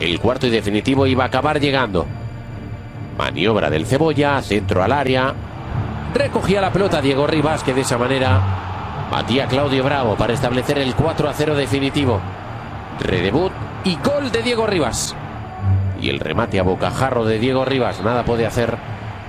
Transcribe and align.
El 0.00 0.20
cuarto 0.20 0.46
y 0.46 0.50
definitivo 0.50 1.06
iba 1.06 1.24
a 1.24 1.28
acabar 1.28 1.60
llegando. 1.60 2.06
Maniobra 3.18 3.70
del 3.70 3.86
Cebolla, 3.86 4.42
centro 4.42 4.82
al 4.82 4.92
área. 4.92 5.34
Recogía 6.14 6.60
la 6.60 6.72
pelota 6.72 7.00
Diego 7.00 7.26
Rivas, 7.26 7.62
que 7.62 7.74
de 7.74 7.82
esa 7.82 7.98
manera 7.98 8.40
batía 9.10 9.46
Claudio 9.46 9.84
Bravo 9.84 10.16
para 10.16 10.32
establecer 10.32 10.78
el 10.78 10.94
4 10.94 11.28
a 11.28 11.32
0 11.32 11.54
definitivo. 11.54 12.20
Redebut 13.00 13.52
y 13.84 13.96
gol 13.96 14.30
de 14.32 14.42
Diego 14.42 14.66
Rivas. 14.66 15.14
Y 16.00 16.10
el 16.10 16.20
remate 16.20 16.58
a 16.58 16.62
bocajarro 16.62 17.24
de 17.24 17.38
Diego 17.38 17.64
Rivas, 17.64 18.02
nada 18.02 18.24
puede 18.24 18.46
hacer 18.46 18.76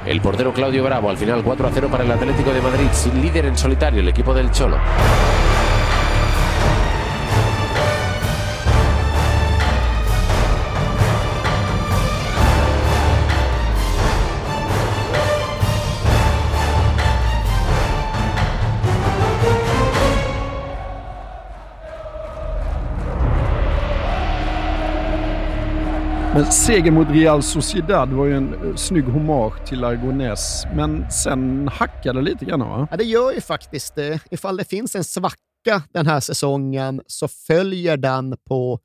el 0.05 0.21
portero 0.21 0.53
Claudio 0.53 0.83
Bravo. 0.83 1.09
Al 1.09 1.17
final 1.17 1.43
4 1.43 1.67
a 1.67 1.71
0 1.73 1.87
para 1.91 2.03
el 2.03 2.11
Atlético 2.11 2.51
de 2.51 2.61
Madrid, 2.61 2.87
sin 2.91 3.21
líder 3.21 3.45
en 3.45 3.57
solitario 3.57 4.01
el 4.01 4.07
equipo 4.07 4.33
del 4.33 4.51
Cholo. 4.51 4.77
Men 26.37 26.51
seger 26.51 26.91
mot 26.91 27.07
Real 27.09 27.43
Sociedad 27.43 28.13
var 28.13 28.25
ju 28.25 28.37
en 28.37 28.53
eh, 28.53 28.75
snygg 28.75 29.03
hommage 29.03 29.67
till 29.67 29.83
Argonés, 29.83 30.65
men 30.75 31.11
sen 31.11 31.67
hackade 31.67 32.19
det 32.19 32.25
lite 32.25 32.45
grann 32.45 32.59
va? 32.59 32.87
Ja, 32.91 32.97
det 32.97 33.03
gör 33.03 33.31
ju 33.31 33.41
faktiskt 33.41 33.95
det. 33.95 34.19
Ifall 34.31 34.57
det 34.57 34.63
finns 34.63 34.95
en 34.95 35.03
svacka 35.03 35.83
den 35.93 36.07
här 36.07 36.19
säsongen 36.19 37.01
så 37.07 37.27
följer 37.27 37.97
den 37.97 38.37
på 38.49 38.79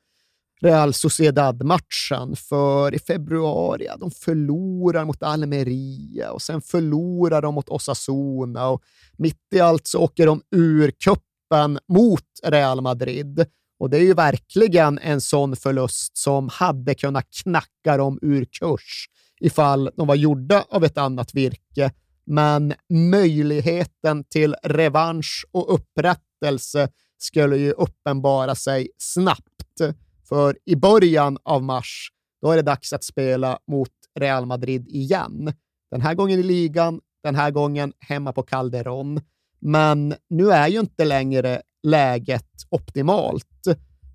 Real 0.61 0.95
Sociedad-matchen. 0.95 2.37
För 2.37 2.95
i 2.95 2.99
februari, 2.99 3.85
ja, 3.87 3.97
de 3.97 4.11
förlorar 4.11 5.05
mot 5.05 5.23
Almeria 5.23 6.33
och 6.33 6.43
sen 6.43 6.63
förlorar 6.63 7.43
de 7.43 7.55
mot 7.55 7.69
Osasuna 7.69 8.69
och 8.69 8.83
mitt 9.17 9.43
i 9.55 9.61
allt 9.61 9.87
så 9.87 9.99
åker 9.99 10.27
de 10.27 10.43
ur 10.51 10.91
kuppen 10.91 11.79
mot 11.89 12.25
Real 12.45 12.81
Madrid. 12.81 13.47
Och 13.83 13.91
det 13.91 13.97
är 13.97 14.03
ju 14.03 14.15
verkligen 14.15 14.99
en 14.99 15.21
sån 15.21 15.57
förlust 15.57 16.17
som 16.17 16.49
hade 16.49 16.95
kunnat 16.95 17.27
knacka 17.43 17.97
dem 17.97 18.19
ur 18.23 18.45
kurs 18.45 19.09
ifall 19.41 19.91
de 19.97 20.07
var 20.07 20.15
gjorda 20.15 20.65
av 20.69 20.85
ett 20.85 20.99
annat 20.99 21.35
virke. 21.35 21.93
Men 22.27 22.75
möjligheten 23.11 24.25
till 24.25 24.55
revansch 24.63 25.47
och 25.53 25.75
upprättelse 25.75 26.89
skulle 27.19 27.57
ju 27.57 27.73
uppenbara 27.73 28.55
sig 28.55 28.89
snabbt. 28.99 29.97
För 30.29 30.59
i 30.65 30.77
början 30.77 31.39
av 31.43 31.63
mars, 31.63 32.09
då 32.43 32.51
är 32.51 32.57
det 32.57 32.63
dags 32.63 32.93
att 32.93 33.05
spela 33.05 33.59
mot 33.71 33.91
Real 34.21 34.47
Madrid 34.47 34.89
igen. 34.89 35.53
Den 35.91 36.01
här 36.01 36.15
gången 36.15 36.41
i 36.41 36.43
ligan, 36.43 37.01
den 37.23 37.35
här 37.35 37.51
gången 37.51 37.93
hemma 38.01 38.33
på 38.33 38.43
Calderon. 38.43 39.21
Men 39.61 40.15
nu 40.31 40.51
är 40.51 40.69
ju 40.69 40.81
inte 40.81 41.05
längre 41.05 41.63
läget 41.83 42.51
optimalt. 42.69 43.47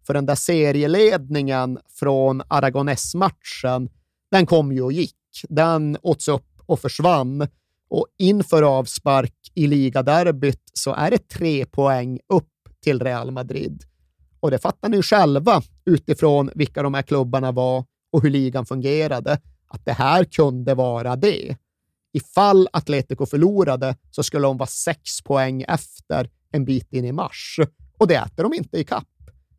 För 0.07 0.13
den 0.13 0.25
där 0.25 0.35
serieledningen 0.35 1.79
från 1.89 2.41
Aragones-matchen, 2.47 3.89
den 4.31 4.45
kom 4.45 4.71
ju 4.71 4.81
och 4.81 4.91
gick. 4.91 5.15
Den 5.49 5.97
åts 6.01 6.27
upp 6.27 6.61
och 6.65 6.79
försvann. 6.79 7.47
Och 7.89 8.07
inför 8.17 8.63
avspark 8.63 9.33
i 9.53 9.67
ligaderbyt 9.67 10.71
så 10.73 10.93
är 10.93 11.11
det 11.11 11.27
tre 11.27 11.65
poäng 11.65 12.19
upp 12.33 12.49
till 12.83 13.01
Real 13.01 13.31
Madrid. 13.31 13.83
Och 14.39 14.51
det 14.51 14.59
fattar 14.59 14.89
ni 14.89 15.01
själva 15.01 15.61
utifrån 15.85 16.51
vilka 16.55 16.83
de 16.83 16.93
här 16.93 17.01
klubbarna 17.01 17.51
var 17.51 17.85
och 18.11 18.21
hur 18.21 18.29
ligan 18.29 18.65
fungerade, 18.65 19.39
att 19.67 19.85
det 19.85 19.91
här 19.93 20.23
kunde 20.23 20.73
vara 20.73 21.15
det. 21.15 21.57
Ifall 22.13 22.67
Atletico 22.73 23.25
förlorade 23.25 23.95
så 24.11 24.23
skulle 24.23 24.47
de 24.47 24.57
vara 24.57 24.67
sex 24.67 25.21
poäng 25.21 25.65
efter 25.67 26.29
en 26.51 26.65
bit 26.65 26.93
in 26.93 27.05
i 27.05 27.11
mars. 27.11 27.59
Och 27.97 28.07
det 28.07 28.15
äter 28.15 28.43
de 28.43 28.53
inte 28.53 28.77
i 28.77 28.83
kapp. 28.83 29.07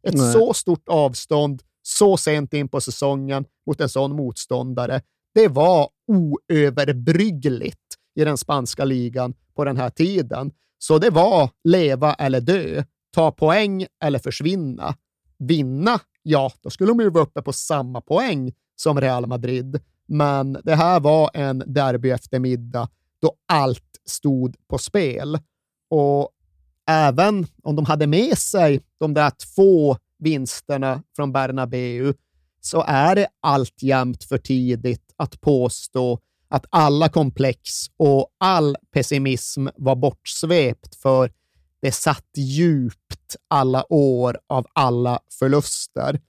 Ett 0.03 0.15
Nej. 0.15 0.32
så 0.32 0.54
stort 0.54 0.88
avstånd 0.88 1.62
så 1.82 2.16
sent 2.16 2.54
in 2.54 2.69
på 2.69 2.81
säsongen 2.81 3.44
mot 3.66 3.81
en 3.81 3.88
sån 3.88 4.16
motståndare, 4.16 5.03
det 5.34 5.49
var 5.49 5.88
oöverbryggligt 6.06 7.97
i 8.15 8.25
den 8.25 8.37
spanska 8.37 8.84
ligan 8.84 9.34
på 9.54 9.65
den 9.65 9.76
här 9.76 9.91
tiden. 9.91 10.53
Så 10.78 10.99
det 10.99 11.10
var 11.10 11.50
leva 11.65 12.15
eller 12.15 12.41
dö, 12.41 12.84
ta 13.15 13.32
poäng 13.32 13.87
eller 14.05 14.19
försvinna. 14.19 14.94
Vinna, 15.38 16.00
ja, 16.22 16.53
då 16.60 16.70
skulle 16.70 16.91
de 16.91 17.00
ju 17.00 17.10
vara 17.10 17.25
uppe 17.25 17.43
på 17.43 17.53
samma 17.53 18.00
poäng 18.00 18.53
som 18.76 19.00
Real 19.00 19.26
Madrid. 19.26 19.81
Men 20.06 20.59
det 20.65 20.75
här 20.75 21.00
var 21.00 21.31
en 21.34 21.62
derby 21.66 22.10
eftermiddag 22.10 22.88
då 23.22 23.34
allt 23.47 24.00
stod 24.05 24.56
på 24.69 24.78
spel. 24.78 25.38
Och 25.91 26.31
även 26.88 27.47
om 27.62 27.76
de 27.76 27.84
hade 27.84 28.06
med 28.06 28.38
sig 28.38 28.81
de 29.00 29.15
där 29.15 29.32
två 29.54 29.97
vinsterna 30.19 31.03
från 31.16 31.32
Bernabeu 31.32 32.15
så 32.60 32.84
är 32.87 33.15
det 33.15 33.28
alltjämt 33.41 34.25
för 34.25 34.38
tidigt 34.38 35.15
att 35.16 35.41
påstå 35.41 36.19
att 36.49 36.66
alla 36.71 37.09
komplex 37.09 37.60
och 37.97 38.28
all 38.38 38.76
pessimism 38.94 39.66
var 39.76 39.97
bortsvept 39.97 40.94
för 40.94 41.32
det 41.82 41.93
satt 41.93 42.26
djupt 42.37 43.37
alla 43.49 43.93
år 43.93 44.38
av 44.46 44.67
alla 44.73 45.20
förluster. 45.38 46.20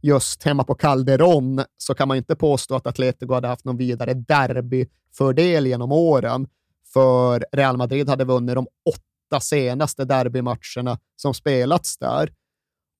Just 0.00 0.42
hemma 0.42 0.64
på 0.64 0.74
Calderón 0.74 1.64
så 1.76 1.94
kan 1.94 2.08
man 2.08 2.16
inte 2.16 2.36
påstå 2.36 2.74
att 2.74 2.86
Atletico 2.86 3.34
hade 3.34 3.48
haft 3.48 3.64
någon 3.64 3.76
vidare 3.76 4.14
derbyfördel 4.14 5.66
genom 5.66 5.92
åren, 5.92 6.48
för 6.92 7.44
Real 7.52 7.76
Madrid 7.76 8.08
hade 8.08 8.24
vunnit 8.24 8.54
de 8.54 8.66
åtta 8.90 9.11
senaste 9.40 10.04
derbymatcherna 10.04 10.98
som 11.16 11.34
spelats 11.34 11.98
där. 11.98 12.32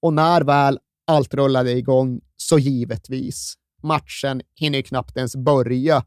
Och 0.02 0.12
när 0.12 0.40
väl 0.40 0.78
allt 1.06 1.34
rullade 1.34 1.72
igång, 1.72 2.20
så 2.36 2.58
givetvis. 2.58 3.54
Matchen 3.82 4.42
hinner 4.56 4.78
ju 4.78 4.82
knappt 4.82 5.16
ens 5.16 5.36
börja 5.36 6.04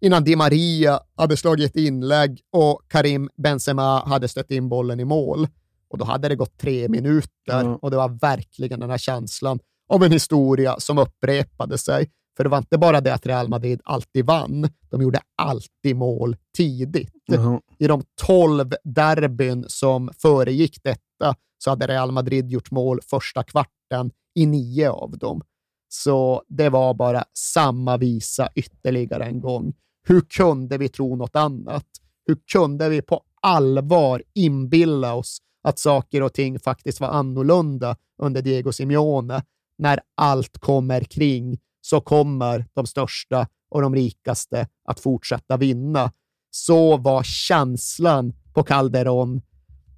innan 0.00 0.24
Di 0.24 0.36
Maria 0.36 1.00
hade 1.16 1.36
slagit 1.36 1.76
inlägg 1.76 2.40
och 2.52 2.82
Karim 2.88 3.30
Benzema 3.36 4.04
hade 4.04 4.28
stött 4.28 4.50
in 4.50 4.68
bollen 4.68 5.00
i 5.00 5.04
mål. 5.04 5.48
Och 5.90 5.98
då 5.98 6.04
hade 6.04 6.28
det 6.28 6.36
gått 6.36 6.58
tre 6.58 6.88
minuter 6.88 7.28
Ja. 7.44 7.78
och 7.82 7.90
det 7.90 7.96
var 7.96 8.08
verkligen 8.08 8.80
den 8.80 8.90
här 8.90 8.98
känslan 8.98 9.58
av 9.88 10.04
en 10.04 10.12
historia 10.12 10.76
som 10.78 10.98
upprepade 10.98 11.78
sig. 11.78 12.10
För 12.36 12.44
det 12.44 12.50
var 12.50 12.58
inte 12.58 12.78
bara 12.78 13.00
det 13.00 13.14
att 13.14 13.26
Real 13.26 13.48
Madrid 13.48 13.80
alltid 13.84 14.26
vann, 14.26 14.68
de 14.90 15.02
gjorde 15.02 15.20
alltid 15.36 15.96
mål 15.96 16.36
tidigt. 16.56 17.12
Jaha. 17.26 17.60
I 17.78 17.86
de 17.86 18.02
tolv 18.26 18.72
derbyn 18.84 19.64
som 19.68 20.10
föregick 20.18 20.78
detta 20.82 21.34
så 21.58 21.70
hade 21.70 21.86
Real 21.86 22.12
Madrid 22.12 22.50
gjort 22.50 22.70
mål 22.70 23.00
första 23.02 23.42
kvarten 23.42 24.10
i 24.34 24.46
nio 24.46 24.90
av 24.90 25.18
dem. 25.18 25.42
Så 25.88 26.42
det 26.48 26.68
var 26.68 26.94
bara 26.94 27.24
samma 27.32 27.96
visa 27.96 28.48
ytterligare 28.54 29.24
en 29.24 29.40
gång. 29.40 29.74
Hur 30.06 30.20
kunde 30.20 30.78
vi 30.78 30.88
tro 30.88 31.16
något 31.16 31.36
annat? 31.36 31.86
Hur 32.26 32.38
kunde 32.52 32.88
vi 32.88 33.02
på 33.02 33.22
allvar 33.42 34.22
inbilla 34.34 35.14
oss 35.14 35.38
att 35.62 35.78
saker 35.78 36.22
och 36.22 36.32
ting 36.32 36.60
faktiskt 36.60 37.00
var 37.00 37.08
annorlunda 37.08 37.96
under 38.22 38.42
Diego 38.42 38.72
Simeone? 38.72 39.42
När 39.78 40.00
allt 40.14 40.58
kommer 40.58 41.00
kring 41.00 41.58
så 41.80 42.00
kommer 42.00 42.66
de 42.74 42.86
största 42.86 43.46
och 43.70 43.82
de 43.82 43.94
rikaste 43.94 44.68
att 44.84 45.00
fortsätta 45.00 45.56
vinna. 45.56 46.12
Så 46.50 46.96
var 46.96 47.22
känslan 47.22 48.32
på 48.54 48.62
Calderon 48.62 49.40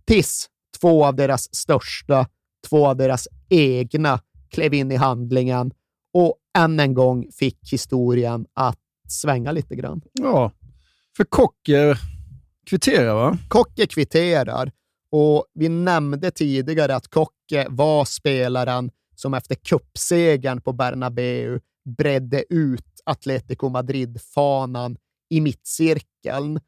tills 0.04 0.46
två 0.80 1.04
av 1.04 1.16
deras 1.16 1.54
största, 1.54 2.26
två 2.68 2.86
av 2.86 2.96
deras 2.96 3.28
egna 3.48 4.20
klev 4.50 4.74
in 4.74 4.92
i 4.92 4.96
handlingen 4.96 5.72
och 6.14 6.36
än 6.58 6.80
en 6.80 6.94
gång 6.94 7.26
fick 7.32 7.72
historien 7.72 8.46
att 8.54 8.78
svänga 9.08 9.52
lite 9.52 9.76
grann. 9.76 10.02
Ja, 10.12 10.52
för 11.16 11.24
Kocke 11.24 11.98
kvitterar 12.66 13.14
va? 13.14 13.38
Kocke 13.48 13.86
kvitterar 13.86 14.72
och 15.12 15.46
vi 15.54 15.68
nämnde 15.68 16.30
tidigare 16.30 16.94
att 16.96 17.08
Kocke 17.08 17.66
var 17.68 18.04
spelaren 18.04 18.90
som 19.14 19.34
efter 19.34 19.54
kuppsegern 19.54 20.60
på 20.60 20.72
Bernabeu 20.72 21.60
bredde 21.98 22.44
ut 22.54 22.84
Atletico 23.04 23.68
Madrid-fanan 23.68 24.96
i 25.30 25.40
mittcirkeln. 25.40 26.60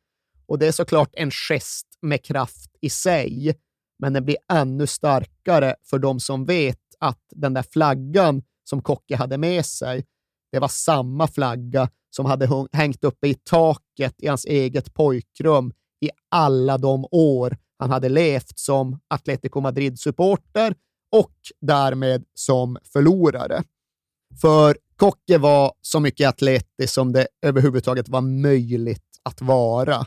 Och 0.46 0.58
det 0.58 0.66
är 0.66 0.72
såklart 0.72 1.10
en 1.12 1.30
gest 1.30 1.86
med 2.02 2.24
kraft 2.24 2.70
i 2.80 2.90
sig, 2.90 3.54
men 3.98 4.12
den 4.12 4.24
blir 4.24 4.36
ännu 4.52 4.86
starkare 4.86 5.74
för 5.82 5.98
de 5.98 6.20
som 6.20 6.44
vet 6.44 6.78
att 6.98 7.22
den 7.30 7.54
där 7.54 7.64
flaggan 7.72 8.42
som 8.64 8.82
Kocke 8.82 9.16
hade 9.16 9.38
med 9.38 9.66
sig, 9.66 10.04
det 10.52 10.58
var 10.58 10.68
samma 10.68 11.26
flagga 11.26 11.88
som 12.10 12.26
hade 12.26 12.68
hängt 12.72 13.04
uppe 13.04 13.28
i 13.28 13.34
taket 13.34 14.14
i 14.18 14.26
hans 14.28 14.44
eget 14.44 14.94
pojkrum 14.94 15.72
i 16.00 16.10
alla 16.28 16.78
de 16.78 17.06
år 17.10 17.56
han 17.78 17.90
hade 17.90 18.08
levt 18.08 18.58
som 18.58 19.00
Atletico 19.08 19.60
Madrid-supporter 19.60 20.74
och 21.12 21.34
därmed 21.60 22.24
som 22.34 22.78
förlorare. 22.84 23.62
För 24.40 24.76
Kocke 24.96 25.38
var 25.38 25.72
så 25.80 26.00
mycket 26.00 26.28
atletisk 26.28 26.94
som 26.94 27.12
det 27.12 27.26
överhuvudtaget 27.42 28.08
var 28.08 28.20
möjligt 28.20 29.20
att 29.22 29.40
vara. 29.40 30.06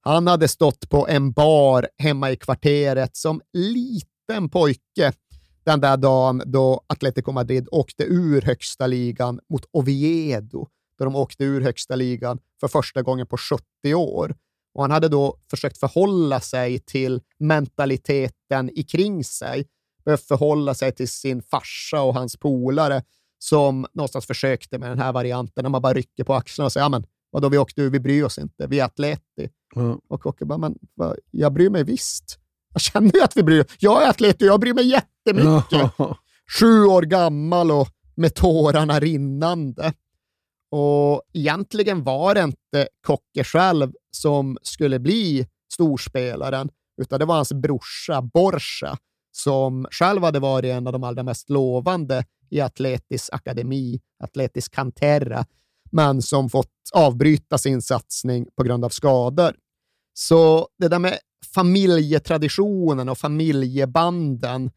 Han 0.00 0.26
hade 0.26 0.48
stått 0.48 0.88
på 0.88 1.08
en 1.08 1.32
bar 1.32 1.88
hemma 1.98 2.30
i 2.30 2.36
kvarteret 2.36 3.16
som 3.16 3.40
liten 3.52 4.48
pojke 4.50 5.12
den 5.64 5.80
där 5.80 5.96
dagen 5.96 6.42
då 6.46 6.84
Atletico 6.86 7.32
Madrid 7.32 7.68
åkte 7.70 8.04
ur 8.04 8.42
högsta 8.42 8.86
ligan 8.86 9.40
mot 9.48 9.64
Oviedo, 9.72 10.66
då 10.98 11.04
de 11.04 11.16
åkte 11.16 11.44
ur 11.44 11.60
högsta 11.60 11.96
ligan 11.96 12.38
för 12.60 12.68
första 12.68 13.02
gången 13.02 13.26
på 13.26 13.36
70 13.36 13.94
år. 13.94 14.36
Och 14.74 14.82
han 14.82 14.90
hade 14.90 15.08
då 15.08 15.36
försökt 15.50 15.78
förhålla 15.78 16.40
sig 16.40 16.78
till 16.78 17.20
mentaliteten 17.38 18.70
i 18.74 18.82
kring 18.82 19.24
sig, 19.24 19.66
behövt 20.04 20.22
förhålla 20.24 20.74
sig 20.74 20.92
till 20.92 21.08
sin 21.08 21.42
farsa 21.42 22.02
och 22.02 22.14
hans 22.14 22.36
polare 22.36 23.02
som 23.42 23.86
någonstans 23.92 24.26
försökte 24.26 24.78
med 24.78 24.90
den 24.90 24.98
här 24.98 25.12
varianten, 25.12 25.62
när 25.62 25.70
man 25.70 25.82
bara 25.82 25.92
rycker 25.92 26.24
på 26.24 26.34
axlarna 26.34 26.66
och 26.66 26.72
säger 26.72 26.84
ja, 26.84 26.88
men 26.88 27.06
vadå, 27.30 27.48
vi 27.48 27.58
åkte 27.58 27.82
ur, 27.82 27.90
vi 27.90 28.00
bryr 28.00 28.24
oss 28.24 28.38
inte, 28.38 28.66
vi 28.66 28.80
är 28.80 28.84
atleti. 28.84 29.48
Mm. 29.76 29.98
Och 30.08 30.20
Kocke 30.20 30.44
bara, 30.44 30.58
men 30.58 30.78
va, 30.94 31.14
jag 31.30 31.52
bryr 31.52 31.70
mig 31.70 31.84
visst. 31.84 32.38
Jag 32.72 32.80
känner 32.80 33.12
ju 33.14 33.22
att 33.22 33.36
vi 33.36 33.42
bryr 33.42 33.60
oss. 33.60 33.66
Jag 33.78 34.02
är 34.02 34.08
atleti 34.08 34.44
och 34.44 34.48
jag 34.48 34.60
bryr 34.60 34.74
mig 34.74 34.88
jättemycket. 34.88 35.90
Sju 36.60 36.84
år 36.84 37.02
gammal 37.02 37.70
och 37.70 37.88
med 38.14 38.34
tårarna 38.34 39.00
rinnande. 39.00 39.92
Och 40.70 41.22
egentligen 41.32 42.04
var 42.04 42.34
det 42.34 42.40
inte 42.40 42.88
Kocke 43.06 43.44
själv 43.44 43.92
som 44.10 44.58
skulle 44.62 44.98
bli 44.98 45.46
storspelaren, 45.72 46.70
utan 47.02 47.18
det 47.18 47.24
var 47.24 47.34
hans 47.34 47.52
brorsa 47.52 48.22
Borsa 48.22 48.98
som 49.32 49.86
själv 49.90 50.22
hade 50.22 50.40
varit 50.40 50.70
en 50.70 50.86
av 50.86 50.92
de 50.92 51.04
allra 51.04 51.22
mest 51.22 51.50
lovande 51.50 52.24
i 52.50 52.60
Atletis 52.60 53.30
akademi, 53.30 54.00
Atletis 54.24 54.68
Cantera, 54.68 55.46
men 55.90 56.22
som 56.22 56.50
fått 56.50 56.68
avbryta 56.92 57.58
sin 57.58 57.82
satsning 57.82 58.46
på 58.56 58.62
grund 58.62 58.84
av 58.84 58.88
skador. 58.88 59.56
Så 60.14 60.68
det 60.78 60.88
där 60.88 60.98
med 60.98 61.18
familjetraditionen 61.54 63.08
och 63.08 63.18
familjebanden 63.18 64.70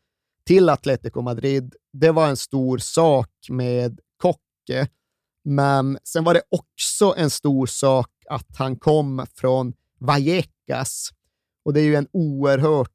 till 0.46 0.70
Atletico 0.70 1.22
Madrid, 1.22 1.76
det 1.94 2.12
var 2.12 2.28
en 2.28 2.38
stor 2.38 2.78
sak 2.78 3.30
med 3.50 4.00
Kocke. 4.18 4.88
Men 5.44 5.98
sen 6.04 6.24
var 6.24 6.34
det 6.34 6.42
också 6.50 7.14
en 7.18 7.30
stor 7.30 7.66
sak 7.66 8.10
att 8.30 8.58
han 8.58 8.76
kom 8.76 9.26
från 9.36 9.74
Vallecas 10.00 11.10
och 11.66 11.74
det 11.74 11.82
är 11.82 11.86
ju 11.86 11.96
en 11.96 12.08
oerhört 12.14 12.95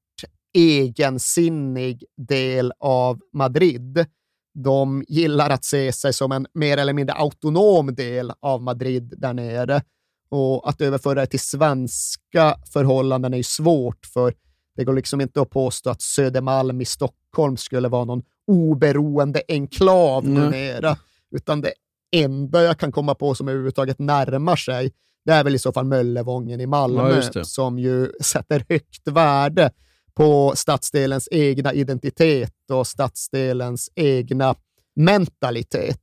egensinnig 0.54 2.04
del 2.16 2.72
av 2.78 3.20
Madrid. 3.32 4.06
De 4.54 5.04
gillar 5.08 5.50
att 5.50 5.64
se 5.64 5.92
sig 5.92 6.12
som 6.12 6.32
en 6.32 6.46
mer 6.54 6.76
eller 6.76 6.92
mindre 6.92 7.14
autonom 7.14 7.94
del 7.94 8.32
av 8.40 8.62
Madrid 8.62 9.14
där 9.16 9.32
nere. 9.32 9.82
Och 10.30 10.68
att 10.68 10.80
överföra 10.80 11.20
det 11.20 11.26
till 11.26 11.40
svenska 11.40 12.56
förhållanden 12.72 13.32
är 13.32 13.36
ju 13.36 13.42
svårt, 13.42 14.06
för 14.06 14.34
det 14.76 14.84
går 14.84 14.94
liksom 14.94 15.20
inte 15.20 15.42
att 15.42 15.50
påstå 15.50 15.90
att 15.90 16.02
Södermalm 16.02 16.80
i 16.80 16.84
Stockholm 16.84 17.56
skulle 17.56 17.88
vara 17.88 18.04
någon 18.04 18.22
oberoende 18.46 19.42
enklav 19.48 20.24
mm. 20.24 20.34
numera, 20.34 20.96
utan 21.30 21.60
det 21.60 21.72
enda 22.16 22.62
jag 22.62 22.78
kan 22.78 22.92
komma 22.92 23.14
på 23.14 23.34
som 23.34 23.48
överhuvudtaget 23.48 23.98
närmar 23.98 24.56
sig, 24.56 24.92
det 25.24 25.32
är 25.32 25.44
väl 25.44 25.54
i 25.54 25.58
så 25.58 25.72
fall 25.72 25.84
Möllevången 25.84 26.60
i 26.60 26.66
Malmö, 26.66 27.22
ja, 27.34 27.44
som 27.44 27.78
ju 27.78 28.12
sätter 28.20 28.64
högt 28.68 29.08
värde 29.08 29.70
på 30.14 30.52
stadsdelens 30.56 31.28
egna 31.30 31.72
identitet 31.72 32.70
och 32.70 32.86
stadsdelens 32.86 33.90
egna 33.94 34.54
mentalitet. 34.96 36.00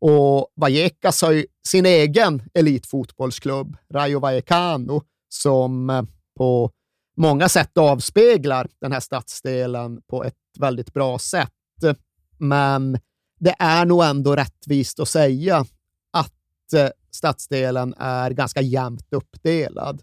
Och 0.00 0.52
Vallecas 0.54 1.22
har 1.22 1.32
ju 1.32 1.46
sin 1.68 1.86
egen 1.86 2.42
elitfotbollsklubb, 2.54 3.76
Rayo 3.94 4.20
Vallecano, 4.20 5.02
som 5.28 5.90
eh, 5.90 6.02
på 6.36 6.70
många 7.16 7.48
sätt 7.48 7.78
avspeglar 7.78 8.68
den 8.80 8.92
här 8.92 9.00
stadsdelen 9.00 10.02
på 10.02 10.24
ett 10.24 10.34
väldigt 10.58 10.92
bra 10.92 11.18
sätt. 11.18 11.50
Men 12.38 12.98
det 13.40 13.54
är 13.58 13.84
nog 13.84 14.04
ändå 14.04 14.36
rättvist 14.36 15.00
att 15.00 15.08
säga 15.08 15.66
att 16.10 16.72
eh, 16.76 16.88
stadsdelen 17.10 17.94
är 17.98 18.30
ganska 18.30 18.60
jämnt 18.60 19.06
uppdelad. 19.10 20.02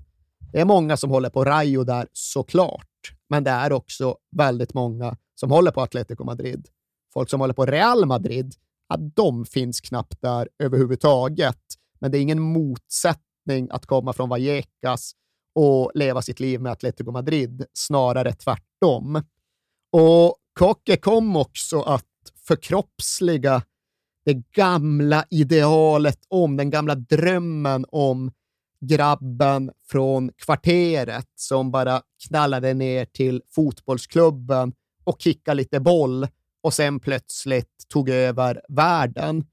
Det 0.51 0.61
är 0.61 0.65
många 0.65 0.97
som 0.97 1.09
håller 1.09 1.29
på 1.29 1.45
Rayo 1.45 1.83
där 1.83 2.07
såklart, 2.13 2.87
men 3.29 3.43
det 3.43 3.51
är 3.51 3.71
också 3.73 4.17
väldigt 4.37 4.73
många 4.73 5.17
som 5.35 5.51
håller 5.51 5.71
på 5.71 5.81
Atletico 5.81 6.23
Madrid. 6.23 6.67
Folk 7.13 7.29
som 7.29 7.39
håller 7.39 7.53
på 7.53 7.65
Real 7.65 8.05
Madrid, 8.05 8.55
ja, 8.89 8.97
de 8.97 9.45
finns 9.45 9.81
knappt 9.81 10.21
där 10.21 10.49
överhuvudtaget. 10.63 11.61
Men 11.99 12.11
det 12.11 12.17
är 12.17 12.21
ingen 12.21 12.39
motsättning 12.39 13.69
att 13.71 13.85
komma 13.85 14.13
från 14.13 14.29
Vallecas 14.29 15.11
och 15.55 15.91
leva 15.93 16.21
sitt 16.21 16.39
liv 16.39 16.61
med 16.61 16.71
Atletico 16.71 17.11
Madrid, 17.11 17.65
snarare 17.73 18.33
tvärtom. 18.33 19.23
Och 19.91 20.37
Kocke 20.59 20.97
kom 20.97 21.35
också 21.35 21.81
att 21.81 22.05
förkroppsliga 22.47 23.63
det 24.25 24.33
gamla 24.33 25.25
idealet 25.29 26.19
om, 26.27 26.57
den 26.57 26.69
gamla 26.69 26.95
drömmen 26.95 27.85
om 27.89 28.31
grabben 28.81 29.71
från 29.89 30.31
kvarteret 30.37 31.27
som 31.35 31.71
bara 31.71 32.01
knallade 32.27 32.73
ner 32.73 33.05
till 33.05 33.41
fotbollsklubben 33.55 34.73
och 35.03 35.21
kickade 35.21 35.55
lite 35.55 35.79
boll 35.79 36.27
och 36.63 36.73
sen 36.73 36.99
plötsligt 36.99 37.85
tog 37.89 38.09
över 38.09 38.61
världen. 38.69 39.45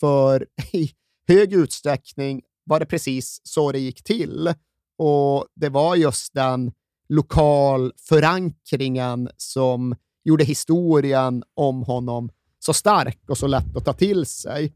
För 0.00 0.46
i 0.72 0.90
hög 1.28 1.52
utsträckning 1.52 2.42
var 2.64 2.80
det 2.80 2.86
precis 2.86 3.40
så 3.44 3.72
det 3.72 3.78
gick 3.78 4.04
till. 4.04 4.54
Och 4.98 5.46
det 5.54 5.68
var 5.68 5.96
just 5.96 6.34
den 6.34 6.72
lokal 7.08 7.92
förankringen 8.08 9.28
som 9.36 9.96
gjorde 10.24 10.44
historien 10.44 11.42
om 11.54 11.82
honom 11.82 12.30
så 12.58 12.74
stark 12.74 13.20
och 13.28 13.38
så 13.38 13.46
lätt 13.46 13.76
att 13.76 13.84
ta 13.84 13.92
till 13.92 14.26
sig. 14.26 14.72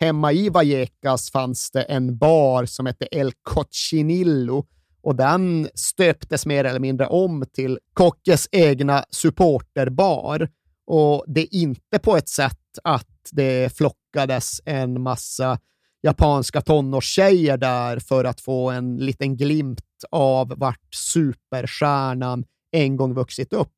Hemma 0.00 0.32
i 0.32 0.48
Vallecas 0.48 1.30
fanns 1.30 1.70
det 1.70 1.82
en 1.82 2.18
bar 2.18 2.64
som 2.64 2.86
hette 2.86 3.08
El 3.10 3.32
Cochinillo 3.42 4.66
och 5.02 5.16
den 5.16 5.68
stöptes 5.74 6.46
mer 6.46 6.64
eller 6.64 6.80
mindre 6.80 7.06
om 7.06 7.44
till 7.52 7.78
Kockes 7.92 8.48
egna 8.52 9.04
supporterbar. 9.10 10.48
Och 10.86 11.24
det 11.26 11.40
är 11.40 11.54
inte 11.54 11.98
på 11.98 12.16
ett 12.16 12.28
sätt 12.28 12.78
att 12.84 13.06
det 13.32 13.76
flockades 13.76 14.60
en 14.64 15.02
massa 15.02 15.58
japanska 16.02 16.60
tonårstjejer 16.60 17.56
där 17.56 17.98
för 17.98 18.24
att 18.24 18.40
få 18.40 18.70
en 18.70 18.96
liten 18.96 19.36
glimt 19.36 19.80
av 20.10 20.54
vart 20.56 20.94
superstjärnan 20.94 22.44
en 22.72 22.96
gång 22.96 23.14
vuxit 23.14 23.52
upp, 23.52 23.72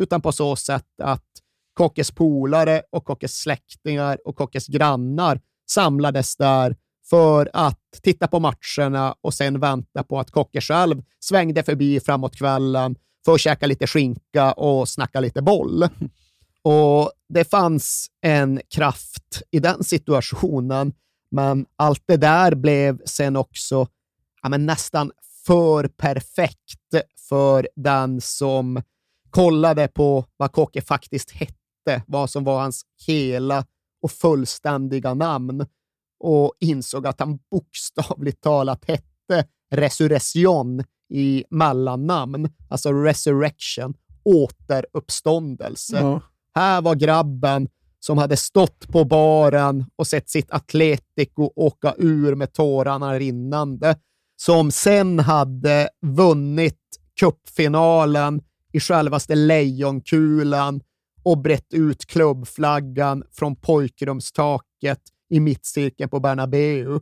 utan 0.00 0.22
på 0.22 0.32
så 0.32 0.56
sätt 0.56 1.00
att 1.02 1.26
Kockes 1.74 2.10
polare 2.10 2.82
och 2.90 3.04
Kockes 3.04 3.40
släktingar 3.40 4.18
och 4.24 4.36
Kockes 4.36 4.66
grannar 4.66 5.40
samlades 5.72 6.36
där 6.36 6.76
för 7.10 7.50
att 7.52 7.78
titta 8.02 8.28
på 8.28 8.40
matcherna 8.40 9.14
och 9.20 9.34
sen 9.34 9.60
vänta 9.60 10.02
på 10.02 10.20
att 10.20 10.30
Kocke 10.30 10.60
själv 10.60 11.02
svängde 11.20 11.62
förbi 11.62 12.00
framåt 12.00 12.36
kvällen 12.36 12.96
för 13.24 13.34
att 13.34 13.40
käka 13.40 13.66
lite 13.66 13.86
skinka 13.86 14.52
och 14.52 14.88
snacka 14.88 15.20
lite 15.20 15.42
boll. 15.42 15.88
Och 16.62 17.12
Det 17.28 17.44
fanns 17.50 18.06
en 18.20 18.60
kraft 18.74 19.42
i 19.50 19.58
den 19.58 19.84
situationen, 19.84 20.92
men 21.30 21.66
allt 21.76 22.02
det 22.06 22.16
där 22.16 22.54
blev 22.54 22.98
sen 23.04 23.36
också 23.36 23.86
ja, 24.42 24.48
men 24.48 24.66
nästan 24.66 25.12
för 25.46 25.88
perfekt 25.88 27.06
för 27.28 27.68
den 27.76 28.20
som 28.20 28.82
kollade 29.30 29.88
på 29.88 30.24
vad 30.36 30.52
Kocke 30.52 30.82
faktiskt 30.82 31.30
hette, 31.30 32.02
vad 32.06 32.30
som 32.30 32.44
var 32.44 32.60
hans 32.60 32.82
hela 33.06 33.64
och 34.02 34.10
fullständiga 34.10 35.14
namn 35.14 35.66
och 36.20 36.52
insåg 36.60 37.06
att 37.06 37.20
han 37.20 37.38
bokstavligt 37.50 38.40
talat 38.40 38.84
hette 38.84 39.46
Resurrection 39.74 40.84
i 41.08 41.44
mellannamn, 41.50 42.48
alltså 42.68 42.92
Resurrection, 42.92 43.94
återuppståndelse. 44.24 45.96
Ja. 46.00 46.20
Här 46.54 46.82
var 46.82 46.94
grabben 46.94 47.68
som 48.00 48.18
hade 48.18 48.36
stått 48.36 48.88
på 48.88 49.04
baren 49.04 49.84
och 49.96 50.06
sett 50.06 50.30
sitt 50.30 50.50
Atletico 50.50 51.50
åka 51.56 51.94
ur 51.98 52.34
med 52.34 52.52
tårarna 52.52 53.18
rinnande, 53.18 53.96
som 54.36 54.70
sen 54.70 55.18
hade 55.18 55.88
vunnit 56.06 56.78
cupfinalen 57.20 58.42
i 58.72 58.80
självaste 58.80 59.34
Lejonkulan 59.34 60.80
och 61.22 61.38
brett 61.38 61.74
ut 61.74 62.06
klubbflaggan 62.06 63.24
från 63.30 63.56
pojkrumstaket 63.56 65.00
i 65.30 65.40
mittcirkeln 65.40 66.10
på 66.10 66.20
Bernabeu 66.20 67.00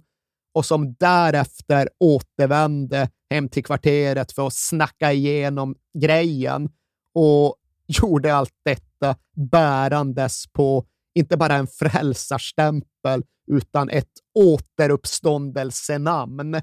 och 0.55 0.67
som 0.67 0.95
därefter 0.95 1.89
återvände 2.01 3.09
hem 3.31 3.49
till 3.49 3.65
kvarteret 3.65 4.33
för 4.33 4.47
att 4.47 4.55
snacka 4.55 5.13
igenom 5.13 5.77
grejen 5.99 6.69
och 7.15 7.57
gjorde 8.03 8.35
allt 8.35 8.55
detta 8.65 9.17
bärandes 9.51 10.45
på 10.53 10.87
inte 11.15 11.37
bara 11.37 11.55
en 11.55 11.67
frälsarstämpel 11.67 13.23
utan 13.53 13.91
ett 13.91 14.13
återuppståndelsenamn. 14.35 16.61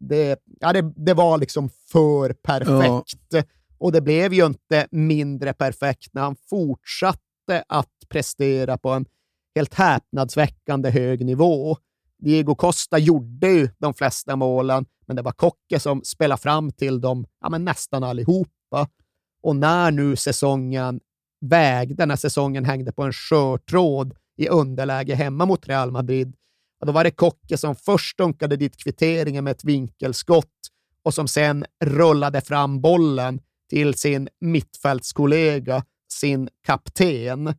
Det, 0.00 0.38
ja, 0.60 0.72
det, 0.72 0.92
det 0.96 1.14
var 1.14 1.38
liksom 1.38 1.70
för 1.92 2.32
perfekt. 2.32 3.22
Ja. 3.28 3.42
Och 3.78 3.92
det 3.92 4.00
blev 4.00 4.32
ju 4.32 4.46
inte 4.46 4.86
mindre 4.90 5.52
perfekt 5.52 6.14
när 6.14 6.22
han 6.22 6.36
fortsatte 6.50 7.64
att 7.68 7.92
prestera 8.08 8.78
på 8.78 8.90
en 8.90 9.06
helt 9.54 9.74
häpnadsväckande 9.74 10.90
hög 10.90 11.24
nivå. 11.24 11.76
Diego 12.18 12.54
Costa 12.54 12.98
gjorde 12.98 13.48
ju 13.48 13.68
de 13.78 13.94
flesta 13.94 14.36
målen, 14.36 14.86
men 15.06 15.16
det 15.16 15.22
var 15.22 15.32
Kocke 15.32 15.80
som 15.80 16.02
spelade 16.04 16.42
fram 16.42 16.72
till 16.72 17.00
dem 17.00 17.26
ja, 17.40 17.48
men 17.48 17.64
nästan 17.64 18.04
allihopa. 18.04 18.88
Och 19.42 19.56
när 19.56 19.90
nu 19.90 20.16
säsongen 20.16 21.00
vägde, 21.40 22.06
när 22.06 22.16
säsongen 22.16 22.64
hängde 22.64 22.92
på 22.92 23.02
en 23.02 23.12
skörtråd 23.12 24.14
i 24.36 24.48
underläge 24.48 25.14
hemma 25.14 25.46
mot 25.46 25.68
Real 25.68 25.90
Madrid, 25.90 26.34
ja, 26.80 26.86
då 26.86 26.92
var 26.92 27.04
det 27.04 27.10
Kocke 27.10 27.58
som 27.58 27.76
först 27.76 28.18
dunkade 28.18 28.56
dit 28.56 28.76
kvitteringen 28.76 29.44
med 29.44 29.50
ett 29.50 29.64
vinkelskott 29.64 30.52
och 31.02 31.14
som 31.14 31.28
sen 31.28 31.64
rullade 31.84 32.40
fram 32.40 32.80
bollen 32.80 33.40
till 33.70 33.94
sin 33.94 34.28
mittfältskollega, 34.40 35.84
sin 36.12 36.48
kapten. 36.66 37.54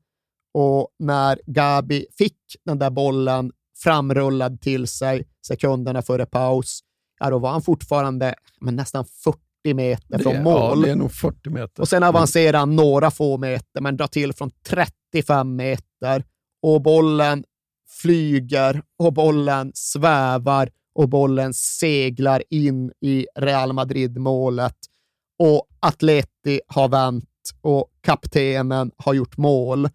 Och 0.54 0.90
när 1.00 1.42
Gabi 1.46 2.06
fick 2.18 2.38
den 2.66 2.80
där 2.80 2.90
bollen 2.90 3.52
framrullad 3.84 4.62
till 4.62 4.88
sig 4.88 5.28
sekunderna 5.48 6.02
före 6.02 6.26
paus, 6.26 6.80
ja, 7.20 7.30
då 7.30 7.40
var 7.40 7.50
han 7.50 7.62
fortfarande 7.62 8.36
men 8.62 8.76
nästan 8.76 9.06
40 9.06 9.74
meter 9.74 10.20
från 10.20 10.44
mål. 10.44 10.80
Ja, 10.80 10.86
det 10.86 10.92
är 10.92 10.96
nog 10.96 11.12
40 11.12 11.50
meter. 11.50 11.82
Och 11.82 11.90
sen 11.90 12.04
avancerar 12.04 12.60
han 12.60 12.76
några 12.76 13.12
få 13.12 13.38
meter, 13.38 13.82
men 13.82 13.98
drar 13.98 14.08
till 14.08 14.34
från 14.34 14.52
35 14.68 15.56
meter. 15.56 16.24
Och 16.62 16.82
bollen 16.82 17.44
flyger 18.02 18.82
och 19.00 19.14
bollen 19.14 19.72
svävar 19.74 20.70
och 20.96 21.10
bollen 21.10 21.54
seglar 21.54 22.44
in 22.50 22.92
i 23.02 23.28
Real 23.36 23.74
Madrid-målet. 23.74 24.76
Och 25.40 25.68
Atleti 25.80 26.62
har 26.68 26.88
vänt 26.88 27.26
och 27.62 27.88
kaptenen 28.02 28.92
har 28.98 29.14
gjort 29.14 29.38
mål 29.38 29.90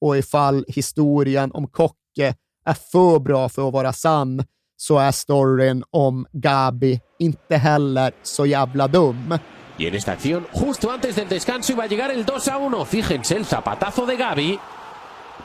och 0.00 0.16
ifall 0.16 0.64
historien 0.68 1.50
om 1.54 1.66
Kocke 1.66 2.34
är 2.64 2.74
för 2.74 3.18
bra 3.18 3.48
för 3.48 3.68
att 3.68 3.72
vara 3.72 3.92
sann 3.92 4.44
så 4.76 4.98
är 4.98 5.12
storyn 5.12 5.84
om 5.90 6.26
Gabi 6.32 7.00
inte 7.18 7.56
heller 7.56 8.12
så 8.22 8.46
jävla 8.46 8.88
dum. 8.88 9.38
Y 9.78 9.86
en 9.86 9.94
esta 9.94 10.12
acción, 10.12 10.46
justo 10.52 10.90
antes 10.90 11.14
del 11.16 11.28
descanso, 11.28 11.72
iba 11.72 11.84
a 11.84 11.86
llegar 11.86 12.10
el 12.10 12.24
2 12.24 12.48
a 12.48 12.58
1. 12.58 12.84
Fíjense 12.84 13.36
el 13.36 13.44
zapatazo 13.44 14.06
de 14.06 14.16
Gaby 14.16 14.58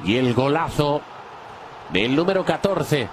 y 0.05 0.17
el 0.17 0.33
golazo 0.33 1.01
del 1.93 2.15
número 2.15 2.43
14 2.43 3.09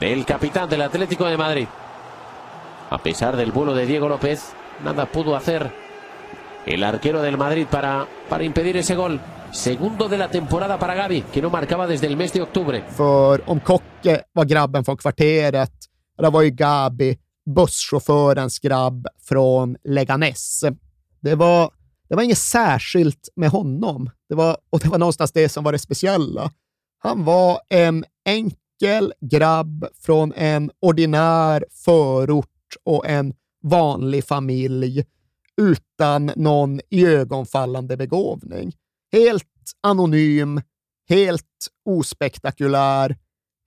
del 0.00 0.24
capitán 0.24 0.68
del 0.68 0.82
Atlético 0.82 1.26
de 1.26 1.36
Madrid. 1.36 1.68
A 2.90 2.98
pesar 2.98 3.36
del 3.36 3.52
vuelo 3.52 3.74
de 3.74 3.86
Diego 3.86 4.08
López, 4.08 4.54
nada 4.84 5.06
pudo 5.06 5.36
hacer 5.36 5.70
el 6.66 6.84
arquero 6.84 7.22
del 7.22 7.36
Madrid 7.36 7.66
para, 7.70 8.06
para 8.28 8.44
impedir 8.44 8.76
ese 8.76 8.94
gol. 8.94 9.20
Segundo 9.52 10.08
de 10.08 10.18
la 10.18 10.28
temporada 10.28 10.78
para 10.78 10.94
Gavi, 10.94 11.22
que 11.22 11.40
no 11.40 11.50
marcaba 11.50 11.86
desde 11.86 12.06
el 12.06 12.16
mes 12.16 12.32
de 12.32 12.42
octubre. 12.42 12.82
För 12.90 13.50
om 13.50 13.60
Kocke 13.60 14.22
var 14.32 14.44
grabben 14.44 14.84
från 14.84 14.96
kvarteret, 14.96 15.72
då 16.18 16.30
var 16.30 16.42
ju 16.42 16.50
Gabi 16.50 17.18
busschaufförens 17.46 18.58
grabb 18.58 19.06
från 19.28 19.76
Leganes. 19.84 20.64
Det 21.20 21.34
var, 21.34 21.70
det 22.08 22.14
var 22.14 22.22
inget 22.22 22.38
särskilt 22.38 23.28
med 23.36 23.50
honom. 23.50 24.10
Det 24.28 24.34
var, 24.34 24.56
och 24.70 24.80
det 24.80 24.88
var 24.88 24.98
någonstans 24.98 25.32
det 25.32 25.48
som 25.48 25.64
var 25.64 25.72
det 25.72 25.78
speciella. 25.78 26.50
Han 26.98 27.24
var 27.24 27.60
en 27.68 28.04
enkel 28.24 29.12
grabb 29.20 29.86
från 30.02 30.32
en 30.32 30.70
ordinär 30.80 31.64
förort 31.84 32.46
och 32.84 33.06
en 33.06 33.34
vanlig 33.68 34.24
familj 34.24 35.04
utan 35.56 36.30
någon 36.36 36.80
iögonfallande 36.90 37.96
begåvning. 37.96 38.72
Helt 39.12 39.44
anonym, 39.80 40.60
helt 41.08 41.68
ospektakulär, 41.84 43.16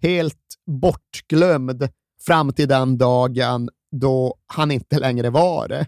helt 0.02 0.56
bortglömd 0.66 1.90
fram 2.26 2.54
till 2.54 2.68
den 2.68 2.98
dagen 2.98 3.70
då 3.92 4.36
han 4.48 4.72
inte 4.72 5.00
längre 5.00 5.30
var 5.30 5.68
det. 5.68 5.88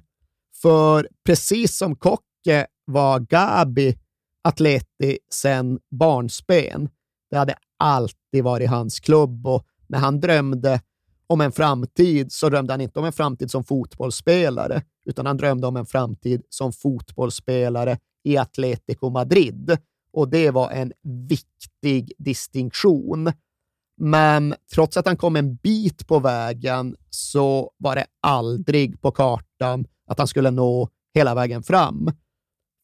För 0.61 1.07
precis 1.25 1.77
som 1.77 1.95
Kocke 1.95 2.67
var 2.85 3.19
Gabi 3.19 3.97
atleti 4.41 5.17
sen 5.33 5.79
barnsben. 5.91 6.89
Det 7.29 7.37
hade 7.37 7.55
alltid 7.79 8.43
varit 8.43 8.69
hans 8.69 8.99
klubb 8.99 9.47
och 9.47 9.65
när 9.87 9.99
han 9.99 10.19
drömde 10.19 10.81
om 11.31 11.41
en 11.41 11.51
framtid 11.51 12.31
så 12.31 12.49
drömde 12.49 12.73
han 12.73 12.81
inte 12.81 12.99
om 12.99 13.05
en 13.05 13.13
framtid 13.13 13.51
som 13.51 13.63
fotbollsspelare, 13.63 14.81
utan 15.05 15.25
han 15.25 15.37
drömde 15.37 15.67
om 15.67 15.75
en 15.75 15.85
framtid 15.85 16.41
som 16.49 16.73
fotbollsspelare 16.73 17.97
i 18.23 18.37
Atletico 18.37 19.09
Madrid. 19.09 19.77
Och 20.13 20.29
det 20.29 20.51
var 20.51 20.69
en 20.69 20.93
viktig 21.27 22.11
distinktion. 22.17 23.31
Men 23.97 24.55
trots 24.73 24.97
att 24.97 25.05
han 25.05 25.17
kom 25.17 25.35
en 25.35 25.55
bit 25.55 26.07
på 26.07 26.19
vägen 26.19 26.95
så 27.09 27.71
var 27.77 27.95
det 27.95 28.05
aldrig 28.21 29.01
på 29.01 29.11
kartan 29.11 29.85
att 30.07 30.17
han 30.17 30.27
skulle 30.27 30.51
nå 30.51 30.89
hela 31.13 31.35
vägen 31.35 31.63
fram. 31.63 32.11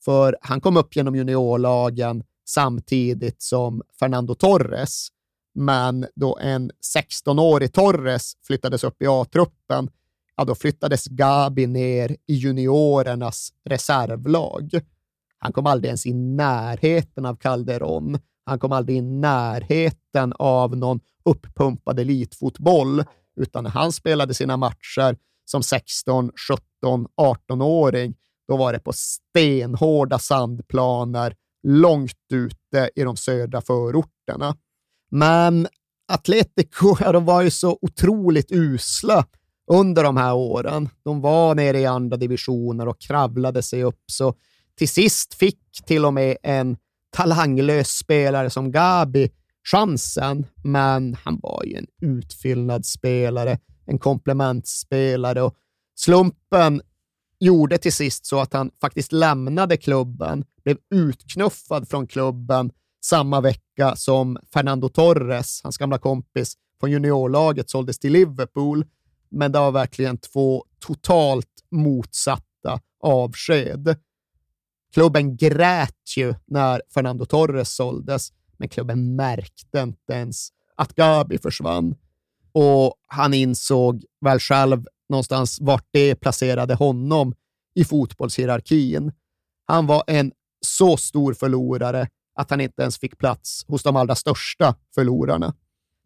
För 0.05 0.37
han 0.41 0.61
kom 0.61 0.77
upp 0.77 0.95
genom 0.95 1.15
juniorlagen 1.15 2.23
samtidigt 2.49 3.41
som 3.41 3.81
Fernando 3.99 4.35
Torres. 4.35 5.07
Men 5.59 6.05
då 6.15 6.37
en 6.41 6.71
16-årig 6.95 7.73
Torres 7.73 8.33
flyttades 8.47 8.83
upp 8.83 9.01
i 9.01 9.07
A-truppen, 9.07 9.89
ja, 10.35 10.45
då 10.45 10.55
flyttades 10.55 11.07
Gabi 11.07 11.67
ner 11.67 12.11
i 12.27 12.33
juniorernas 12.33 13.53
reservlag. 13.65 14.79
Han 15.37 15.53
kom 15.53 15.65
aldrig 15.65 15.89
ens 15.89 16.05
i 16.05 16.13
närheten 16.13 17.25
av 17.25 17.35
Calderon. 17.35 18.19
Han 18.45 18.59
kom 18.59 18.71
aldrig 18.71 18.97
i 18.97 19.01
närheten 19.01 20.33
av 20.39 20.77
någon 20.77 20.99
uppumpad 21.25 21.99
elitfotboll, 21.99 23.03
utan 23.35 23.63
när 23.63 23.71
han 23.71 23.91
spelade 23.91 24.33
sina 24.33 24.57
matcher 24.57 25.17
som 25.45 25.63
16, 25.63 26.31
17, 26.81 27.07
18-åring, 27.21 28.15
då 28.47 28.57
var 28.57 28.73
det 28.73 28.79
på 28.79 28.93
stenhårda 28.93 30.19
sandplaner 30.19 31.35
långt 31.63 32.31
ute 32.33 32.89
i 32.95 33.03
de 33.03 33.17
södra 33.17 33.61
förorterna. 33.61 34.55
Men 35.09 35.67
Atletico, 36.07 36.97
ja, 36.99 37.11
de 37.11 37.25
var 37.25 37.41
ju 37.41 37.49
så 37.49 37.77
otroligt 37.81 38.51
usla 38.51 39.25
under 39.71 40.03
de 40.03 40.17
här 40.17 40.33
åren. 40.33 40.89
De 41.03 41.21
var 41.21 41.55
nere 41.55 41.79
i 41.79 41.85
andra 41.85 42.17
divisioner 42.17 42.87
och 42.87 43.01
kravlade 43.01 43.63
sig 43.63 43.83
upp, 43.83 44.03
så 44.05 44.33
till 44.77 44.89
sist 44.89 45.33
fick 45.33 45.59
till 45.85 46.05
och 46.05 46.13
med 46.13 46.37
en 46.43 46.77
talanglös 47.09 47.89
spelare 47.89 48.49
som 48.49 48.71
Gabi 48.71 49.29
chansen, 49.71 50.45
men 50.63 51.17
han 51.23 51.39
var 51.43 51.63
ju 51.65 51.75
en 51.75 51.87
utfyllnadsspelare, 52.01 53.59
en 53.85 53.99
komplementspelare 53.99 55.41
och 55.41 55.55
slumpen 55.95 56.81
gjorde 57.39 57.77
till 57.77 57.93
sist 57.93 58.25
så 58.25 58.39
att 58.39 58.53
han 58.53 58.71
faktiskt 58.81 59.11
lämnade 59.11 59.77
klubben, 59.77 60.45
blev 60.63 60.77
utknuffad 60.95 61.89
från 61.89 62.07
klubben 62.07 62.71
samma 63.05 63.41
vecka 63.41 63.95
som 63.95 64.37
Fernando 64.53 64.89
Torres, 64.89 65.61
hans 65.63 65.77
gamla 65.77 65.97
kompis 65.97 66.53
från 66.79 66.91
juniorlaget, 66.91 67.69
såldes 67.69 67.99
till 67.99 68.13
Liverpool. 68.13 68.85
Men 69.29 69.51
det 69.51 69.59
var 69.59 69.71
verkligen 69.71 70.17
två 70.17 70.65
totalt 70.79 71.63
motsatta 71.71 72.79
avsked. 72.99 73.95
Klubben 74.93 75.37
grät 75.37 76.17
ju 76.17 76.33
när 76.45 76.81
Fernando 76.93 77.25
Torres 77.25 77.75
såldes, 77.75 78.33
men 78.57 78.69
klubben 78.69 79.15
märkte 79.15 79.79
inte 79.79 80.13
ens 80.13 80.49
att 80.75 80.95
Gabi 80.95 81.37
försvann. 81.37 81.95
Och 82.51 82.93
han 83.07 83.33
insåg 83.33 84.05
väl 84.21 84.39
själv 84.39 84.85
någonstans 85.09 85.57
vart 85.61 85.87
det 85.91 86.15
placerade 86.15 86.75
honom 86.75 87.33
i 87.75 87.85
fotbollshierarkin. 87.85 89.11
Han 89.65 89.87
var 89.87 90.03
en 90.07 90.31
så 90.65 90.97
stor 90.97 91.33
förlorare 91.33 92.07
att 92.37 92.49
han 92.49 92.61
inte 92.61 92.81
ens 92.81 92.97
fick 92.97 93.17
plats 93.17 93.65
hos 93.67 93.83
de 93.83 93.95
allra 93.95 94.15
största 94.15 94.75
förlorarna. 94.95 95.53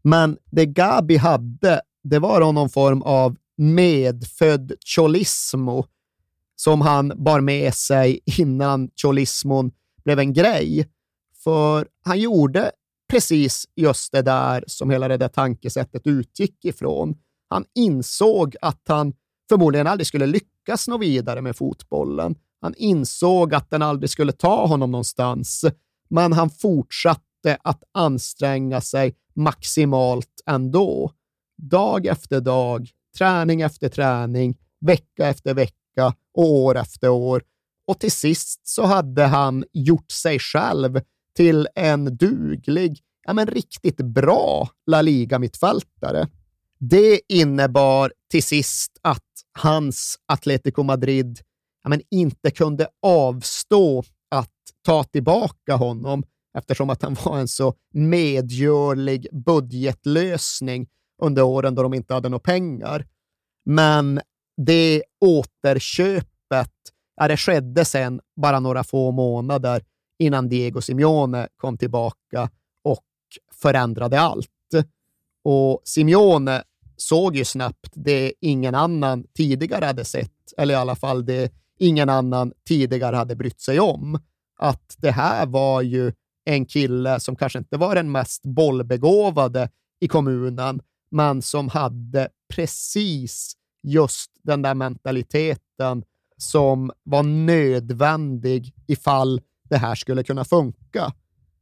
Men 0.03 0.37
det 0.51 0.65
Gabi 0.65 1.17
hade, 1.17 1.81
det 2.03 2.19
var 2.19 2.53
någon 2.53 2.69
form 2.69 3.01
av 3.01 3.35
medfödd 3.57 4.73
cholismo 4.85 5.85
som 6.55 6.81
han 6.81 7.13
bar 7.15 7.41
med 7.41 7.73
sig 7.73 8.19
innan 8.25 8.89
cholismon 8.95 9.71
blev 10.03 10.19
en 10.19 10.33
grej. 10.33 10.87
För 11.43 11.87
han 12.03 12.19
gjorde 12.19 12.71
precis 13.09 13.65
just 13.75 14.11
det 14.11 14.21
där 14.21 14.63
som 14.67 14.89
hela 14.89 15.07
det 15.07 15.17
där 15.17 15.27
tankesättet 15.27 16.07
utgick 16.07 16.65
ifrån. 16.65 17.15
Han 17.49 17.65
insåg 17.75 18.55
att 18.61 18.81
han 18.87 19.13
förmodligen 19.49 19.87
aldrig 19.87 20.07
skulle 20.07 20.25
lyckas 20.25 20.87
nå 20.87 20.97
vidare 20.97 21.41
med 21.41 21.55
fotbollen. 21.55 22.35
Han 22.61 22.73
insåg 22.77 23.53
att 23.53 23.69
den 23.69 23.81
aldrig 23.81 24.09
skulle 24.09 24.31
ta 24.31 24.65
honom 24.65 24.91
någonstans, 24.91 25.65
men 26.11 26.33
han 26.33 26.49
fortsatte 26.49 27.57
att 27.63 27.83
anstränga 27.91 28.81
sig 28.81 29.15
maximalt 29.35 30.41
ändå. 30.45 31.11
Dag 31.57 32.05
efter 32.05 32.41
dag, 32.41 32.89
träning 33.17 33.61
efter 33.61 33.89
träning, 33.89 34.57
vecka 34.85 35.27
efter 35.27 35.53
vecka 35.53 36.13
och 36.33 36.49
år 36.49 36.77
efter 36.77 37.09
år. 37.09 37.43
Och 37.87 37.99
till 37.99 38.11
sist 38.11 38.67
så 38.67 38.85
hade 38.85 39.23
han 39.23 39.63
gjort 39.73 40.11
sig 40.11 40.39
själv 40.39 41.01
till 41.35 41.67
en 41.75 42.17
duglig, 42.17 42.99
ja 43.25 43.33
men 43.33 43.47
riktigt 43.47 43.97
bra 43.97 44.69
La 44.85 45.01
Liga-mittfältare. 45.01 46.27
Det 46.79 47.21
innebar 47.27 48.13
till 48.31 48.43
sist 48.43 48.91
att 49.01 49.25
hans 49.59 50.19
Atletico 50.25 50.83
Madrid 50.83 51.39
ja, 51.83 51.89
men 51.89 52.01
inte 52.11 52.51
kunde 52.51 52.87
avstå 53.01 54.03
ta 54.81 55.03
tillbaka 55.03 55.75
honom 55.75 56.23
eftersom 56.57 56.89
att 56.89 57.01
han 57.01 57.17
var 57.25 57.39
en 57.39 57.47
så 57.47 57.73
medgörlig 57.93 59.27
budgetlösning 59.45 60.87
under 61.21 61.43
åren 61.43 61.75
då 61.75 61.83
de 61.83 61.93
inte 61.93 62.13
hade 62.13 62.29
några 62.29 62.39
pengar. 62.39 63.05
Men 63.65 64.21
det 64.57 65.03
återköpet, 65.25 66.73
ja, 67.15 67.27
det 67.27 67.37
skedde 67.37 67.85
sen 67.85 68.21
bara 68.41 68.59
några 68.59 68.83
få 68.83 69.11
månader 69.11 69.83
innan 70.19 70.49
Diego 70.49 70.81
Simeone 70.81 71.47
kom 71.57 71.77
tillbaka 71.77 72.49
och 72.83 73.05
förändrade 73.61 74.19
allt. 74.19 74.47
Och 75.43 75.81
Simeone 75.83 76.63
såg 76.97 77.35
ju 77.35 77.45
snabbt 77.45 77.91
det 77.93 78.33
ingen 78.39 78.75
annan 78.75 79.25
tidigare 79.33 79.85
hade 79.85 80.05
sett, 80.05 80.53
eller 80.57 80.73
i 80.73 80.77
alla 80.77 80.95
fall 80.95 81.25
det 81.25 81.51
ingen 81.79 82.09
annan 82.09 82.53
tidigare 82.67 83.15
hade 83.15 83.35
brytt 83.35 83.61
sig 83.61 83.79
om. 83.79 84.19
Att 84.61 84.95
det 84.97 85.11
här 85.11 85.45
var 85.45 85.81
ju 85.81 86.13
en 86.45 86.65
kille 86.65 87.19
som 87.19 87.35
kanske 87.35 87.59
inte 87.59 87.77
var 87.77 87.95
den 87.95 88.11
mest 88.11 88.43
bollbegåvade 88.43 89.69
i 89.99 90.07
kommunen, 90.07 90.81
men 91.11 91.41
som 91.41 91.69
hade 91.69 92.29
precis 92.53 93.53
just 93.83 94.31
den 94.43 94.61
där 94.61 94.73
mentaliteten 94.73 96.03
som 96.37 96.91
var 97.03 97.23
nödvändig 97.23 98.73
ifall 98.87 99.41
det 99.69 99.77
här 99.77 99.95
skulle 99.95 100.23
kunna 100.23 100.45
funka. 100.45 101.13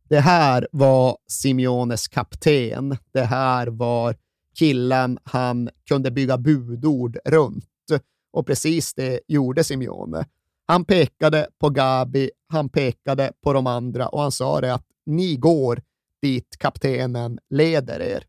Det 0.09 0.19
här 0.19 0.67
var 0.71 1.17
Simeones 1.27 2.07
kapten. 2.07 2.97
Det 3.13 3.23
här 3.23 3.67
var 3.67 4.15
killen 4.55 5.19
han 5.23 5.69
kunde 5.87 6.11
bygga 6.11 6.37
budord 6.37 7.17
runt. 7.25 7.65
Och 8.31 8.47
precis 8.47 8.93
det 8.93 9.19
gjorde 9.27 9.63
Simeone. 9.63 10.25
Han 10.69 10.85
pekade 10.85 11.47
på 11.59 11.69
Gabi, 11.69 12.31
han 12.47 12.69
pekade 12.69 13.31
på 13.43 13.53
de 13.53 13.67
andra 13.67 14.07
och 14.07 14.21
han 14.21 14.31
sa 14.31 14.61
det 14.61 14.73
att 14.73 14.85
ni 15.05 15.35
går 15.35 15.81
dit 16.21 16.57
kaptenen 16.59 17.39
leder 17.49 18.01
er. 18.01 18.23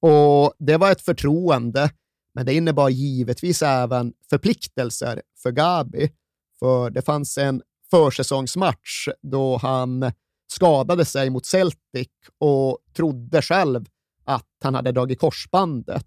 Och 0.00 0.54
det 0.58 0.76
var 0.76 0.92
ett 0.92 1.00
förtroende, 1.00 1.90
men 2.34 2.46
det 2.46 2.54
innebar 2.54 2.88
givetvis 2.88 3.62
även 3.62 4.12
förpliktelser 4.30 5.22
för 5.42 5.50
Gabi. 5.50 6.12
För 6.58 6.90
det 6.90 7.02
fanns 7.02 7.38
en 7.38 7.62
försäsongsmatch 7.90 9.08
då 9.22 9.56
han 9.56 10.12
skadade 10.52 11.04
sig 11.04 11.30
mot 11.30 11.46
Celtic 11.46 12.08
och 12.38 12.78
trodde 12.96 13.42
själv 13.42 13.84
att 14.24 14.56
han 14.64 14.74
hade 14.74 14.92
dragit 14.92 15.20
korsbandet. 15.20 16.06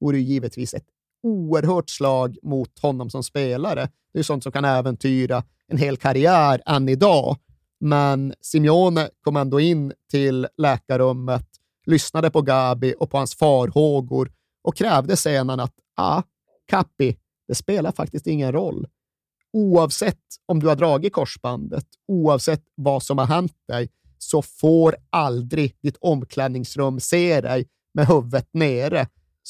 Det 0.00 0.04
vore 0.06 0.20
givetvis 0.20 0.74
ett 0.74 0.86
oerhört 1.22 1.90
slag 1.90 2.36
mot 2.42 2.78
honom 2.78 3.10
som 3.10 3.22
spelare. 3.22 3.88
Det 4.12 4.18
är 4.18 4.22
sånt 4.22 4.42
som 4.42 4.52
kan 4.52 4.64
äventyra 4.64 5.44
en 5.66 5.78
hel 5.78 5.96
karriär 5.96 6.62
än 6.66 6.88
idag. 6.88 7.36
Men 7.80 8.34
Simeone 8.40 9.08
kom 9.20 9.36
ändå 9.36 9.60
in 9.60 9.92
till 10.10 10.46
läkarrummet, 10.56 11.46
lyssnade 11.86 12.30
på 12.30 12.42
Gabi 12.42 12.94
och 12.98 13.10
på 13.10 13.16
hans 13.16 13.34
farhågor 13.34 14.32
och 14.62 14.76
krävde 14.76 15.16
sedan 15.16 15.60
att 15.60 15.74
ah, 15.96 16.22
Kappi, 16.66 17.16
det 17.48 17.54
spelar 17.54 17.92
faktiskt 17.92 18.26
ingen 18.26 18.52
roll. 18.52 18.86
Oavsett 19.52 20.18
om 20.46 20.60
du 20.60 20.68
har 20.68 20.76
dragit 20.76 21.12
korsbandet, 21.12 21.86
oavsett 22.08 22.62
vad 22.74 23.02
som 23.02 23.18
har 23.18 23.26
hänt 23.26 23.56
dig, 23.68 23.88
så 24.18 24.42
får 24.42 24.96
aldrig 25.10 25.76
ditt 25.82 25.96
omklädningsrum 26.00 27.00
se 27.00 27.40
dig 27.40 27.68
med 27.94 28.06
huvudet 28.06 28.48
nere. 28.52 29.06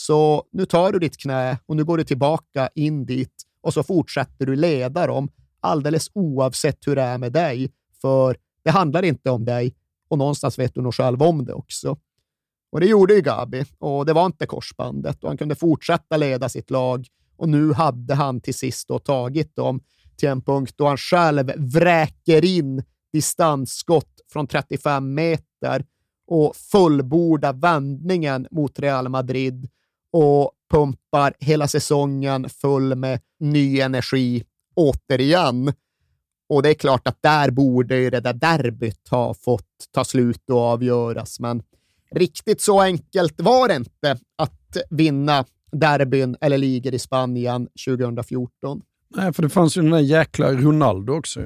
Så 0.07 0.45
nu 0.53 0.67
tar 0.67 0.93
du 0.93 0.99
ditt 0.99 1.17
knä 1.17 1.59
och 1.67 1.77
nu 1.77 1.85
går 1.85 1.99
du 1.99 2.05
tillbaka 2.05 2.69
in 2.75 3.07
dit 3.07 3.35
och 3.61 3.75
så 3.75 3.83
fortsätter 3.83 4.47
du 4.47 4.57
leda 4.57 5.07
dem 5.07 5.29
alldeles 5.61 6.11
oavsett 6.15 6.87
hur 6.87 6.97
det 6.97 7.03
är 7.03 7.19
med 7.19 7.33
dig. 7.33 7.71
För 8.01 8.37
det 8.65 8.71
handlar 8.71 9.03
inte 9.03 9.31
om 9.31 9.45
dig 9.45 9.75
och 10.09 10.19
någonstans 10.19 10.59
vet 10.59 10.75
du 10.75 10.83
nog 10.83 10.95
själv 10.95 11.23
om 11.23 11.45
det 11.45 11.53
också. 11.53 11.97
Och 12.73 12.81
det 12.81 12.87
gjorde 12.87 13.15
ju 13.15 13.21
Gabi 13.21 13.65
och 13.79 14.07
det 14.07 14.13
var 14.13 14.27
inte 14.27 14.47
korsbandet 14.47 15.23
och 15.23 15.31
han 15.31 15.37
kunde 15.37 15.55
fortsätta 15.55 16.17
leda 16.17 16.49
sitt 16.49 16.71
lag 16.71 17.07
och 17.37 17.49
nu 17.49 17.73
hade 17.73 18.15
han 18.15 18.41
till 18.41 18.55
sist 18.55 18.89
då 18.89 18.99
tagit 18.99 19.57
dem 19.57 19.81
till 20.17 20.29
en 20.29 20.43
punkt 20.43 20.75
då 20.77 20.87
han 20.87 20.97
själv 20.97 21.53
vräker 21.57 22.45
in 22.45 22.83
distansskott 23.13 24.21
från 24.33 24.47
35 24.47 25.15
meter 25.15 25.85
och 26.27 26.57
fullbordar 26.57 27.53
vändningen 27.53 28.47
mot 28.51 28.79
Real 28.79 29.09
Madrid 29.09 29.69
och 30.13 30.53
pumpar 30.71 31.35
hela 31.39 31.69
säsongen 31.69 32.49
full 32.49 32.95
med 32.95 33.21
ny 33.41 33.81
energi 33.81 34.45
återigen. 34.75 35.73
Och 36.49 36.63
det 36.63 36.69
är 36.71 36.75
klart 36.75 37.09
att 37.09 37.23
där 37.23 37.51
borde 37.51 37.97
ju 37.97 38.11
det 38.11 38.21
där 38.21 38.33
derbyt 38.33 39.09
ha 39.09 39.35
fått 39.35 39.67
ta 39.93 40.05
slut 40.05 40.51
och 40.51 40.61
avgöras, 40.61 41.41
men 41.41 41.63
riktigt 42.15 42.61
så 42.61 42.81
enkelt 42.81 43.41
var 43.41 43.69
det 43.69 43.77
inte 43.77 44.19
att 44.39 44.77
vinna 44.91 45.45
derbyn 45.73 46.37
eller 46.41 46.59
ligor 46.59 46.95
i 46.95 46.99
Spanien 46.99 47.69
2014. 47.87 48.83
Nej, 49.17 49.33
för 49.33 49.43
det 49.43 49.49
fanns 49.49 49.77
ju 49.77 49.83
den 49.83 49.91
där 49.91 49.99
jäkla 49.99 50.53
Ronaldo 50.53 51.13
också. 51.13 51.41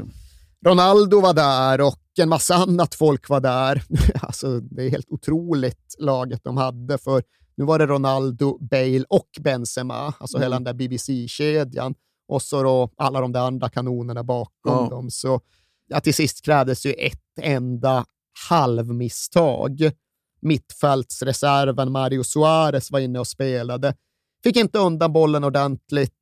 Ronaldo 0.67 1.21
var 1.21 1.35
där 1.35 1.81
och 1.81 2.01
en 2.19 2.29
massa 2.29 2.55
annat 2.55 2.95
folk 2.95 3.29
var 3.29 3.41
där. 3.41 3.83
Alltså, 4.23 4.61
det 4.61 4.83
är 4.83 4.91
helt 4.91 5.11
otroligt 5.11 5.95
laget 5.99 6.41
de 6.45 6.57
hade, 6.57 6.99
för 6.99 7.23
nu 7.57 7.65
var 7.65 7.79
det 7.79 7.87
Ronaldo, 7.87 8.59
Bale 8.61 9.05
och 9.09 9.29
Benzema, 9.41 10.15
alltså 10.19 10.37
mm. 10.37 10.45
hela 10.45 10.57
den 10.57 10.65
där 10.65 10.75
BBC-kedjan. 10.75 11.95
Och 12.29 12.43
så 12.43 12.63
då 12.63 12.91
alla 12.97 13.21
de 13.21 13.33
där 13.33 13.41
andra 13.41 13.69
kanonerna 13.69 14.25
bakom 14.25 14.51
ja. 14.65 14.89
dem. 14.91 15.11
Så 15.11 15.41
ja, 15.89 16.01
till 16.01 16.15
sist 16.15 16.45
krävdes 16.45 16.87
ju 16.87 16.93
ett 16.93 17.39
enda 17.41 18.05
halvmisstag. 18.49 19.91
Mittfältsreserven 20.41 21.93
Mario 21.93 22.25
Suarez 22.25 22.91
var 22.91 23.01
inne 23.01 23.19
och 23.19 23.27
spelade. 23.27 23.95
fick 24.43 24.57
inte 24.57 24.79
undan 24.79 25.13
bollen 25.13 25.45
ordentligt. 25.45 26.13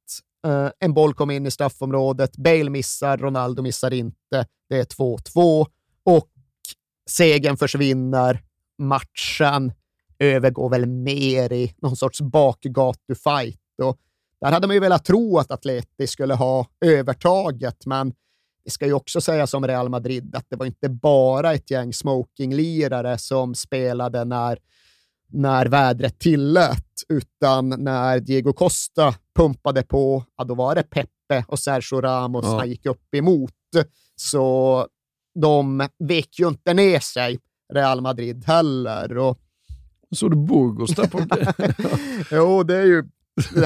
Uh, 0.47 0.71
en 0.79 0.95
boll 0.95 1.15
kom 1.15 1.31
in 1.31 1.47
i 1.47 1.51
straffområdet. 1.51 2.37
Bale 2.37 2.71
missar, 2.71 3.17
Ronaldo 3.17 3.63
missar 3.63 3.93
inte. 3.93 4.47
Det 4.69 4.79
är 4.79 4.85
2-2 4.85 5.67
och 6.05 6.29
segern 7.11 7.57
försvinner. 7.57 8.43
Matchen 8.79 9.73
övergår 10.23 10.71
väl 10.71 10.87
mer 10.87 11.53
i 11.53 11.75
någon 11.83 11.97
sorts 11.97 12.21
bakgatufight. 12.21 13.61
Och 13.83 13.99
där 14.41 14.53
hade 14.53 14.67
man 14.67 14.77
ju 14.77 14.81
velat 14.81 15.05
tro 15.05 15.39
att 15.39 15.51
Atleti 15.51 16.07
skulle 16.07 16.35
ha 16.35 16.67
övertaget, 16.85 17.87
men 17.87 18.13
det 18.65 18.71
ska 18.71 18.87
ju 18.87 18.93
också 18.93 19.21
sägas 19.21 19.55
om 19.55 19.67
Real 19.67 19.89
Madrid 19.89 20.37
att 20.37 20.47
det 20.49 20.57
var 20.57 20.67
inte 20.67 20.89
bara 20.89 21.53
ett 21.53 21.71
gäng 21.71 21.93
smokinglirare 21.93 23.19
som 23.19 23.55
spelade 23.55 24.25
när, 24.25 24.59
när 25.29 25.67
vädret 25.67 26.19
tillät, 26.19 26.87
utan 27.09 27.69
när 27.69 28.21
Diego 28.21 28.53
Costa 28.53 29.15
pumpade 29.37 29.83
på, 29.83 30.25
ja, 30.37 30.45
då 30.45 30.55
var 30.55 30.75
det 30.75 30.83
Pepe 30.83 31.45
och 31.49 31.59
Sergio 31.59 32.01
Ramos 32.01 32.45
ja. 32.45 32.59
han 32.59 32.69
gick 32.69 32.87
upp 32.87 33.15
emot. 33.15 33.53
Så 34.17 34.87
de 35.41 35.89
vek 35.99 36.39
ju 36.39 36.49
inte 36.49 36.75
ner 36.75 37.01
sig, 37.01 37.39
Real 37.73 38.01
Madrid 38.01 38.45
heller. 38.45 39.19
Och... 39.19 39.39
Så 40.13 40.29
du 40.29 40.37
Burgos 40.37 40.91
där 40.91 41.07
på 41.07 41.19
Jo, 42.37 42.63
det 42.63 42.77
är 42.77 42.85
ju 42.85 43.05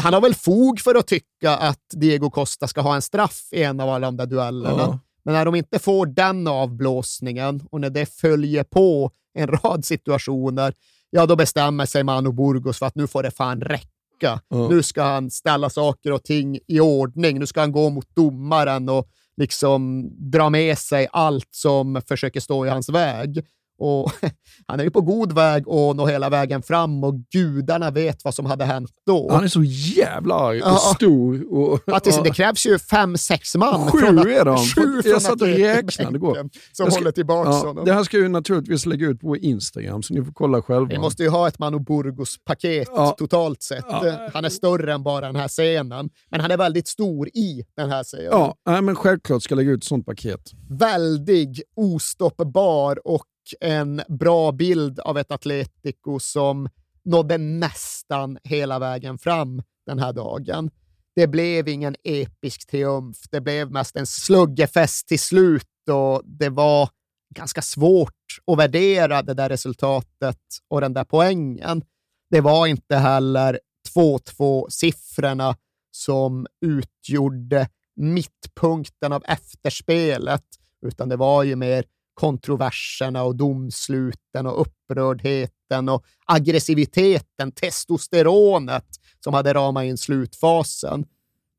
han 0.00 0.14
har 0.14 0.20
väl 0.20 0.34
fog 0.34 0.80
för 0.80 0.94
att 0.94 1.06
tycka 1.06 1.56
att 1.56 1.80
Diego 1.90 2.30
Costa 2.30 2.68
ska 2.68 2.80
ha 2.80 2.94
en 2.94 3.02
straff 3.02 3.48
i 3.50 3.62
en 3.62 3.80
av 3.80 3.88
alla 3.88 4.06
de 4.06 4.16
där 4.16 4.26
duellerna. 4.26 4.78
Ja. 4.78 4.98
Men 5.24 5.34
när 5.34 5.44
de 5.44 5.54
inte 5.54 5.78
får 5.78 6.06
den 6.06 6.46
avblåsningen 6.46 7.62
och 7.70 7.80
när 7.80 7.90
det 7.90 8.06
följer 8.06 8.64
på 8.64 9.10
en 9.34 9.46
rad 9.46 9.84
situationer, 9.84 10.74
ja 11.10 11.26
då 11.26 11.36
bestämmer 11.36 11.86
sig 11.86 12.04
Manu 12.04 12.32
Burgos 12.32 12.78
för 12.78 12.86
att 12.86 12.94
nu 12.94 13.06
får 13.06 13.22
det 13.22 13.30
fan 13.30 13.60
räcka. 13.60 14.40
Ja. 14.48 14.68
Nu 14.68 14.82
ska 14.82 15.02
han 15.02 15.30
ställa 15.30 15.70
saker 15.70 16.12
och 16.12 16.24
ting 16.24 16.58
i 16.66 16.80
ordning. 16.80 17.38
Nu 17.38 17.46
ska 17.46 17.60
han 17.60 17.72
gå 17.72 17.90
mot 17.90 18.16
domaren 18.16 18.88
och 18.88 19.08
liksom 19.36 20.10
dra 20.30 20.50
med 20.50 20.78
sig 20.78 21.08
allt 21.12 21.48
som 21.50 22.02
försöker 22.08 22.40
stå 22.40 22.66
i 22.66 22.68
hans 22.68 22.88
väg. 22.88 23.46
Och 23.78 24.12
han 24.66 24.80
är 24.80 24.84
ju 24.84 24.90
på 24.90 25.00
god 25.00 25.32
väg 25.32 25.68
att 25.68 25.96
nå 25.96 26.06
hela 26.06 26.30
vägen 26.30 26.62
fram 26.62 27.04
och 27.04 27.14
gudarna 27.14 27.90
vet 27.90 28.24
vad 28.24 28.34
som 28.34 28.46
hade 28.46 28.64
hänt 28.64 28.90
då. 29.06 29.32
Han 29.32 29.44
är 29.44 29.48
så 29.48 29.62
jävla 29.64 30.34
arg 30.34 30.62
och 30.62 30.68
ja. 30.68 30.92
stor. 30.96 31.54
Och, 31.54 31.80
att 31.96 32.04
det, 32.04 32.20
det, 32.24 32.30
krävs 32.30 32.66
ju 32.66 32.78
fem, 32.78 33.16
sex 33.16 33.54
man. 33.54 33.90
Sju 33.90 33.98
från 33.98 34.18
att, 34.18 34.26
är 34.26 34.44
de. 34.44 34.58
Sju 34.58 35.00
jag 35.04 35.22
satt 35.22 35.42
och 35.42 35.48
räknade 35.48 36.16
igår. 36.16 36.50
Som 36.72 36.90
ska, 36.90 37.00
håller 37.00 37.12
tillbaka 37.12 37.50
ja, 37.50 37.56
honom. 37.56 37.84
Det 37.84 37.92
här 37.92 38.04
ska 38.04 38.16
jag 38.16 38.22
ju 38.22 38.28
naturligtvis 38.28 38.86
lägga 38.86 39.06
ut 39.06 39.20
på 39.20 39.36
Instagram, 39.36 40.02
så 40.02 40.14
ni 40.14 40.24
får 40.24 40.32
kolla 40.32 40.62
själva. 40.62 40.88
Vi 40.88 40.98
måste 40.98 41.22
ju 41.22 41.28
ha 41.28 41.48
ett 41.48 41.58
Manu 41.58 41.78
Burgos-paket 41.78 42.88
ja. 42.94 43.14
totalt 43.18 43.62
sett. 43.62 43.84
Han 44.32 44.44
är 44.44 44.48
större 44.48 44.92
än 44.92 45.02
bara 45.02 45.26
den 45.26 45.36
här 45.36 45.48
scenen, 45.48 46.10
men 46.30 46.40
han 46.40 46.50
är 46.50 46.56
väldigt 46.56 46.88
stor 46.88 47.28
i 47.28 47.64
den 47.76 47.90
här 47.90 48.04
scenen. 48.04 48.52
Ja, 48.64 48.80
men 48.80 48.96
självklart 48.96 49.42
ska 49.42 49.52
jag 49.52 49.56
lägga 49.56 49.70
ut 49.70 49.82
ett 49.82 49.88
sånt 49.88 50.06
paket. 50.06 50.40
Väldig, 50.68 51.62
ostoppbar 51.76 53.08
och 53.08 53.24
en 53.60 54.02
bra 54.08 54.52
bild 54.52 55.00
av 55.00 55.18
ett 55.18 55.30
Atletico 55.30 56.18
som 56.18 56.68
nådde 57.04 57.38
nästan 57.38 58.38
hela 58.44 58.78
vägen 58.78 59.18
fram 59.18 59.62
den 59.86 59.98
här 59.98 60.12
dagen. 60.12 60.70
Det 61.16 61.26
blev 61.26 61.68
ingen 61.68 61.96
episk 62.04 62.66
triumf. 62.66 63.16
Det 63.30 63.40
blev 63.40 63.70
mest 63.70 63.96
en 63.96 64.06
sluggefest 64.06 65.08
till 65.08 65.20
slut 65.20 65.88
och 65.90 66.22
det 66.24 66.48
var 66.48 66.90
ganska 67.34 67.62
svårt 67.62 68.12
att 68.46 68.58
värdera 68.58 69.22
det 69.22 69.34
där 69.34 69.48
resultatet 69.48 70.40
och 70.68 70.80
den 70.80 70.94
där 70.94 71.04
poängen. 71.04 71.82
Det 72.30 72.40
var 72.40 72.66
inte 72.66 72.96
heller 72.96 73.60
2-2-siffrorna 73.96 75.56
som 75.90 76.46
utgjorde 76.60 77.68
mittpunkten 77.96 79.12
av 79.12 79.24
efterspelet, 79.26 80.44
utan 80.86 81.08
det 81.08 81.16
var 81.16 81.42
ju 81.42 81.56
mer 81.56 81.84
kontroverserna 82.16 83.22
och 83.22 83.36
domsluten 83.36 84.46
och 84.46 84.60
upprördheten 84.60 85.88
och 85.88 86.04
aggressiviteten, 86.26 87.52
testosteronet 87.52 88.86
som 89.24 89.34
hade 89.34 89.54
ramat 89.54 89.84
in 89.84 89.98
slutfasen. 89.98 91.04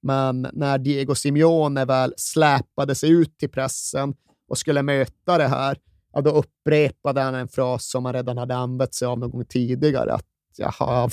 Men 0.02 0.48
när 0.54 0.78
Diego 0.78 1.16
Simeone 1.16 1.86
väl 1.86 2.14
släpade 2.18 2.96
sig 2.96 3.10
ut 3.10 3.38
till 3.38 3.50
pressen 3.50 4.14
och 4.50 4.58
skulle 4.58 4.82
möta 4.82 5.38
det 5.38 5.48
här, 5.48 5.78
ja, 6.14 6.22
då 6.22 6.30
upprepade 6.30 7.22
han 7.22 7.36
en 7.36 7.48
fras 7.48 7.90
som 7.90 8.06
han 8.06 8.14
redan 8.14 8.38
hade 8.38 8.56
använt 8.56 8.94
sig 8.94 9.06
av 9.06 9.20
någon 9.20 9.32
gång 9.32 9.46
tidigare. 9.46 10.14
Att 10.14 10.26
jaha, 10.58 11.10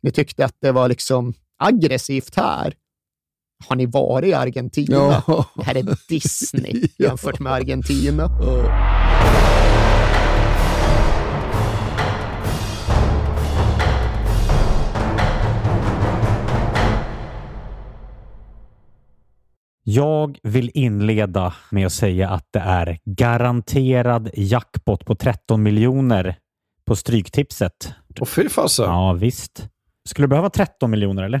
ni 0.00 0.10
tyckte 0.10 0.44
att 0.44 0.56
det 0.60 0.72
var 0.72 0.88
liksom 0.88 1.34
aggressivt 1.58 2.34
här. 2.34 2.74
Har 3.68 3.76
ni 3.76 3.86
varit 3.86 4.28
i 4.28 4.34
Argentina? 4.34 5.22
Ja. 5.26 5.46
Det 5.56 5.64
här 5.64 5.74
är 5.74 6.08
Disney 6.08 6.82
jämfört 6.98 7.38
med 7.38 7.52
Argentina. 7.52 8.30
Ja. 8.40 8.92
Jag 19.84 20.38
vill 20.42 20.70
inleda 20.74 21.54
med 21.70 21.86
att 21.86 21.92
säga 21.92 22.28
att 22.30 22.46
det 22.52 22.58
är 22.58 22.98
garanterad 23.04 24.30
jackpot 24.34 25.04
på 25.04 25.14
13 25.14 25.62
miljoner 25.62 26.36
på 26.84 26.96
Stryktipset. 26.96 27.94
Och 28.20 28.28
fy 28.28 28.48
fasen. 28.48 28.84
Ja, 28.84 29.12
visst. 29.12 29.68
Skulle 30.08 30.24
du 30.26 30.28
behöva 30.28 30.50
13 30.50 30.90
miljoner 30.90 31.22
eller? 31.22 31.40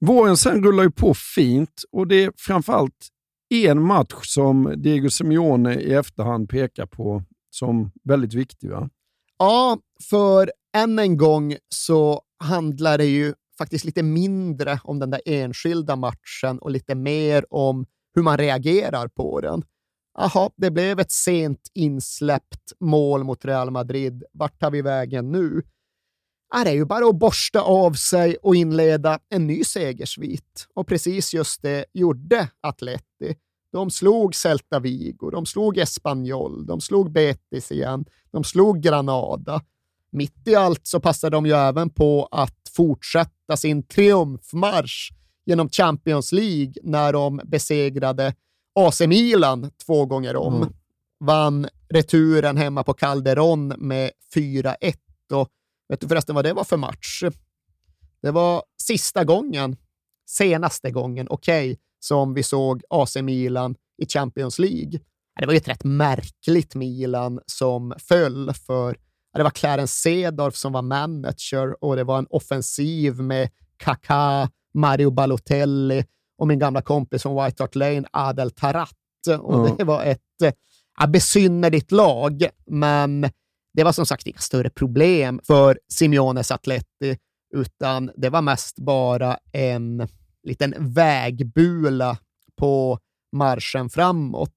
Våren 0.00 0.36
sen 0.36 0.62
rullar 0.64 0.84
ju 0.84 0.90
på 0.90 1.14
fint 1.14 1.82
och 1.92 2.06
det 2.06 2.24
är 2.24 2.32
framförallt 2.36 3.08
en 3.50 3.82
match 3.82 4.14
som 4.22 4.74
Diego 4.76 5.10
Simeone 5.10 5.74
i 5.74 5.94
efterhand 5.94 6.48
pekar 6.48 6.86
på 6.86 7.22
som 7.50 7.90
väldigt 8.04 8.34
viktig. 8.34 8.70
Va? 8.70 8.88
Ja, 9.38 9.78
för 10.10 10.50
än 10.76 10.98
en 10.98 11.16
gång 11.16 11.56
så 11.74 12.22
handlar 12.44 12.98
det 12.98 13.04
ju 13.04 13.34
faktiskt 13.58 13.84
lite 13.84 14.02
mindre 14.02 14.80
om 14.84 14.98
den 14.98 15.10
där 15.10 15.20
enskilda 15.26 15.96
matchen 15.96 16.58
och 16.58 16.70
lite 16.70 16.94
mer 16.94 17.44
om 17.50 17.86
hur 18.14 18.22
man 18.22 18.38
reagerar 18.38 19.08
på 19.08 19.40
den. 19.40 19.62
Jaha, 20.18 20.50
det 20.56 20.70
blev 20.70 21.00
ett 21.00 21.10
sent 21.10 21.70
insläppt 21.74 22.72
mål 22.80 23.24
mot 23.24 23.44
Real 23.44 23.70
Madrid. 23.70 24.24
Vart 24.32 24.60
tar 24.60 24.70
vi 24.70 24.82
vägen 24.82 25.32
nu? 25.32 25.62
Det 26.52 26.70
är 26.70 26.74
ju 26.74 26.84
bara 26.84 27.06
att 27.06 27.18
borsta 27.18 27.60
av 27.60 27.92
sig 27.92 28.36
och 28.42 28.56
inleda 28.56 29.18
en 29.28 29.46
ny 29.46 29.64
segersvit. 29.64 30.66
Och 30.74 30.86
precis 30.86 31.34
just 31.34 31.62
det 31.62 31.84
gjorde 31.92 32.48
Atleti. 32.60 33.36
De 33.72 33.90
slog 33.90 34.34
Celta 34.34 34.80
Vigo, 34.80 35.30
de 35.30 35.46
slog 35.46 35.78
Espanyol, 35.78 36.66
de 36.66 36.80
slog 36.80 37.12
Betis 37.12 37.72
igen, 37.72 38.04
de 38.30 38.44
slog 38.44 38.80
Granada. 38.80 39.62
Mitt 40.10 40.48
i 40.48 40.54
allt 40.54 40.86
så 40.86 41.00
passade 41.00 41.36
de 41.36 41.46
ju 41.46 41.52
även 41.52 41.90
på 41.90 42.28
att 42.30 42.70
fortsätta 42.76 43.56
sin 43.56 43.82
triumfmarsch 43.82 45.12
genom 45.46 45.68
Champions 45.68 46.32
League 46.32 46.72
när 46.82 47.12
de 47.12 47.40
besegrade 47.44 48.34
AC 48.74 49.00
Milan 49.00 49.70
två 49.86 50.06
gånger 50.06 50.36
om. 50.36 50.56
Mm. 50.56 50.68
Vann 51.20 51.68
returen 51.88 52.56
hemma 52.56 52.82
på 52.82 52.94
Calderon 52.94 53.68
med 53.68 54.10
4-1. 54.34 54.94
Och 55.32 55.48
vet 55.88 56.00
du 56.00 56.08
förresten 56.08 56.34
vad 56.34 56.44
det 56.44 56.52
var 56.52 56.64
för 56.64 56.76
match? 56.76 57.22
Det 58.22 58.30
var 58.30 58.62
sista 58.82 59.24
gången, 59.24 59.76
senaste 60.28 60.90
gången, 60.90 61.26
okej, 61.30 61.70
okay, 61.70 61.76
som 62.00 62.34
vi 62.34 62.42
såg 62.42 62.82
AC 62.90 63.16
Milan 63.16 63.76
i 64.02 64.06
Champions 64.06 64.58
League. 64.58 65.00
Det 65.40 65.46
var 65.46 65.52
ju 65.52 65.56
ett 65.56 65.68
rätt 65.68 65.84
märkligt 65.84 66.74
Milan 66.74 67.40
som 67.46 67.94
föll 67.98 68.52
för 68.54 68.96
det 69.36 69.42
var 69.42 69.50
Clarence 69.50 69.94
Sedorf 69.94 70.56
som 70.56 70.72
var 70.72 70.82
manager 70.82 71.84
och 71.84 71.96
det 71.96 72.04
var 72.04 72.18
en 72.18 72.26
offensiv 72.30 73.14
med 73.20 73.50
Kaká, 73.76 74.48
Mario 74.74 75.10
Balotelli 75.10 76.04
och 76.38 76.46
min 76.46 76.58
gamla 76.58 76.82
kompis 76.82 77.22
från 77.22 77.44
White 77.44 77.62
Hart 77.62 77.74
Lane, 77.74 78.04
Adel 78.10 78.50
Tarat. 78.50 78.90
Och 79.40 79.66
mm. 79.66 79.76
Det 79.76 79.84
var 79.84 80.04
ett 80.04 80.20
ja, 80.98 81.06
besynnerligt 81.06 81.92
lag, 81.92 82.46
men 82.66 83.30
det 83.76 83.84
var 83.84 83.92
som 83.92 84.06
sagt 84.06 84.26
inga 84.26 84.38
större 84.38 84.70
problem 84.70 85.40
för 85.44 85.78
Simeones 85.88 86.50
Atleti, 86.50 87.18
utan 87.54 88.10
det 88.16 88.30
var 88.30 88.42
mest 88.42 88.78
bara 88.78 89.38
en 89.52 90.08
liten 90.42 90.74
vägbula 90.78 92.18
på 92.56 92.98
marschen 93.32 93.90
framåt. 93.90 94.50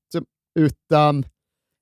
Utan 0.59 1.25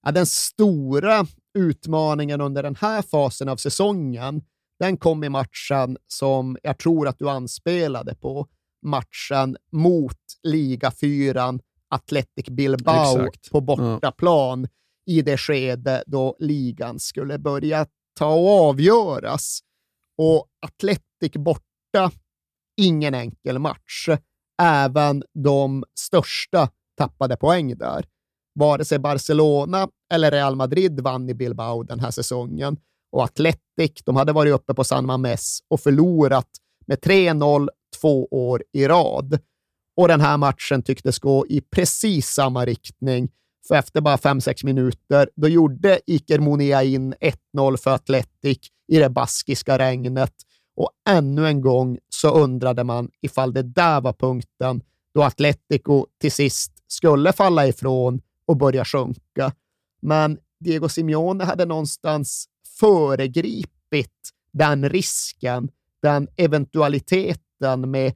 ja, 0.06 0.12
den 0.12 0.26
stora 0.26 1.26
utmaningen 1.58 2.42
under 2.42 2.64
den 2.64 2.76
här 2.76 3.02
fasen 3.02 3.50
av 3.50 3.58
säsongen, 3.58 4.42
den 4.80 4.98
kom 4.98 5.24
i 5.24 5.30
matchen 5.30 5.98
som 6.08 6.58
jag 6.64 6.78
tror 6.78 7.08
att 7.08 7.20
du 7.20 7.30
anspelade 7.30 8.16
på. 8.16 8.48
Matchen 8.86 9.58
mot 9.72 10.20
ligafyran 10.44 11.60
Athletic 11.90 12.46
Bilbao 12.50 13.20
Exakt. 13.20 13.52
på 13.52 13.62
bortaplan 13.62 14.62
ja 14.62 14.70
i 15.08 15.22
det 15.22 15.38
skede 15.38 16.04
då 16.08 16.36
ligan 16.40 17.00
skulle 17.00 17.38
börja 17.38 17.86
ta 18.20 18.34
och 18.34 18.70
avgöras. 18.70 19.60
Och 20.18 20.48
Atletic 20.66 21.34
borta, 21.34 22.12
ingen 22.82 23.14
enkel 23.14 23.60
match. 23.60 24.10
Även 24.62 25.24
de 25.34 25.84
största 26.00 26.70
tappade 26.98 27.38
poäng 27.38 27.78
där. 27.78 28.06
Vare 28.56 28.86
sig 28.86 29.00
Barcelona 29.00 29.90
eller 30.14 30.32
Real 30.32 30.56
Madrid 30.56 31.00
vann 31.00 31.30
i 31.30 31.34
Bilbao 31.34 31.84
den 31.84 32.00
här 32.00 32.12
säsongen 32.12 32.78
och 33.12 33.24
Atletic 33.24 34.04
de 34.06 34.16
hade 34.16 34.34
varit 34.34 34.54
uppe 34.54 34.74
på 34.74 34.84
San 34.84 35.06
Mames 35.06 35.60
och 35.68 35.80
förlorat 35.80 36.50
med 36.86 37.00
3-0 37.00 37.70
två 38.02 38.28
år 38.32 38.64
i 38.74 38.88
rad. 38.88 39.40
Och 39.96 40.08
den 40.08 40.22
här 40.22 40.38
matchen 40.38 40.84
tycktes 40.84 41.20
gå 41.20 41.48
i 41.48 41.62
precis 41.62 42.28
samma 42.28 42.66
riktning, 42.66 43.30
för 43.68 43.76
efter 43.76 44.02
bara 44.02 44.18
5-6 44.18 44.66
minuter, 44.66 45.30
då 45.36 45.48
gjorde 45.48 46.00
Iker 46.06 46.40
Monia 46.40 46.84
in 46.84 47.14
1-0 47.14 47.78
för 47.78 47.92
Atletic 47.92 48.60
i 48.88 49.00
det 49.00 49.10
baskiska 49.10 49.80
regnet. 49.80 50.34
Och 50.76 50.92
ännu 51.10 51.48
en 51.48 51.62
gång 51.62 51.98
så 52.10 52.30
undrade 52.30 52.84
man 52.84 53.10
ifall 53.22 53.54
det 53.54 53.64
där 53.64 54.02
var 54.02 54.14
punkten 54.14 54.82
då 55.14 55.24
Atletico 55.24 56.06
till 56.22 56.32
sist 56.32 56.72
skulle 56.88 57.34
falla 57.34 57.68
ifrån 57.68 58.22
och 58.46 58.58
börja 58.58 58.86
sjunka. 58.86 59.52
Men 60.02 60.38
Diego 60.60 60.90
Simeone 60.90 61.44
hade 61.44 61.66
någonstans 61.66 62.48
föregripit 62.80 64.30
den 64.54 64.90
risken, 64.90 65.70
den 66.02 66.28
eventualiteten 66.36 67.92
med 67.92 68.14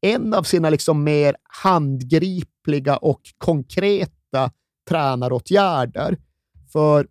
en 0.00 0.34
av 0.34 0.42
sina 0.42 0.70
liksom 0.70 1.04
mer 1.04 1.36
handgripliga 1.42 2.96
och 2.96 3.20
konkreta 3.38 4.50
tränaråtgärder. 4.90 6.16
För 6.72 7.06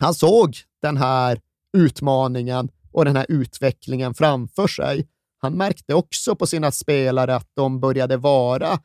han 0.00 0.14
såg 0.14 0.56
den 0.82 0.96
här 0.96 1.40
utmaningen 1.76 2.68
och 2.92 3.04
den 3.04 3.16
här 3.16 3.26
utvecklingen 3.28 4.14
framför 4.14 4.66
sig. 4.66 5.08
Han 5.42 5.52
märkte 5.52 5.94
också 5.94 6.36
på 6.36 6.46
sina 6.46 6.70
spelare 6.70 7.34
att 7.34 7.48
de 7.54 7.80
började 7.80 8.16
vara 8.16 8.78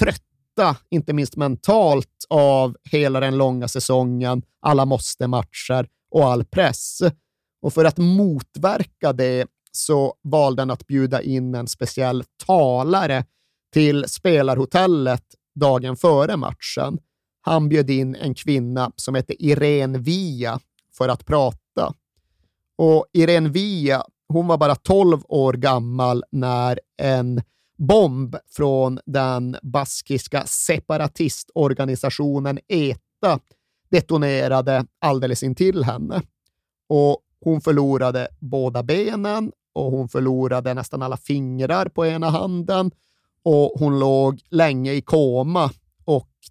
trötta 0.00 0.76
inte 0.90 1.12
minst 1.12 1.36
mentalt, 1.36 2.06
av 2.28 2.76
hela 2.90 3.20
den 3.20 3.36
långa 3.36 3.68
säsongen, 3.68 4.42
alla 4.60 4.84
måste-matcher 4.84 5.88
och 6.10 6.24
all 6.24 6.44
press. 6.44 6.98
Och 7.62 7.74
för 7.74 7.84
att 7.84 7.98
motverka 7.98 9.12
det 9.12 9.46
så 9.72 10.14
valde 10.22 10.62
han 10.62 10.70
att 10.70 10.86
bjuda 10.86 11.22
in 11.22 11.54
en 11.54 11.66
speciell 11.66 12.24
talare 12.46 13.24
till 13.72 14.04
spelarhotellet 14.08 15.24
dagen 15.54 15.96
före 15.96 16.36
matchen. 16.36 16.98
Han 17.40 17.68
bjöd 17.68 17.90
in 17.90 18.14
en 18.14 18.34
kvinna 18.34 18.92
som 18.96 19.14
hette 19.14 19.44
Irene 19.44 19.98
Via 19.98 20.60
för 20.92 21.08
att 21.08 21.26
prata. 21.26 21.94
Och 22.76 23.06
Irene 23.12 23.48
Via, 23.48 24.02
hon 24.28 24.46
var 24.46 24.58
bara 24.58 24.74
12 24.74 25.22
år 25.28 25.52
gammal 25.52 26.24
när 26.30 26.80
en 26.96 27.42
bomb 27.78 28.36
från 28.50 28.98
den 29.06 29.56
baskiska 29.62 30.46
separatistorganisationen 30.46 32.58
ETA 32.68 33.40
detonerade 33.90 34.86
alldeles 34.98 35.42
intill 35.42 35.84
henne. 35.84 36.22
Och 36.88 37.18
hon 37.40 37.60
förlorade 37.60 38.28
båda 38.38 38.82
benen 38.82 39.52
och 39.72 39.90
hon 39.90 40.08
förlorade 40.08 40.74
nästan 40.74 41.02
alla 41.02 41.16
fingrar 41.16 41.86
på 41.86 42.06
ena 42.06 42.30
handen 42.30 42.90
och 43.42 43.72
hon 43.78 43.98
låg 43.98 44.40
länge 44.48 44.92
i 44.92 45.00
koma 45.00 45.70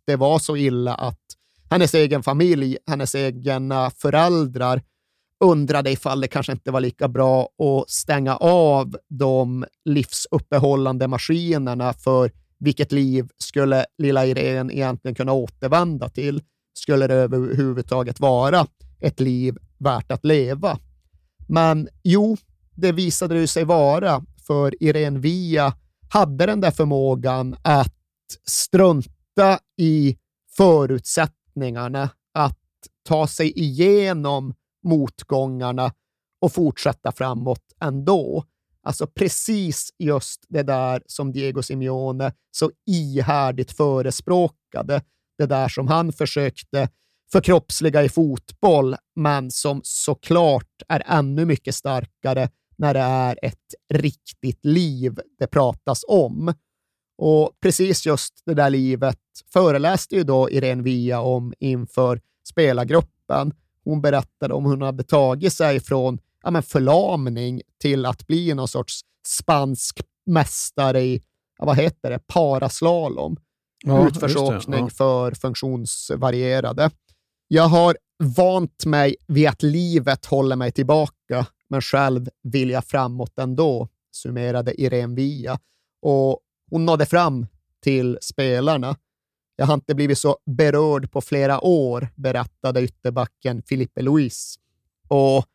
det 0.06 0.15
var 0.15 0.39
så 0.39 0.58
illa 0.58 0.95
att 0.95 1.19
hennes 1.69 1.93
egen 1.93 2.23
familj, 2.23 2.78
hennes 2.88 3.15
egna 3.15 3.89
föräldrar 3.89 4.82
undrade 5.43 5.91
ifall 5.91 6.21
det 6.21 6.28
kanske 6.28 6.52
inte 6.52 6.71
var 6.71 6.82
lika 6.82 7.08
bra 7.08 7.41
att 7.43 7.89
stänga 7.89 8.36
av 8.36 8.97
de 9.10 9.65
livsuppehållande 9.86 11.08
maskinerna 11.08 11.93
för 11.93 12.32
vilket 12.60 12.91
liv 12.91 13.28
skulle 13.38 13.86
lilla 13.97 14.25
Irene 14.25 14.73
egentligen 14.73 15.15
kunna 15.15 15.34
återvända 15.34 16.10
till? 16.10 16.41
Skulle 16.73 17.08
det 17.08 17.13
överhuvudtaget 17.13 18.19
vara 18.19 18.67
ett 18.99 19.19
liv 19.19 19.58
värt 19.78 20.12
att 20.12 20.25
leva? 20.25 20.80
Men 21.47 21.88
jo, 22.04 22.38
det 22.75 22.91
visade 22.91 23.36
det 23.36 23.47
sig 23.47 23.63
vara, 23.63 24.23
för 24.47 24.84
Irene 24.84 25.19
Via 25.19 25.73
hade 26.10 26.45
den 26.45 26.62
där 26.62 26.71
förmågan 26.71 27.56
att 27.62 27.95
strunta 28.45 29.18
i 29.78 30.17
förutsättningarna, 30.58 32.10
att 32.34 32.60
ta 33.04 33.28
sig 33.28 33.60
igenom 33.60 34.54
motgångarna 34.84 35.93
och 36.41 36.54
fortsätta 36.54 37.12
framåt 37.12 37.63
ändå. 37.82 38.43
Alltså 38.84 39.08
precis 39.08 39.93
just 39.99 40.45
det 40.49 40.63
där 40.63 41.04
som 41.06 41.32
Diego 41.32 41.62
Simeone 41.63 42.34
så 42.52 42.71
ihärdigt 42.86 43.71
förespråkade. 43.71 45.02
Det 45.38 45.45
där 45.45 45.69
som 45.69 45.88
han 45.88 46.13
försökte 46.13 46.89
förkroppsliga 47.32 48.04
i 48.04 48.10
fotboll, 48.10 48.95
men 49.15 49.52
som 49.52 49.82
såklart 49.84 50.82
är 50.88 51.04
ännu 51.06 51.45
mycket 51.45 51.75
starkare 51.75 52.49
när 52.78 52.93
det 52.93 52.99
är 52.99 53.39
ett 53.41 53.75
riktigt 53.93 54.65
liv 54.65 55.19
det 55.39 55.47
pratas 55.47 56.02
om. 56.08 56.54
Och 57.21 57.51
precis 57.62 58.05
just 58.05 58.41
det 58.45 58.53
där 58.53 58.69
livet 58.69 59.19
föreläste 59.53 60.15
ju 60.15 60.23
då 60.23 60.49
Irene 60.49 60.84
Via 60.84 61.21
om 61.21 61.53
inför 61.60 62.21
spelargruppen 62.49 63.53
hon 63.84 64.01
berättade 64.01 64.53
om 64.53 64.65
hur 64.65 64.71
hon 64.71 64.82
hade 64.82 65.03
tagit 65.03 65.53
sig 65.53 65.79
från 65.79 66.19
ja, 66.43 66.51
men 66.51 66.63
förlamning 66.63 67.62
till 67.82 68.05
att 68.05 68.27
bli 68.27 68.53
någon 68.53 68.67
sorts 68.67 69.01
spansk 69.27 70.01
mästare 70.25 71.01
i, 71.01 71.21
ja, 71.58 71.65
vad 71.65 71.77
heter 71.77 72.10
det, 72.10 72.19
paraslalom. 72.27 73.38
Ja, 73.86 74.08
Utförsåkning 74.08 74.86
det, 74.86 74.91
för 74.91 75.32
funktionsvarierade. 75.32 76.91
Jag 77.47 77.63
har 77.63 77.97
vant 78.23 78.86
mig 78.86 79.15
vid 79.27 79.47
att 79.47 79.63
livet 79.63 80.25
håller 80.25 80.55
mig 80.55 80.71
tillbaka, 80.71 81.45
men 81.69 81.82
själv 81.82 82.29
vill 82.43 82.69
jag 82.69 82.86
framåt 82.86 83.39
ändå, 83.39 83.88
summerade 84.12 84.82
Irene 84.82 85.15
Via. 85.15 85.60
Och 86.01 86.39
hon 86.69 86.86
nådde 86.86 87.05
fram 87.05 87.47
till 87.84 88.17
spelarna. 88.21 88.95
Jag 89.55 89.65
har 89.65 89.73
inte 89.73 89.95
blivit 89.95 90.17
så 90.17 90.38
berörd 90.45 91.12
på 91.12 91.21
flera 91.21 91.62
år, 91.62 92.08
berättade 92.15 92.82
ytterbacken 92.82 93.62
Filippe 93.67 94.01
Luis. 94.01 94.55
Och 95.08 95.45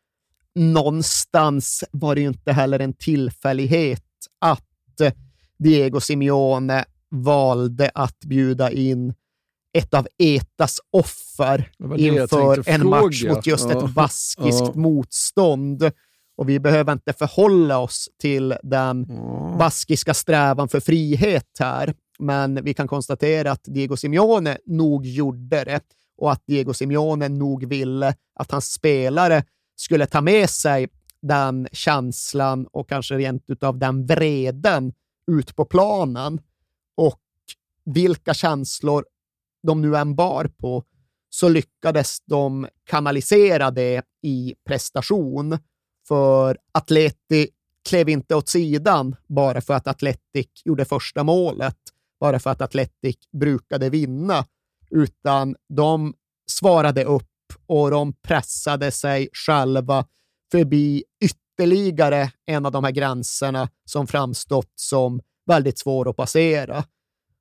någonstans 0.55 1.83
var 1.91 2.15
det 2.15 2.21
ju 2.21 2.27
inte 2.27 2.51
heller 2.51 2.79
en 2.79 2.93
tillfällighet 2.93 4.03
att 4.39 4.61
Diego 5.57 5.99
Simeone 5.99 6.85
valde 7.09 7.91
att 7.93 8.19
bjuda 8.19 8.71
in 8.71 9.13
ett 9.73 9.93
av 9.93 10.07
ETAs 10.17 10.79
offer 10.91 11.71
inför 11.97 12.69
en 12.69 12.89
match 12.89 13.23
mot 13.27 13.47
just 13.47 13.69
Ja. 13.69 13.85
ett 13.85 13.93
baskiskt 13.93 14.61
Ja. 14.61 14.71
motstånd. 14.75 15.91
Och 16.37 16.49
vi 16.49 16.59
behöver 16.59 16.93
inte 16.93 17.13
förhålla 17.13 17.77
oss 17.79 18.09
till 18.19 18.55
den 18.63 19.05
Ja. 19.09 19.55
baskiska 19.59 20.13
strävan 20.13 20.69
för 20.69 20.79
frihet 20.79 21.49
här, 21.59 21.93
men 22.19 22.63
vi 22.63 22.73
kan 22.73 22.87
konstatera 22.87 23.51
att 23.51 23.63
Diego 23.63 23.97
Simeone 23.97 24.57
nog 24.65 25.05
gjorde 25.05 25.63
det 25.63 25.81
och 26.17 26.31
att 26.31 26.43
Diego 26.47 26.73
Simeone 26.73 27.29
nog 27.29 27.65
ville 27.65 28.15
att 28.35 28.51
hans 28.51 28.73
spelare 28.73 29.43
skulle 29.75 30.05
ta 30.05 30.21
med 30.21 30.49
sig 30.49 30.87
den 31.21 31.67
känslan 31.71 32.67
och 32.71 32.89
kanske 32.89 33.15
rent 33.17 33.43
utav 33.49 33.77
den 33.79 34.05
vreden 34.05 34.93
ut 35.31 35.55
på 35.55 35.65
planen. 35.65 36.39
Och 36.97 37.21
vilka 37.85 38.33
känslor 38.33 39.05
de 39.63 39.81
nu 39.81 39.95
än 39.95 40.15
bar 40.15 40.49
på 40.57 40.83
så 41.29 41.49
lyckades 41.49 42.19
de 42.25 42.67
kanalisera 42.83 43.71
det 43.71 44.01
i 44.21 44.55
prestation. 44.67 45.57
För 46.07 46.57
Atleti 46.71 47.49
klev 47.89 48.09
inte 48.09 48.35
åt 48.35 48.49
sidan 48.49 49.15
bara 49.27 49.61
för 49.61 49.73
att 49.73 49.87
Atletic 49.87 50.47
gjorde 50.65 50.85
första 50.85 51.23
målet, 51.23 51.77
bara 52.19 52.39
för 52.39 52.49
att 52.49 52.61
Atletic 52.61 53.15
brukade 53.31 53.89
vinna, 53.89 54.45
utan 54.91 55.55
de 55.69 56.13
svarade 56.49 57.03
upp 57.03 57.23
och 57.65 57.91
de 57.91 58.13
pressade 58.13 58.91
sig 58.91 59.29
själva 59.33 60.05
förbi 60.51 61.03
ytterligare 61.23 62.31
en 62.45 62.65
av 62.65 62.71
de 62.71 62.83
här 62.83 62.91
gränserna 62.91 63.69
som 63.85 64.07
framstått 64.07 64.71
som 64.75 65.21
väldigt 65.45 65.79
svår 65.79 66.09
att 66.09 66.15
passera. 66.15 66.83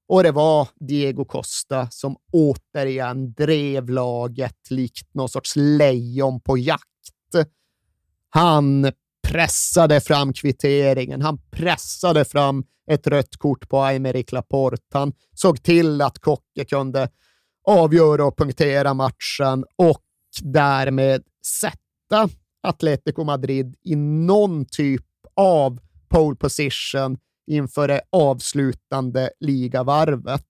Och 0.09 0.23
det 0.23 0.33
var 0.33 0.69
Diego 0.75 1.25
Costa 1.25 1.91
som 1.91 2.17
återigen 2.33 3.33
drev 3.33 3.91
laget 3.91 4.71
likt 4.71 5.15
någon 5.15 5.29
sorts 5.29 5.57
lejon 5.57 6.41
på 6.41 6.59
jakt. 6.59 6.85
Han 8.35 8.93
pressade 9.29 10.01
fram 10.01 10.33
kvitteringen, 10.33 11.23
han 11.23 11.39
pressade 11.51 12.25
fram 12.25 12.65
ett 12.91 13.07
rött 13.07 13.37
kort 13.37 13.69
på 13.69 13.81
Aymeric 13.81 14.33
Laporte. 14.33 14.83
Han 14.93 15.13
såg 15.35 15.63
till 15.63 16.01
att 16.01 16.19
Kocke 16.19 16.65
kunde 16.65 17.09
avgöra 17.69 18.25
och 18.25 18.39
punktera 18.39 18.95
matchen 18.95 19.65
och 19.77 20.03
därmed 20.43 21.23
sätta 21.61 22.29
Atletico 22.63 23.25
Madrid 23.25 23.77
i 23.85 23.97
någon 23.97 24.65
typ 24.65 25.07
av 25.37 25.79
pole 26.09 26.37
position 26.37 27.19
inför 27.47 27.89
det 27.89 28.01
avslutande 28.13 29.31
ligavarvet. 29.41 30.47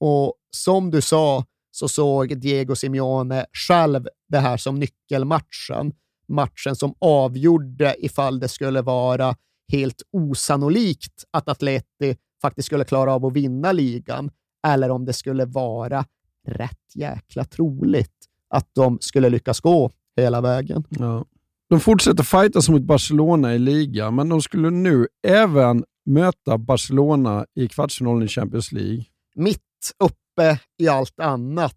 Och 0.00 0.34
som 0.56 0.90
du 0.90 1.00
sa 1.00 1.44
så 1.70 1.88
såg 1.88 2.40
Diego 2.40 2.76
Simeone 2.76 3.46
själv 3.52 4.08
det 4.28 4.38
här 4.38 4.56
som 4.56 4.78
nyckelmatchen. 4.78 5.92
Matchen 6.30 6.76
som 6.76 6.94
avgjorde 6.98 7.96
ifall 7.98 8.40
det 8.40 8.48
skulle 8.48 8.82
vara 8.82 9.36
helt 9.72 10.02
osannolikt 10.12 11.24
att 11.30 11.48
Atleti 11.48 12.16
faktiskt 12.42 12.66
skulle 12.66 12.84
klara 12.84 13.14
av 13.14 13.26
att 13.26 13.32
vinna 13.32 13.72
ligan 13.72 14.30
eller 14.66 14.90
om 14.90 15.04
det 15.04 15.12
skulle 15.12 15.44
vara 15.44 16.04
rätt 16.48 16.94
jäkla 16.94 17.44
troligt 17.44 18.26
att 18.48 18.68
de 18.74 18.98
skulle 19.00 19.28
lyckas 19.28 19.60
gå 19.60 19.90
hela 20.16 20.40
vägen. 20.40 20.84
Ja. 20.88 21.24
De 21.68 21.80
fortsätter 21.80 22.22
fightas 22.22 22.68
mot 22.68 22.82
Barcelona 22.82 23.54
i 23.54 23.58
ligan, 23.58 24.14
men 24.14 24.28
de 24.28 24.42
skulle 24.42 24.70
nu 24.70 25.06
även 25.26 25.84
möta 26.06 26.58
Barcelona 26.58 27.46
i 27.54 27.68
kvartsfinalen 27.68 28.22
i 28.22 28.28
Champions 28.28 28.72
League. 28.72 29.04
Mitt 29.34 29.92
uppe 29.98 30.60
i 30.78 30.88
allt 30.88 31.20
annat, 31.20 31.76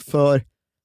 för 0.00 0.44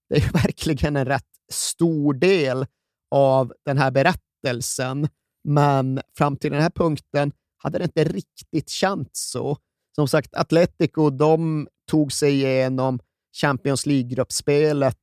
det 0.10 0.16
är 0.16 0.32
verkligen 0.34 0.96
en 0.96 1.06
rätt 1.06 1.24
stor 1.52 2.14
del 2.14 2.66
av 3.12 3.54
den 3.66 3.78
här 3.78 3.92
berättelsen. 3.92 5.08
Men 5.44 6.02
fram 6.18 6.38
till 6.38 6.52
den 6.52 6.62
här 6.62 6.70
punkten 6.70 7.32
hade 7.58 7.78
det 7.78 7.84
inte 7.84 8.04
riktigt 8.04 8.70
känts 8.70 9.30
så. 9.32 9.58
Som 9.96 10.08
sagt, 10.08 10.36
Atletico 10.36 11.10
de 11.10 11.68
tog 11.92 12.12
sig 12.12 12.34
igenom 12.34 13.00
Champions 13.42 13.86
League-gruppspelet 13.86 14.98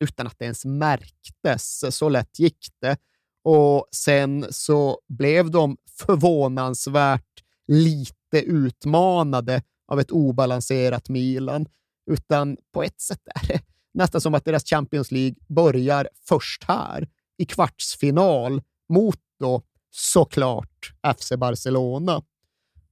utan 0.00 0.26
att 0.26 0.38
det 0.38 0.44
ens 0.44 0.64
märktes. 0.64 1.84
Så 1.96 2.08
lätt 2.08 2.38
gick 2.38 2.68
det. 2.80 2.96
Och 3.44 3.88
sen 3.92 4.46
så 4.50 5.00
blev 5.08 5.50
de 5.50 5.76
förvånansvärt 5.98 7.44
lite 7.68 8.40
utmanade 8.46 9.62
av 9.88 10.00
ett 10.00 10.10
obalanserat 10.10 11.08
Milan. 11.08 11.66
Utan 12.10 12.56
på 12.72 12.82
ett 12.82 13.00
sätt 13.00 13.20
är 13.34 13.48
det 13.48 13.60
nästan 13.94 14.20
som 14.20 14.34
att 14.34 14.44
deras 14.44 14.64
Champions 14.64 15.10
League 15.10 15.34
börjar 15.48 16.08
först 16.28 16.64
här, 16.64 17.08
i 17.40 17.44
kvartsfinal, 17.44 18.62
mot 18.88 19.18
då 19.40 19.62
såklart 19.90 20.92
FC 21.18 21.32
Barcelona. 21.38 22.22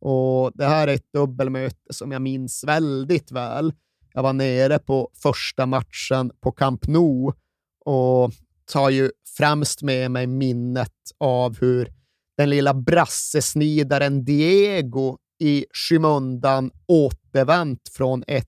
Och 0.00 0.52
Det 0.54 0.64
här 0.64 0.88
är 0.88 0.94
ett 0.94 1.12
dubbelmöte 1.12 1.94
som 1.94 2.12
jag 2.12 2.22
minns 2.22 2.64
väldigt 2.64 3.32
väl. 3.32 3.72
Jag 4.12 4.22
var 4.22 4.32
nere 4.32 4.78
på 4.78 5.10
första 5.22 5.66
matchen 5.66 6.30
på 6.40 6.52
Camp 6.52 6.86
Nou 6.86 7.32
och 7.84 8.32
tar 8.72 8.90
ju 8.90 9.10
främst 9.36 9.82
med 9.82 10.10
mig 10.10 10.26
minnet 10.26 10.96
av 11.18 11.60
hur 11.60 11.92
den 12.36 12.50
lilla 12.50 12.74
brassesnidaren 12.74 14.24
Diego 14.24 15.16
i 15.40 15.64
skymundan 15.70 16.70
återvänt 16.86 17.88
från 17.92 18.24
ett 18.26 18.46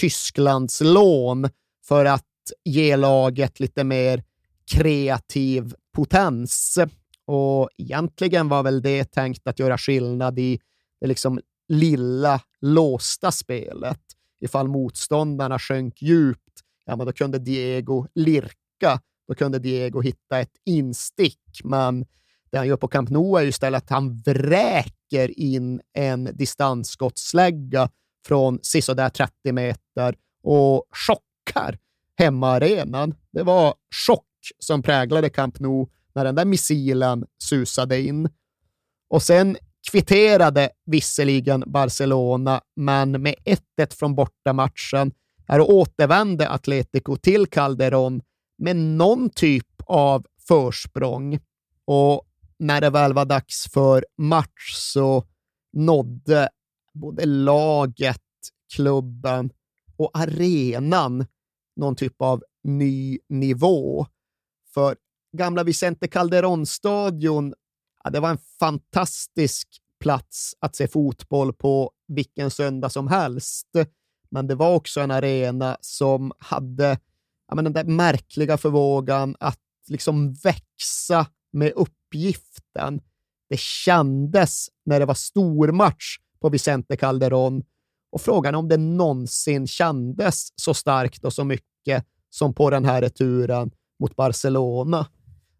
Tysklandslån 0.00 1.48
för 1.88 2.04
att 2.04 2.26
ge 2.64 2.96
laget 2.96 3.60
lite 3.60 3.84
mer 3.84 4.22
kreativ 4.72 5.74
potens. 5.94 6.78
Och 7.26 7.68
egentligen 7.78 8.48
var 8.48 8.62
väl 8.62 8.82
det 8.82 9.04
tänkt 9.04 9.46
att 9.46 9.58
göra 9.58 9.78
skillnad 9.78 10.38
i 10.38 10.60
det 11.00 11.06
liksom 11.06 11.40
lilla 11.68 12.40
låsta 12.60 13.32
spelet. 13.32 14.00
Ifall 14.40 14.68
motståndarna 14.68 15.58
sjönk 15.58 16.02
djupt, 16.02 16.60
ja, 16.84 16.96
men 16.96 17.06
då 17.06 17.12
kunde 17.12 17.38
Diego 17.38 18.06
lirka. 18.14 19.00
Då 19.28 19.34
kunde 19.34 19.58
Diego 19.58 20.00
hitta 20.00 20.40
ett 20.40 20.56
instick, 20.64 21.60
men 21.64 22.06
det 22.50 22.58
han 22.58 22.66
gör 22.66 22.76
på 22.76 22.88
Camp 22.88 23.10
Nou 23.10 23.38
är 23.38 23.42
ju 23.42 23.48
istället 23.48 23.82
att 23.82 23.90
han 23.90 24.20
vräker 24.20 25.40
in 25.40 25.80
en 25.92 26.24
distansskottslägga 26.32 27.90
från 28.26 28.58
sisådär 28.62 29.08
30 29.08 29.52
meter 29.52 30.16
och 30.42 30.84
chockar 30.90 31.78
hemmaarenan. 32.18 33.14
Det 33.32 33.42
var 33.42 33.74
chock 34.06 34.31
som 34.58 34.82
präglade 34.82 35.30
Camp 35.30 35.60
Nou 35.60 35.86
när 36.14 36.24
den 36.24 36.34
där 36.34 36.44
missilen 36.44 37.24
susade 37.42 38.00
in. 38.00 38.28
Och 39.10 39.22
sen 39.22 39.56
kvitterade 39.90 40.70
visserligen 40.86 41.64
Barcelona, 41.66 42.60
men 42.76 43.22
med 43.22 43.34
1-1 43.44 43.94
från 43.98 44.14
bortamatchen 44.14 45.12
här 45.48 45.60
återvände 45.60 46.48
Atletico 46.48 47.16
till 47.16 47.46
Calderón 47.46 48.20
med 48.58 48.76
någon 48.76 49.30
typ 49.30 49.66
av 49.86 50.26
försprång. 50.48 51.38
Och 51.84 52.22
när 52.58 52.80
det 52.80 52.90
väl 52.90 53.12
var 53.12 53.24
dags 53.24 53.72
för 53.72 54.06
match 54.18 54.72
så 54.74 55.24
nådde 55.72 56.48
både 56.94 57.26
laget, 57.26 58.20
klubben 58.74 59.50
och 59.96 60.10
arenan 60.14 61.26
någon 61.76 61.96
typ 61.96 62.22
av 62.22 62.42
ny 62.64 63.18
nivå. 63.28 64.06
För 64.74 64.96
gamla 65.36 65.64
Vicente 65.64 66.06
Calderón-stadion, 66.06 67.54
ja, 68.04 68.10
det 68.10 68.20
var 68.20 68.30
en 68.30 68.38
fantastisk 68.58 69.68
plats 70.00 70.54
att 70.60 70.76
se 70.76 70.88
fotboll 70.88 71.52
på 71.52 71.90
vilken 72.08 72.50
söndag 72.50 72.90
som 72.90 73.08
helst. 73.08 73.68
Men 74.30 74.46
det 74.46 74.54
var 74.54 74.74
också 74.74 75.00
en 75.00 75.10
arena 75.10 75.76
som 75.80 76.32
hade 76.38 76.98
ja, 77.48 77.54
men 77.54 77.64
den 77.64 77.72
där 77.72 77.84
märkliga 77.84 78.58
förmågan 78.58 79.36
att 79.40 79.60
liksom 79.88 80.32
växa 80.32 81.26
med 81.52 81.72
uppgiften. 81.72 83.00
det 83.48 83.58
kändes 83.58 84.68
när 84.84 85.00
det 85.00 85.06
var 85.06 85.14
stormatch 85.14 86.16
på 86.40 86.48
Vicente 86.48 86.96
Calderón 86.96 87.64
och 88.12 88.20
frågan 88.20 88.54
är 88.54 88.58
om 88.58 88.68
det 88.68 88.76
någonsin 88.76 89.66
kändes 89.66 90.48
så 90.56 90.74
starkt 90.74 91.24
och 91.24 91.32
så 91.32 91.44
mycket 91.44 92.06
som 92.30 92.54
på 92.54 92.70
den 92.70 92.84
här 92.84 93.00
returen 93.00 93.70
mot 94.02 94.16
Barcelona. 94.16 95.06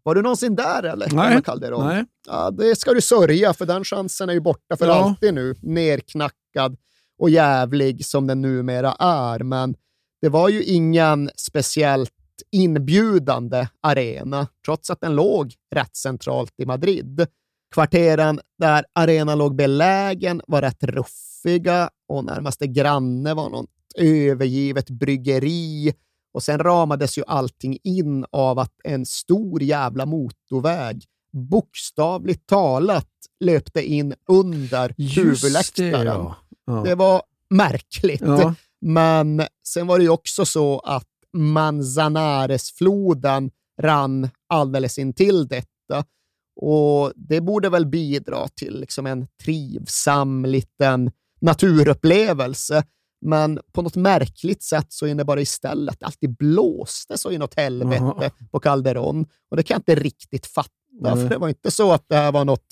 Var 0.03 0.15
du 0.15 0.21
någonsin 0.21 0.55
där 0.55 0.83
eller? 0.83 1.09
Nej. 1.13 1.41
Calderón? 1.41 1.83
Nej. 1.87 2.05
Ja, 2.27 2.51
det 2.51 2.75
ska 2.79 2.93
du 2.93 3.01
sörja, 3.01 3.53
för 3.53 3.65
den 3.65 3.83
chansen 3.83 4.29
är 4.29 4.33
ju 4.33 4.39
borta 4.39 4.77
för 4.77 4.87
Ja. 4.87 4.93
alltid 4.93 5.33
nu. 5.33 5.55
Nerknackad 5.61 6.77
och 7.19 7.29
jävlig 7.29 8.05
som 8.05 8.27
den 8.27 8.41
numera 8.41 8.91
är. 8.99 9.39
Men 9.39 9.75
det 10.21 10.29
var 10.29 10.49
ju 10.49 10.63
ingen 10.63 11.29
speciellt 11.35 12.11
inbjudande 12.51 13.67
arena, 13.81 14.47
trots 14.65 14.89
att 14.89 15.01
den 15.01 15.15
låg 15.15 15.53
rätt 15.75 15.95
centralt 15.95 16.53
i 16.57 16.65
Madrid. 16.65 17.27
Kvarteren 17.73 18.39
där 18.59 18.85
arenan 18.93 19.37
låg 19.37 19.55
belägen 19.55 20.41
var 20.47 20.61
rätt 20.61 20.83
ruffiga 20.83 21.89
och 22.07 22.25
närmaste 22.25 22.67
granne 22.67 23.33
var 23.33 23.49
något 23.49 23.69
övergivet 23.97 24.89
bryggeri. 24.89 25.93
Och 26.33 26.43
sen 26.43 26.59
ramades 26.59 27.17
ju 27.17 27.23
allting 27.27 27.77
in 27.83 28.25
av 28.31 28.59
att 28.59 28.73
en 28.83 29.05
stor 29.05 29.63
jävla 29.63 30.05
motorväg 30.05 31.05
bokstavligt 31.33 32.47
talat 32.47 33.09
löpte 33.39 33.81
in 33.81 34.13
under 34.27 34.95
huvudläktaren. 35.15 36.05
ja. 36.05 36.35
Ja. 36.65 36.83
Det 36.85 36.95
var 36.95 37.21
märkligt. 37.49 38.21
Ja. 38.21 38.55
Men 38.81 39.43
sen 39.67 39.87
var 39.87 39.97
det 39.97 40.03
ju 40.03 40.09
också 40.09 40.45
så 40.45 40.79
att 40.79 41.07
Manzanares-floden 41.37 43.51
rann 43.81 44.29
alldeles 44.49 44.97
intill 44.97 45.47
detta. 45.47 46.05
Och 46.55 47.13
det 47.15 47.41
borde 47.41 47.69
väl 47.69 47.85
bidra 47.85 48.47
till 48.47 48.79
liksom 48.79 49.05
en 49.05 49.27
trivsam 49.43 50.45
liten 50.45 51.11
naturupplevelse. 51.41 52.83
Men 53.25 53.59
på 53.71 53.81
något 53.81 53.95
märkligt 53.95 54.63
sätt 54.63 54.85
så 54.89 55.07
innebar 55.07 55.35
det 55.35 55.41
istället 55.41 55.93
att 55.93 55.99
det 55.99 56.05
alltid 56.05 56.35
blåste 56.37 57.17
så 57.17 57.31
inåt 57.31 57.53
helvete 57.53 58.31
på 58.51 58.59
Calderon. 58.59 59.25
Och 59.51 59.57
det 59.57 59.63
kan 59.63 59.75
jag 59.75 59.79
inte 59.79 60.03
riktigt 60.03 60.45
fatta, 60.45 60.69
Nej. 61.01 61.15
för 61.15 61.29
det 61.29 61.37
var 61.37 61.49
inte 61.49 61.71
så 61.71 61.91
att 61.91 62.05
det 62.09 62.15
här 62.15 62.31
var 62.31 62.45
något 62.45 62.67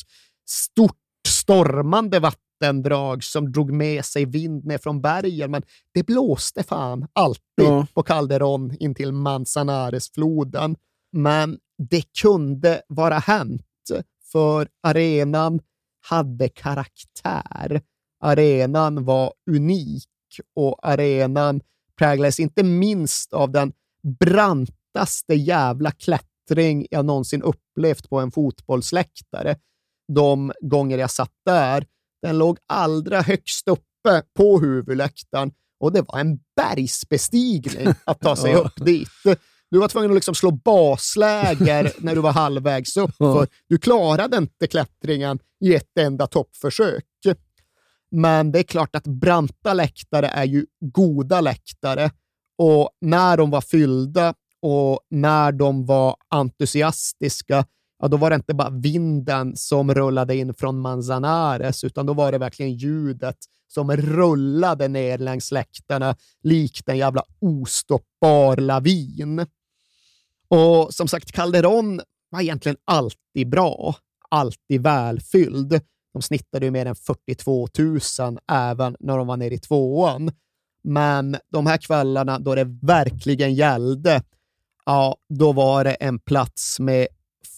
stort 0.49 0.97
stormande 1.27 2.19
vattendrag 2.19 3.23
som 3.23 3.51
drog 3.51 3.71
med 3.71 4.05
sig 4.05 4.25
vind 4.25 4.65
ner 4.65 4.77
från 4.77 5.01
bergen, 5.01 5.51
men 5.51 5.63
det 5.93 6.03
blåste 6.05 6.63
fan 6.63 7.07
alltid 7.13 7.41
Ja. 7.55 7.87
på 7.93 8.03
Calderon 8.03 8.75
in 8.79 8.95
till 8.95 9.11
Manzanares-floden. 9.11 10.75
Men 11.11 11.57
det 11.89 12.03
kunde 12.21 12.81
vara 12.87 13.17
hänt, 13.19 13.61
för 14.31 14.67
arenan 14.83 15.59
hade 16.09 16.49
karaktär. 16.49 17.81
Arenan 18.23 19.05
var 19.05 19.33
unik 19.51 20.03
och 20.55 20.79
arenan 20.87 21.61
präglades 21.97 22.39
inte 22.39 22.63
minst 22.63 23.33
av 23.33 23.51
den 23.51 23.73
brantaste 24.19 25.33
jävla 25.33 25.91
klättring 25.91 26.87
jag 26.91 27.05
någonsin 27.05 27.41
upplevt 27.41 28.09
på 28.09 28.19
en 28.19 28.31
fotbollsläktare. 28.31 29.55
De 30.13 30.53
gånger 30.61 30.97
jag 30.97 31.11
satt 31.11 31.33
där. 31.45 31.85
Den 32.21 32.37
låg 32.37 32.57
allra 32.67 33.21
högst 33.21 33.67
uppe 33.67 34.23
på 34.37 34.59
huvudläktaren 34.59 35.51
och 35.79 35.91
det 35.91 36.01
var 36.01 36.19
en 36.19 36.39
bergsbestigning 36.55 37.87
att 38.05 38.19
ta 38.19 38.35
sig 38.35 38.55
upp 38.65 38.85
dit. 38.85 39.09
Du 39.71 39.79
var 39.79 39.87
tvungen 39.87 40.11
att 40.11 40.15
liksom 40.15 40.35
slå 40.35 40.51
basläger 40.51 41.91
när 41.97 42.15
du 42.15 42.21
var 42.21 42.31
halvvägs 42.31 42.97
upp, 42.97 43.15
för 43.17 43.47
du 43.69 43.77
klarade 43.77 44.37
inte 44.37 44.67
klättringen 44.67 45.39
i 45.65 45.75
ett 45.75 45.97
enda 45.99 46.27
toppförsök. 46.27 47.05
Men 48.11 48.51
det 48.51 48.59
är 48.59 48.63
klart 48.63 48.95
att 48.95 49.07
branta 49.07 49.73
läktare 49.73 50.27
är 50.27 50.45
ju 50.45 50.65
goda 50.79 51.41
läktare 51.41 52.11
och 52.57 52.89
när 53.01 53.37
de 53.37 53.49
var 53.49 53.61
fyllda 53.61 54.33
och 54.61 54.99
när 55.09 55.51
de 55.51 55.85
var 55.85 56.15
entusiastiska, 56.29 57.65
ja, 57.99 58.07
då 58.07 58.17
var 58.17 58.29
det 58.29 58.35
inte 58.35 58.53
bara 58.53 58.69
vinden 58.69 59.55
som 59.55 59.93
rullade 59.93 60.35
in 60.35 60.53
från 60.53 60.79
Manzanares, 60.79 61.83
utan 61.83 62.05
då 62.05 62.13
var 62.13 62.31
det 62.31 62.37
verkligen 62.37 62.73
ljudet 62.73 63.37
som 63.67 63.91
rullade 63.91 64.87
ner 64.87 65.17
längs 65.17 65.51
läktarna 65.51 66.15
likt 66.43 66.89
en 66.89 66.97
jävla 66.97 67.23
ostoppbar 67.39 68.57
lavin. 68.57 69.45
Och 70.47 70.93
som 70.93 71.07
sagt, 71.07 71.31
Calderon 71.31 72.01
var 72.29 72.41
egentligen 72.41 72.77
alltid 72.85 73.49
bra, 73.49 73.95
alltid 74.29 74.83
välfylld. 74.83 75.81
De 76.13 76.21
snittade 76.21 76.65
ju 76.65 76.71
mer 76.71 76.85
än 76.85 76.95
42 76.95 77.67
000 78.19 78.39
även 78.51 78.95
när 78.99 79.17
de 79.17 79.27
var 79.27 79.37
nere 79.37 79.53
i 79.53 79.59
tvåan. 79.59 80.31
Men 80.83 81.37
de 81.51 81.65
här 81.65 81.77
kvällarna 81.77 82.39
då 82.39 82.55
det 82.55 82.77
verkligen 82.81 83.53
gällde, 83.53 84.23
ja, 84.85 85.17
då 85.29 85.51
var 85.51 85.83
det 85.83 85.93
en 85.93 86.19
plats 86.19 86.79
med 86.79 87.07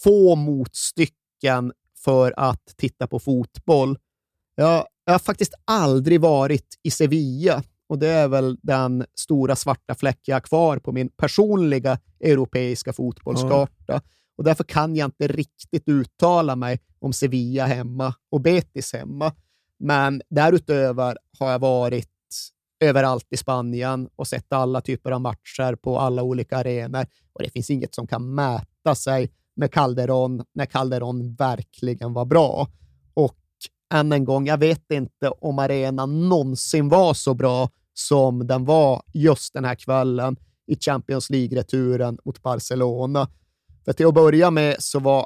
få 0.04 0.36
motstycken 0.36 1.74
för 1.98 2.34
att 2.38 2.74
titta 2.78 3.08
på 3.08 3.20
fotboll. 3.20 3.98
Jag, 4.56 4.86
jag 5.06 5.14
har 5.14 5.20
faktiskt 5.20 5.54
aldrig 5.66 6.22
varit 6.22 6.80
i 6.84 6.92
Sevilla 6.92 7.64
och 7.88 8.00
det 8.00 8.08
är 8.08 8.28
väl 8.28 8.58
den 8.62 9.06
stora 9.16 9.56
svarta 9.56 9.96
fläck 9.96 10.20
jag 10.26 10.36
har 10.36 10.42
kvar 10.42 10.78
på 10.78 10.92
min 10.92 11.10
personliga 11.10 12.00
europeiska 12.20 12.94
fotbollskarta. 12.94 14.02
Och 14.38 14.44
därför 14.44 14.64
kan 14.64 14.96
jag 14.96 15.08
inte 15.08 15.28
riktigt 15.28 15.90
uttala 15.90 16.56
mig 16.56 16.80
om 17.00 17.14
Sevilla 17.14 17.66
hemma 17.66 18.14
och 18.32 18.42
Betis 18.42 18.94
hemma. 18.94 19.34
Men 19.80 20.22
därutöver 20.30 21.18
har 21.40 21.52
jag 21.52 21.60
varit 21.60 22.10
överallt 22.80 23.28
i 23.30 23.38
Spanien 23.38 24.10
och 24.16 24.28
sett 24.28 24.54
alla 24.54 24.82
typer 24.82 25.12
av 25.12 25.22
matcher 25.22 25.76
på 25.76 26.00
alla 26.00 26.24
olika 26.24 26.58
arenor. 26.58 27.06
Och 27.34 27.44
det 27.44 27.50
finns 27.50 27.70
inget 27.70 27.96
som 27.96 28.08
kan 28.08 28.36
mäta 28.36 28.96
sig 28.96 29.32
med 29.56 29.72
Calderon 29.72 30.44
när 30.54 30.66
Calderon 30.66 31.36
verkligen 31.36 32.14
var 32.14 32.26
bra. 32.26 32.68
Och 33.14 33.38
än 33.94 34.12
en 34.12 34.26
gång, 34.26 34.48
jag 34.48 34.58
vet 34.58 34.92
inte 34.92 35.30
om 35.30 35.60
arenan 35.60 36.30
någonsin 36.30 36.90
var 36.90 37.14
så 37.14 37.34
bra 37.34 37.70
som 37.94 38.48
den 38.48 38.66
var 38.66 39.04
just 39.14 39.54
den 39.54 39.66
här 39.66 39.76
kvällen 39.76 40.36
i 40.68 40.76
Champions 40.80 41.30
League-returen 41.30 42.18
mot 42.26 42.42
Barcelona. 42.42 43.28
För 43.86 43.94
till 43.94 44.08
att 44.08 44.14
börja 44.14 44.52
med 44.52 44.76
så 44.80 45.00
var 45.00 45.26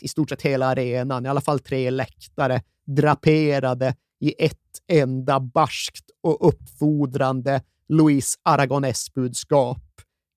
i 0.00 0.08
stort 0.08 0.28
sett 0.28 0.42
hela 0.42 0.66
arenan, 0.66 1.26
i 1.26 1.28
alla 1.28 1.40
fall 1.40 1.58
tre 1.58 1.90
läktare, 1.90 2.62
draperade 2.86 3.94
i 4.20 4.44
ett 4.44 4.58
enda 4.92 5.40
barskt 5.40 6.10
och 6.22 6.48
uppfordrande 6.48 7.62
Luis 7.88 8.34
Aragonés-budskap. 8.42 9.78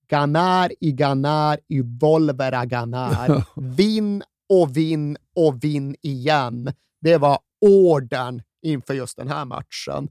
Ganar 0.09 0.71
i 0.79 0.91
ganar 0.91 1.59
i 1.67 1.81
volvera 1.81 2.65
ganar. 2.65 3.43
Vinn 3.75 4.23
och 4.49 4.77
vinn 4.77 5.17
och 5.35 5.63
vinn 5.63 5.95
igen. 6.01 6.73
Det 7.01 7.17
var 7.17 7.39
ordern 7.61 8.41
inför 8.61 8.93
just 8.93 9.17
den 9.17 9.27
här 9.27 9.45
matchen. 9.45 10.09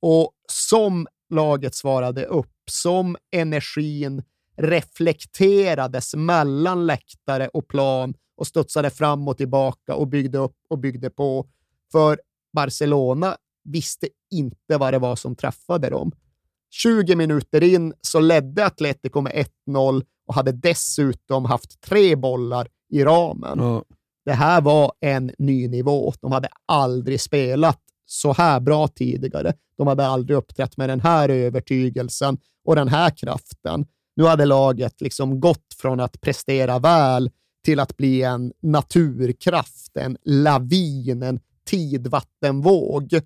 Och 0.00 0.32
som 0.48 1.06
laget 1.30 1.74
svarade 1.74 2.24
upp, 2.24 2.54
som 2.70 3.16
energin 3.32 4.22
reflekterades 4.58 6.14
mellan 6.14 6.86
läktare 6.86 7.48
och 7.48 7.68
plan 7.68 8.14
och 8.36 8.46
studsade 8.46 8.90
fram 8.90 9.28
och 9.28 9.36
tillbaka 9.36 9.94
och 9.94 10.08
byggde 10.08 10.38
upp 10.38 10.56
och 10.70 10.78
byggde 10.78 11.10
på. 11.10 11.46
För 11.92 12.20
Barcelona 12.52 13.36
visste 13.64 14.08
inte 14.30 14.76
vad 14.78 14.94
det 14.94 14.98
var 14.98 15.16
som 15.16 15.36
träffade 15.36 15.90
dem. 15.90 16.12
20 16.70 17.16
minuter 17.16 17.62
in 17.62 17.94
så 18.00 18.20
ledde 18.20 18.66
Atletico 18.66 19.20
med 19.20 19.46
1-0 19.66 20.04
och 20.26 20.34
hade 20.34 20.52
dessutom 20.52 21.44
haft 21.44 21.80
tre 21.80 22.16
bollar 22.16 22.68
i 22.90 23.04
ramen. 23.04 23.58
Ja. 23.58 23.84
Det 24.24 24.32
här 24.32 24.60
var 24.60 24.92
en 25.00 25.30
ny 25.38 25.68
nivå. 25.68 26.12
De 26.20 26.32
hade 26.32 26.48
aldrig 26.66 27.20
spelat 27.20 27.80
så 28.06 28.32
här 28.32 28.60
bra 28.60 28.88
tidigare. 28.88 29.52
De 29.76 29.86
hade 29.86 30.06
aldrig 30.06 30.36
uppträtt 30.36 30.76
med 30.76 30.88
den 30.88 31.00
här 31.00 31.28
övertygelsen 31.28 32.38
och 32.64 32.76
den 32.76 32.88
här 32.88 33.10
kraften. 33.10 33.86
Nu 34.18 34.24
hade 34.24 34.44
laget 34.44 35.00
liksom 35.00 35.40
gått 35.40 35.74
från 35.80 36.00
att 36.00 36.20
prestera 36.20 36.78
väl 36.78 37.30
till 37.64 37.80
att 37.80 37.96
bli 37.96 38.22
en 38.22 38.52
naturkraft, 38.62 39.96
en 39.96 40.16
lavin, 40.24 41.22
en 41.22 41.40
tidvattenvåg. 41.66 43.20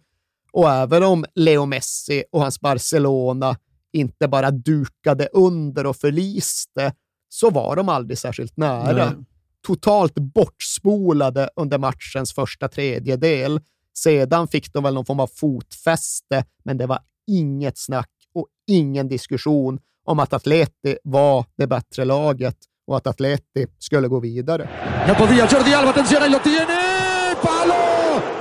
Och 0.53 0.71
även 0.71 1.03
om 1.03 1.25
Leo 1.35 1.67
Messi 1.67 2.25
och 2.33 2.41
hans 2.41 2.61
Barcelona 2.61 3.57
inte 3.93 4.29
bara 4.29 4.51
dukade 4.51 5.29
under 5.33 5.87
och 5.87 5.97
förliste, 5.97 6.95
så 7.29 7.51
var 7.51 7.77
de 7.77 7.89
aldrig 7.89 8.19
särskilt 8.19 8.57
nära. 8.57 9.11
Nej. 9.11 9.25
Totalt 9.67 10.15
bortspolade 10.15 11.51
under 11.57 11.79
matchens 11.79 12.33
första 12.33 12.69
tredjedel. 12.69 13.61
Sedan 13.99 14.49
fick 14.49 14.73
de 14.73 14.83
väl 14.83 14.95
någon 14.95 15.07
form 15.07 15.21
av 15.21 15.31
fotfäste, 15.35 16.45
men 16.65 16.79
det 16.79 16.87
var 16.87 16.99
inget 17.27 17.79
snack 17.79 18.11
och 18.35 18.47
ingen 18.67 19.09
diskussion 19.09 19.81
om 20.05 20.21
att 20.21 20.33
Atleti 20.33 20.99
var 21.05 21.45
det 21.57 21.67
bättre 21.67 22.05
laget 22.05 22.57
och 22.87 22.97
att 22.97 23.07
Atleti 23.07 23.67
skulle 23.79 24.09
gå 24.09 24.21
vidare. 24.21 24.69
No 25.09 25.15
podía 25.15 25.47
Jordi 25.47 25.75
Alba, 25.75 25.91
atención, 25.91 26.31
lo 26.31 26.39
tiene. 26.39 26.93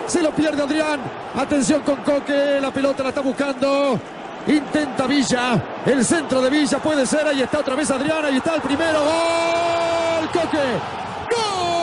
Se 0.07 0.21
lo 0.21 0.31
pierde 0.31 0.61
Adrián. 0.61 0.99
Atención 1.35 1.81
con 1.83 1.95
Coque. 2.03 2.59
La 2.61 2.71
pelota 2.71 3.03
la 3.03 3.09
está 3.09 3.21
buscando. 3.21 3.97
Intenta 4.45 5.07
Villa. 5.07 5.63
El 5.85 6.03
centro 6.03 6.41
de 6.41 6.49
Villa 6.49 6.79
puede 6.79 7.05
ser. 7.05 7.25
Ahí 7.27 7.41
está 7.41 7.59
otra 7.59 7.75
vez 7.75 7.89
Adrián. 7.91 8.25
Ahí 8.25 8.37
está 8.37 8.55
el 8.55 8.61
primero. 8.61 8.99
Gol. 8.99 10.29
Coque. 10.33 10.67
Gol 11.31 11.80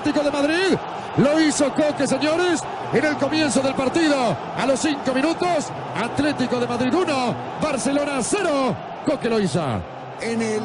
Atlético 0.00 0.24
de 0.24 0.30
Madrid. 0.30 0.78
Lo 1.18 1.40
hizo 1.40 1.70
Coque, 1.74 2.06
señores, 2.06 2.62
en 2.94 3.04
el 3.04 3.16
comienzo 3.18 3.60
del 3.60 3.74
partido. 3.74 4.16
A 4.56 4.64
los 4.66 4.80
cinco 4.80 5.12
minutos, 5.14 5.70
Atlético 5.94 6.58
de 6.58 6.66
Madrid 6.66 6.94
1, 6.94 7.36
Barcelona 7.62 8.22
0. 8.22 8.76
Coque 9.04 9.28
lo 9.28 9.38
hizo. 9.38 9.60
En 10.22 10.40
el 10.40 10.62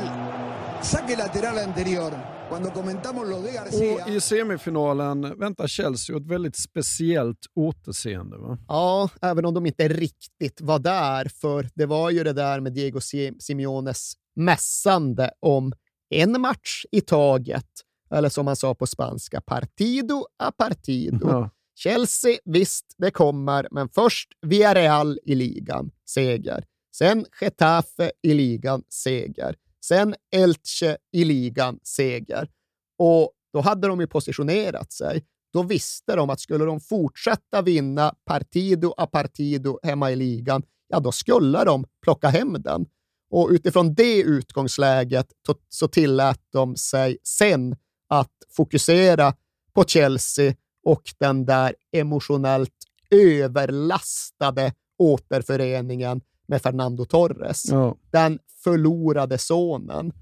saque 0.81 1.17
lateral 1.17 1.59
anterior, 1.59 2.13
quando 2.49 2.71
comentamos 2.71 3.27
lo 3.27 3.41
de 3.41 3.51
Garcia. 3.51 3.93
Och 3.93 4.09
I 4.09 4.21
semifinalen 4.21 5.37
väntar 5.37 5.67
Chelsea 5.67 6.17
ett 6.17 6.27
väldigt 6.27 6.55
speciellt 6.55 7.45
återseende. 7.55 8.37
Va? 8.37 8.57
Ja, 8.67 9.09
även 9.21 9.45
om 9.45 9.53
de 9.53 9.65
inte 9.65 9.87
riktigt 9.87 10.61
var 10.61 10.79
där, 10.79 11.29
för 11.41 11.69
det 11.75 11.85
var 11.85 12.09
ju 12.09 12.23
det 12.23 12.33
där 12.33 12.59
med 12.59 12.73
Diego 12.73 12.99
Simeones 13.39 14.13
mässande 14.35 15.31
om 15.41 15.73
en 16.09 16.41
match 16.41 16.85
i 16.91 17.01
taget, 17.01 17.65
eller 18.11 18.29
som 18.29 18.45
man 18.45 18.55
sa 18.55 18.75
på 18.75 18.87
spanska, 18.87 19.41
partido 19.41 20.25
a 20.39 20.51
partido. 20.57 21.29
Ja. 21.29 21.49
Chelsea, 21.75 22.37
visst, 22.45 22.85
det 22.97 23.11
kommer, 23.11 23.67
men 23.71 23.89
först 23.89 24.29
Villarreal 24.41 25.19
i 25.25 25.35
ligan, 25.35 25.91
seger. 26.05 26.65
Sen 26.95 27.25
Getafe 27.41 28.11
i 28.21 28.33
ligan, 28.33 28.83
seger. 28.89 29.55
Sen 29.85 30.15
Elche 30.35 30.97
i 31.11 31.25
ligan, 31.25 31.79
seger. 31.83 32.49
Och 32.97 33.31
då 33.53 33.61
hade 33.61 33.87
de 33.87 33.99
ju 33.99 34.07
positionerat 34.07 34.91
sig. 34.91 35.25
Då 35.53 35.63
visste 35.63 36.15
de 36.15 36.29
att 36.29 36.39
skulle 36.39 36.65
de 36.65 36.79
fortsätta 36.79 37.61
vinna 37.61 38.15
partido 38.25 38.93
a 38.97 39.07
partido 39.07 39.79
hemma 39.83 40.11
i 40.11 40.15
ligan, 40.15 40.63
ja, 40.87 40.99
då 40.99 41.11
skulle 41.11 41.63
de 41.63 41.85
plocka 42.01 42.27
hem 42.27 42.53
den. 42.59 42.85
Och 43.29 43.49
utifrån 43.49 43.93
det 43.93 44.21
utgångsläget 44.21 45.27
så 45.69 45.87
tillät 45.87 46.41
de 46.51 46.75
sig 46.75 47.17
sen 47.23 47.75
att 48.07 48.31
fokusera 48.49 49.33
på 49.73 49.83
Chelsea 49.83 50.53
och 50.83 51.01
den 51.17 51.45
där 51.45 51.75
emotionellt 51.91 52.73
överlastade 53.11 54.73
återföreningen 54.97 56.21
med 56.47 56.61
Fernando 56.61 57.05
Torres. 57.05 57.65
Ja. 57.65 57.95
Den 58.11 58.39
förlorade 58.63 59.37
sonen. 59.37 60.13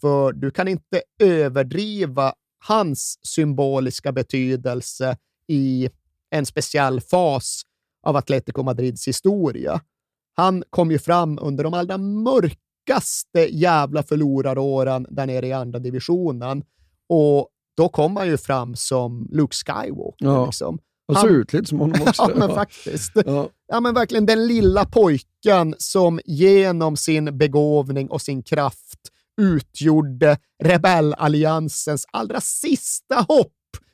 För 0.00 0.32
du 0.32 0.50
kan 0.50 0.68
inte 0.68 1.02
överdriva 1.18 2.34
hans 2.58 3.18
symboliska 3.22 4.12
betydelse 4.12 5.16
i 5.46 5.90
en 6.30 6.46
speciell 6.46 7.00
fas 7.00 7.62
av 8.02 8.16
Atletico 8.16 8.62
Madrids 8.62 9.08
historia. 9.08 9.80
Han 10.34 10.64
kom 10.70 10.90
ju 10.90 10.98
fram 10.98 11.38
under 11.42 11.64
de 11.64 11.74
allra 11.74 11.98
mörkaste 11.98 13.40
jävla 13.50 14.02
förloraråren 14.02 15.06
där 15.10 15.26
nere 15.26 15.46
i 15.46 15.52
andra 15.52 15.78
divisionen 15.78 16.64
och 17.08 17.48
då 17.76 17.88
kom 17.88 18.16
han 18.16 18.26
ju 18.26 18.36
fram 18.36 18.76
som 18.76 19.28
Luke 19.32 19.54
Skywalker. 19.54 20.26
Ja. 20.26 20.46
Liksom. 20.46 20.78
Och 21.08 21.16
såg 21.16 21.30
ut 21.30 21.52
lite 21.52 21.66
som 21.66 21.80
honom 21.80 22.02
också. 22.08 22.22
ja, 22.22 22.30
men 22.34 22.48
faktiskt. 22.48 23.12
Ja. 23.26 23.48
Ja, 23.68 23.80
men 23.80 23.94
verkligen 23.94 24.26
den 24.26 24.46
lilla 24.46 24.84
pojken 24.84 25.74
som 25.78 26.20
genom 26.24 26.96
sin 26.96 27.38
begåvning 27.38 28.10
och 28.10 28.22
sin 28.22 28.42
kraft 28.42 28.98
utgjorde 29.40 30.38
rebellalliansens 30.64 32.06
allra 32.12 32.40
sista 32.40 33.14
hopp 33.28 33.52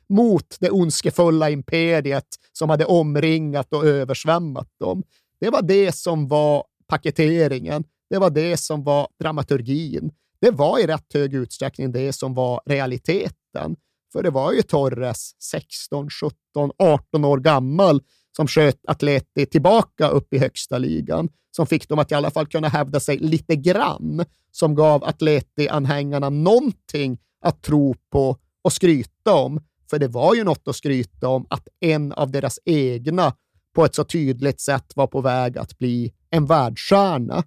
mot 0.09 0.57
det 0.59 0.69
ondskefulla 0.69 1.49
imperiet 1.49 2.27
som 2.53 2.69
hade 2.69 2.85
omringat 2.85 3.73
och 3.73 3.85
översvämmat 3.85 4.67
dem. 4.79 5.03
Det 5.39 5.49
var 5.49 5.61
det 5.61 5.95
som 5.95 6.27
var 6.27 6.63
paketeringen. 6.87 7.83
Det 8.09 8.17
var 8.17 8.29
det 8.29 8.57
som 8.57 8.83
var 8.83 9.07
dramaturgin. 9.19 10.11
Det 10.45 10.51
var 10.51 10.79
i 10.79 10.87
rätt 10.87 11.13
hög 11.13 11.33
utsträckning 11.33 11.91
det 11.91 12.13
som 12.13 12.33
var 12.33 12.61
realiteten. 12.65 13.75
För 14.13 14.23
det 14.23 14.29
var 14.29 14.51
ju 14.51 14.61
Torres, 14.61 15.31
16, 15.41 16.09
17, 16.09 16.71
18 16.77 17.25
år 17.25 17.37
gammal, 17.37 18.01
som 18.37 18.47
sköt 18.47 18.79
Atleti 18.87 19.45
tillbaka 19.45 20.07
upp 20.07 20.33
i 20.33 20.37
högsta 20.37 20.77
ligan, 20.77 21.29
som 21.51 21.67
fick 21.67 21.89
dem 21.89 21.99
att 21.99 22.11
i 22.11 22.15
alla 22.15 22.31
fall 22.31 22.47
kunna 22.47 22.67
hävda 22.67 22.99
sig 22.99 23.17
lite 23.17 23.55
grann, 23.55 24.25
som 24.51 24.75
gav 24.75 25.03
Atleti-anhängarna 25.03 26.29
någonting 26.29 27.17
att 27.41 27.61
tro 27.63 27.95
på 28.11 28.37
och 28.61 28.73
skryta 28.73 29.33
om. 29.33 29.59
För 29.89 29.99
det 29.99 30.07
var 30.07 30.35
ju 30.35 30.43
något 30.43 30.67
att 30.67 30.75
skryta 30.75 31.27
om 31.27 31.47
att 31.49 31.67
en 31.79 32.13
av 32.13 32.31
deras 32.31 32.59
egna 32.65 33.33
på 33.75 33.85
ett 33.85 33.95
så 33.95 34.03
tydligt 34.03 34.61
sätt 34.61 34.91
var 34.95 35.07
på 35.07 35.21
väg 35.21 35.57
att 35.57 35.77
bli 35.77 36.13
en 36.29 36.45
världsstjärna. 36.45 37.43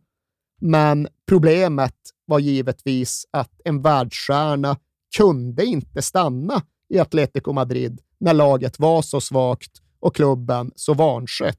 Men 0.61 1.09
problemet 1.29 1.95
var 2.29 2.39
givetvis 2.39 3.27
att 3.31 3.61
en 3.65 3.83
världsstjärna 3.83 4.77
kunde 5.17 5.65
inte 5.65 6.03
stanna 6.03 6.63
i 6.89 6.99
Atletico 6.99 7.53
Madrid 7.53 8.01
när 8.19 8.35
laget 8.35 8.79
var 8.79 9.03
så 9.03 9.21
svagt 9.21 9.71
och 10.01 10.15
klubben 10.15 10.73
så 10.77 10.95
vanskött. 10.95 11.57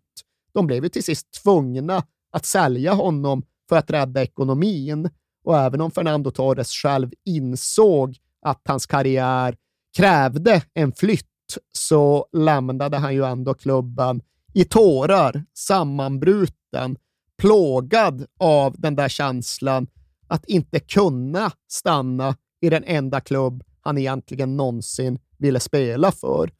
De 0.53 0.67
blev 0.67 0.83
ju 0.83 0.89
till 0.89 1.03
sist 1.03 1.31
tvungna 1.43 2.03
att 2.31 2.45
sälja 2.45 2.93
honom 2.93 3.43
för 3.69 3.75
att 3.75 3.91
rädda 3.91 4.21
ekonomin. 4.23 5.09
Och 5.43 5.57
även 5.57 5.81
om 5.81 5.91
Fernando 5.91 6.31
Torres 6.31 6.71
själv 6.71 7.09
insåg 7.25 8.17
att 8.41 8.61
hans 8.65 8.85
karriär 8.85 9.55
krävde 9.97 10.61
en 10.73 10.91
flytt 10.91 11.25
så 11.73 12.25
lämnade 12.31 12.97
han 12.97 13.13
ju 13.13 13.25
ändå 13.25 13.53
klubben 13.53 14.21
i 14.53 14.65
tårar, 14.65 15.45
sammanbruten, 15.53 16.97
plågad 17.37 18.25
av 18.39 18.75
den 18.77 18.95
där 18.95 19.09
känslan 19.09 19.87
att 20.29 20.45
inte 20.45 20.79
kunna 20.79 21.51
stanna 21.67 22.35
i 22.61 22.69
den 22.69 22.83
enda 22.83 23.21
klubb 23.21 23.63
han 23.81 23.97
egentligen 23.97 24.57
någonsin 24.57 25.19
ville 25.37 25.59
spela 25.59 26.11
för. 26.11 26.51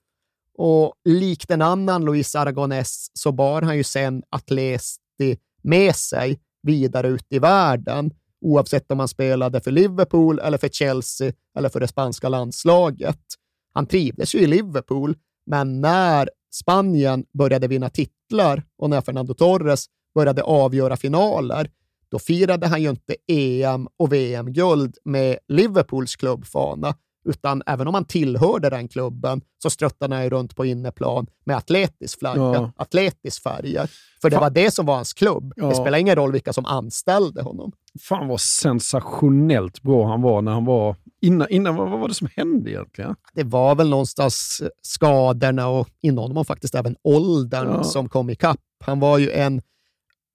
Och 0.57 0.93
likt 1.05 1.51
en 1.51 1.61
annan 1.61 2.05
Luis 2.05 2.35
Aragonés 2.35 3.11
så 3.13 3.31
bar 3.31 3.61
han 3.61 3.77
ju 3.77 3.83
sen 3.83 4.23
Atleti 4.29 5.37
med 5.61 5.95
sig 5.95 6.39
vidare 6.61 7.07
ut 7.07 7.25
i 7.29 7.39
världen, 7.39 8.11
oavsett 8.41 8.91
om 8.91 8.99
han 8.99 9.07
spelade 9.07 9.61
för 9.61 9.71
Liverpool 9.71 10.39
eller 10.39 10.57
för 10.57 10.69
Chelsea 10.69 11.33
eller 11.57 11.69
för 11.69 11.79
det 11.79 11.87
spanska 11.87 12.29
landslaget. 12.29 13.19
Han 13.73 13.85
trivdes 13.85 14.35
ju 14.35 14.39
i 14.39 14.47
Liverpool, 14.47 15.15
men 15.45 15.81
när 15.81 16.29
Spanien 16.51 17.25
började 17.33 17.67
vinna 17.67 17.89
titlar 17.89 18.63
och 18.77 18.89
när 18.89 19.01
Fernando 19.01 19.33
Torres 19.33 19.85
började 20.15 20.43
avgöra 20.43 20.97
finaler, 20.97 21.69
då 22.11 22.19
firade 22.19 22.67
han 22.67 22.81
ju 22.83 22.89
inte 22.89 23.15
EM 23.27 23.87
och 23.97 24.13
VM-guld 24.13 24.97
med 25.05 25.37
Liverpools 25.47 26.15
klubbfana, 26.15 26.95
utan 27.25 27.63
även 27.65 27.87
om 27.87 27.93
han 27.93 28.05
tillhörde 28.05 28.69
den 28.69 28.87
klubben 28.87 29.41
så 29.63 29.69
ströttade 29.69 30.15
han 30.15 30.23
ju 30.23 30.29
runt 30.29 30.55
på 30.55 30.65
inneplan 30.65 31.27
med 31.45 31.57
Atletis 31.57 32.15
flagga, 32.19 32.41
Ja. 32.41 32.71
Atletis 32.75 33.39
färger. 33.43 33.89
För 34.21 34.29
det 34.29 34.35
Fan. 34.35 34.43
var 34.43 34.49
det 34.49 34.71
som 34.71 34.85
var 34.85 34.95
hans 34.95 35.13
klubb. 35.13 35.53
Ja. 35.55 35.69
Det 35.69 35.75
spelar 35.75 35.97
ingen 35.97 36.15
roll 36.15 36.31
vilka 36.31 36.53
som 36.53 36.65
anställde 36.65 37.41
honom. 37.41 37.71
Fan 38.01 38.27
vad 38.27 38.41
sensationellt 38.41 39.81
bra 39.81 40.07
han 40.07 40.21
var 40.21 40.41
när 40.41 40.51
han 40.51 40.65
var... 40.65 40.95
Innan, 41.21 41.47
innan 41.49 41.75
vad, 41.75 41.89
var 41.99 42.07
det 42.07 42.13
som 42.13 42.27
hände 42.35 42.71
egentligen? 42.71 43.15
Det 43.33 43.43
var 43.43 43.75
väl 43.75 43.89
någonstans 43.89 44.61
skadorna 44.81 45.67
och 45.67 45.89
i 46.01 46.11
någon 46.11 46.33
mån 46.33 46.45
faktiskt 46.45 46.75
även 46.75 46.95
åldern 47.03 47.67
Ja. 47.67 47.83
som 47.83 48.09
kom 48.09 48.29
ikapp. 48.29 48.59
Han 48.85 48.99
var 48.99 49.17
ju 49.17 49.31
en 49.31 49.61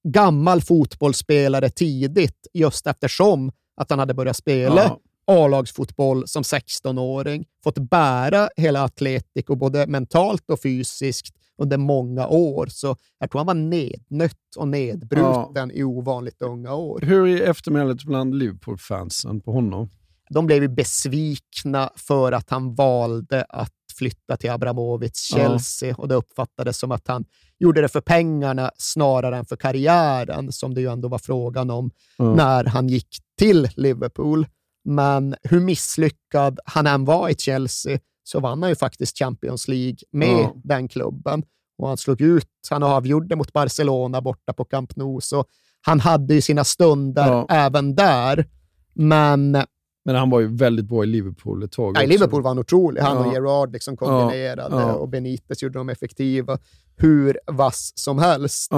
gammal 0.04 0.60
fotbollsspelare 0.62 1.70
tidigt, 1.70 2.46
just 2.52 2.86
eftersom 2.86 3.52
att 3.76 3.90
han 3.90 3.98
hade 3.98 4.14
börjat 4.14 4.36
spela 4.36 4.82
Ja. 4.82 5.00
A-lagsfotboll 5.26 6.28
som 6.28 6.42
16-åring, 6.42 7.44
fått 7.64 7.78
bära 7.78 8.48
hela 8.56 8.84
Atletico 8.84 9.56
både 9.56 9.86
mentalt 9.86 10.50
och 10.50 10.62
fysiskt 10.62 11.36
under 11.58 11.76
många 11.76 12.28
år. 12.28 12.66
Så 12.66 12.96
jag 13.18 13.30
tror 13.30 13.38
han 13.38 13.46
var 13.46 13.54
nednött 13.54 14.56
och 14.56 14.68
nedbruten 14.68 15.70
i 15.70 15.84
ovanligt 15.84 16.42
unga 16.42 16.74
år. 16.74 17.00
Hur 17.00 17.26
är 17.26 17.50
eftermälet 17.50 18.04
bland 18.04 18.34
Liverpool-fansen 18.34 19.40
på 19.40 19.52
honom? 19.52 19.90
De 20.30 20.46
blev 20.46 20.62
ju 20.62 20.68
besvikna 20.68 21.90
för 21.96 22.32
att 22.32 22.50
han 22.50 22.74
valde 22.74 23.44
att 23.48 23.72
flytta 23.94 24.36
till 24.36 24.50
Abramovics 24.50 25.30
Ja. 25.32 25.36
Chelsea 25.38 25.94
och 25.98 26.08
det 26.08 26.14
uppfattades 26.14 26.78
som 26.78 26.92
att 26.92 27.08
han 27.08 27.24
gjorde 27.58 27.80
det 27.80 27.88
för 27.88 28.00
pengarna 28.00 28.70
snarare 28.76 29.36
än 29.36 29.44
för 29.44 29.56
karriären, 29.56 30.52
som 30.52 30.74
det 30.74 30.80
ju 30.80 30.92
ändå 30.92 31.08
var 31.08 31.18
frågan 31.18 31.70
om 31.70 31.90
Ja. 32.18 32.34
när 32.34 32.64
han 32.64 32.88
gick 32.88 33.08
till 33.38 33.68
Liverpool. 33.76 34.46
Men 34.84 35.34
hur 35.42 35.60
misslyckad 35.60 36.58
han 36.64 36.86
än 36.86 37.04
var 37.04 37.28
i 37.28 37.34
Chelsea 37.34 37.98
så 38.24 38.40
vann 38.40 38.62
han 38.62 38.70
ju 38.70 38.76
faktiskt 38.76 39.18
Champions 39.18 39.68
League 39.68 39.96
med 40.12 40.28
Ja. 40.28 40.52
den 40.64 40.88
klubben. 40.88 41.42
Och 41.78 41.88
han 41.88 41.96
slog 41.96 42.20
ut, 42.20 42.48
han 42.70 42.82
avgjorde 42.82 43.36
mot 43.36 43.52
Barcelona 43.52 44.20
borta 44.20 44.52
på 44.52 44.64
Camp 44.64 44.96
Nou, 44.96 45.20
så 45.20 45.44
han 45.86 46.00
hade 46.00 46.34
ju 46.34 46.40
sina 46.40 46.64
stunder 46.64 47.26
Ja. 47.26 47.46
även 47.50 47.94
där. 47.94 48.46
Men 48.94 49.62
Men 50.04 50.14
han 50.14 50.30
var 50.30 50.40
ju 50.40 50.56
väldigt 50.56 50.84
bra 50.84 51.02
i 51.02 51.06
Liverpool 51.06 51.62
ett 51.62 51.72
tag 51.72 51.96
Ja, 51.96 52.02
i. 52.02 52.06
Liverpool 52.06 52.42
var 52.42 52.50
han 52.50 52.58
otrolig. 52.58 53.00
Han 53.00 53.18
och 53.18 53.26
Ja. 53.26 53.32
Gerard 53.32 53.72
liksom 53.72 53.96
kombinerade 53.96 54.76
Ja, 54.76 54.92
och 54.94 55.08
Benitez 55.08 55.62
gjorde 55.62 55.78
dem 55.78 55.88
effektiva 55.88 56.58
hur 56.96 57.38
vass 57.46 57.92
som 57.94 58.18
helst. 58.18 58.72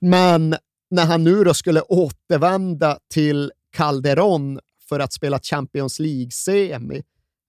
Men 0.00 0.56
när 0.90 1.06
han 1.06 1.24
nu 1.24 1.44
då 1.44 1.54
skulle 1.54 1.80
återvända 1.80 2.98
till 3.14 3.52
Calderon 3.76 4.60
för 4.88 5.00
att 5.00 5.12
spela 5.12 5.38
Champions 5.40 5.98
League-semi, 5.98 7.02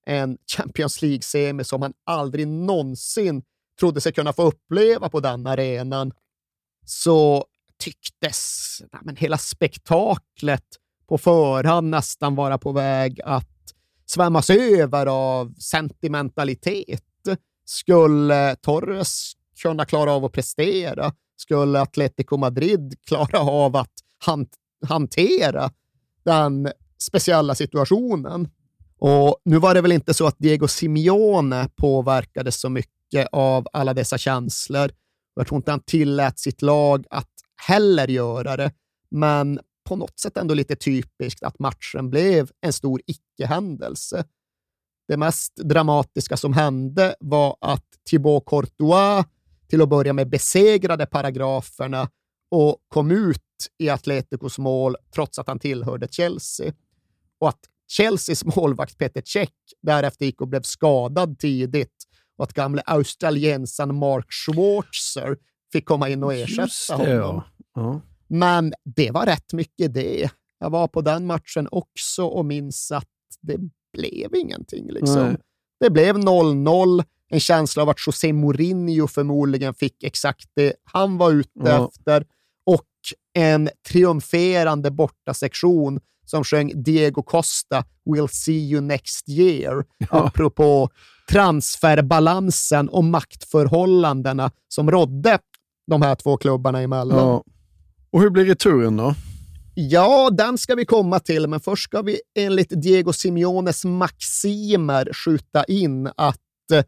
en 0.06 0.38
Champions 0.56 1.02
League-semi 1.02 1.64
som 1.64 1.82
han 1.82 1.92
aldrig 2.06 2.48
någonsin 2.48 3.42
trodde 3.80 4.00
sig 4.00 4.12
kunna 4.12 4.32
få 4.32 4.42
uppleva 4.42 5.08
på 5.08 5.20
den 5.20 5.46
arenan, 5.46 6.12
så 6.86 7.44
tycktes 7.78 8.68
men 9.02 9.16
hela 9.16 9.38
spektaklet 9.38 10.64
på 11.08 11.18
förhand 11.18 11.90
nästan 11.90 12.34
vara 12.34 12.58
på 12.58 12.72
väg 12.72 13.20
att 13.24 13.46
svämmas 14.06 14.50
över 14.50 15.06
av 15.06 15.54
sentimentalitet. 15.54 17.02
Skulle 17.64 18.56
Torres 18.56 19.32
kunna 19.62 19.84
klara 19.84 20.12
av 20.12 20.24
att 20.24 20.32
prestera? 20.32 21.12
Skulle 21.36 21.80
Atletico 21.80 22.36
Madrid 22.36 22.94
klara 23.06 23.40
av 23.40 23.76
att 23.76 23.92
han 24.24 24.46
hantera 24.88 25.70
den 26.24 26.72
speciella 26.98 27.54
situationen? 27.54 28.48
Och 28.98 29.36
nu 29.44 29.58
var 29.58 29.74
det 29.74 29.80
väl 29.80 29.92
inte 29.92 30.14
så 30.14 30.26
att 30.26 30.38
Diego 30.38 30.68
Simeone 30.68 31.68
påverkades 31.76 32.60
så 32.60 32.68
mycket 32.68 33.28
av 33.32 33.66
alla 33.72 33.94
dessa 33.94 34.18
känslor. 34.18 34.90
Jag 35.34 35.46
tror 35.46 35.56
inte 35.56 35.70
han 35.70 35.80
tillät 35.80 36.38
sitt 36.38 36.62
lag 36.62 37.04
att 37.10 37.30
heller 37.66 38.08
göra 38.08 38.56
det, 38.56 38.72
men 39.10 39.60
på 39.88 39.96
något 39.96 40.20
sätt 40.20 40.36
ändå 40.36 40.54
lite 40.54 40.76
typiskt 40.76 41.42
att 41.42 41.58
matchen 41.58 42.10
blev 42.10 42.50
en 42.60 42.72
stor 42.72 43.00
icke-händelse. 43.06 44.24
Det 45.08 45.16
mest 45.16 45.56
dramatiska 45.56 46.36
som 46.36 46.52
hände 46.52 47.14
var 47.20 47.56
att 47.60 47.84
Thibaut 48.10 48.44
Courtois 48.46 49.26
till 49.68 49.82
att 49.82 49.88
börja 49.88 50.12
med 50.12 50.28
besegrade 50.28 51.06
paragraferna 51.06 52.10
och 52.50 52.76
kom 52.88 53.10
ut 53.10 53.42
i 53.78 53.88
Atleticos 53.88 54.58
mål 54.58 54.96
trots 55.14 55.38
att 55.38 55.48
han 55.48 55.58
tillhörde 55.58 56.08
Chelsea. 56.10 56.72
Och 57.40 57.48
att 57.48 57.60
Chelseas 57.96 58.44
målvakt 58.56 58.98
Peter 58.98 59.22
Cech 59.24 59.50
därefter 59.82 60.26
gick 60.26 60.40
och 60.40 60.48
blev 60.48 60.62
skadad 60.62 61.38
tidigt 61.38 62.04
och 62.36 62.44
att 62.44 62.52
gamle 62.52 62.82
australiensaren 62.86 63.94
Mark 63.94 64.32
Schwarzer 64.32 65.36
fick 65.72 65.86
komma 65.86 66.08
in 66.08 66.24
och 66.24 66.34
ersätta 66.34 67.04
det, 67.04 67.12
honom. 67.12 67.42
ja. 67.74 67.82
ja. 67.82 68.00
Men 68.28 68.74
det 68.84 69.10
var 69.10 69.26
rätt 69.26 69.52
mycket 69.52 69.94
det. 69.94 70.30
Jag 70.60 70.70
var 70.70 70.88
på 70.88 71.00
den 71.00 71.26
matchen 71.26 71.68
också 71.70 72.24
och 72.24 72.44
minns 72.44 72.92
att 72.92 73.08
det 73.40 73.58
blev 73.92 74.34
ingenting. 74.34 74.92
Liksom. 74.92 75.22
Nej. 75.22 75.36
Det 75.80 75.90
blev 75.90 76.16
0-0. 76.16 77.04
En 77.30 77.40
känsla 77.40 77.82
av 77.82 77.88
att 77.88 78.06
José 78.06 78.32
Mourinho 78.32 79.06
förmodligen 79.06 79.74
fick 79.74 80.02
exakt 80.04 80.50
det 80.54 80.72
han 80.84 81.18
var 81.18 81.30
ute 81.32 81.50
Ja. 81.54 81.88
efter 81.88 82.26
och 82.66 82.84
en 83.34 83.68
triumferande 83.88 84.90
bortasektion 84.90 86.00
som 86.26 86.44
sjöng 86.44 86.82
Diego 86.82 87.22
Costa, 87.22 87.84
“We'll 88.10 88.28
see 88.30 88.70
you 88.70 88.80
next 88.80 89.28
year”, 89.28 89.84
apropå 90.10 90.90
transferbalansen 91.30 92.88
och 92.88 93.04
maktförhållandena 93.04 94.50
som 94.68 94.90
rådde 94.90 95.38
de 95.86 96.02
här 96.02 96.14
två 96.14 96.36
klubbarna 96.36 96.80
emellan. 96.80 97.18
ja. 97.18 97.44
Och 98.10 98.20
hur 98.20 98.30
blir 98.30 98.44
returen 98.44 98.96
då? 98.96 99.14
Ja, 99.74 100.30
den 100.30 100.58
ska 100.58 100.74
vi 100.74 100.84
komma 100.84 101.20
till, 101.20 101.46
men 101.46 101.60
först 101.60 101.84
ska 101.84 102.02
vi 102.02 102.20
enligt 102.38 102.82
Diego 102.82 103.12
Simeones 103.12 103.84
maximer 103.84 105.12
skjuta 105.12 105.64
in 105.64 106.06
att 106.16 106.70
eh, 106.72 106.84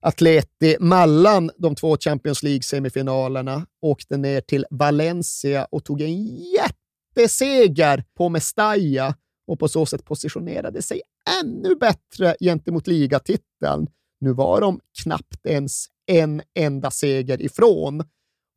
Atleti 0.00 0.76
mellan 0.80 1.50
de 1.56 1.74
två 1.74 1.96
Champions 1.96 2.42
League-semifinalerna 2.42 3.66
åkte 3.82 4.16
ner 4.16 4.40
till 4.40 4.66
Valencia 4.70 5.64
och 5.64 5.84
tog 5.84 6.00
en 6.00 6.26
jätteseger 6.26 8.04
på 8.16 8.28
Mestalla 8.28 9.14
och 9.46 9.58
på 9.58 9.68
så 9.68 9.86
sätt 9.86 10.04
positionerade 10.04 10.82
sig 10.82 11.00
ännu 11.42 11.74
bättre 11.74 12.36
gentemot 12.40 12.86
ligatiteln. 12.86 13.86
Nu 14.20 14.32
var 14.32 14.60
de 14.60 14.80
knappt 15.02 15.46
ens 15.46 15.86
en 16.06 16.42
enda 16.54 16.90
seger 16.90 17.42
ifrån. 17.42 18.04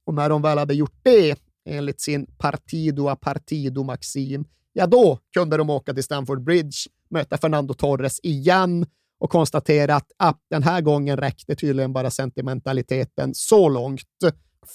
Och 0.05 0.13
när 0.13 0.29
de 0.29 0.41
väl 0.41 0.57
hade 0.57 0.73
gjort 0.73 0.99
det, 1.03 1.39
enligt 1.65 2.01
sin 2.01 2.25
partido 2.37 3.07
a 3.07 3.15
partido-maxim, 3.15 4.45
ja 4.73 4.87
då 4.87 5.19
kunde 5.33 5.57
de 5.57 5.69
åka 5.69 5.93
till 5.93 6.03
Stamford 6.03 6.43
Bridge, 6.43 6.77
möta 7.09 7.37
Fernando 7.37 7.73
Torres 7.73 8.19
igen 8.23 8.85
och 9.19 9.29
konstatera 9.29 9.95
att 9.95 10.11
ah, 10.17 10.33
den 10.49 10.63
här 10.63 10.81
gången 10.81 11.17
räckte 11.17 11.55
tydligen 11.55 11.93
bara 11.93 12.11
sentimentaliteten 12.11 13.31
så 13.33 13.69
långt. 13.69 14.01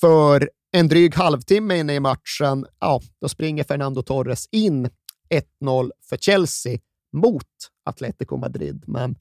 För 0.00 0.50
en 0.72 0.88
dryg 0.88 1.14
halvtimme 1.14 1.78
inne 1.78 1.94
i 1.94 2.00
matchen, 2.00 2.66
ja, 2.80 3.00
då 3.20 3.28
springer 3.28 3.64
Fernando 3.64 4.02
Torres 4.02 4.48
in 4.52 4.90
1-0 5.62 5.90
för 6.08 6.16
Chelsea 6.16 6.78
mot 7.12 7.46
Atletico 7.84 8.36
Madrid. 8.36 8.84
Men 8.86 9.16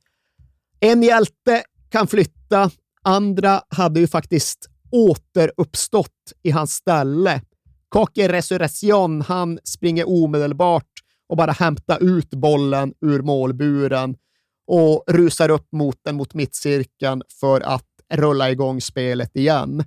en 0.80 1.04
hjälte 1.04 1.64
kan 1.90 2.08
flytta, 2.08 2.72
andra 3.02 3.62
hade 3.70 4.00
ju 4.00 4.08
faktiskt 4.08 4.70
återuppstått 4.92 6.34
i 6.44 6.52
hans 6.52 6.74
ställe. 6.74 7.42
Koke 7.90 8.28
Resurrection, 8.28 9.22
han 9.22 9.60
springer 9.64 10.10
omedelbart 10.10 10.92
och 11.30 11.38
bara 11.38 11.52
hämtar 11.52 12.04
ut 12.04 12.30
bollen 12.30 12.94
ur 13.02 13.22
målburen 13.22 14.16
och 14.68 15.04
rusar 15.08 15.50
upp 15.50 15.68
mot 15.72 15.98
den 16.06 16.16
mot 16.16 16.34
mittcirkeln 16.34 17.22
för 17.40 17.62
att 17.62 17.88
rulla 18.14 18.52
igång 18.52 18.82
spelet 18.82 19.36
igen. 19.36 19.84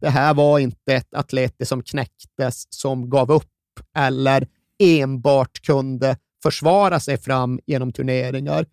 Det 0.00 0.08
här 0.08 0.34
var 0.34 0.58
inte 0.58 0.94
ett 0.94 1.14
Atleti 1.14 1.66
som 1.66 1.82
knäcktes, 1.82 2.64
som 2.70 3.10
gav 3.10 3.32
upp 3.32 3.44
eller 3.96 4.48
enbart 4.78 5.60
kunde 5.62 6.16
försvara 6.42 7.00
sig 7.00 7.16
fram 7.16 7.60
genom 7.66 7.92
turneringar. 7.92 8.66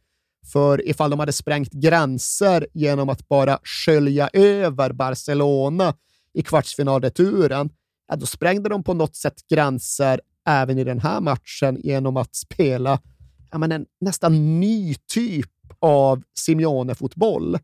För 0.51 0.87
ifall 0.87 1.09
de 1.09 1.19
hade 1.19 1.33
sprängt 1.33 1.71
gränser 1.71 2.67
genom 2.73 3.09
att 3.09 3.27
bara 3.27 3.59
skölja 3.63 4.29
över 4.33 4.91
Barcelona 4.91 5.93
i 6.33 6.43
kvartsfinalreturen, 6.43 7.69
ja, 8.07 8.15
då 8.15 8.25
sprängde 8.25 8.69
de 8.69 8.83
på 8.83 8.93
något 8.93 9.15
sätt 9.15 9.47
gränser 9.49 10.21
även 10.47 10.77
i 10.77 10.83
den 10.83 10.99
här 10.99 11.21
matchen 11.21 11.77
genom 11.83 12.17
att 12.17 12.35
spela 12.35 12.99
ja, 13.51 13.57
men 13.57 13.71
en 13.71 13.85
nästan 14.01 14.59
ny 14.59 14.95
typ 15.13 15.51
av 15.79 16.23
Simeone-fotboll. 16.39 17.59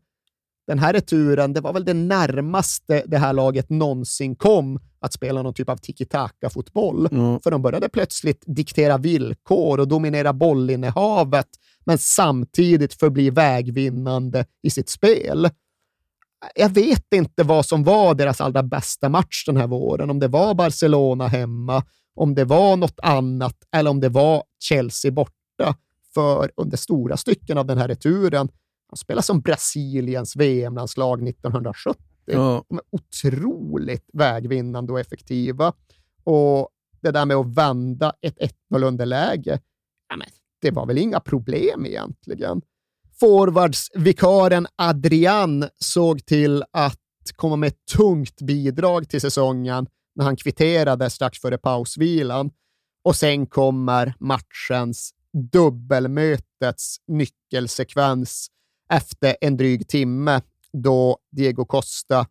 Den 0.66 0.78
här 0.78 0.92
returen, 0.92 1.52
det 1.52 1.60
var 1.60 1.72
väl 1.72 1.84
det 1.84 1.94
närmaste 1.94 3.02
det 3.06 3.18
här 3.18 3.32
laget 3.32 3.70
någonsin 3.70 4.36
kom 4.36 4.80
att 5.00 5.12
spela 5.12 5.42
någon 5.42 5.54
typ 5.54 5.68
av 5.68 5.76
tiki-taka-fotboll. 5.76 7.08
Ja. 7.10 7.40
För 7.42 7.50
de 7.50 7.62
började 7.62 7.88
plötsligt 7.88 8.44
diktera 8.46 8.98
villkor 8.98 9.80
och 9.80 9.88
dominera 9.88 10.32
bollinnehavet, 10.32 11.48
men 11.84 11.98
samtidigt 11.98 12.94
förbli 12.94 13.30
vägvinnande 13.30 14.46
i 14.62 14.70
sitt 14.70 14.88
spel. 14.88 15.48
Jag 16.54 16.68
vet 16.68 17.14
inte 17.14 17.42
vad 17.42 17.66
som 17.66 17.84
var 17.84 18.14
deras 18.14 18.40
allra 18.40 18.62
bästa 18.62 19.08
match 19.08 19.44
den 19.46 19.56
här 19.56 19.66
våren. 19.66 20.10
Om 20.10 20.18
det 20.18 20.28
var 20.28 20.54
Barcelona 20.54 21.26
hemma, 21.26 21.82
om 22.14 22.34
det 22.34 22.44
var 22.44 22.76
något 22.76 23.00
annat 23.02 23.56
eller 23.76 23.90
om 23.90 24.00
det 24.00 24.08
var 24.08 24.44
Chelsea 24.60 25.12
borta. 25.12 25.74
För 26.14 26.50
under 26.56 26.76
stora 26.76 27.16
stycken 27.16 27.58
av 27.58 27.66
den 27.66 27.78
här 27.78 27.88
returen, 27.88 28.48
de 28.90 28.96
spelar 28.96 29.22
som 29.22 29.40
Brasiliens 29.40 30.36
VM-landslag 30.36 31.28
1970. 31.28 32.02
Ja. 32.24 32.64
De 32.68 32.78
är 32.78 32.84
otroligt 32.90 34.10
vägvinnande 34.12 34.92
och 34.92 35.00
effektiva. 35.00 35.72
Och 36.24 36.68
det 37.00 37.10
där 37.10 37.26
med 37.26 37.36
att 37.36 37.54
vända 37.56 38.12
ett 38.20 38.38
1-0 38.72 38.84
underläge, 38.84 39.58
ja, 40.08 40.16
men 40.16 40.28
det 40.60 40.70
var 40.70 40.86
väl 40.86 40.98
inga 40.98 41.20
problem 41.20 41.86
egentligen. 41.86 42.62
Forwardsvikaren 43.20 44.66
Adrian 44.76 45.68
såg 45.78 46.26
till 46.26 46.64
att 46.70 47.00
komma 47.36 47.56
med 47.56 47.66
ett 47.66 47.86
tungt 47.96 48.42
bidrag 48.42 49.08
till 49.08 49.20
säsongen 49.20 49.86
när 50.14 50.24
han 50.24 50.36
kvitterade 50.36 51.10
strax 51.10 51.38
före 51.38 51.58
pausvilan. 51.58 52.50
Och 53.04 53.16
sen 53.16 53.46
kommer 53.46 54.14
matchens 54.20 55.14
dubbelmötets 55.52 56.96
nyckelsekvens 57.06 58.48
efter 58.90 59.36
en 59.40 59.56
dryg 59.56 59.88
timme 59.88 60.40
då 60.72 61.18
Diego 61.32 61.64
Costa 61.64 62.26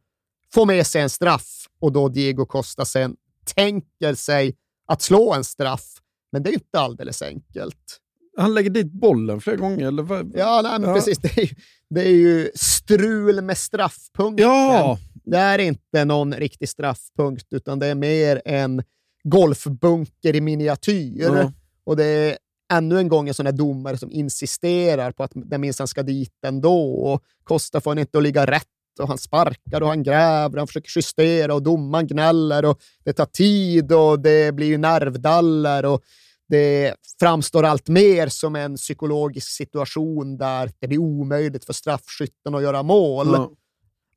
får 0.54 0.66
med 0.66 0.88
sig 0.88 1.02
en 1.02 1.10
straff 1.10 1.68
och 1.80 1.92
då 1.92 2.10
Diego 2.10 2.46
Costa 2.46 2.86
sen 2.86 3.16
tänker 3.46 4.14
sig 4.16 4.56
att 4.88 5.02
slå 5.02 5.34
en 5.34 5.44
straff. 5.44 5.86
Men 6.32 6.44
det 6.44 6.50
är 6.50 6.54
inte 6.54 6.80
alldeles 6.80 7.22
enkelt. 7.22 8.00
Han 8.38 8.54
lägger 8.54 8.70
dit 8.70 8.92
bollen 8.92 9.42
flera 9.42 9.58
gånger, 9.58 9.88
eller 9.88 10.04
vad? 10.04 10.32
Ja, 10.36 10.62
nej, 10.64 10.80
men 10.80 10.90
Ja. 10.90 10.96
precis. 10.96 11.18
Det 11.18 11.38
är, 11.38 11.42
ju, 11.42 11.56
det 11.90 12.02
är 12.02 12.10
ju 12.12 12.52
strul 12.56 13.42
med 13.42 13.58
straffpunkten. 13.58 14.48
Ja! 14.48 14.98
Det 15.26 15.38
är 15.38 15.60
inte 15.60 16.06
någon 16.06 16.34
riktig 16.34 16.70
straffpunkt, 16.70 17.48
utan 17.54 17.80
det 17.80 17.88
är 17.88 17.96
mer 17.96 18.42
en 18.46 18.84
golfbunker 19.24 20.36
i 20.36 20.42
miniatyr. 20.42 21.22
Ja. 21.24 21.52
Och 21.86 21.96
det 21.98 22.38
ännu 22.74 23.00
en 23.00 23.08
gång 23.08 23.28
en 23.28 23.34
sån 23.34 23.46
här 23.46 23.54
domare 23.54 23.98
som 23.98 24.12
insisterar 24.12 25.12
på 25.12 25.24
att 25.24 25.32
den 25.36 25.62
minsann 25.62 25.88
ska 25.88 26.04
dit 26.04 26.34
ändå. 26.46 26.94
Och 26.94 27.24
Costa 27.44 27.82
får 27.82 28.00
inte 28.00 28.18
att 28.18 28.24
ligga 28.24 28.46
rätt 28.46 28.68
och 29.00 29.08
han 29.08 29.18
sparkar 29.18 29.82
och 29.82 29.88
han 29.88 30.04
gräver, 30.04 30.58
han 30.58 30.68
försöker 30.68 30.92
justera 30.96 31.54
och 31.54 31.64
domaren 31.64 32.08
gnäller 32.08 32.66
och 32.66 32.80
det 33.04 33.14
tar 33.14 33.26
tid 33.26 33.92
och 33.92 34.20
det 34.20 34.56
blir 34.56 34.68
ju 34.68 34.78
nervdaller 34.78 35.86
och 35.86 36.02
det 36.50 36.96
framstår 37.20 37.64
allt 37.64 37.88
mer 37.88 38.28
som 38.28 38.56
en 38.56 38.76
psykologisk 38.76 39.48
situation 39.48 40.38
där 40.38 40.72
det 40.80 40.88
blir 40.88 40.98
omöjligt 40.98 41.66
för 41.66 41.74
straffskytten 41.74 42.56
att 42.56 42.64
göra 42.64 42.84
mål. 42.84 43.28
Ja. 43.34 43.52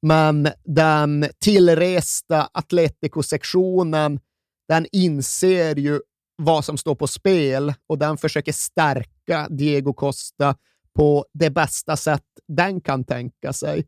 Men 0.03 0.49
den 0.65 1.27
tillresta 1.39 2.49
Atletico-sektionen, 2.53 4.21
den 4.69 4.87
inser 4.93 5.77
ju 5.77 6.01
vad 6.37 6.65
som 6.65 6.79
står 6.79 6.95
på 6.95 7.07
spel 7.07 7.75
och 7.87 7.99
den 7.99 8.17
försöker 8.17 8.53
stärka 8.53 9.49
Diego 9.51 9.93
Costa 9.93 10.55
på 10.95 11.27
det 11.33 11.51
bästa 11.51 11.97
sätt 11.97 12.25
den 12.49 12.81
kan 12.81 13.05
tänka 13.05 13.53
sig. 13.53 13.87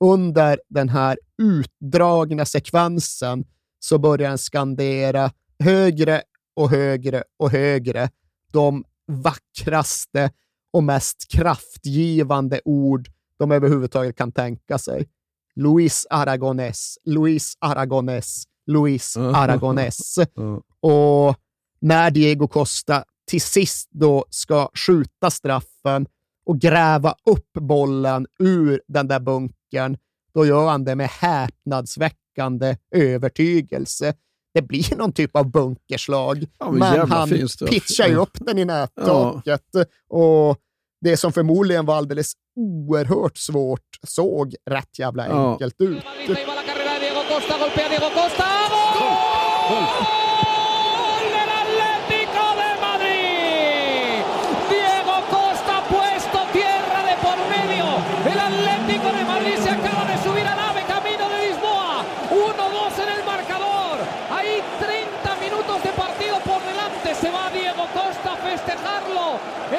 Under 0.00 0.60
den 0.68 0.88
här 0.88 1.18
utdragna 1.42 2.44
sekvensen 2.44 3.44
så 3.78 3.98
börjar 3.98 4.28
den 4.28 4.38
skandera 4.38 5.30
högre 5.58 6.22
och 6.58 6.70
högre 6.70 7.22
och 7.36 7.50
högre 7.50 8.10
de 8.52 8.84
vackraste 9.06 10.30
och 10.72 10.84
mest 10.84 11.30
kraftgivande 11.30 12.60
ord 12.64 13.08
de 13.38 13.52
överhuvudtaget 13.52 14.16
kan 14.16 14.32
tänka 14.32 14.78
sig. 14.78 15.08
Luis 15.54 16.06
Aragonés, 16.10 16.98
Luis 17.04 17.54
Aragonés, 17.58 18.44
Luis 18.66 19.16
Aragonés. 19.16 20.18
Och 20.80 21.36
när 21.80 22.10
Diego 22.10 22.48
Costa 22.48 23.04
till 23.26 23.42
sist 23.42 23.88
då 23.90 24.24
ska 24.30 24.70
skjuta 24.74 25.30
straffen 25.30 26.06
och 26.46 26.58
gräva 26.60 27.14
upp 27.24 27.52
bollen 27.52 28.26
ur 28.38 28.82
den 28.88 29.08
där 29.08 29.20
bunkern, 29.20 29.96
då 30.34 30.46
gör 30.46 30.68
han 30.68 30.84
det 30.84 30.94
med 30.94 31.08
häpnadsväckande 31.08 32.76
övertygelse. 32.90 34.14
Det 34.58 34.62
blir 34.62 34.96
någon 34.96 35.12
typ 35.12 35.36
av 35.36 35.50
bunkerslag, 35.50 36.46
ja, 36.58 36.70
men, 36.70 36.78
men 36.78 37.10
han 37.10 37.28
pitchar 37.68 38.08
ju 38.08 38.16
upp 38.16 38.36
den 38.40 38.58
i 38.58 38.64
nättaket. 38.64 39.62
Ja. 39.72 39.84
Och 40.08 40.56
det 41.00 41.16
som 41.16 41.32
förmodligen 41.32 41.86
var 41.86 41.96
alldeles 41.96 42.32
oerhört 42.56 43.36
svårt 43.36 43.98
såg 44.06 44.54
rätt 44.70 44.98
jävla 44.98 45.24
enkelt 45.24 45.74
ja. 45.78 45.86
ut. 45.86 46.04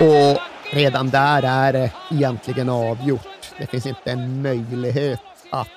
Och 0.01 0.39
redan 0.71 1.09
där 1.09 1.43
är 1.43 1.73
det 1.73 1.91
egentligen 2.11 2.69
avgjort. 2.69 3.53
Det 3.59 3.67
finns 3.67 3.85
inte 3.85 4.11
en 4.11 4.41
möjlighet 4.41 5.19
att 5.51 5.67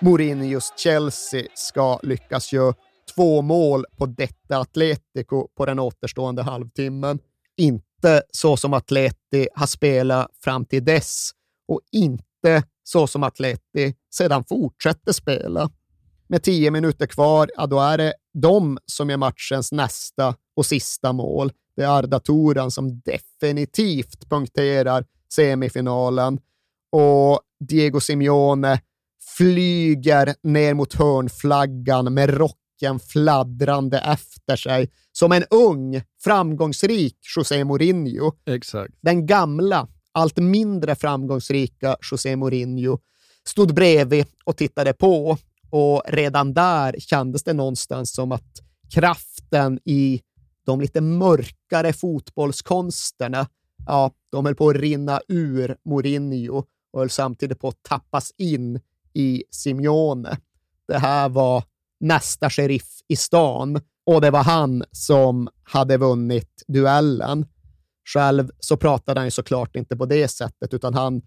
Mourinhos 0.00 0.72
Chelsea 0.76 1.46
ska 1.54 1.98
lyckas 2.02 2.52
göra 2.52 2.74
två 3.14 3.42
mål 3.42 3.84
på 3.96 4.06
detta 4.06 4.58
Atletico 4.58 5.48
på 5.56 5.66
den 5.66 5.78
återstående 5.78 6.42
halvtimmen. 6.42 7.18
Inte 7.56 8.22
så 8.30 8.56
som 8.56 8.74
Atleti 8.74 9.48
har 9.54 9.66
spelat 9.66 10.28
fram 10.44 10.64
till 10.64 10.84
dess 10.84 11.30
och 11.68 11.80
inte 11.92 12.62
så 12.84 13.06
som 13.06 13.22
Atleti 13.22 13.94
sedan 14.14 14.44
fortsätter 14.44 15.12
spela. 15.12 15.70
Med 16.28 16.42
tio 16.42 16.70
minuter 16.70 17.06
kvar, 17.06 17.50
ja, 17.56 17.66
då 17.66 17.80
är 17.80 17.98
det 17.98 18.14
de 18.34 18.78
som 18.86 19.10
är 19.10 19.16
matchens 19.16 19.72
nästa 19.72 20.34
och 20.56 20.66
sista 20.66 21.12
mål. 21.12 21.52
Det 21.76 21.82
är 21.82 21.88
Arda 21.88 22.20
Turan 22.20 22.70
som 22.70 23.00
definitivt 23.00 24.28
punkterar 24.30 25.04
semifinalen 25.34 26.40
och 26.92 27.40
Diego 27.68 28.00
Simeone 28.00 28.80
flyger 29.36 30.34
ner 30.42 30.74
mot 30.74 30.94
hörnflaggan 30.94 32.14
med 32.14 32.30
rocken 32.30 32.98
fladdrande 32.98 33.98
efter 33.98 34.56
sig 34.56 34.90
som 35.12 35.32
en 35.32 35.44
ung, 35.50 36.02
framgångsrik 36.24 37.16
José 37.36 37.64
Mourinho. 37.64 38.32
Exakt. 38.46 38.94
Den 39.00 39.26
gamla, 39.26 39.88
allt 40.12 40.36
mindre 40.36 40.94
framgångsrika 40.94 41.96
José 42.10 42.36
Mourinho 42.36 42.98
stod 43.46 43.74
bredvid 43.74 44.26
och 44.44 44.56
tittade 44.56 44.92
på 44.92 45.38
och 45.70 46.02
redan 46.08 46.54
där 46.54 46.94
kändes 46.98 47.42
det 47.42 47.52
någonstans 47.52 48.14
som 48.14 48.32
att 48.32 48.60
kraften 48.94 49.80
i 49.84 50.20
de 50.66 50.80
lite 50.80 51.00
mörkare 51.00 51.92
fotbollskonsterna, 51.92 53.46
ja, 53.86 54.12
de 54.30 54.44
höll 54.44 54.54
på 54.54 54.68
att 54.68 54.76
rinna 54.76 55.20
ur 55.28 55.76
Mourinho 55.84 56.64
och 56.92 57.00
höll 57.00 57.10
samtidigt 57.10 57.60
på 57.60 57.68
att 57.68 57.82
tappas 57.82 58.32
in 58.36 58.80
i 59.14 59.44
Simeone. 59.50 60.38
Det 60.88 60.98
här 60.98 61.28
var 61.28 61.64
nästa 62.00 62.50
sheriff 62.50 63.00
i 63.08 63.16
stan 63.16 63.80
och 64.06 64.20
det 64.20 64.30
var 64.30 64.42
han 64.42 64.84
som 64.92 65.48
hade 65.62 65.96
vunnit 65.96 66.62
duellen. 66.68 67.46
Själv 68.14 68.50
så 68.60 68.76
pratade 68.76 69.20
han 69.20 69.26
ju 69.26 69.30
såklart 69.30 69.76
inte 69.76 69.96
på 69.96 70.06
det 70.06 70.28
sättet, 70.28 70.74
utan 70.74 70.94
han 70.94 71.22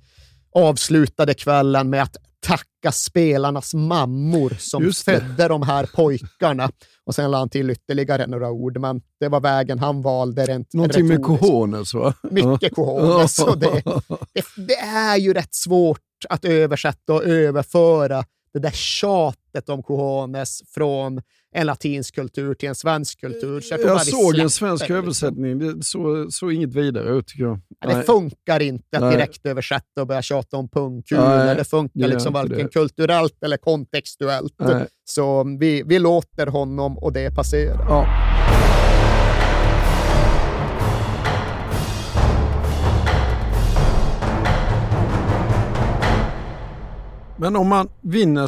avslutade 0.52 1.34
kvällen 1.34 1.90
med 1.90 2.04
att 2.04 2.18
tacka 2.42 2.92
spelarnas 2.92 3.74
mammor 3.74 4.50
som 4.60 4.94
födde 4.94 5.48
de 5.48 5.62
här 5.62 5.86
pojkarna. 5.86 6.70
Och 7.06 7.16
sen 7.16 7.32
lade 7.32 7.42
han 7.42 7.50
till 7.50 7.70
ytterligare 7.70 8.28
några 8.28 8.52
ord, 8.52 8.78
men 8.78 9.02
det 9.20 9.28
var 9.28 9.40
vägen 9.40 9.80
han 9.80 10.02
valde 10.02 10.46
rent 10.46 10.74
Någonting 10.74 11.12
retoriskt. 11.12 11.32
med 11.32 11.40
cojones 11.40 11.94
va? 11.94 12.14
Mycket 12.32 12.76
cojones. 12.76 13.36
det, 13.36 13.84
det, 14.34 14.44
det 14.68 14.78
är 14.80 15.18
ju 15.18 15.34
rätt 15.34 15.56
svårt 15.56 16.00
att 16.30 16.46
översätta 16.46 17.14
och 17.14 17.24
överföra 17.24 18.26
det 18.54 18.60
där 18.60 18.72
tjatet 18.72 19.70
om 19.70 19.84
cojones 19.84 20.62
från 20.68 21.22
en 21.54 21.68
latinsk 21.68 22.16
kultur 22.16 22.54
till 22.54 22.70
en 22.70 22.76
svensk 22.76 23.20
kultur. 23.20 23.62
Så 23.62 23.74
jag, 23.74 23.82
jag 23.82 24.06
såg 24.06 24.38
en 24.38 24.50
svensk 24.50 24.82
liksom. 24.82 24.96
översättning. 24.96 25.60
Det 25.60 25.84
såg 25.84 26.34
så 26.34 26.52
inget 26.52 26.74
vidare 26.74 27.10
ut 27.10 27.28
tycker 27.28 27.44
jag. 27.44 27.60
Ja, 27.80 27.96
det 27.96 28.04
funkar 28.04 28.60
inte 28.60 28.98
att 28.98 29.12
direkt 29.12 29.46
översätta 29.46 30.02
och 30.02 30.08
börja 30.08 30.22
tjata 30.22 30.58
om 30.58 30.70
pungkulor. 30.70 31.56
Det 31.56 31.64
funkar 31.64 32.08
liksom 32.08 32.34
varken 32.34 32.58
det. 32.58 32.68
kulturellt 32.68 33.44
eller 33.44 33.58
kontextuellt. 33.58 34.54
Nej. 34.60 34.88
Så 35.04 35.58
vi, 35.60 35.84
vi 35.86 36.00
låter 36.00 36.48
honom 36.48 36.98
och 36.98 37.14
det 37.14 37.36
passera. 37.36 37.86
Ja. 37.90 38.08
Men 47.38 47.56
om 47.56 47.68
man 47.68 47.90
vinner 48.02 48.48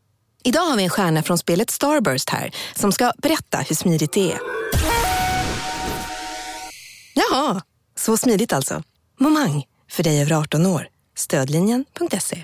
Idag 0.43 0.61
har 0.61 0.77
vi 0.77 0.83
en 0.83 0.89
stjärna 0.89 1.23
från 1.23 1.37
spelet 1.37 1.69
Starburst 1.69 2.29
här 2.29 2.51
som 2.75 2.91
ska 2.91 3.11
berätta 3.17 3.57
hur 3.57 3.75
smidigt 3.75 4.13
det 4.13 4.31
är. 4.31 4.39
Jaha, 7.13 7.61
så 7.97 8.17
smidigt 8.17 8.53
alltså. 8.53 8.83
Momang, 9.19 9.63
för 9.91 10.03
dig 10.03 10.21
över 10.21 10.31
18 10.31 10.65
år. 10.65 10.87
Stödlinjen.se. 11.17 12.43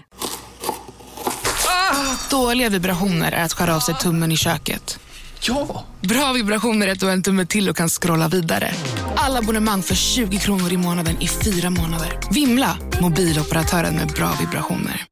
Ah, 1.68 2.30
dåliga 2.30 2.70
vibrationer 2.70 3.32
är 3.32 3.43
att 3.43 3.54
skära 3.54 3.76
av 3.76 3.80
sig 3.80 3.95
tummen 3.95 4.32
i 4.32 4.38
köket. 4.38 5.00
Ja! 5.41 5.86
Bra 6.02 6.34
vibrationer 6.34 6.88
är 6.88 6.91
att 6.91 7.00
du 7.00 7.06
har 7.06 7.14
en 7.14 7.24
tumme 7.24 7.45
till 7.45 7.70
och 7.70 7.78
kan 7.78 7.89
scrolla 7.89 8.28
vidare. 8.28 8.72
Alla 9.16 9.39
abonnemang 9.39 9.84
för 9.84 9.95
20 9.95 10.38
kronor 10.38 10.74
i 10.74 10.78
månaden 10.78 11.22
i 11.22 11.28
fyra 11.28 11.70
månader. 11.70 12.20
Vimla! 12.32 12.78
Mobiloperatören 13.02 13.95
med 13.95 14.08
bra 14.08 14.34
vibrationer 14.39 15.08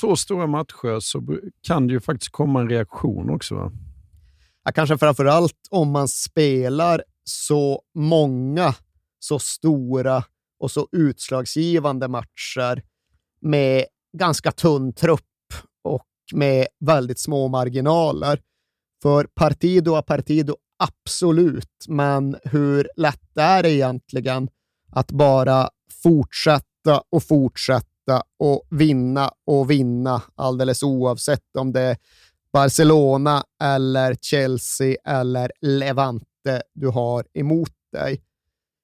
så 0.00 0.16
stora 0.16 0.46
matcher 0.46 1.00
så 1.00 1.38
kan 1.62 1.86
det 1.86 1.92
ju 1.92 2.00
faktiskt 2.00 2.32
komma 2.32 2.60
en 2.60 2.68
reaktion 2.68 3.30
också. 3.30 3.54
Va? 3.54 3.72
Ja, 4.64 4.72
kanske 4.72 4.98
framför 4.98 5.24
allt 5.24 5.58
om 5.70 5.90
man 5.90 6.08
spelar 6.08 7.02
så 7.24 7.82
många, 7.94 8.74
så 9.18 9.38
stora 9.38 10.24
och 10.60 10.70
så 10.70 10.88
utslagsgivande 10.92 12.08
matcher 12.08 12.82
med 13.40 13.84
ganska 14.18 14.52
tunn 14.52 14.92
trupp 14.92 15.20
och 15.84 16.06
med 16.32 16.66
väldigt 16.80 17.18
små 17.18 17.48
marginaler. 17.48 18.40
För 19.02 19.24
Partido 19.24 19.94
a 19.94 20.02
Partido, 20.02 20.56
absolut, 20.78 21.84
men 21.88 22.36
hur 22.44 22.88
lätt 22.96 23.36
är 23.36 23.62
det 23.62 23.70
egentligen 23.70 24.48
att 24.92 25.10
bara 25.10 25.68
fortsätta 26.02 27.02
och 27.10 27.22
fortsätta 27.22 27.89
och 28.38 28.66
vinna 28.70 29.30
och 29.46 29.70
vinna 29.70 30.22
alldeles 30.34 30.82
oavsett 30.82 31.56
om 31.58 31.72
det 31.72 31.80
är 31.80 31.96
Barcelona 32.52 33.44
eller 33.62 34.14
Chelsea 34.14 34.96
eller 35.04 35.52
Levante 35.60 36.62
du 36.74 36.88
har 36.88 37.26
emot 37.34 37.72
dig. 37.92 38.22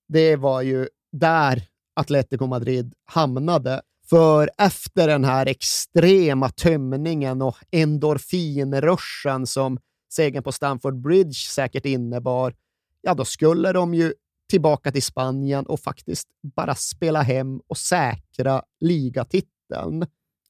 Det 0.08 0.36
var 0.36 0.62
ju 0.62 0.88
där 1.12 1.62
Atletico 1.94 2.46
Madrid 2.46 2.94
hamnade. 3.04 3.80
För 4.08 4.50
efter 4.58 5.08
den 5.08 5.24
här 5.24 5.46
extrema 5.46 6.48
tömningen 6.48 7.42
och 7.42 7.56
endorfinruschen 7.70 9.46
som 9.46 9.78
segern 10.12 10.42
på 10.42 10.52
Stamford 10.52 11.00
Bridge 11.00 11.34
säkert 11.34 11.86
innebar, 11.86 12.54
ja 13.02 13.14
då 13.14 13.24
skulle 13.24 13.72
de 13.72 13.94
ju 13.94 14.12
tillbaka 14.48 14.92
till 14.92 15.02
Spanien 15.02 15.66
och 15.66 15.80
faktiskt 15.80 16.28
bara 16.56 16.74
spela 16.74 17.22
hem 17.22 17.60
och 17.66 17.78
säkra 17.78 18.62
ligatiteln. 18.80 20.06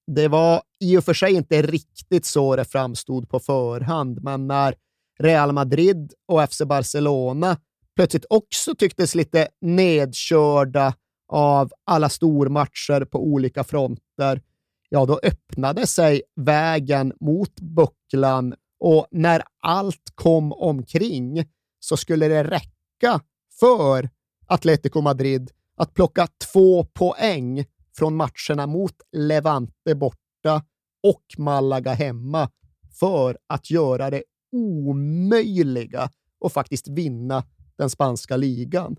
Det 0.06 0.28
var 0.28 0.62
i 0.80 0.96
och 0.96 1.04
för 1.04 1.14
sig 1.14 1.34
inte 1.34 1.62
riktigt 1.62 2.24
så 2.24 2.56
det 2.56 2.64
framstod 2.64 3.28
på 3.28 3.40
förhand, 3.40 4.22
men 4.22 4.46
när 4.46 4.74
Real 5.18 5.52
Madrid 5.52 6.12
och 6.28 6.50
FC 6.50 6.62
Barcelona 6.62 7.56
plötsligt 7.96 8.26
också 8.30 8.74
tycktes 8.74 9.14
lite 9.14 9.48
nedkörda 9.60 10.94
av 11.28 11.72
alla 11.84 12.08
stormatcher 12.08 13.04
på 13.04 13.24
olika 13.24 13.64
fronter, 13.64 14.42
ja, 14.88 15.06
då 15.06 15.20
öppnade 15.22 15.86
sig 15.86 16.22
vägen 16.36 17.12
mot 17.20 17.60
bucklan 17.60 18.54
och 18.80 19.06
när 19.10 19.42
allt 19.62 20.12
kom 20.14 20.52
omkring 20.52 21.44
så 21.80 21.96
skulle 21.96 22.28
det 22.28 22.44
räcka 22.44 23.20
för 23.60 24.10
Atletico 24.46 25.00
Madrid 25.00 25.50
att 25.76 25.94
plocka 25.94 26.28
två 26.52 26.84
poäng 26.84 27.64
från 27.96 28.16
matcherna 28.16 28.66
mot 28.66 28.94
Levante 29.12 29.94
borta 29.94 30.64
och 31.02 31.24
Malaga 31.38 31.92
hemma 31.92 32.50
för 32.98 33.38
att 33.46 33.70
göra 33.70 34.10
det 34.10 34.22
omöjliga 34.52 36.10
och 36.38 36.52
faktiskt 36.52 36.88
vinna 36.88 37.44
den 37.76 37.90
spanska 37.90 38.36
ligan. 38.36 38.96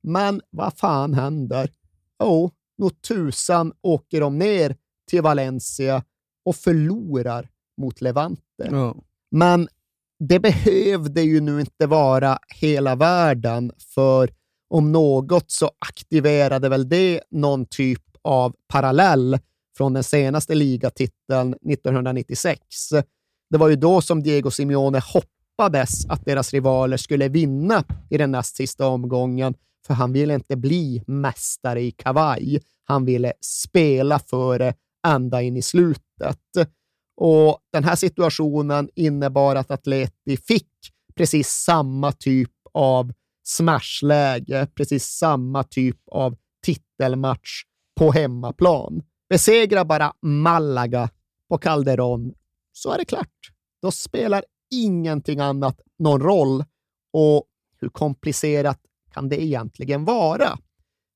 Men 0.00 0.40
vad 0.50 0.78
fan 0.78 1.14
händer? 1.14 1.72
Jo, 2.22 2.50
nog 2.78 3.02
tusan 3.02 3.72
åker 3.82 4.20
de 4.20 4.38
ner 4.38 4.76
till 5.08 5.22
Valencia 5.22 6.04
och 6.44 6.56
förlorar 6.56 7.50
mot 7.76 8.00
Levante. 8.00 8.42
Ja. 8.70 8.96
Men 9.30 9.68
det 10.18 10.38
behövde 10.38 11.22
ju 11.22 11.40
nu 11.40 11.60
inte 11.60 11.86
vara 11.86 12.38
hela 12.60 12.94
världen, 12.94 13.72
för 13.94 14.30
om 14.68 14.92
något 14.92 15.50
så 15.50 15.70
aktiverade 15.78 16.68
väl 16.68 16.88
det 16.88 17.20
någon 17.30 17.66
typ 17.66 18.02
av 18.22 18.54
parallell 18.68 19.38
från 19.76 19.92
den 19.92 20.04
senaste 20.04 20.54
ligatiteln 20.54 21.54
1996. 21.70 22.60
Det 23.50 23.58
var 23.58 23.68
ju 23.68 23.76
då 23.76 24.00
som 24.00 24.22
Diego 24.22 24.50
Simeone 24.50 25.00
hoppades 25.00 26.06
att 26.06 26.24
deras 26.24 26.52
rivaler 26.52 26.96
skulle 26.96 27.28
vinna 27.28 27.84
i 28.10 28.18
den 28.18 28.30
näst 28.30 28.56
sista 28.56 28.86
omgången, 28.86 29.54
för 29.86 29.94
han 29.94 30.12
ville 30.12 30.34
inte 30.34 30.56
bli 30.56 31.02
mästare 31.06 31.80
i 31.80 31.90
kavaj. 31.90 32.60
Han 32.84 33.04
ville 33.04 33.32
spela 33.40 34.18
för 34.18 34.58
det 34.58 34.74
ända 35.06 35.42
in 35.42 35.56
i 35.56 35.62
slutet. 35.62 36.40
Och 37.16 37.58
Den 37.72 37.84
här 37.84 37.96
situationen 37.96 38.90
innebar 38.94 39.56
att 39.56 39.70
Atleti 39.70 40.36
fick 40.36 40.70
precis 41.14 41.48
samma 41.48 42.12
typ 42.12 42.50
av 42.72 43.12
smashläge, 43.44 44.66
precis 44.74 45.04
samma 45.04 45.64
typ 45.64 45.98
av 46.10 46.36
titelmatch 46.64 47.62
på 48.00 48.12
hemmaplan. 48.12 49.02
Besegra 49.28 49.84
bara 49.84 50.12
Malaga 50.22 51.10
på 51.48 51.58
Calderon 51.58 52.34
så 52.72 52.92
är 52.92 52.98
det 52.98 53.04
klart. 53.04 53.50
Då 53.82 53.90
spelar 53.90 54.44
ingenting 54.70 55.40
annat 55.40 55.80
någon 55.98 56.20
roll. 56.20 56.64
Och 57.12 57.44
hur 57.80 57.88
komplicerat 57.88 58.80
kan 59.12 59.28
det 59.28 59.42
egentligen 59.42 60.04
vara? 60.04 60.58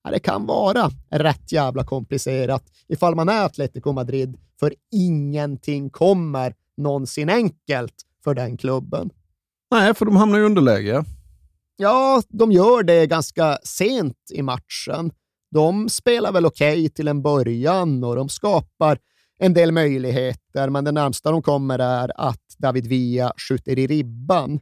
Ja, 0.04 0.10
det 0.10 0.18
kan 0.18 0.46
vara 0.46 0.90
rätt 1.10 1.52
jävla 1.52 1.84
komplicerat 1.84 2.64
ifall 2.88 3.14
man 3.14 3.28
är 3.28 3.44
Atletico 3.44 3.92
Madrid, 3.92 4.36
för 4.60 4.74
ingenting 4.92 5.90
kommer 5.90 6.54
någonsin 6.76 7.30
enkelt 7.30 7.94
för 8.24 8.34
den 8.34 8.56
klubben. 8.56 9.10
Nej, 9.70 9.94
för 9.94 10.04
de 10.04 10.16
hamnar 10.16 10.38
i 10.38 10.42
underläge. 10.42 11.04
Ja, 11.76 12.22
de 12.28 12.52
gör 12.52 12.82
det 12.82 13.06
ganska 13.06 13.58
sent 13.62 14.16
i 14.32 14.42
matchen. 14.42 15.12
De 15.50 15.88
spelar 15.88 16.32
väl 16.32 16.46
okej 16.46 16.72
okay 16.72 16.88
till 16.88 17.08
en 17.08 17.22
början 17.22 18.04
och 18.04 18.16
de 18.16 18.28
skapar 18.28 18.98
en 19.38 19.54
del 19.54 19.72
möjligheter, 19.72 20.70
men 20.70 20.84
det 20.84 20.92
närmsta 20.92 21.30
de 21.30 21.42
kommer 21.42 21.78
är 21.78 22.12
att 22.16 22.56
David 22.58 22.86
Villa 22.86 23.32
skjuter 23.48 23.78
i 23.78 23.86
ribban. 23.86 24.60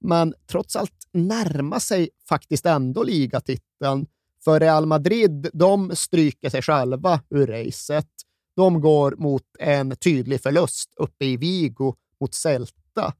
Men 0.00 0.34
trots 0.50 0.76
allt 0.76 1.08
närmar 1.12 1.78
sig 1.78 2.10
faktiskt 2.28 2.66
ändå 2.66 3.02
ligatiteln 3.02 4.06
för 4.48 4.60
Real 4.60 4.86
Madrid, 4.86 5.50
de 5.52 5.96
stryker 5.96 6.50
sig 6.50 6.62
själva 6.62 7.20
ur 7.30 7.46
racet. 7.46 8.08
De 8.56 8.80
går 8.80 9.16
mot 9.18 9.42
en 9.58 9.96
tydlig 9.96 10.42
förlust 10.42 10.94
uppe 10.96 11.24
i 11.24 11.36
Vigo 11.36 11.94
mot 12.20 12.34
Celta. 12.34 13.14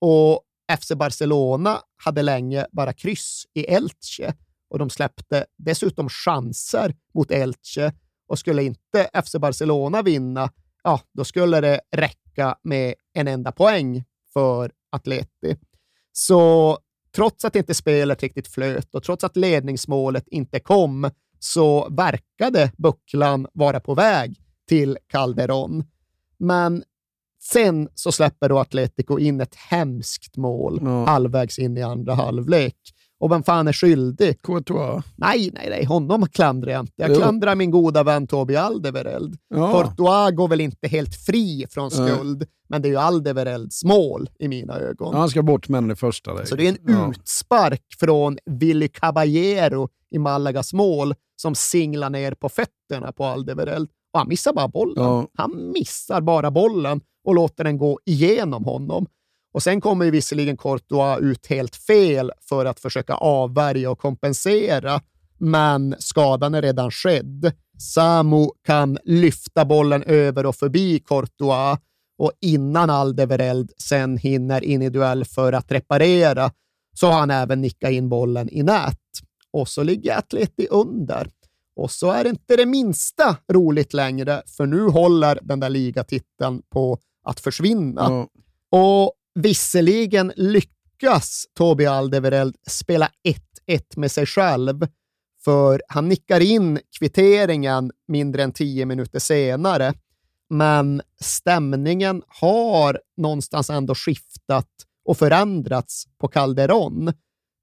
Och 0.00 0.42
FC 0.80 0.92
Barcelona 0.96 1.80
hade 2.04 2.22
länge 2.22 2.66
bara 2.72 2.92
kryss 2.92 3.46
i 3.54 3.64
Elche 3.64 4.34
och 4.70 4.78
de 4.78 4.90
släppte 4.90 5.46
dessutom 5.56 6.08
chanser 6.08 6.94
mot 7.14 7.30
Elche 7.30 7.92
och 8.28 8.38
skulle 8.38 8.62
inte 8.62 9.10
FC 9.24 9.36
Barcelona 9.36 10.02
vinna, 10.02 10.50
ja, 10.84 11.00
då 11.12 11.24
skulle 11.24 11.60
det 11.60 11.80
räcka 11.96 12.56
med 12.62 12.94
en 13.12 13.28
enda 13.28 13.52
poäng 13.52 14.04
för 14.32 14.72
Atleti. 14.90 15.56
Så 16.12 16.78
trots 17.16 17.44
att 17.44 17.56
inte 17.56 17.74
spelet 17.74 18.22
riktigt 18.22 18.48
flöt 18.48 18.94
och 18.94 19.02
trots 19.02 19.24
att 19.24 19.36
ledningsmålet 19.36 20.28
inte 20.28 20.60
kom, 20.60 21.10
så 21.38 21.88
verkade 21.88 22.72
bucklan 22.76 23.46
vara 23.52 23.80
på 23.80 23.94
väg 23.94 24.36
till 24.68 24.98
Calderon. 25.06 25.84
Men 26.38 26.84
sen 27.42 27.88
så 27.94 28.12
släpper 28.12 28.48
då 28.48 28.58
Atletico 28.58 29.18
in 29.18 29.40
ett 29.40 29.54
hemskt 29.54 30.36
mål 30.36 30.80
ja. 30.82 31.04
halvvägs 31.04 31.58
in 31.58 31.78
i 31.78 31.82
andra 31.82 32.14
halvlek. 32.14 32.76
Och 33.22 33.30
vem 33.30 33.42
fan 33.42 33.68
är 33.68 33.72
skyldig? 33.72 34.42
Courtois. 34.42 35.04
Nej, 35.16 35.50
nej, 35.52 35.66
nej. 35.70 35.84
Honom 35.84 36.28
klandrar 36.28 36.72
jag 36.72 36.80
inte. 36.80 36.92
Jag 36.96 37.10
jo. 37.10 37.16
klandrar 37.16 37.54
min 37.54 37.70
goda 37.70 38.02
vän 38.02 38.26
Tobi 38.26 38.56
Aldevereld. 38.56 39.36
Ja. 39.48 39.72
Courtois 39.72 40.36
går 40.36 40.48
väl 40.48 40.60
inte 40.60 40.88
helt 40.88 41.14
fri 41.14 41.66
från 41.70 41.90
skuld, 41.90 42.42
ja. 42.42 42.46
men 42.68 42.82
det 42.82 42.88
är 42.88 42.90
ju 42.90 42.96
Aldeverelds 42.96 43.84
mål 43.84 44.30
i 44.38 44.48
mina 44.48 44.78
ögon. 44.78 45.10
Ja, 45.12 45.18
han 45.18 45.28
ska 45.28 45.42
bort 45.42 45.68
med 45.68 45.82
den 45.82 45.90
i 45.90 45.94
första 45.94 46.32
läget. 46.32 46.48
Så 46.48 46.56
det 46.56 46.66
är 46.66 46.68
en 46.68 46.78
ja. 46.86 47.10
utspark 47.10 47.82
från 48.00 48.38
Willy 48.44 48.88
Caballero 48.88 49.88
i 50.10 50.18
Malagas 50.18 50.72
mål 50.72 51.14
som 51.36 51.54
singlar 51.54 52.10
ner 52.10 52.34
på 52.34 52.48
fötterna 52.48 53.12
på 53.12 53.24
Aldevereld. 53.24 53.88
Och 54.12 54.18
han 54.18 54.28
missar 54.28 54.52
bara 54.52 54.68
bollen. 54.68 55.26
Han 55.34 55.72
missar 55.72 56.20
bara 56.20 56.50
bollen 56.50 57.00
och 57.24 57.34
låter 57.34 57.64
den 57.64 57.78
gå 57.78 57.98
igenom 58.04 58.64
honom. 58.64 59.06
Och 59.52 59.62
Sen 59.62 59.80
kommer 59.80 60.04
ju 60.04 60.10
visserligen 60.10 60.56
Courtois 60.56 61.20
ut 61.20 61.46
helt 61.46 61.76
fel 61.76 62.30
för 62.48 62.64
att 62.64 62.80
försöka 62.80 63.14
avvärja 63.14 63.90
och 63.90 63.98
kompensera, 63.98 65.00
men 65.38 65.94
skadan 65.98 66.54
är 66.54 66.62
redan 66.62 66.90
skedd. 66.90 67.52
Samu 67.78 68.48
kan 68.66 68.98
lyfta 69.04 69.64
bollen 69.64 70.02
över 70.02 70.46
och 70.46 70.56
förbi 70.56 70.98
Courtois 70.98 71.78
och 72.18 72.32
innan 72.40 72.90
Aldevereld 72.90 73.70
sen 73.78 74.16
hinner 74.18 74.64
in 74.64 74.82
i 74.82 74.90
duell 74.90 75.24
för 75.24 75.52
att 75.52 75.72
reparera 75.72 76.50
så 76.94 77.06
har 77.06 77.20
han 77.20 77.30
även 77.30 77.60
nickat 77.60 77.90
in 77.90 78.08
bollen 78.08 78.48
i 78.52 78.62
nät. 78.62 78.98
Och 79.50 79.68
så 79.68 79.82
ligger 79.82 80.18
Atleti 80.18 80.66
under. 80.70 81.28
Och 81.76 81.90
så 81.90 82.10
är 82.10 82.24
det 82.24 82.30
inte 82.30 82.56
det 82.56 82.66
minsta 82.66 83.36
roligt 83.52 83.94
längre, 83.94 84.42
för 84.46 84.66
nu 84.66 84.88
håller 84.88 85.38
den 85.42 85.60
där 85.60 85.70
ligatiteln 85.70 86.62
på 86.70 86.98
att 87.24 87.40
försvinna. 87.40 88.06
Mm. 88.06 88.26
Och 88.70 89.12
Visserligen 89.34 90.32
lyckas 90.36 91.46
Tobi 91.54 91.86
Aldevereld 91.86 92.56
spela 92.66 93.10
1-1 93.68 93.80
med 93.96 94.12
sig 94.12 94.26
själv, 94.26 94.86
för 95.44 95.82
han 95.88 96.08
nickar 96.08 96.40
in 96.40 96.80
kvitteringen 96.98 97.90
mindre 98.08 98.42
än 98.42 98.52
tio 98.52 98.86
minuter 98.86 99.18
senare. 99.18 99.94
Men 100.50 101.02
stämningen 101.20 102.22
har 102.28 103.00
någonstans 103.16 103.70
ändå 103.70 103.94
skiftat 103.94 104.68
och 105.04 105.18
förändrats 105.18 106.04
på 106.18 106.28
Calderon. 106.28 107.12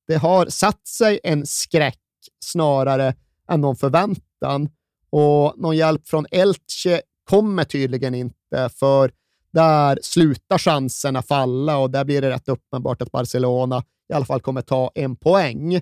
det 0.07 0.15
har 0.15 0.45
satt 0.45 0.88
sig 0.88 1.20
en 1.24 1.45
skräck 1.45 1.99
snarare 2.39 3.15
än 3.49 3.61
någon 3.61 3.76
förväntan. 3.76 4.70
Och 5.09 5.53
någon 5.57 5.78
hjälp 5.78 6.07
från 6.07 6.26
Elche 6.32 7.01
kommer 7.24 7.63
tydligen 7.63 8.15
inte, 8.15 8.70
för 8.76 9.11
där 9.51 9.99
slutar 10.01 10.57
chanserna 10.57 11.21
falla 11.21 11.77
och 11.77 11.91
där 11.91 12.05
blir 12.05 12.21
det 12.21 12.29
rätt 12.29 12.49
uppenbart 12.49 13.01
att 13.01 13.11
Barcelona 13.11 13.83
i 14.09 14.13
alla 14.13 14.25
fall 14.25 14.41
kommer 14.41 14.61
ta 14.61 14.91
en 14.95 15.15
poäng. 15.15 15.81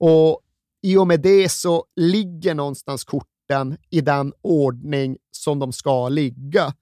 Och 0.00 0.40
i 0.82 0.96
och 0.96 1.06
med 1.06 1.20
det 1.20 1.48
så 1.48 1.84
ligger 1.96 2.54
någonstans 2.54 3.04
korten 3.04 3.76
i 3.90 4.00
den 4.00 4.32
ordning 4.42 5.16
som 5.30 5.58
de 5.58 5.72
ska 5.72 6.08
ligga. 6.08 6.74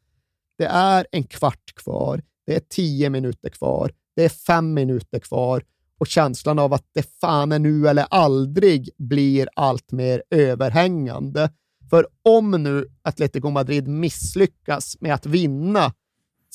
Det 0.59 0.67
är 0.67 1.07
en 1.13 1.25
kvart 1.25 1.75
kvar, 1.75 2.23
det 2.47 2.57
är 2.57 2.61
tio 2.61 3.11
minuter 3.11 3.49
kvar, 3.49 3.93
det 4.17 4.25
är 4.25 4.29
fem 4.29 4.75
minuter 4.75 5.19
kvar 5.19 5.63
och 5.99 6.07
känslan 6.07 6.59
av 6.59 6.73
att 6.73 6.85
det 6.95 7.19
fan 7.21 7.53
är 7.53 7.59
nu 7.59 7.89
eller 7.89 8.07
aldrig 8.11 8.91
blir 8.99 9.49
allt 9.57 9.93
mer 9.93 10.23
överhängande. 10.31 11.51
För 11.91 12.07
om 12.23 12.51
nu 12.51 12.87
Atletico 13.03 13.51
Madrid 13.51 13.89
misslyckas 13.89 14.97
med 15.01 15.15
att 15.15 15.27
vinna 15.27 15.93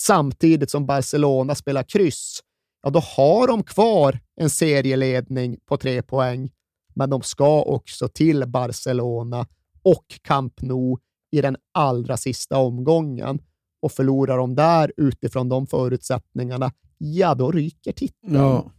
samtidigt 0.06 0.72
som 0.72 0.86
Barcelona 0.86 1.56
spelar 1.56 1.84
kryss, 1.84 2.40
ja 2.84 2.90
då 2.90 3.00
har 3.00 3.48
de 3.48 3.64
kvar 3.64 4.20
en 4.36 4.50
serieledning 4.50 5.58
på 5.66 5.78
tre 5.78 6.02
poäng. 6.02 6.50
Men 6.94 7.10
de 7.10 7.22
ska 7.22 7.62
också 7.62 8.08
till 8.08 8.48
Barcelona 8.48 9.48
och 9.84 10.06
Camp 10.22 10.62
Nou 10.62 10.98
i 11.32 11.42
den 11.42 11.58
allra 11.74 12.18
sista 12.18 12.58
omgången. 12.58 13.40
Och 13.82 13.92
förlorar 13.92 14.38
de 14.38 14.56
där 14.56 14.92
utifrån 14.98 15.50
de 15.50 15.68
förutsättningarna, 15.68 16.72
ja 16.98 17.36
då 17.36 17.52
ryker 17.52 17.92
titeln. 17.92 18.36
Ja. 18.36 18.72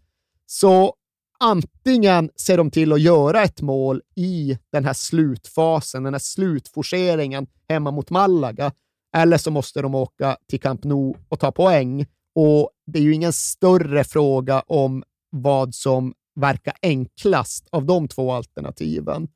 Så 0.46 0.94
antingen 1.40 2.30
ser 2.36 2.56
de 2.56 2.70
till 2.70 2.92
att 2.92 3.00
göra 3.00 3.42
ett 3.42 3.62
mål 3.62 4.02
i 4.16 4.58
den 4.72 4.84
här 4.84 4.92
slutfasen, 4.92 6.02
den 6.02 6.14
här 6.14 6.18
slutforceringen 6.18 7.46
hemma 7.68 7.90
mot 7.90 8.10
Malaga, 8.10 8.72
eller 9.16 9.38
så 9.38 9.50
måste 9.50 9.82
de 9.82 9.94
åka 9.94 10.36
till 10.48 10.60
Camp 10.60 10.84
Nou 10.84 11.14
och 11.28 11.40
ta 11.40 11.52
poäng. 11.52 12.06
Och 12.34 12.70
det 12.86 12.98
är 12.98 13.02
ju 13.02 13.14
ingen 13.14 13.32
större 13.32 14.04
fråga 14.04 14.60
om 14.60 15.04
vad 15.30 15.74
som 15.74 16.14
verkar 16.34 16.74
enklast 16.82 17.68
av 17.70 17.86
de 17.86 18.08
två 18.08 18.32
alternativen. 18.32 19.28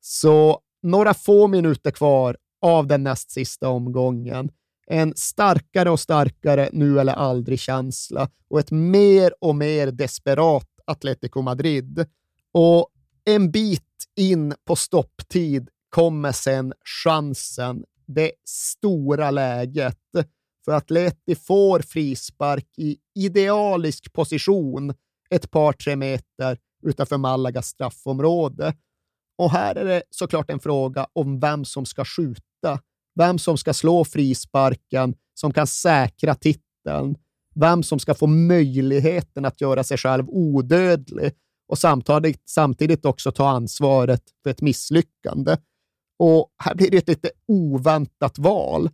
Så 0.00 0.60
några 0.82 1.14
få 1.14 1.48
minuter 1.48 1.90
kvar 1.90 2.36
av 2.62 2.86
den 2.86 3.02
näst 3.02 3.30
sista 3.30 3.68
omgången. 3.68 4.50
En 4.86 5.14
starkare 5.16 5.90
och 5.90 6.00
starkare 6.00 6.68
nu 6.72 7.00
eller 7.00 7.12
aldrig-känsla 7.12 8.28
och 8.48 8.60
ett 8.60 8.70
mer 8.70 9.32
och 9.40 9.56
mer 9.56 9.86
desperat 9.86 10.66
Atletico 10.84 11.42
Madrid. 11.42 12.06
Och 12.52 12.88
en 13.24 13.50
bit 13.50 13.82
in 14.16 14.54
på 14.64 14.76
stopptid 14.76 15.68
kommer 15.90 16.32
sen 16.32 16.72
chansen, 17.04 17.84
det 18.14 18.32
stora 18.48 19.30
läget. 19.30 19.98
För 20.64 20.72
Atleti 20.72 21.34
får 21.34 21.80
frispark 21.80 22.66
i 22.76 22.96
idealisk 23.14 24.12
position 24.12 24.94
ett 25.30 25.50
par, 25.50 25.72
tre 25.72 25.96
meter 25.96 26.58
utanför 26.82 27.18
Malagas 27.18 27.66
straffområde. 27.66 28.74
Och 29.38 29.50
här 29.50 29.74
är 29.74 29.84
det 29.84 30.02
såklart 30.10 30.50
en 30.50 30.60
fråga 30.60 31.06
om 31.12 31.40
vem 31.40 31.64
som 31.64 31.86
ska 31.86 32.04
skjuta, 32.04 32.80
vem 33.14 33.38
som 33.38 33.56
ska 33.56 33.74
slå 33.74 34.04
frisparken 34.04 35.14
som 35.34 35.52
kan 35.52 35.66
säkra 35.66 36.34
titeln, 36.34 37.16
vem 37.54 37.82
som 37.82 37.98
ska 37.98 38.14
få 38.14 38.26
möjligheten 38.26 39.44
att 39.44 39.60
göra 39.60 39.84
sig 39.84 39.96
själv 39.96 40.24
odödlig 40.28 41.32
och 41.68 41.78
samtidigt, 41.78 42.48
samtidigt 42.48 43.04
också 43.04 43.32
ta 43.32 43.48
ansvaret 43.48 44.22
för 44.42 44.50
ett 44.50 44.60
misslyckande. 44.60 45.56
Och 46.22 46.48
här 46.58 46.74
blir 46.74 46.90
det 46.90 46.96
ett 46.96 47.08
lite 47.08 47.30
oväntat 47.48 48.38
val. 48.38 48.90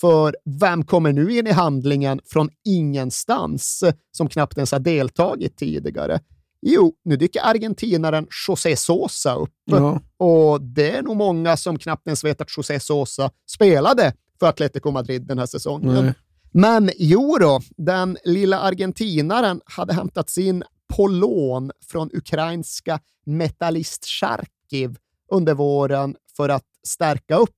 För 0.00 0.36
vem 0.60 0.84
kommer 0.84 1.12
nu 1.12 1.38
in 1.38 1.46
i 1.46 1.50
handlingen 1.50 2.20
från 2.24 2.50
ingenstans 2.64 3.84
som 4.10 4.28
knappt 4.28 4.56
ens 4.56 4.72
har 4.72 4.78
deltagit 4.78 5.56
tidigare? 5.56 6.20
Jo, 6.62 6.94
nu 7.04 7.16
dyker 7.16 7.40
argentinaren 7.44 8.26
José 8.48 8.76
Sosa 8.76 9.34
upp. 9.34 9.50
Ja. 9.64 10.00
Och 10.16 10.62
det 10.62 10.96
är 10.96 11.02
nog 11.02 11.16
många 11.16 11.56
som 11.56 11.78
knappt 11.78 12.06
ens 12.06 12.24
vet 12.24 12.40
att 12.40 12.56
José 12.56 12.80
Sosa 12.80 13.30
spelade 13.46 14.12
för 14.40 14.46
Atletico 14.46 14.90
Madrid 14.90 15.26
den 15.26 15.38
här 15.38 15.46
säsongen. 15.46 16.04
Nej. 16.04 16.14
Men 16.52 16.90
jo 16.96 17.36
då, 17.40 17.60
den 17.76 18.18
lilla 18.24 18.60
argentinaren 18.60 19.60
hade 19.64 19.94
hämtats 19.94 20.38
in 20.38 20.64
på 20.96 21.06
lån 21.06 21.70
från 21.86 22.10
ukrainska 22.12 23.00
Metallist 23.26 24.06
Charkiv 24.06 24.96
under 25.28 25.54
våren 25.54 26.16
för 26.36 26.48
att 26.48 26.66
stärka 26.86 27.36
upp 27.36 27.50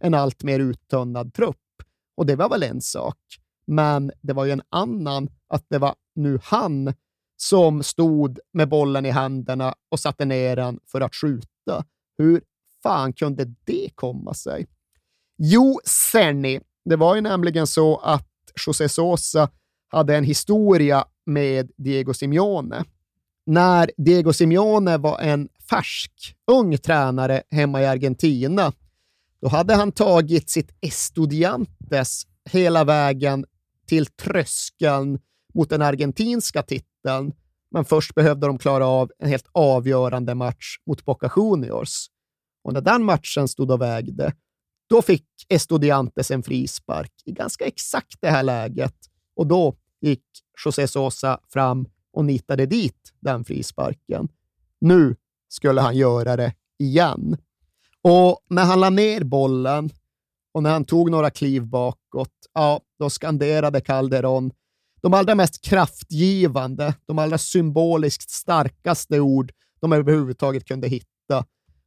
en 0.00 0.14
allt 0.14 0.42
mer 0.42 0.60
uttunnad 0.60 1.34
trupp. 1.34 1.56
Och 2.16 2.26
det 2.26 2.36
var 2.36 2.48
väl 2.48 2.62
en 2.62 2.80
sak. 2.80 3.18
Men 3.66 4.12
det 4.20 4.32
var 4.32 4.44
ju 4.44 4.50
en 4.52 4.62
annan 4.68 5.28
att 5.48 5.66
det 5.68 5.78
var 5.78 5.94
nu 6.14 6.38
han 6.42 6.94
som 7.36 7.82
stod 7.82 8.38
med 8.52 8.68
bollen 8.68 9.06
i 9.06 9.10
händerna 9.10 9.74
och 9.88 10.00
satte 10.00 10.24
ner 10.24 10.56
den 10.56 10.80
för 10.86 11.00
att 11.00 11.14
skjuta. 11.14 11.84
Hur 12.18 12.42
fan 12.82 13.12
kunde 13.12 13.44
det 13.64 13.90
komma 13.94 14.34
sig? 14.34 14.66
Jo, 15.38 15.80
Serni, 15.84 16.60
det 16.84 16.96
var 16.96 17.14
ju 17.14 17.20
nämligen 17.20 17.66
så 17.66 17.96
att 17.96 18.28
José 18.66 18.88
Sosa 18.88 19.48
hade 19.88 20.16
en 20.16 20.24
historia 20.24 21.04
med 21.26 21.70
Diego 21.76 22.14
Simeone. 22.14 22.84
När 23.50 23.90
Diego 23.96 24.32
Simeone 24.32 24.98
var 24.98 25.18
en 25.18 25.48
färsk, 25.70 26.36
ung 26.46 26.78
tränare 26.78 27.42
hemma 27.50 27.82
i 27.82 27.86
Argentina, 27.86 28.72
då 29.40 29.48
hade 29.48 29.74
han 29.74 29.92
tagit 29.92 30.50
sitt 30.50 30.70
Estudiantes 30.80 32.22
hela 32.50 32.84
vägen 32.84 33.44
till 33.86 34.06
tröskeln 34.06 35.18
mot 35.54 35.70
den 35.70 35.82
argentinska 35.82 36.62
titeln, 36.62 37.32
men 37.70 37.84
först 37.84 38.14
behövde 38.14 38.46
de 38.46 38.58
klara 38.58 38.86
av 38.86 39.10
en 39.18 39.28
helt 39.28 39.48
avgörande 39.52 40.34
match 40.34 40.76
mot 40.86 41.04
Boca 41.04 41.32
Juniors. 41.36 42.06
Och 42.64 42.72
när 42.72 42.80
den 42.80 43.04
matchen 43.04 43.48
stod 43.48 43.70
och 43.70 43.80
vägde, 43.80 44.32
då 44.88 45.02
fick 45.02 45.28
Estudiantes 45.48 46.30
en 46.30 46.42
frispark 46.42 47.12
i 47.24 47.32
ganska 47.32 47.64
exakt 47.64 48.16
det 48.20 48.30
här 48.30 48.42
läget 48.42 48.96
och 49.36 49.46
då 49.46 49.76
gick 50.00 50.24
José 50.64 50.88
Sosa 50.88 51.40
fram 51.52 51.86
och 52.18 52.24
nitade 52.24 52.66
dit 52.66 53.12
den 53.20 53.44
frisparken. 53.44 54.28
Nu 54.80 55.16
skulle 55.48 55.80
han 55.80 55.96
göra 55.96 56.36
det 56.36 56.54
igen. 56.78 57.36
Och 58.02 58.40
när 58.48 58.64
han 58.64 58.80
la 58.80 58.90
ner 58.90 59.24
bollen 59.24 59.90
och 60.52 60.62
när 60.62 60.70
han 60.70 60.84
tog 60.84 61.10
några 61.10 61.30
kliv 61.30 61.66
bakåt, 61.66 62.32
ja, 62.54 62.80
då 62.98 63.10
skanderade 63.10 63.80
Calderon 63.80 64.50
de 65.00 65.14
allra 65.14 65.34
mest 65.34 65.64
kraftgivande, 65.64 66.94
de 67.06 67.18
allra 67.18 67.38
symboliskt 67.38 68.30
starkaste 68.30 69.20
ord 69.20 69.52
de 69.80 69.92
överhuvudtaget 69.92 70.64
kunde 70.64 70.88
hitta. 70.88 71.44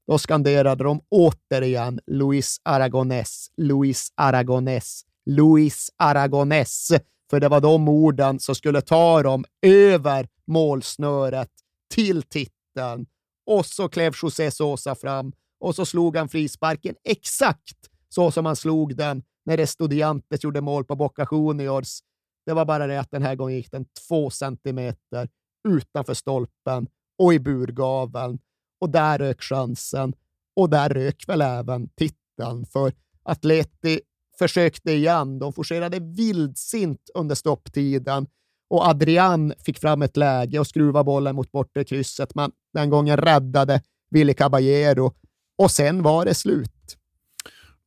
Då 0.07 0.17
skanderade 0.17 0.83
de 0.83 1.01
återigen 1.09 1.99
Luis 2.07 2.57
Aragonés, 2.63 3.51
Luis 3.57 4.11
Aragonés, 4.15 5.05
Luis 5.25 5.89
Aragonés, 5.97 6.91
för 7.31 7.39
det 7.39 7.49
var 7.49 7.61
de 7.61 7.87
orden 7.87 8.39
som 8.39 8.55
skulle 8.55 8.81
ta 8.81 9.23
dem 9.23 9.45
över 9.61 10.27
målsnöret 10.47 11.49
till 11.93 12.23
titeln. 12.23 13.05
Och 13.45 13.65
så 13.65 13.89
klev 13.89 14.13
José 14.21 14.51
Sosa 14.51 14.95
fram 14.95 15.33
och 15.59 15.75
så 15.75 15.85
slog 15.85 16.17
han 16.17 16.29
frisparken 16.29 16.95
exakt 17.03 17.77
så 18.09 18.31
som 18.31 18.45
han 18.45 18.55
slog 18.55 18.95
den 18.95 19.23
när 19.45 19.57
Estudiantes 19.57 20.43
gjorde 20.43 20.61
mål 20.61 20.85
på 20.85 20.95
Boca 20.95 21.27
Juniors. 21.31 21.99
Det 22.45 22.53
var 22.53 22.65
bara 22.65 22.87
det 22.87 22.99
att 22.99 23.11
den 23.11 23.23
här 23.23 23.35
gången 23.35 23.55
gick 23.55 23.71
den 23.71 23.85
två 24.07 24.29
centimeter 24.29 25.29
utanför 25.67 26.13
stolpen 26.13 26.87
och 27.17 27.33
i 27.33 27.39
burgaveln. 27.39 28.39
Och 28.81 28.89
där 28.89 29.19
rök 29.19 29.41
chansen. 29.41 30.13
Och 30.55 30.69
där 30.69 30.89
rök 30.89 31.23
väl 31.27 31.41
även 31.41 31.89
titeln, 31.89 32.65
för 32.65 32.93
Atleti 33.23 34.01
försökte 34.41 34.91
igen. 34.91 35.39
De 35.39 35.53
forcerade 35.53 35.99
vildsint 35.99 37.09
under 37.13 37.35
stopptiden 37.35 38.27
och 38.69 38.87
Adrian 38.87 39.53
fick 39.65 39.79
fram 39.79 40.01
ett 40.01 40.17
läge 40.17 40.59
och 40.59 40.67
skruva 40.67 41.03
bollen 41.03 41.35
mot 41.35 41.51
bortre 41.51 41.83
krysset, 41.83 42.35
men 42.35 42.51
den 42.73 42.89
gången 42.89 43.17
räddade 43.17 43.81
Willy 44.11 44.33
Caballero 44.33 45.13
och 45.57 45.71
sen 45.71 46.03
var 46.03 46.25
det 46.25 46.33
slut. 46.33 46.97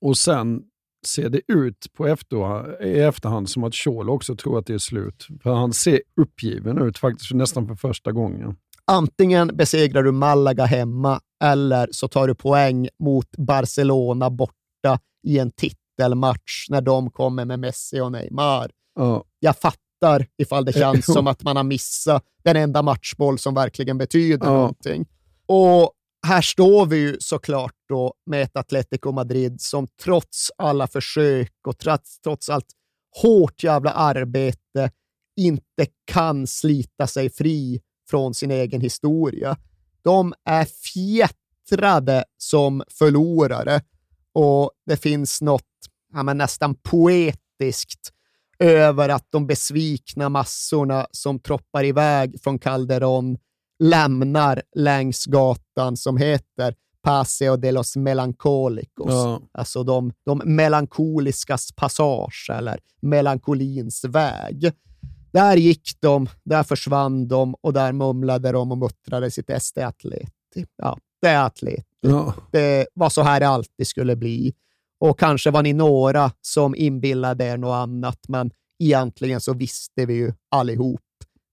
Och 0.00 0.18
sen 0.18 0.62
ser 1.06 1.28
det 1.28 1.40
ut 1.48 1.86
på 1.96 2.06
efter, 2.06 2.82
i 2.82 3.00
efterhand 3.00 3.50
som 3.50 3.64
att 3.64 3.74
Scholl 3.74 4.10
också 4.10 4.36
tror 4.36 4.58
att 4.58 4.66
det 4.66 4.74
är 4.74 4.78
slut. 4.78 5.26
För 5.42 5.54
han 5.54 5.72
ser 5.72 6.00
uppgiven 6.20 6.82
ut 6.82 6.98
faktiskt 6.98 7.34
nästan 7.34 7.66
för 7.66 7.74
första 7.74 8.12
gången. 8.12 8.56
Antingen 8.86 9.56
besegrar 9.56 10.02
du 10.02 10.12
Malaga 10.12 10.64
hemma 10.64 11.20
eller 11.44 11.88
så 11.90 12.08
tar 12.08 12.28
du 12.28 12.34
poäng 12.34 12.88
mot 12.98 13.36
Barcelona 13.36 14.30
borta 14.30 14.98
i 15.26 15.38
en 15.38 15.50
titelmatch 15.96 16.66
när 16.70 16.80
de 16.80 17.10
kommer 17.10 17.44
med 17.44 17.58
Messi 17.58 18.00
och 18.00 18.12
Neymar. 18.12 18.70
Ja. 18.94 19.24
Jag 19.40 19.56
fattar 19.56 20.26
ifall 20.38 20.64
det 20.64 20.72
känns 20.72 21.12
som 21.12 21.26
att 21.26 21.42
man 21.42 21.56
har 21.56 21.64
missat 21.64 22.24
den 22.44 22.56
enda 22.56 22.82
matchboll 22.82 23.38
som 23.38 23.54
verkligen 23.54 23.98
betyder 23.98 24.46
Ja. 24.46 24.52
någonting. 24.52 25.06
Och 25.46 25.92
här 26.26 26.40
står 26.42 26.86
vi 26.86 26.96
ju 26.96 27.16
såklart 27.20 27.74
då 27.88 28.14
med 28.26 28.42
ett 28.42 28.56
Atletico 28.56 29.12
Madrid 29.12 29.60
som 29.60 29.88
trots 30.02 30.50
alla 30.58 30.86
försök 30.86 31.52
och 31.66 31.78
trots, 31.78 32.20
trots 32.20 32.48
allt 32.48 32.66
hårt 33.22 33.62
jävla 33.62 33.90
arbete 33.90 34.90
inte 35.36 35.86
kan 36.04 36.46
slita 36.46 37.06
sig 37.06 37.30
fri 37.30 37.80
från 38.10 38.34
sin 38.34 38.50
egen 38.50 38.80
historia. 38.80 39.56
De 40.02 40.34
är 40.44 40.64
fjättrade 40.64 42.24
som 42.38 42.82
förlorare 42.98 43.80
och 44.34 44.70
det 44.86 44.96
finns 44.96 45.42
något 45.42 45.62
ja, 46.14 46.22
men 46.22 46.38
nästan 46.38 46.74
poetiskt 46.74 48.12
över 48.58 49.08
att 49.08 49.26
de 49.30 49.46
besvikna 49.46 50.28
massorna 50.28 51.06
som 51.10 51.38
troppar 51.38 51.84
iväg 51.84 52.40
från 52.42 52.58
Calderón 52.58 53.38
lämnar 53.78 54.62
längs 54.76 55.24
gatan 55.24 55.96
som 55.96 56.16
heter 56.16 56.74
Paseo 57.02 57.56
de 57.56 57.72
los 57.72 57.96
Melancolicos. 57.96 59.10
Ja. 59.10 59.40
Alltså 59.52 59.82
de, 59.82 60.12
de 60.26 60.42
melankoliskas 60.44 61.72
passage 61.76 62.50
eller 62.52 62.78
melankolins 63.02 64.04
väg. 64.04 64.72
Där 65.32 65.56
gick 65.56 66.00
de, 66.00 66.28
där 66.44 66.62
försvann 66.62 67.28
de 67.28 67.54
och 67.60 67.72
där 67.72 67.92
mumlade 67.92 68.52
de 68.52 68.72
och 68.72 68.78
muttrade 68.78 69.30
sitt 69.30 69.62
SD 69.62 69.78
Atleti. 69.78 70.66
Ja, 70.76 70.98
det 71.22 71.28
är 71.28 71.46
Atleti. 71.46 71.82
Ja. 72.08 72.34
Det 72.52 72.86
var 72.94 73.10
så 73.10 73.22
här 73.22 73.40
det 73.40 73.48
alltid 73.48 73.86
skulle 73.86 74.16
bli. 74.16 74.54
Och 75.00 75.18
kanske 75.18 75.50
var 75.50 75.62
ni 75.62 75.72
några 75.72 76.32
som 76.40 76.74
inbillade 76.74 77.44
er 77.44 77.56
något 77.56 77.74
annat, 77.74 78.18
men 78.28 78.50
egentligen 78.78 79.40
så 79.40 79.54
visste 79.54 80.06
vi 80.06 80.14
ju 80.14 80.32
allihop. 80.50 81.00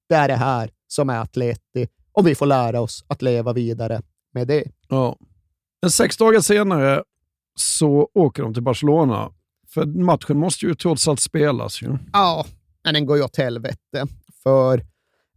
Det 0.10 0.16
är 0.16 0.28
det 0.28 0.36
här 0.36 0.70
som 0.88 1.10
är 1.10 1.20
Atleti 1.20 1.88
och 2.12 2.28
vi 2.28 2.36
får 2.36 2.46
lära 2.46 2.82
oss 2.82 3.04
att 3.08 3.22
leva 3.22 3.54
vidare 3.54 4.02
med 4.34 4.48
det. 4.48 4.64
Ja. 4.88 5.18
Men 5.82 5.92
sex 5.92 6.18
dagar 6.18 6.40
senare 6.40 7.04
så 7.56 8.10
åker 8.14 8.44
de 8.44 8.54
till 8.54 8.64
Barcelona. 8.64 9.32
För 9.68 9.86
matchen 9.86 10.38
måste 10.38 10.66
ju 10.66 10.76
trots 10.76 11.08
allt 11.08 11.20
spelas. 11.20 11.82
Ju. 11.82 11.98
Ja, 12.14 12.46
men 12.84 12.94
den 12.94 13.06
går 13.06 13.18
ju 13.18 13.24
åt 13.24 13.38
helvete. 13.38 14.08
För 14.44 14.86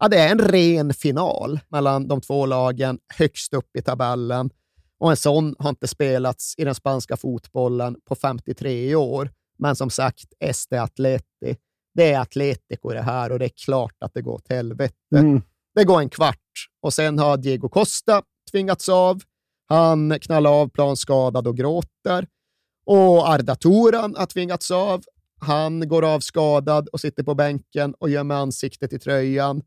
ja, 0.00 0.08
det 0.08 0.18
är 0.18 0.30
en 0.30 0.38
ren 0.38 0.94
final 0.94 1.60
mellan 1.68 2.08
de 2.08 2.20
två 2.20 2.46
lagen 2.46 2.98
högst 3.18 3.54
upp 3.54 3.76
i 3.78 3.82
tabellen. 3.82 4.50
Och 5.04 5.10
en 5.10 5.16
sån 5.16 5.54
har 5.58 5.70
inte 5.70 5.88
spelats 5.88 6.54
i 6.58 6.64
den 6.64 6.74
spanska 6.74 7.16
fotbollen 7.16 7.96
på 8.04 8.14
53 8.14 8.94
år. 8.94 9.30
Men 9.58 9.76
som 9.76 9.90
sagt, 9.90 10.24
SD 10.54 10.72
Atleti. 10.72 11.56
Det 11.94 12.12
är 12.12 12.20
Atletico 12.20 12.88
det 12.88 13.02
här 13.02 13.32
och 13.32 13.38
det 13.38 13.44
är 13.44 13.52
klart 13.64 13.94
att 14.00 14.14
det 14.14 14.22
går 14.22 14.32
åt 14.32 14.48
helvete. 14.48 14.94
Mm. 15.16 15.42
Det 15.74 15.84
går 15.84 16.00
en 16.00 16.08
kvart 16.08 16.68
och 16.82 16.94
sen 16.94 17.18
har 17.18 17.36
Diego 17.36 17.68
Costa 17.68 18.22
tvingats 18.50 18.88
av. 18.88 19.22
Han 19.66 20.18
knallar 20.20 20.50
av 20.50 20.68
plan 20.68 20.96
skadad 20.96 21.46
och 21.46 21.56
gråter. 21.56 22.26
Och 22.86 23.28
Arda 23.28 23.54
Turan 23.54 24.14
har 24.16 24.26
tvingats 24.26 24.70
av. 24.70 25.02
Han 25.40 25.88
går 25.88 26.04
av 26.04 26.20
skadad 26.20 26.88
och 26.88 27.00
sitter 27.00 27.22
på 27.22 27.34
bänken 27.34 27.94
och 27.98 28.10
gömmer 28.10 28.34
ansiktet 28.34 28.92
i 28.92 28.98
tröjan. 28.98 29.62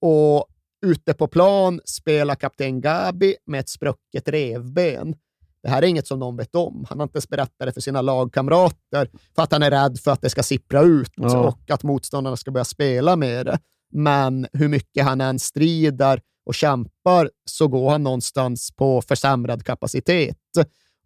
Och 0.00 0.46
ute 0.84 1.14
på 1.14 1.26
plan 1.26 1.80
spelar 1.84 2.34
kapten 2.34 2.80
Gabi 2.80 3.36
med 3.46 3.60
ett 3.60 3.68
sprucket 3.68 4.28
revben. 4.28 5.14
Det 5.62 5.68
här 5.68 5.82
är 5.82 5.86
inget 5.86 6.06
som 6.06 6.18
någon 6.18 6.36
vet 6.36 6.54
om. 6.54 6.86
Han 6.88 6.98
har 6.98 7.04
inte 7.04 7.16
ens 7.16 7.28
berättat 7.28 7.54
det 7.58 7.72
för 7.72 7.80
sina 7.80 8.02
lagkamrater 8.02 9.10
för 9.34 9.42
att 9.42 9.52
han 9.52 9.62
är 9.62 9.70
rädd 9.70 9.98
för 9.98 10.10
att 10.10 10.22
det 10.22 10.30
ska 10.30 10.42
sippra 10.42 10.82
ut 10.82 11.12
Ja. 11.16 11.38
och 11.38 11.70
att 11.70 11.82
motståndarna 11.82 12.36
ska 12.36 12.50
börja 12.50 12.64
spela 12.64 13.16
med 13.16 13.46
det. 13.46 13.58
Men 13.92 14.46
hur 14.52 14.68
mycket 14.68 15.04
han 15.04 15.20
än 15.20 15.38
strider 15.38 16.20
och 16.46 16.54
kämpar 16.54 17.30
så 17.44 17.68
går 17.68 17.90
han 17.90 18.02
någonstans 18.02 18.70
på 18.76 19.02
försämrad 19.02 19.64
kapacitet. 19.64 20.36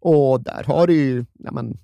Och 0.01 0.43
där 0.43 0.63
har 0.63 0.87
du 0.87 0.93
ju 0.93 1.25
ja, 1.39 1.51
men, 1.51 1.77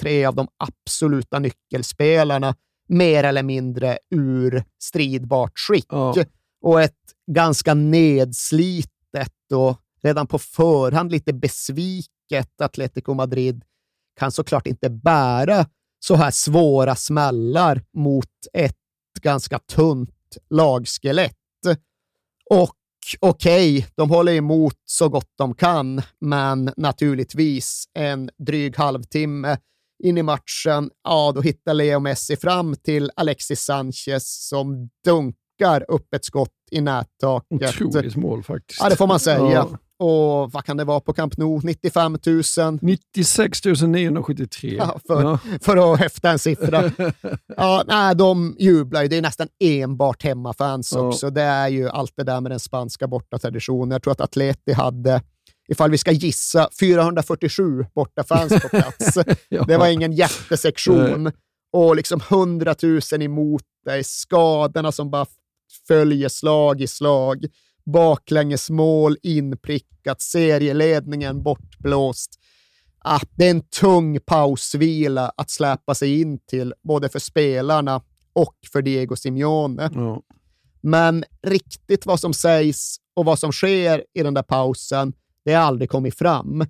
tre 0.00 0.24
av 0.24 0.34
de 0.34 0.48
absoluta 0.56 1.38
nyckelspelarna 1.38 2.54
mer 2.88 3.24
eller 3.24 3.42
mindre 3.42 3.98
ur 4.10 4.64
stridbart 4.82 5.52
skick. 5.54 5.86
Ja. 5.88 6.14
Och 6.62 6.82
ett 6.82 7.03
ganska 7.26 7.74
nedslitet 7.74 9.52
och 9.54 9.80
redan 10.02 10.26
på 10.26 10.38
förhand 10.38 11.12
lite 11.12 11.32
besviket 11.32 12.60
Atletico 12.60 13.14
Madrid 13.14 13.64
kan 14.18 14.32
såklart 14.32 14.66
inte 14.66 14.90
bära 14.90 15.66
så 16.00 16.14
här 16.14 16.30
svåra 16.30 16.96
smällar 16.96 17.82
mot 17.96 18.30
ett 18.52 18.76
ganska 19.22 19.58
tunt 19.58 20.10
lagskelett. 20.50 21.36
Och 22.50 22.74
okej, 23.20 23.86
de 23.94 24.10
håller 24.10 24.32
emot 24.32 24.76
så 24.84 25.08
gott 25.08 25.32
de 25.38 25.54
kan, 25.54 26.02
men 26.20 26.70
naturligtvis 26.76 27.88
en 27.94 28.30
dryg 28.38 28.76
halvtimme 28.76 29.58
in 30.04 30.18
i 30.18 30.22
matchen, 30.22 30.90
ja, 31.04 31.32
då 31.34 31.40
hittar 31.40 31.74
Leo 31.74 32.00
Messi 32.00 32.36
fram 32.36 32.76
till 32.76 33.10
Alexis 33.16 33.60
Sanchez 33.60 34.48
som 34.48 34.88
dunkar 35.04 35.43
upp 35.88 36.14
ett 36.14 36.24
skott 36.24 36.50
i 36.70 36.80
nättaket. 36.80 37.80
Otroligt 37.82 38.16
mål 38.16 38.42
faktiskt. 38.42 38.80
Ja, 38.82 38.88
det 38.88 38.96
får 38.96 39.06
man 39.06 39.20
säga. 39.20 39.38
Ja. 39.52 39.68
Och 39.98 40.52
vad 40.52 40.64
kan 40.64 40.76
det 40.76 40.84
vara 40.84 41.00
på 41.00 41.12
Camp 41.12 41.36
Nou? 41.36 41.60
95 41.64 42.18
000? 42.26 42.78
96 42.80 43.64
973. 43.86 44.74
Ja, 44.78 44.98
för, 45.06 45.22
Ja. 45.22 45.38
för 45.60 45.92
att 45.92 45.98
häfta 46.00 46.30
en 46.30 46.38
siffra. 46.38 46.90
ja, 47.56 47.84
nej, 47.86 48.14
de 48.16 48.56
jublar 48.58 49.02
ju. 49.02 49.08
Det 49.08 49.16
är 49.16 49.22
nästan 49.22 49.48
enbart 49.64 50.22
hemmafans 50.22 50.92
Ja. 50.94 51.00
också. 51.00 51.30
Det 51.30 51.42
är 51.42 51.68
ju 51.68 51.88
allt 51.88 52.12
det 52.16 52.22
där 52.24 52.40
med 52.40 52.52
den 52.52 52.60
spanska 52.60 53.06
bortatraditionen. 53.06 53.90
Jag 53.90 54.02
tror 54.02 54.12
att 54.12 54.20
Atleti 54.20 54.72
hade, 54.72 55.22
ifall 55.68 55.90
vi 55.90 55.98
ska 55.98 56.10
gissa, 56.12 56.68
447 56.80 57.86
bortafans 57.94 58.62
på 58.62 58.68
plats. 58.68 59.18
Ja. 59.48 59.64
Det 59.68 59.76
var 59.76 59.88
ingen 59.88 60.12
jättesektion. 60.12 61.32
Och 61.72 61.96
liksom 61.96 62.20
100 62.30 62.74
000 62.82 63.00
emot 63.22 63.62
dig. 63.86 64.04
Skadorna 64.04 64.92
som 64.92 65.10
bara 65.10 65.26
följer 65.86 66.28
slag 66.28 66.80
i 66.80 66.86
slag. 66.86 67.46
Baklängesmål 67.84 69.16
inprickat, 69.22 70.22
serieledningen 70.22 71.42
bortblåst. 71.42 72.40
Ah, 72.98 73.20
det 73.36 73.46
är 73.46 73.50
en 73.50 73.62
tung 73.62 74.20
pausvila 74.20 75.32
att 75.36 75.50
släpa 75.50 75.94
sig 75.94 76.20
in 76.20 76.38
till, 76.38 76.74
både 76.82 77.08
för 77.08 77.18
spelarna 77.18 78.02
och 78.32 78.54
för 78.72 78.82
Diego 78.82 79.16
Simeone. 79.16 79.90
Ja. 79.94 80.22
Men 80.80 81.24
riktigt 81.42 82.06
vad 82.06 82.20
som 82.20 82.34
sägs 82.34 82.96
och 83.16 83.24
vad 83.24 83.38
som 83.38 83.52
sker 83.52 84.04
i 84.14 84.22
den 84.22 84.34
där 84.34 84.42
pausen, 84.42 85.12
det 85.44 85.52
har 85.52 85.62
aldrig 85.62 85.90
kommit 85.90 86.18
fram. 86.18 86.64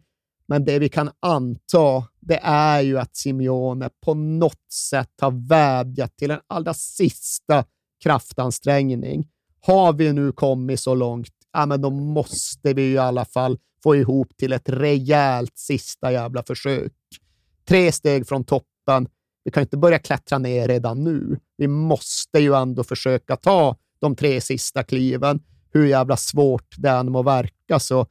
Men 0.46 0.64
det 0.64 0.78
vi 0.78 0.88
kan 0.88 1.10
anta, 1.20 2.04
det 2.20 2.40
är 2.42 2.80
ju 2.80 2.98
att 2.98 3.16
Simeone 3.16 3.90
på 4.04 4.14
något 4.14 4.72
sätt 4.72 5.12
har 5.20 5.48
vädjat 5.48 6.16
till 6.16 6.30
en 6.30 6.40
allra 6.46 6.74
sista 6.74 7.64
kraftansträngning. 8.04 9.28
Har 9.60 9.92
vi 9.92 10.12
nu 10.12 10.32
kommit 10.32 10.80
så 10.80 10.94
långt, 10.94 11.28
ja, 11.52 11.66
men 11.66 11.80
då 11.80 11.90
måste 11.90 12.74
vi 12.74 12.82
ju 12.82 12.92
i 12.92 12.98
alla 12.98 13.24
fall 13.24 13.58
få 13.82 13.96
ihop 13.96 14.36
till 14.36 14.52
ett 14.52 14.68
rejält 14.68 15.58
sista 15.58 16.12
jävla 16.12 16.42
försök. 16.42 16.92
Tre 17.68 17.92
steg 17.92 18.28
från 18.28 18.44
toppen. 18.44 19.08
Vi 19.44 19.50
kan 19.50 19.62
inte 19.62 19.76
börja 19.76 19.98
klättra 19.98 20.38
ner 20.38 20.68
redan 20.68 21.04
nu. 21.04 21.38
Vi 21.56 21.68
måste 21.68 22.38
ju 22.38 22.54
ändå 22.54 22.84
försöka 22.84 23.36
ta 23.36 23.76
de 23.98 24.16
tre 24.16 24.40
sista 24.40 24.82
kliven, 24.82 25.40
hur 25.72 25.86
jävla 25.86 26.16
svårt 26.16 26.74
det 26.78 26.90
än 26.90 27.12
må 27.12 27.22
verka. 27.22 27.78
Så 27.78 28.06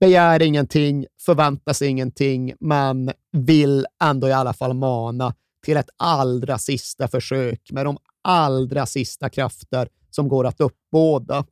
begär 0.00 0.42
ingenting, 0.42 1.06
förväntas 1.20 1.82
ingenting, 1.82 2.54
men 2.60 3.10
vill 3.32 3.86
ändå 4.02 4.28
i 4.28 4.32
alla 4.32 4.52
fall 4.52 4.74
mana 4.74 5.34
till 5.64 5.76
ett 5.76 5.90
allra 5.96 6.58
sista 6.58 7.08
försök 7.08 7.60
med 7.70 7.86
de 7.86 7.98
allra 8.24 8.86
sista 8.86 9.30
krafter 9.30 9.88
som 10.10 10.28
går 10.28 10.46
att 10.46 10.60
uppbåda. 10.60 11.44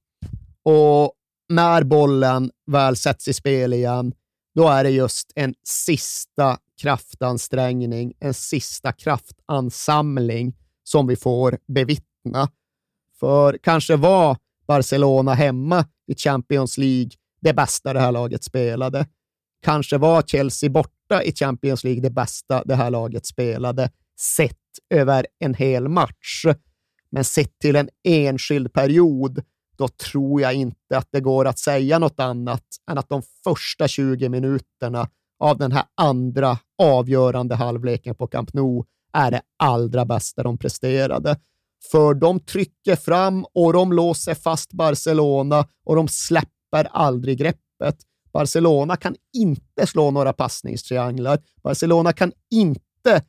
Och 0.63 1.13
när 1.49 1.85
bollen 1.85 2.51
väl 2.67 2.97
sätts 2.97 3.29
i 3.29 3.33
spel 3.33 3.73
igen, 3.73 4.13
då 4.55 4.69
är 4.69 4.85
det 4.85 4.91
just 4.91 5.33
en 5.35 5.55
sista 5.65 6.59
kraftansträngning, 6.81 8.13
en 8.21 8.35
sista 8.35 8.93
kraftansamling 8.93 10.55
som 10.85 11.07
vi 11.07 11.17
får 11.17 11.59
bevittna. 11.67 12.49
För 13.21 13.59
kanske 13.63 13.97
var 13.97 14.37
Barcelona 14.67 15.35
hemma 15.35 15.85
i 16.07 16.15
Champions 16.15 16.79
League 16.79 17.11
det 17.41 17.53
bästa 17.53 17.93
det 17.93 18.01
här 18.01 18.13
laget 18.13 18.45
spelade. 18.45 19.07
Kanske 19.63 19.99
var 19.99 20.23
Chelsea 20.23 20.71
borta 20.71 21.23
i 21.23 21.33
Champions 21.33 21.85
League 21.85 22.03
det 22.03 22.11
bästa 22.11 22.63
det 22.65 22.75
här 22.75 22.91
laget 22.91 23.27
spelade, 23.27 23.91
sett 24.21 24.62
över 24.91 25.27
en 25.39 25.55
hel 25.55 25.89
match. 25.89 26.45
Men 27.11 27.25
sett 27.25 27.59
till 27.59 27.77
en 27.77 27.89
enskild 28.05 28.73
period, 28.73 29.43
då 29.77 29.89
tror 29.89 30.41
jag 30.41 30.55
inte 30.55 30.99
att 30.99 31.09
det 31.13 31.21
går 31.21 31.45
att 31.45 31.59
säga 31.59 31.99
något 31.99 32.21
annat 32.21 32.65
än 32.91 32.99
att 32.99 33.09
de 33.09 33.23
första 33.45 33.89
20 33.89 34.29
minuterna 34.29 35.09
av 35.39 35.59
den 35.59 35.73
här 35.73 35.85
andra 35.95 36.59
avgörande 36.83 37.55
halvleken 37.55 38.15
på 38.15 38.27
Camp 38.27 38.53
Nou 38.53 38.85
är 39.13 39.31
det 39.31 39.43
allra 39.59 40.05
bästa 40.05 40.43
de 40.43 40.59
presterade. 40.59 41.37
För 41.91 42.15
de 42.15 42.41
trycker 42.41 42.97
fram 42.97 43.47
och 43.55 43.73
de 43.73 43.93
låser 43.93 44.35
fast 44.35 44.73
Barcelona 44.73 45.67
och 45.85 45.97
de 45.97 46.09
släpper 46.09 46.89
aldrig 46.91 47.39
greppet. 47.39 47.97
Barcelona 48.33 48.97
kan 48.97 49.17
inte 49.37 49.87
slå 49.87 50.11
några 50.11 50.33
passningstrianglar. 50.33 51.39
Barcelona 51.63 52.13
kan 52.13 52.33
inte 52.51 52.81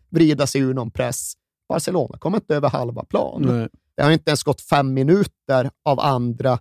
vrida 0.09 0.47
sig 0.47 0.61
ur 0.61 0.73
någon 0.73 0.91
press. 0.91 1.33
Barcelona 1.69 2.17
kommer 2.17 2.37
inte 2.37 2.55
över 2.55 2.69
halva 2.69 3.03
plan. 3.03 3.41
Nej. 3.41 3.69
Det 3.95 4.03
har 4.03 4.11
inte 4.11 4.29
ens 4.29 4.43
gått 4.43 4.61
fem 4.61 4.93
minuter 4.93 5.69
av 5.85 5.99
andra 5.99 6.59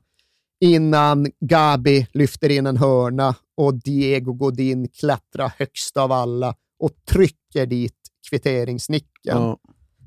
innan 0.60 1.26
Gabi 1.40 2.06
lyfter 2.12 2.50
in 2.50 2.66
en 2.66 2.76
hörna 2.76 3.34
och 3.56 3.74
Diego 3.74 4.32
Godin 4.32 4.88
klättrar 4.88 5.52
högst 5.58 5.96
av 5.96 6.12
alla 6.12 6.54
och 6.78 6.90
trycker 7.04 7.66
dit 7.66 7.98
kvitteringsnicken. 8.30 9.08
Ja. 9.22 9.58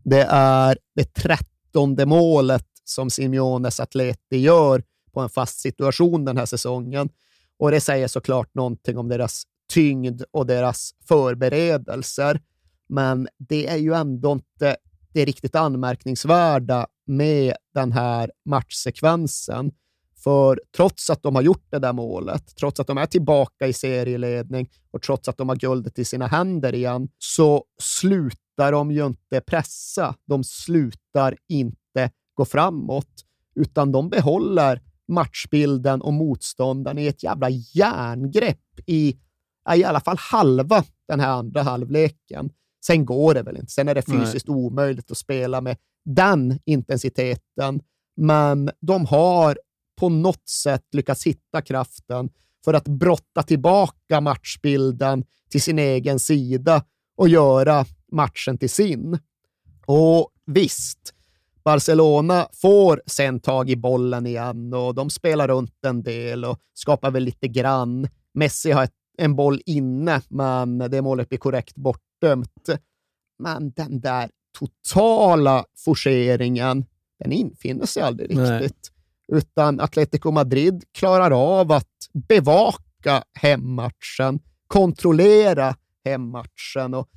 Det 0.03 0.27
är 0.29 0.77
det 0.95 1.13
trettonde 1.13 2.05
målet 2.05 2.67
som 2.83 3.09
Simeones 3.09 3.79
Atleti 3.79 4.37
gör 4.37 4.83
på 5.13 5.19
en 5.19 5.29
fast 5.29 5.59
situation 5.59 6.25
den 6.25 6.37
här 6.37 6.45
säsongen. 6.45 7.09
Och 7.59 7.71
det 7.71 7.81
säger 7.81 8.07
såklart 8.07 8.55
någonting 8.55 8.97
om 8.97 9.09
deras 9.09 9.43
tyngd 9.73 10.21
och 10.31 10.45
deras 10.45 10.91
förberedelser. 11.07 12.41
Men 12.89 13.27
det 13.37 13.67
är 13.67 13.77
ju 13.77 13.93
ändå 13.93 14.31
inte 14.31 14.75
det 15.13 15.25
riktigt 15.25 15.55
anmärkningsvärda 15.55 16.87
med 17.05 17.53
den 17.73 17.91
här 17.91 18.31
matchsekvensen. 18.45 19.71
För 20.23 20.61
trots 20.75 21.09
att 21.09 21.23
de 21.23 21.35
har 21.35 21.41
gjort 21.41 21.65
det 21.69 21.79
där 21.79 21.93
målet, 21.93 22.55
trots 22.55 22.79
att 22.79 22.87
de 22.87 22.97
är 22.97 23.05
tillbaka 23.05 23.67
i 23.67 23.73
serieledning 23.73 24.69
och 24.91 25.01
trots 25.01 25.29
att 25.29 25.37
de 25.37 25.49
har 25.49 25.55
guldet 25.55 25.99
i 25.99 26.05
sina 26.05 26.27
händer 26.27 26.75
igen, 26.75 27.09
så 27.17 27.63
slutar 27.81 28.71
de 28.71 28.91
ju 28.91 29.05
inte 29.05 29.41
pressa. 29.41 30.15
De 30.25 30.43
slutar 30.43 31.35
inte 31.47 32.11
gå 32.33 32.45
framåt, 32.45 33.25
utan 33.55 33.91
de 33.91 34.09
behåller 34.09 34.81
matchbilden 35.07 36.01
och 36.01 36.13
motståndaren 36.13 36.97
i 36.97 37.07
ett 37.07 37.23
jävla 37.23 37.49
järngrepp 37.49 38.79
i, 38.85 39.17
i 39.75 39.83
alla 39.83 39.99
fall 39.99 40.17
halva 40.19 40.83
den 41.07 41.19
här 41.19 41.29
andra 41.29 41.61
halvleken. 41.61 42.49
Sen 42.87 43.05
går 43.05 43.33
det 43.33 43.41
väl 43.41 43.57
inte. 43.57 43.71
Sen 43.71 43.87
är 43.87 43.95
det 43.95 44.01
fysiskt 44.01 44.47
Nej. 44.47 44.57
omöjligt 44.57 45.11
att 45.11 45.17
spela 45.17 45.61
med 45.61 45.77
den 46.05 46.59
intensiteten. 46.65 47.81
Men 48.17 48.69
de 48.81 49.05
har 49.05 49.57
på 49.99 50.09
något 50.09 50.49
sätt 50.49 50.83
lyckats 50.91 51.27
hitta 51.27 51.61
kraften 51.61 52.29
för 52.65 52.73
att 52.73 52.87
brotta 52.87 53.43
tillbaka 53.43 54.21
matchbilden 54.21 55.23
till 55.49 55.61
sin 55.61 55.79
egen 55.79 56.19
sida 56.19 56.83
och 57.17 57.29
göra 57.29 57.85
matchen 58.11 58.57
till 58.57 58.69
sin. 58.69 59.19
Och 59.85 60.29
visst, 60.45 61.13
Barcelona 61.63 62.47
får 62.53 63.01
sen 63.05 63.39
tag 63.39 63.69
i 63.69 63.75
bollen 63.75 64.25
igen 64.25 64.73
och 64.73 64.95
de 64.95 65.09
spelar 65.09 65.47
runt 65.47 65.85
en 65.85 66.03
del 66.03 66.45
och 66.45 66.59
skapar 66.73 67.11
väl 67.11 67.23
lite 67.23 67.47
grann. 67.47 68.07
Messi 68.33 68.71
har 68.71 68.83
ett, 68.83 68.93
en 69.17 69.35
boll 69.35 69.61
inne, 69.65 70.21
men 70.27 70.77
det 70.77 71.01
målet 71.01 71.29
blir 71.29 71.39
korrekt 71.39 71.75
bortdömt. 72.25 72.81
Men 73.39 73.71
den 73.71 73.99
där 73.99 74.29
totala 74.59 75.65
forceringen, 75.77 76.85
den 77.19 77.31
infinner 77.31 77.85
sig 77.85 78.03
aldrig 78.03 78.35
Nej. 78.35 78.61
riktigt. 78.61 78.91
Utan 79.27 79.79
Atletico 79.79 80.31
Madrid 80.31 80.83
klarar 80.91 81.31
av 81.31 81.71
att 81.71 82.09
bevaka 82.13 83.23
hemmatchen, 83.33 84.39
kontrollera 84.67 85.75
hemmatchen. 86.05 86.93
Och 86.93 87.09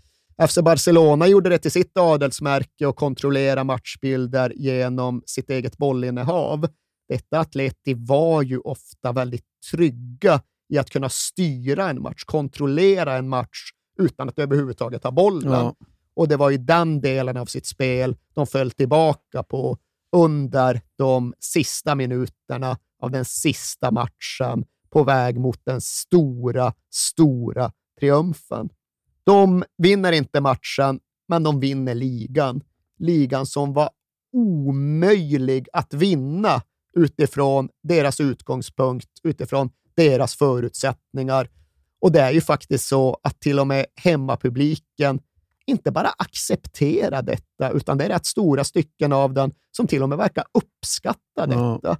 FC 0.49 0.59
Barcelona 0.59 1.27
gjorde 1.27 1.51
det 1.51 1.59
till 1.59 1.71
sitt 1.71 1.97
adelsmärke 1.99 2.87
och 2.87 2.97
kontrollera 2.97 3.65
matchbilder 3.65 4.53
genom 4.57 5.23
sitt 5.27 5.51
eget 5.51 5.79
bollinnehav. 5.79 6.69
Detta 7.09 7.39
Atleti 7.39 7.95
var 7.95 8.43
ju 8.43 8.59
ofta 8.59 9.13
väldigt 9.13 9.45
trygga 9.71 10.41
i 10.69 10.79
att 10.79 10.91
kunna 10.91 11.09
styra 11.09 11.91
en 11.91 12.03
match, 12.03 12.25
kontrollera 12.25 13.17
en 13.17 13.29
match 13.29 13.73
utan 13.99 14.29
att 14.29 14.39
överhuvudtaget 14.39 15.05
ha 15.05 15.11
bollen. 15.11 15.53
Ja. 15.53 15.75
Och 16.15 16.29
det 16.29 16.37
var 16.37 16.51
ju 16.51 16.59
den 16.59 17.01
delen 17.01 17.37
av 17.37 17.47
sitt 17.47 17.66
spel 17.66 18.16
de 18.35 18.47
föll 18.47 18.70
tillbaka 18.70 19.43
på 19.43 19.79
under 20.16 20.81
de 20.97 21.35
sista 21.39 21.95
minuterna 21.95 22.79
av 23.03 23.11
den 23.11 23.25
sista 23.25 23.91
matchen 23.91 24.65
på 24.91 25.05
väg 25.05 25.41
mot 25.41 25.61
den 25.65 25.81
stora, 25.81 26.73
stora 26.91 27.73
triumfen. 28.01 28.69
De 29.25 29.65
vinner 29.79 30.12
inte 30.12 30.41
matchen, 30.41 31.01
men 31.29 31.43
de 31.43 31.61
vinner 31.61 31.95
ligan. 31.95 32.61
Ligan 32.99 33.47
som 33.47 33.73
var 33.73 33.91
omöjlig 34.33 35.69
att 35.73 35.95
vinna 35.95 36.62
utifrån 36.97 37.69
deras 37.83 38.20
utgångspunkt, 38.20 39.09
utifrån 39.23 39.70
deras 39.97 40.35
förutsättningar. 40.35 41.49
Och 42.01 42.12
det 42.12 42.20
är 42.20 42.31
ju 42.31 42.41
faktiskt 42.41 42.87
så 42.87 43.19
att 43.23 43.41
till 43.41 43.61
och 43.61 43.66
med 43.66 43.87
hemmapubliken 43.97 45.20
inte 45.66 45.91
bara 45.91 46.09
accepterar 46.09 47.23
detta, 47.23 47.70
utan 47.70 47.99
det 47.99 48.05
är 48.05 48.09
rätt 48.09 48.27
stora 48.27 48.65
stycken 48.65 49.12
av 49.12 49.35
den 49.35 49.53
som 49.77 49.87
till 49.87 50.03
och 50.03 50.09
med 50.09 50.19
verkar 50.19 50.45
uppskatta 50.53 51.47
detta. 51.47 51.81
Ja. 51.83 51.97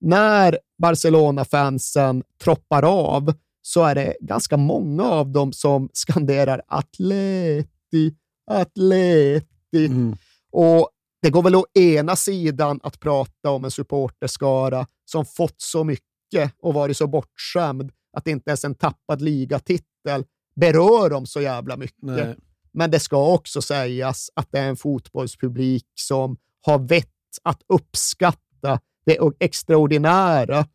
När 0.00 0.58
Barcelona-fansen 0.78 2.22
troppar 2.42 2.84
av 2.84 3.34
så 3.62 3.84
är 3.84 3.94
det 3.94 4.16
ganska 4.20 4.56
många 4.56 5.04
av 5.04 5.28
dem 5.28 5.52
som 5.52 5.88
skanderar 5.92 6.62
Atleti, 6.68 8.14
Atleti. 8.50 9.86
Mm. 9.86 10.16
Och 10.52 10.88
det 11.22 11.30
går 11.30 11.42
väl 11.42 11.54
å 11.54 11.66
ena 11.74 12.16
sidan 12.16 12.80
att 12.82 13.00
prata 13.00 13.50
om 13.50 13.64
en 13.64 13.70
supporterskara 13.70 14.86
som 15.04 15.24
fått 15.24 15.60
så 15.62 15.84
mycket 15.84 16.52
och 16.62 16.74
varit 16.74 16.96
så 16.96 17.06
bortskämd 17.06 17.92
att 18.16 18.26
inte 18.26 18.50
ens 18.50 18.64
en 18.64 18.74
tappad 18.74 19.22
ligatitel 19.22 20.24
berör 20.56 21.10
dem 21.10 21.26
så 21.26 21.40
jävla 21.40 21.76
mycket. 21.76 22.02
Nej. 22.02 22.36
Men 22.72 22.90
det 22.90 23.00
ska 23.00 23.32
också 23.32 23.62
sägas 23.62 24.30
att 24.34 24.48
det 24.52 24.58
är 24.58 24.68
en 24.68 24.76
fotbollspublik 24.76 25.86
som 25.94 26.36
har 26.66 26.78
vett 26.78 27.08
att 27.42 27.62
uppskatta 27.68 28.80
det 29.06 29.18
extraordinära 29.40 30.66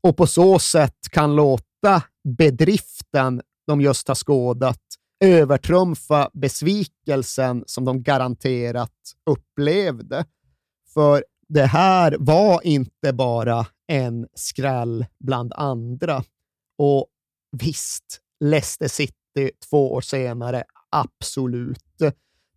och 0.00 0.16
på 0.16 0.26
så 0.26 0.58
sätt 0.58 1.08
kan 1.10 1.36
låta 1.36 2.02
bedriften 2.38 3.42
de 3.66 3.80
just 3.80 4.08
har 4.08 4.14
skådat 4.14 4.80
övertrumfa 5.24 6.30
besvikelsen 6.32 7.64
som 7.66 7.84
de 7.84 8.02
garanterat 8.02 8.92
upplevde. 9.30 10.24
För 10.94 11.24
det 11.48 11.66
här 11.66 12.16
var 12.18 12.66
inte 12.66 13.12
bara 13.12 13.66
en 13.86 14.26
skräll 14.34 15.06
bland 15.18 15.52
andra. 15.52 16.24
Och 16.82 17.06
visst, 17.56 18.20
Leicester 18.44 18.88
City 18.88 19.50
två 19.70 19.92
år 19.92 20.00
senare, 20.00 20.64
absolut. 20.90 21.78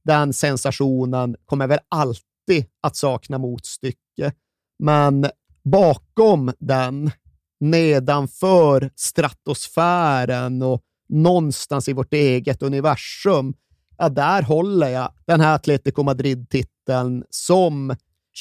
Den 0.04 0.34
sensationen 0.34 1.36
kommer 1.46 1.68
väl 1.68 1.80
alltid 1.90 2.66
att 2.82 2.96
sakna 2.96 3.38
motstycke. 3.38 4.34
Men 4.80 5.28
bakom 5.64 6.54
den, 6.60 7.12
nedanför 7.60 8.92
stratosfären 8.96 10.62
och 10.62 10.82
någonstans 11.10 11.90
i 11.90 11.94
vårt 11.94 12.14
eget 12.14 12.62
universum, 12.62 13.54
ja, 13.98 14.10
där 14.10 14.42
håller 14.42 14.90
jag 14.90 15.14
den 15.26 15.42
här 15.42 15.56
Atletico 15.56 16.04
Madrid-titeln 16.04 17.24
som 17.30 17.96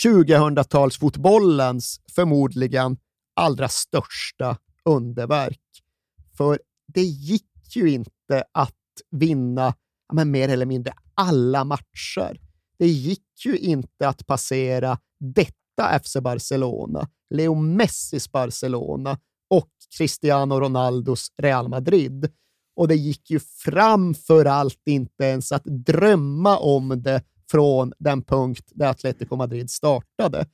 2000-talsfotbollens 0.04 2.00
förmodligen 2.14 2.96
allra 3.36 3.68
största 3.68 4.56
underverk. 4.84 5.59
För 6.36 6.59
det 6.86 7.02
gick 7.02 7.76
ju 7.76 7.90
inte 7.90 8.44
att 8.52 8.74
vinna 9.10 9.74
men 10.12 10.30
mer 10.30 10.48
eller 10.48 10.66
mindre 10.66 10.94
alla 11.14 11.64
matcher. 11.64 12.40
Det 12.78 12.88
gick 12.88 13.44
ju 13.44 13.59
inte 13.59 14.09
att 14.09 14.26
passera 14.26 14.98
detta 15.20 16.00
FC 16.04 16.16
Barcelona, 16.22 17.09
Leo 17.30 17.54
Messis 17.54 18.32
Barcelona 18.32 19.18
och 19.50 19.70
Cristiano 19.98 20.60
Ronaldos 20.60 21.32
Real 21.42 21.68
Madrid. 21.68 22.30
Och 22.76 22.88
det 22.88 22.96
gick 22.96 23.30
ju 23.30 23.40
framför 23.40 24.44
allt 24.44 24.82
inte 24.86 25.24
ens 25.24 25.52
att 25.52 25.64
drömma 25.64 26.59
om 26.59 27.02
det 27.02 27.22
från 27.50 27.92
den 27.98 28.22
punkt 28.22 28.70
där 28.74 28.90
Atletico 28.90 29.36
Madrid 29.36 29.70
startade. 29.70 30.46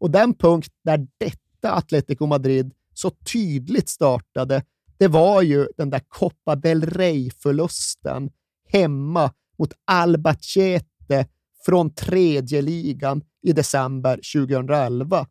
Och 0.00 0.10
den 0.10 0.34
punkt 0.34 0.72
där 0.84 1.06
detta 1.18 1.72
Atletico 1.72 2.26
Madrid 2.26 2.74
så 2.94 3.10
tydligt 3.10 3.88
startade, 3.88 4.64
det 5.02 5.08
var 5.08 5.42
ju 5.42 5.68
den 5.76 5.90
där 5.90 6.00
Copa 6.08 6.56
del 6.56 6.86
Rey-förlusten 6.86 8.30
hemma 8.68 9.32
mot 9.58 9.72
Albacete 9.84 11.26
från 11.66 11.94
tredje 11.94 12.62
ligan 12.62 13.22
i 13.46 13.52
december 13.52 14.20
2011. 14.34 15.26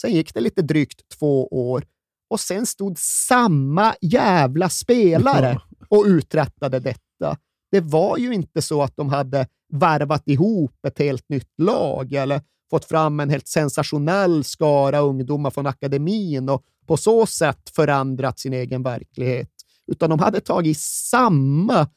Sen 0.00 0.12
gick 0.12 0.34
det 0.34 0.40
lite 0.40 0.62
drygt 0.62 1.00
två 1.18 1.46
år 1.46 1.84
och 2.30 2.40
sen 2.40 2.66
stod 2.66 2.98
samma 2.98 3.94
jävla 4.00 4.68
spelare 4.68 5.60
och 5.88 6.04
uträttade 6.06 6.80
detta. 6.80 7.36
Det 7.70 7.80
var 7.80 8.16
ju 8.16 8.34
inte 8.34 8.62
så 8.62 8.82
att 8.82 8.96
de 8.96 9.08
hade 9.08 9.46
värvat 9.72 10.22
ihop 10.28 10.84
ett 10.86 10.98
helt 10.98 11.28
nytt 11.28 11.52
lag 11.58 12.12
eller 12.12 12.42
fått 12.70 12.84
fram 12.84 13.20
en 13.20 13.30
helt 13.30 13.48
sensationell 13.48 14.44
skara 14.44 14.98
ungdomar 14.98 15.50
från 15.50 15.66
akademin 15.66 16.48
och 16.48 16.64
på 16.88 16.96
så 16.96 17.26
sätt 17.26 17.70
förändrat 17.74 18.38
sin 18.38 18.52
egen 18.52 18.82
verklighet, 18.82 19.50
utan 19.86 20.10
de 20.10 20.18
hade 20.18 20.40
tagit 20.40 20.78
samma 20.80 21.88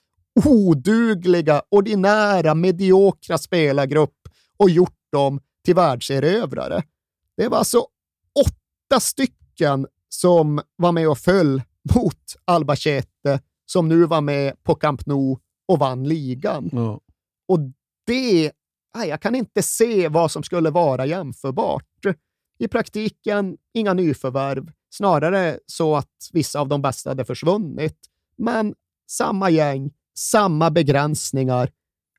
odugliga, 0.45 1.61
ordinära, 1.69 2.55
mediokra 2.55 3.37
spelargrupp 3.37 4.17
och 4.57 4.69
gjort 4.69 4.99
dem 5.11 5.39
till 5.65 5.75
världserövrare. 5.75 6.83
Det 7.37 7.47
var 7.47 7.57
alltså 7.57 7.79
åtta 8.45 8.99
stycken 8.99 9.87
som 10.09 10.61
var 10.75 10.91
med 10.91 11.09
och 11.09 11.17
föll 11.17 11.61
mot 11.95 12.35
Albacete 12.45 13.39
som 13.65 13.89
nu 13.89 14.05
var 14.05 14.21
med 14.21 14.63
på 14.63 14.75
Camp 14.75 15.05
Nou 15.05 15.37
och 15.67 15.79
vann 15.79 16.03
ligan. 16.07 16.69
Ja. 16.73 16.99
Och 17.47 17.59
det, 18.05 18.51
nej, 18.95 19.09
jag 19.09 19.21
kan 19.21 19.35
inte 19.35 19.63
se 19.63 20.07
vad 20.07 20.31
som 20.31 20.43
skulle 20.43 20.69
vara 20.69 21.05
jämförbart. 21.05 21.85
I 22.61 22.67
praktiken 22.67 23.57
inga 23.73 23.93
nyförvärv, 23.93 24.71
snarare 24.89 25.59
så 25.65 25.95
att 25.95 26.29
vissa 26.31 26.59
av 26.59 26.67
de 26.67 26.81
bästa 26.81 27.09
hade 27.09 27.25
försvunnit. 27.25 27.97
Men 28.37 28.75
samma 29.09 29.49
gäng, 29.49 29.91
samma 30.17 30.71
begränsningar, 30.71 31.71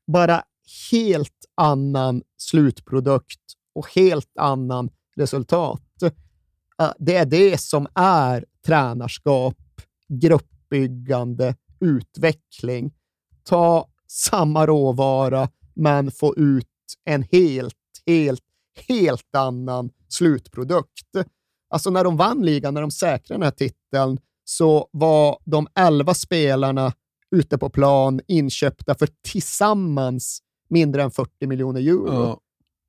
bara 0.07 0.43
helt 0.91 1.45
annan 1.55 2.21
slutprodukt 2.37 3.39
och 3.75 3.95
helt 3.95 4.37
annan 4.39 4.89
resultat. 5.15 5.81
Äh, 6.81 6.91
det 6.99 7.15
är 7.15 7.25
det 7.25 7.61
som 7.61 7.87
är 7.95 8.45
tränarskap, 8.65 9.57
gruppbyggande, 10.07 11.55
utveckling. 11.79 12.93
Ta 13.43 13.87
samma 14.07 14.67
råvara, 14.67 15.49
men 15.73 16.11
få 16.11 16.35
ut 16.35 16.67
en 17.05 17.23
helt, 17.31 17.75
helt, 18.05 18.43
helt 18.87 19.35
annan 19.35 19.89
slutprodukt. 20.13 21.09
Alltså 21.69 21.89
när 21.89 22.03
de 22.03 22.17
vann 22.17 22.45
ligan, 22.45 22.73
när 22.73 22.81
de 22.81 22.91
säkrade 22.91 23.39
den 23.39 23.43
här 23.43 23.51
titeln, 23.51 24.19
så 24.43 24.89
var 24.91 25.39
de 25.45 25.67
elva 25.75 26.13
spelarna 26.13 26.93
ute 27.31 27.57
på 27.57 27.69
plan 27.69 28.21
inköpta 28.27 28.95
för 28.95 29.09
tillsammans 29.21 30.39
mindre 30.69 31.03
än 31.03 31.11
40 31.11 31.47
miljoner 31.47 31.81
euro. 31.81 32.13
Ja. 32.13 32.39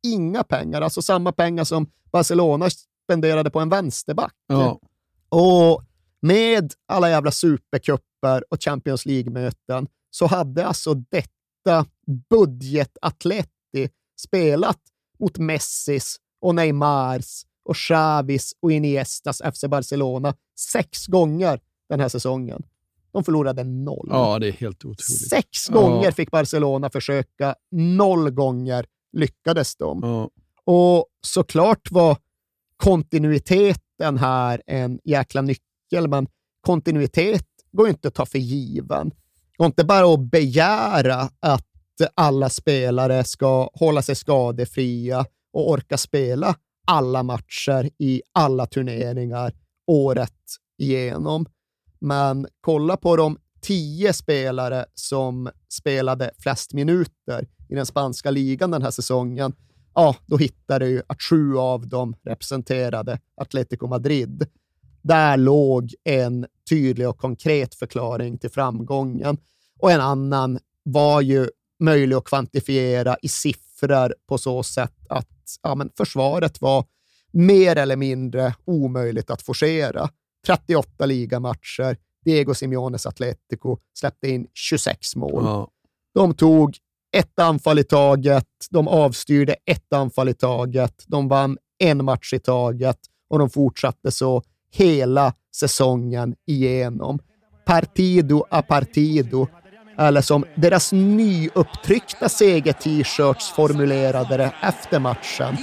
Inga 0.06 0.44
pengar, 0.44 0.80
alltså 0.80 1.02
samma 1.02 1.32
pengar 1.32 1.64
som 1.64 1.90
Barcelona 2.12 2.68
spenderade 3.04 3.50
på 3.50 3.60
en 3.60 3.68
vänsterback. 3.68 4.34
Ja. 4.46 4.80
Och 5.28 5.82
med 6.20 6.72
alla 6.86 7.10
jävla 7.10 7.30
supercuper 7.30 8.44
och 8.50 8.62
Champions 8.62 9.06
League-möten 9.06 9.86
så 10.10 10.26
hade 10.26 10.66
alltså 10.66 10.94
detta 10.94 11.86
budgetatleti 12.30 13.88
spelat 14.20 14.80
mot 15.18 15.38
Messis 15.38 16.16
och 16.44 16.54
Neymars 16.54 17.42
och 17.64 17.76
Xavis 17.76 18.52
och 18.62 18.72
Iniestas 18.72 19.42
FC 19.54 19.64
Barcelona 19.68 20.34
sex 20.72 21.06
gånger 21.06 21.60
den 21.88 22.00
här 22.00 22.08
säsongen. 22.08 22.62
De 23.12 23.24
förlorade 23.24 23.64
noll. 23.64 24.08
ja, 24.10 24.38
det 24.38 24.48
är 24.48 24.52
helt 24.52 24.76
otroligt. 24.84 25.28
Sex 25.28 25.48
Ja. 25.70 25.74
gånger 25.80 26.10
fick 26.10 26.30
Barcelona 26.30 26.90
försöka, 26.90 27.54
noll 27.70 28.30
gånger 28.30 28.86
lyckades 29.12 29.76
de. 29.76 30.00
Ja. 30.02 30.30
Och 30.64 31.06
såklart 31.26 31.90
var 31.90 32.16
kontinuiteten 32.76 34.18
här 34.18 34.62
en 34.66 35.00
jäkla 35.04 35.42
nyckel, 35.42 36.08
men 36.08 36.26
kontinuitet 36.60 37.46
går 37.72 37.86
ju 37.86 37.90
inte 37.90 38.08
att 38.08 38.14
ta 38.14 38.26
för 38.26 38.38
given. 38.38 39.10
Går 39.56 39.66
inte 39.66 39.84
bara 39.84 40.14
att 40.14 40.20
begära 40.30 41.30
att 41.40 41.66
alla 42.14 42.50
spelare 42.50 43.24
ska 43.24 43.70
hålla 43.74 44.02
sig 44.02 44.14
skadefria 44.14 45.26
och 45.54 45.70
orka 45.70 45.98
spela 45.98 46.56
alla 46.86 47.22
matcher 47.22 47.90
i 47.98 48.22
alla 48.32 48.66
turneringar 48.66 49.52
året 49.86 50.32
igenom. 50.78 51.46
Men 51.98 52.46
kolla 52.60 52.96
på 52.96 53.16
de 53.16 53.38
tio 53.60 54.12
spelare 54.12 54.84
som 54.94 55.50
spelade 55.68 56.30
flest 56.38 56.72
minuter 56.72 57.48
i 57.68 57.74
den 57.74 57.86
spanska 57.86 58.30
ligan 58.30 58.70
den 58.70 58.82
här 58.82 58.90
säsongen. 58.90 59.52
Ja, 59.94 60.16
då 60.26 60.36
hittar 60.36 60.80
du 60.80 61.02
att 61.06 61.22
sju 61.22 61.56
av 61.56 61.88
dem 61.88 62.16
representerade 62.24 63.18
Atletico 63.36 63.86
Madrid. 63.86 64.46
Där 65.02 65.36
låg 65.36 65.94
en 66.04 66.46
tydlig 66.68 67.08
och 67.08 67.18
konkret 67.18 67.74
förklaring 67.74 68.38
till 68.38 68.50
framgången 68.50 69.36
och 69.80 69.92
en 69.92 70.00
annan 70.00 70.58
var 70.82 71.20
ju 71.20 71.48
möjlig 71.80 72.16
att 72.16 72.24
kvantifiera 72.24 73.16
i 73.22 73.28
siffror 73.28 74.14
på 74.28 74.38
så 74.38 74.62
sätt 74.62 75.03
ja, 75.62 75.74
men 75.74 75.90
försvaret 75.96 76.60
var 76.60 76.84
mer 77.32 77.76
eller 77.76 77.96
mindre 77.96 78.54
omöjligt 78.64 79.30
att 79.30 79.42
forcera. 79.42 80.08
38 80.46 81.06
ligamatcher, 81.06 81.96
Diego 82.24 82.54
Simeones 82.54 83.06
Atletico 83.06 83.78
släppte 83.98 84.28
in 84.28 84.46
26 84.54 85.16
mål. 85.16 85.44
Ja. 85.44 85.68
De 86.14 86.34
tog 86.34 86.76
ett 87.16 87.38
anfall 87.38 87.78
i 87.78 87.84
taget, 87.84 88.46
de 88.70 88.88
avstyrde 88.88 89.56
ett 89.66 89.92
anfall 89.92 90.28
i 90.28 90.34
taget, 90.34 91.04
de 91.06 91.28
vann 91.28 91.58
en 91.78 92.04
match 92.04 92.32
i 92.32 92.38
taget 92.38 92.98
och 93.30 93.38
de 93.38 93.50
fortsatte 93.50 94.10
så 94.10 94.42
hela 94.72 95.34
säsongen 95.56 96.34
igenom. 96.46 97.18
Partido 97.66 98.44
a 98.50 98.62
partido, 98.62 99.46
eller 99.98 100.20
som 100.20 100.44
deras 100.54 100.92
nyupptryckta 100.92 102.28
seger-t-shirts 102.28 103.50
formulerade 103.50 104.36
det 104.36 104.52
efter 104.60 104.98
matchen. 104.98 105.56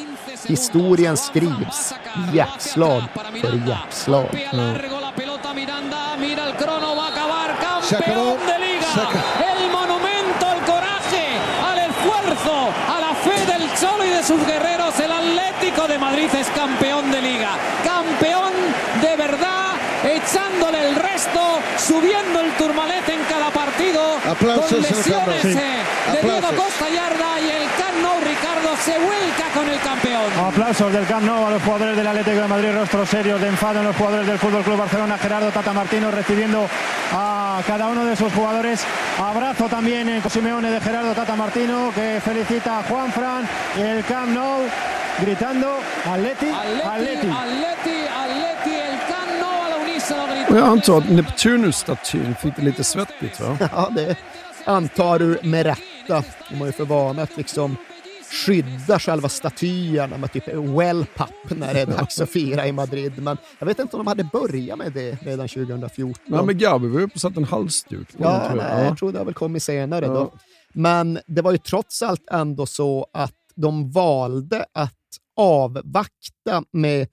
Historien 0.47 1.17
skrivs 1.17 1.93
jackslag 2.33 3.03
för 3.41 3.69
jackslag. 3.69 4.27
Mira 6.19 6.45
el 6.45 6.53
crono, 6.53 6.95
va 6.95 7.03
a 7.03 7.07
acabar 7.07 7.49
campeón 7.59 8.37
de 8.45 8.57
liga. 8.59 8.91
El 9.51 9.71
monumento 9.71 10.45
al 10.53 10.61
coraje, 10.71 11.25
al 11.69 11.79
esfuerzo, 11.89 12.55
a 12.95 12.99
la 12.99 13.13
fe 13.15 13.37
del 13.51 13.63
Cholo 13.79 14.05
y 14.05 14.09
de 14.09 14.23
sus 14.23 14.45
guerreros. 14.45 14.99
El 14.99 15.11
Atlético 15.11 15.87
de 15.87 15.97
Madrid 15.97 16.29
es 16.39 16.47
campeón 16.49 17.11
de 17.11 17.21
liga. 17.21 17.51
Campeón 17.83 18.53
de 19.01 19.15
verdad, 19.15 19.71
echándole 20.03 20.89
el 20.89 20.95
resto, 20.95 21.41
subiendo 21.77 22.41
el 22.41 22.50
Aplausos 24.41 24.69
con 24.69 24.77
en 24.79 24.85
el 24.85 25.03
campo. 25.03 25.31
lesiones 25.31 25.41
Sí. 25.41 25.49
eh, 25.49 26.11
de 26.13 26.21
Diego 26.21 26.37
Aplausos. 26.37 26.65
Costa 26.65 26.89
Yarda 26.89 27.31
y 27.41 27.49
el 27.49 27.65
Camp 27.77 27.97
Nou, 28.01 28.19
Ricardo, 28.21 28.69
se 28.83 28.97
vuelca 28.97 29.45
con 29.53 29.69
el 29.69 29.79
campeón. 29.79 30.25
Aplausos 30.47 30.93
del 30.93 31.05
Camp 31.05 31.23
Nou 31.25 31.45
a 31.45 31.49
los 31.51 31.61
jugadores 31.63 31.95
del 31.97 32.07
Atlético 32.07 32.41
de 32.41 32.47
Madrid, 32.47 32.69
rostros 32.73 33.09
serios 33.09 33.39
de 33.41 33.47
enfado 33.47 33.79
en 33.79 33.85
los 33.85 33.95
jugadores 33.95 34.27
del 34.27 34.39
Fútbol 34.39 34.63
Club 34.63 34.77
Barcelona. 34.77 35.17
Gerardo 35.17 35.49
Tata 35.51 35.73
Martino 35.73 36.09
recibiendo 36.11 36.67
a 37.13 37.61
cada 37.67 37.87
uno 37.87 38.05
de 38.05 38.15
sus 38.15 38.31
jugadores. 38.33 38.83
Abrazo 39.19 39.65
también 39.67 40.09
en 40.09 40.27
Simeone 40.29 40.71
de 40.71 40.81
Gerardo 40.81 41.13
Tata 41.13 41.35
Martino 41.35 41.91
que 41.93 42.19
felicita 42.23 42.79
a 42.79 42.83
Juan 42.83 43.11
Fran 43.11 43.47
y 43.77 43.81
el 43.81 44.03
Camp 44.05 44.29
Nou 44.33 44.61
gritando 45.19 45.77
Atleti, 46.05 46.47
Atleti, 46.49 46.87
Atleti. 46.87 47.27
Atleti, 47.27 48.07
Atleti, 48.07 48.40
Och 50.51 50.57
jag 50.57 50.67
antar 50.67 50.97
att 50.97 51.09
Neptunus-statyn 51.09 52.35
fick 52.35 52.55
det 52.55 52.61
lite 52.61 52.83
svettigt 52.83 53.39
va? 53.39 53.57
Ja, 53.71 53.89
det 53.95 54.15
antar 54.65 55.19
du 55.19 55.39
med 55.43 55.65
rätta. 55.65 56.23
De 56.49 56.55
har 56.59 56.65
ju 56.65 56.71
för 56.71 56.85
vana 56.85 57.21
att 57.21 57.37
liksom 57.37 57.75
skydda 58.45 58.99
själva 58.99 59.29
statyerna 59.29 60.17
med 60.17 60.31
typ 60.33 60.47
wellpapp 60.47 61.29
när 61.49 61.73
det 61.73 61.79
är 61.81 61.85
dags 61.85 62.21
att 62.21 62.29
fira 62.29 62.67
i 62.67 62.71
Madrid. 62.71 63.13
Men 63.17 63.37
jag 63.59 63.67
vet 63.67 63.79
inte 63.79 63.95
om 63.97 63.99
de 64.05 64.07
hade 64.07 64.23
börjat 64.23 64.77
med 64.77 64.91
det 64.91 65.11
redan 65.21 65.47
2014. 65.47 66.15
Nej, 66.25 66.43
men 66.45 66.57
Gabi 66.57 66.87
var 66.87 67.01
uppe 67.01 67.15
och 67.15 67.21
satte 67.21 67.39
en 67.39 67.43
halsduk 67.45 68.17
på 68.17 68.23
den, 68.23 68.31
Ja, 68.33 68.47
tror 68.49 68.61
jag. 68.61 68.67
nej, 68.69 68.79
Ja. 68.83 68.85
jag 68.85 68.97
tror 68.97 69.11
det 69.11 69.17
har 69.17 69.25
väl 69.25 69.33
kommit 69.33 69.63
senare 69.63 70.05
Ja. 70.05 70.11
då. 70.13 70.31
Men 70.73 71.19
det 71.27 71.41
var 71.41 71.51
ju 71.51 71.57
trots 71.57 72.01
allt 72.01 72.27
ändå 72.31 72.65
så 72.65 73.07
att 73.13 73.33
de 73.55 73.91
valde 73.91 74.65
att 74.73 74.93
avvakta 75.37 76.63
med 76.73 77.07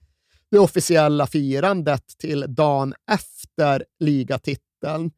det 0.51 0.59
officiella 0.59 1.27
firandet 1.27 2.05
till 2.19 2.45
dagen 2.49 2.95
efter 3.11 3.85
ligatiteln. 4.01 5.11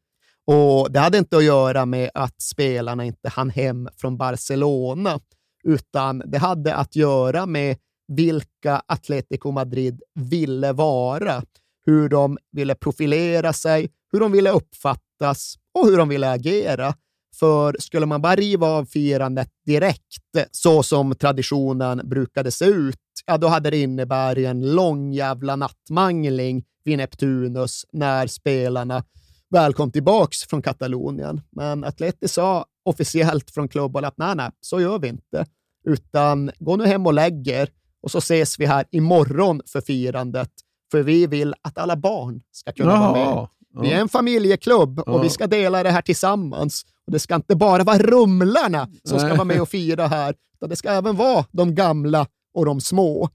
Och 0.45 0.91
Det 0.91 0.99
hade 0.99 1.17
inte 1.17 1.37
att 1.37 1.43
göra 1.43 1.85
med 1.85 2.09
att 2.13 2.41
spelarna 2.41 3.05
inte 3.05 3.29
hann 3.29 3.49
hem 3.49 3.89
från 3.97 4.17
Barcelona, 4.17 5.19
utan 5.63 6.23
det 6.25 6.37
hade 6.37 6.75
att 6.75 6.95
göra 6.95 7.45
med 7.45 7.77
vilka 8.07 8.81
Atletico 8.85 9.51
Madrid 9.51 10.01
ville 10.15 10.73
vara, 10.73 11.43
hur 11.85 12.09
de 12.09 12.37
ville 12.51 12.75
profilera 12.75 13.53
sig, 13.53 13.89
hur 14.11 14.19
de 14.19 14.31
ville 14.31 14.51
uppfattas 14.51 15.55
och 15.79 15.85
hur 15.87 15.97
de 15.97 16.09
ville 16.09 16.31
agera. 16.31 16.93
För 17.39 17.75
skulle 17.79 18.05
man 18.05 18.21
bara 18.21 18.35
riva 18.35 18.67
av 18.67 18.85
firandet 18.85 19.49
direkt, 19.65 20.49
så 20.51 20.83
som 20.83 21.15
traditionen 21.15 22.01
brukade 22.09 22.51
se 22.51 22.65
ut, 22.65 22.97
ja, 23.25 23.37
då 23.37 23.47
hade 23.47 23.69
det 23.69 23.77
inneburit 23.77 24.47
en 24.47 24.75
lång 24.75 25.13
jävla 25.13 25.55
nattmangling 25.55 26.63
vid 26.83 26.97
Neptunus 26.97 27.85
när 27.93 28.27
spelarna 28.27 29.03
väl 29.49 29.73
kom 29.73 29.91
tillbaks 29.91 30.43
från 30.43 30.61
Katalonien. 30.61 31.41
Men 31.51 31.83
Atleti 31.83 32.27
sa 32.27 32.65
officiellt 32.85 33.51
från 33.51 33.67
klubben 33.67 34.05
att 34.05 34.17
nej, 34.17 34.35
nej, 34.35 34.49
så 34.61 34.81
gör 34.81 34.99
vi 34.99 35.07
inte. 35.07 35.45
utan 35.85 36.51
gå 36.59 36.75
nu 36.75 36.85
hem 36.85 37.05
och 37.05 37.13
lägg 37.13 37.47
er 37.47 37.69
och 38.03 38.11
så 38.11 38.17
ses 38.17 38.59
vi 38.59 38.65
här 38.65 38.85
imorgon 38.91 39.61
för 39.67 39.81
firandet. 39.81 40.49
För 40.91 41.03
vi 41.03 41.27
vill 41.27 41.53
att 41.61 41.77
alla 41.77 41.95
barn 41.95 42.41
ska 42.51 42.71
kunna 42.71 42.91
Jaha, 42.91 43.11
vara 43.13 43.35
med. 43.35 43.47
Vi 43.83 43.91
är 43.93 43.99
en 44.01 44.09
familjeklubb 44.09 44.99
och 44.99 45.13
Ja. 45.13 45.21
vi 45.21 45.29
ska 45.29 45.47
dela 45.47 45.83
det 45.83 45.89
här 45.89 46.01
tillsammans. 46.01 46.85
Och 47.05 47.11
Det 47.11 47.19
ska 47.19 47.35
inte 47.35 47.55
bara 47.55 47.83
vara 47.83 47.97
rumlarna 47.97 48.87
som 49.03 49.19
ska 49.19 49.27
Nej. 49.27 49.37
vara 49.37 49.45
med 49.45 49.61
och 49.61 49.69
fira 49.69 50.07
här, 50.07 50.35
utan 50.55 50.69
det 50.69 50.75
ska 50.75 50.89
även 50.89 51.15
vara 51.15 51.45
de 51.51 51.75
gamla 51.75 52.27
och 52.53 52.65
de 52.65 52.81
små. 52.81 53.29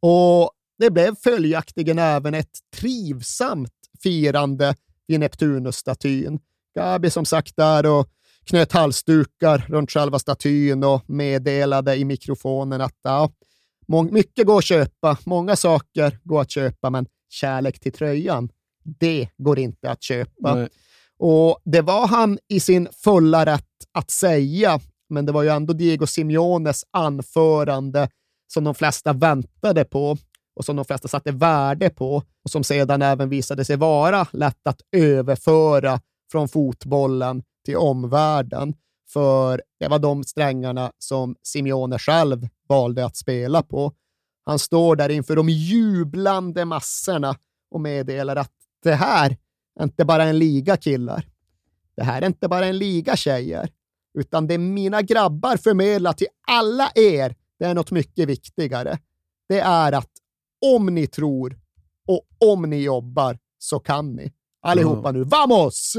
Och 0.00 0.50
det 0.78 0.90
blev 0.90 1.14
följaktligen 1.14 1.98
även 1.98 2.34
ett 2.34 2.58
trivsamt 2.76 3.72
firande 4.02 4.74
vid 5.06 5.20
Neptunus-statyn. 5.20 6.38
Gabi 6.74 7.10
som 7.10 7.24
sagt 7.24 7.56
där 7.56 7.86
och 7.86 8.08
knöt 8.44 8.72
halsdukar 8.72 9.66
runt 9.68 9.90
själva 9.90 10.18
statyn 10.18 10.84
och 10.84 11.10
meddelade 11.10 11.96
i 11.96 12.04
mikrofonen 12.04 12.80
att 12.80 12.96
ja, 13.02 13.30
mycket 14.10 14.46
går 14.46 14.58
att 14.58 14.64
köpa, 14.64 15.18
många 15.24 15.56
saker 15.56 16.18
går 16.24 16.40
att 16.40 16.50
köpa, 16.50 16.90
men 16.90 17.06
kärlek 17.28 17.80
till 17.80 17.92
tröjan, 17.92 18.48
det 18.84 19.28
går 19.36 19.58
inte 19.58 19.90
att 19.90 20.02
köpa. 20.02 20.54
Nej. 20.54 20.68
Och 21.18 21.60
det 21.64 21.80
var 21.80 22.06
han 22.06 22.38
i 22.48 22.60
sin 22.60 22.88
fulla 22.92 23.46
rätt 23.46 23.64
att 23.92 24.10
säga, 24.10 24.80
men 25.08 25.26
det 25.26 25.32
var 25.32 25.42
ju 25.42 25.48
ändå 25.48 25.72
Diego 25.72 26.06
Simeones 26.06 26.84
anförande 26.90 28.08
som 28.52 28.64
de 28.64 28.74
flesta 28.74 29.12
väntade 29.12 29.84
på 29.84 30.16
och 30.56 30.64
som 30.64 30.76
de 30.76 30.84
flesta 30.84 31.08
satte 31.08 31.32
värde 31.32 31.90
på 31.90 32.22
och 32.44 32.50
som 32.50 32.64
sedan 32.64 33.02
även 33.02 33.28
visade 33.28 33.64
sig 33.64 33.76
vara 33.76 34.26
lätt 34.32 34.66
att 34.66 34.80
överföra 34.92 36.00
från 36.32 36.48
fotbollen 36.48 37.42
till 37.64 37.76
omvärlden. 37.76 38.74
För 39.12 39.62
det 39.80 39.88
var 39.88 39.98
de 39.98 40.24
strängarna 40.24 40.92
som 40.98 41.36
Simeone 41.42 41.98
själv 41.98 42.48
valde 42.68 43.04
att 43.04 43.16
spela 43.16 43.62
på. 43.62 43.92
Han 44.44 44.58
står 44.58 44.96
där 44.96 45.08
inför 45.08 45.36
de 45.36 45.48
jublande 45.48 46.64
massorna 46.64 47.36
och 47.70 47.80
meddelar 47.80 48.36
att 48.36 48.52
det 48.82 48.94
här 48.94 49.36
är 49.80 49.84
inte 49.84 50.04
bara 50.04 50.24
en 50.24 50.38
liga 50.38 50.76
killar. 50.76 51.24
Det 51.96 52.02
här 52.02 52.22
är 52.22 52.26
inte 52.26 52.48
bara 52.48 52.66
en 52.66 52.78
liga 52.78 53.16
tjejer, 53.16 53.70
utan 54.18 54.46
det 54.46 54.58
mina 54.58 55.02
grabbar 55.02 55.56
förmedlar 55.56 56.12
till 56.12 56.26
alla 56.46 56.90
er, 56.94 57.34
det 57.60 57.66
är 57.66 57.74
något 57.74 57.90
mycket 57.90 58.28
viktigare. 58.28 58.98
Det 59.48 59.60
är 59.60 59.92
att 59.92 60.10
om 60.66 60.86
ni 60.86 61.06
tror 61.06 61.58
och 62.08 62.26
om 62.38 62.70
ni 62.70 62.82
jobbar 62.82 63.38
så 63.58 63.78
kan 63.78 64.16
ni. 64.16 64.32
Allihopa 64.62 65.12
nu, 65.12 65.24
vamos! 65.24 65.96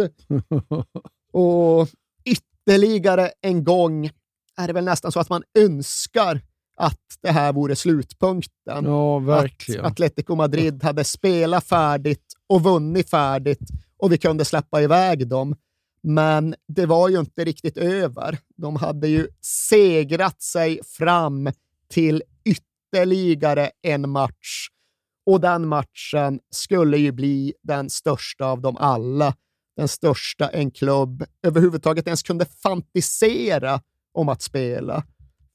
Och 1.34 1.90
ytterligare 2.26 3.32
en 3.42 3.64
gång 3.64 4.10
är 4.58 4.68
det 4.68 4.74
väl 4.74 4.86
nästan 4.86 5.12
så 5.12 5.20
att 5.20 5.30
man 5.30 5.44
önskar 5.58 6.42
att 6.78 7.00
det 7.22 7.32
här 7.32 7.54
vore 7.54 7.76
slutpunkten. 7.76 8.86
Ja, 8.86 9.20
verkligen. 9.20 9.86
Att 9.86 9.92
Atletico 9.92 10.36
Madrid 10.36 10.84
hade 10.84 11.04
spelat 11.04 11.64
färdigt 11.64 12.34
och 12.48 12.64
vunnit 12.64 13.10
färdigt 13.10 13.70
och 13.98 14.12
vi 14.12 14.18
kunde 14.18 14.46
släppa 14.46 14.82
iväg 14.82 15.28
dem. 15.28 15.56
Men 16.04 16.56
det 16.68 16.86
var 16.86 17.10
ju 17.10 17.20
inte 17.20 17.44
riktigt 17.46 17.78
över. 17.78 18.38
De 18.58 18.76
hade 18.76 19.08
ju 19.08 19.28
segrat 19.42 20.42
sig 20.42 20.80
fram 20.84 21.50
till 21.90 22.24
ytterligare 22.46 23.72
en 23.82 24.10
match 24.10 24.68
och 25.26 25.42
den 25.42 25.68
matchen 25.68 26.40
skulle 26.50 26.98
ju 26.98 27.12
bli 27.12 27.54
den 27.64 27.90
största 27.90 28.46
av 28.46 28.62
dem 28.62 28.78
alla. 28.78 29.36
Den 29.76 29.88
största 29.88 30.50
en 30.50 30.72
klubb 30.72 31.24
överhuvudtaget 31.44 32.08
ens 32.08 32.24
kunde 32.24 32.46
fantisera 32.46 33.82
om 34.14 34.30
att 34.30 34.42
spela. 34.42 35.04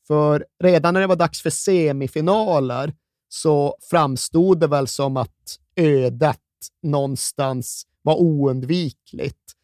För 0.06 0.46
redan 0.64 0.94
när 0.94 1.00
det 1.00 1.06
var 1.06 1.16
dags 1.16 1.42
för 1.42 1.50
semifinaler 1.50 2.94
så 3.28 3.76
framstod 3.90 4.60
det 4.60 4.66
väl 4.66 4.88
som 4.88 5.16
att 5.16 5.58
ödet 5.76 6.40
någonstans 6.82 7.86
var 8.02 8.20
oundvikligt. 8.20 9.55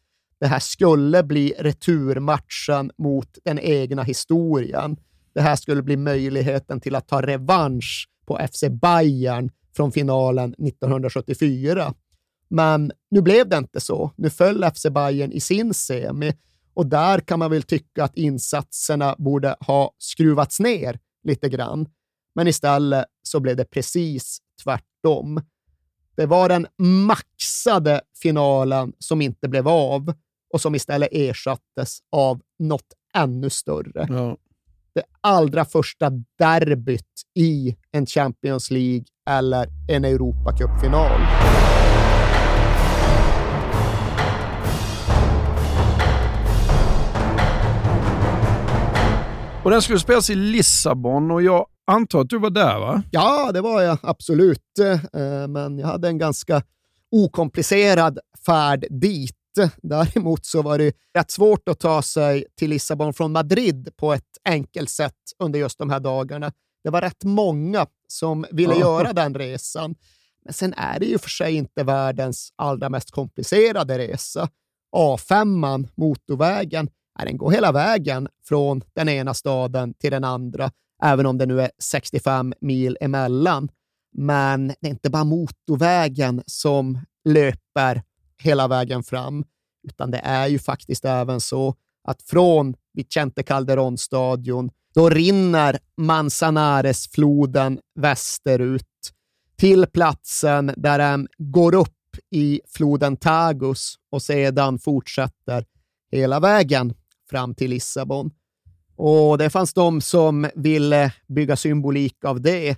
Det 0.43 0.47
här 0.47 0.59
skulle 0.59 1.23
bli 1.23 1.53
returmatchen 1.59 2.91
mot 2.97 3.37
den 3.43 3.59
egna 3.59 4.03
historien. 4.03 4.97
Det 5.33 5.41
här 5.41 5.55
skulle 5.55 5.81
bli 5.81 5.97
möjligheten 5.97 6.81
till 6.81 6.95
att 6.95 7.07
ta 7.07 7.21
revansch 7.21 8.09
på 8.25 8.39
FC 8.51 8.63
Bayern 8.81 9.51
från 9.75 9.91
finalen 9.91 10.53
1974. 10.53 11.93
Men 12.47 12.91
nu 13.11 13.21
blev 13.21 13.49
det 13.49 13.57
inte 13.57 13.79
så. 13.79 14.11
Nu 14.15 14.29
föll 14.29 14.65
FC 14.75 14.85
Bayern 14.91 15.31
i 15.31 15.39
sin 15.39 15.73
semi 15.73 16.33
och 16.73 16.87
där 16.87 17.19
kan 17.19 17.39
man 17.39 17.51
väl 17.51 17.63
tycka 17.63 18.03
att 18.03 18.17
insatserna 18.17 19.15
borde 19.17 19.55
ha 19.59 19.91
skruvats 19.97 20.59
ner 20.59 20.99
lite 21.23 21.49
grann. 21.49 21.87
Men 22.35 22.47
istället 22.47 23.05
så 23.21 23.39
blev 23.39 23.55
det 23.55 23.65
precis 23.65 24.37
tvärtom. 24.63 25.41
Det 26.15 26.25
var 26.25 26.49
den 26.49 26.67
maxade 26.77 28.01
finalen 28.21 28.93
som 28.99 29.21
inte 29.21 29.47
blev 29.47 29.67
av 29.67 30.13
och 30.53 30.61
som 30.61 30.75
istället 30.75 31.09
ersattes 31.11 31.99
av 32.11 32.41
något 32.59 32.93
ännu 33.15 33.49
större. 33.49 34.07
Ja. 34.09 34.37
Det 34.95 35.03
allra 35.21 35.65
första 35.65 36.09
derbyt 36.39 37.21
i 37.35 37.75
en 37.91 38.05
Champions 38.05 38.71
League 38.71 39.05
eller 39.29 39.67
en 39.89 40.05
Europacup-final. 40.05 41.21
Och 49.63 49.71
den 49.71 49.81
skulle 49.81 49.99
spelas 49.99 50.29
i 50.29 50.35
Lissabon 50.35 51.31
och 51.31 51.41
jag 51.43 51.65
antar 51.87 52.21
att 52.21 52.29
du 52.29 52.39
var 52.39 52.49
där 52.49 52.79
va? 52.79 53.03
Ja, 53.11 53.51
det 53.51 53.61
var 53.61 53.81
jag 53.81 53.97
absolut. 54.01 54.79
Eh, 55.13 55.47
Men 55.47 55.79
jag 55.79 55.87
hade 55.87 56.07
en 56.07 56.17
ganska 56.17 56.61
okomplicerad 57.11 58.19
färd 58.45 58.85
dit. 58.89 59.35
Däremot 59.81 60.45
så 60.45 60.61
var 60.61 60.77
det 60.77 60.95
rätt 61.17 61.31
svårt 61.31 61.69
att 61.69 61.79
ta 61.79 62.01
sig 62.01 62.45
till 62.57 62.69
Lissabon 62.69 63.13
från 63.13 63.31
Madrid 63.31 63.89
på 63.97 64.13
ett 64.13 64.37
enkelt 64.49 64.89
sätt 64.89 65.13
under 65.39 65.59
just 65.59 65.77
de 65.79 65.89
här 65.89 65.99
dagarna. 65.99 66.51
Det 66.83 66.89
var 66.89 67.01
rätt 67.01 67.23
många 67.23 67.87
som 68.07 68.45
ville 68.51 68.73
Ja. 68.73 68.79
göra 68.79 69.13
den 69.13 69.35
resan. 69.35 69.95
Men 70.45 70.53
sen 70.53 70.73
är 70.73 70.99
det 70.99 71.05
ju 71.05 71.17
för 71.17 71.29
sig 71.29 71.53
inte 71.55 71.83
världens 71.83 72.49
allra 72.55 72.89
mest 72.89 73.11
komplicerade 73.11 73.97
resa. 73.97 74.49
A5, 74.95 75.87
motorvägen, 75.95 76.89
den 77.25 77.37
går 77.37 77.51
hela 77.51 77.71
vägen 77.71 78.27
från 78.47 78.81
den 78.93 79.09
ena 79.09 79.33
staden 79.33 79.93
till 79.93 80.11
den 80.11 80.23
andra, 80.23 80.71
även 81.03 81.25
om 81.25 81.37
det 81.37 81.45
nu 81.45 81.61
är 81.61 81.71
65 81.79 82.53
mil 82.61 82.97
emellan. 83.01 83.69
Men 84.17 84.67
det 84.67 84.87
är 84.87 84.91
inte 84.91 85.09
bara 85.09 85.23
motorvägen 85.23 86.43
som 86.45 86.99
löper 87.25 88.03
hela 88.43 88.67
vägen 88.67 89.03
fram, 89.03 89.45
utan 89.87 90.11
det 90.11 90.17
är 90.17 90.47
ju 90.47 90.59
faktiskt 90.59 91.05
även 91.05 91.41
så 91.41 91.75
att 92.07 92.21
från 92.21 92.75
Vicente 92.93 93.41
Calderón-stadion, 93.41 94.69
då 94.95 95.09
rinner 95.09 95.79
Manzanares-floden 95.97 97.79
västerut 97.99 98.87
till 99.55 99.85
platsen 99.85 100.73
där 100.77 100.97
den 100.97 101.27
går 101.37 101.75
upp 101.75 101.89
i 102.31 102.61
floden 102.67 103.17
Tagus 103.17 103.95
och 104.11 104.21
sedan 104.21 104.79
fortsätter 104.79 105.65
hela 106.11 106.39
vägen 106.39 106.93
fram 107.29 107.55
till 107.55 107.69
Lissabon. 107.69 108.31
Och 108.95 109.37
det 109.37 109.49
fanns 109.49 109.73
de 109.73 110.01
som 110.01 110.49
ville 110.55 111.13
bygga 111.27 111.55
symbolik 111.55 112.25
av 112.25 112.41
det. 112.41 112.69
Det 112.69 112.77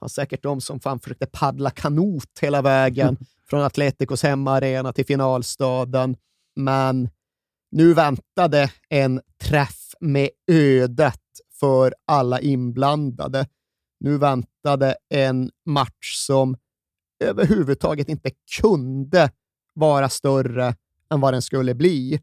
fanns 0.00 0.14
säkert 0.14 0.42
de 0.42 0.60
som 0.60 0.80
fan 0.80 1.00
försökte 1.00 1.26
paddla 1.26 1.70
kanot 1.70 2.38
hela 2.40 2.62
vägen 2.62 3.16
från 3.50 3.62
Atleticos 3.62 4.22
hemmaarena 4.22 4.92
till 4.92 5.06
finalstaden. 5.06 6.16
Men 6.56 7.08
nu 7.70 7.94
väntade 7.94 8.70
en 8.88 9.20
träff 9.42 9.94
med 10.00 10.30
ödet 10.50 11.20
för 11.60 11.94
alla 12.06 12.40
inblandade. 12.40 13.46
Nu 14.00 14.18
väntade 14.18 14.96
en 15.08 15.50
match 15.66 16.14
som 16.26 16.56
överhuvudtaget 17.24 18.08
inte 18.08 18.30
kunde 18.60 19.30
vara 19.74 20.08
större 20.08 20.74
än 21.10 21.20
vad 21.20 21.34
den 21.34 21.42
skulle 21.42 21.74
bli. 21.74 22.20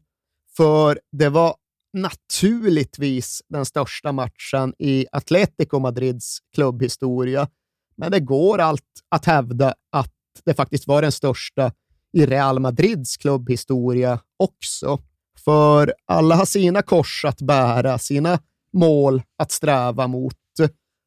För 0.56 1.00
det 1.12 1.28
var 1.28 1.56
naturligtvis 1.92 3.42
den 3.48 3.66
största 3.66 4.12
matchen 4.12 4.74
i 4.78 5.06
Atletico 5.12 5.78
Madrids 5.78 6.38
klubbhistoria. 6.54 7.48
Men 7.96 8.10
det 8.10 8.20
går 8.20 8.58
allt 8.58 8.82
att 9.08 9.24
hävda 9.24 9.74
att 9.92 10.12
det 10.44 10.54
faktiskt 10.54 10.86
var 10.86 11.02
den 11.02 11.12
största 11.12 11.72
i 12.12 12.26
Real 12.26 12.60
Madrids 12.60 13.16
klubbhistoria 13.16 14.20
också. 14.36 14.98
För 15.44 15.94
alla 16.06 16.34
har 16.34 16.44
sina 16.44 16.82
kors 16.82 17.24
att 17.24 17.42
bära, 17.42 17.98
sina 17.98 18.38
mål 18.72 19.22
att 19.38 19.50
sträva 19.50 20.06
mot. 20.06 20.34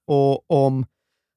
Och 0.07 0.51
om 0.51 0.85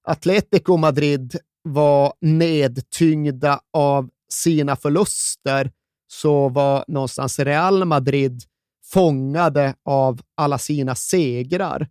Atletico 0.05 0.77
Madrid 0.77 1.37
var 1.63 2.13
nedtyngda 2.21 3.61
av 3.73 4.11
sina 4.33 4.77
förluster 4.77 5.71
så 6.13 6.49
var 6.49 6.85
någonstans 6.89 7.39
Real 7.39 7.85
Madrid 7.85 8.43
fångade 8.85 9.75
av 9.85 10.21
alla 10.35 10.59
sina 10.59 10.95
segrar. 10.95 11.89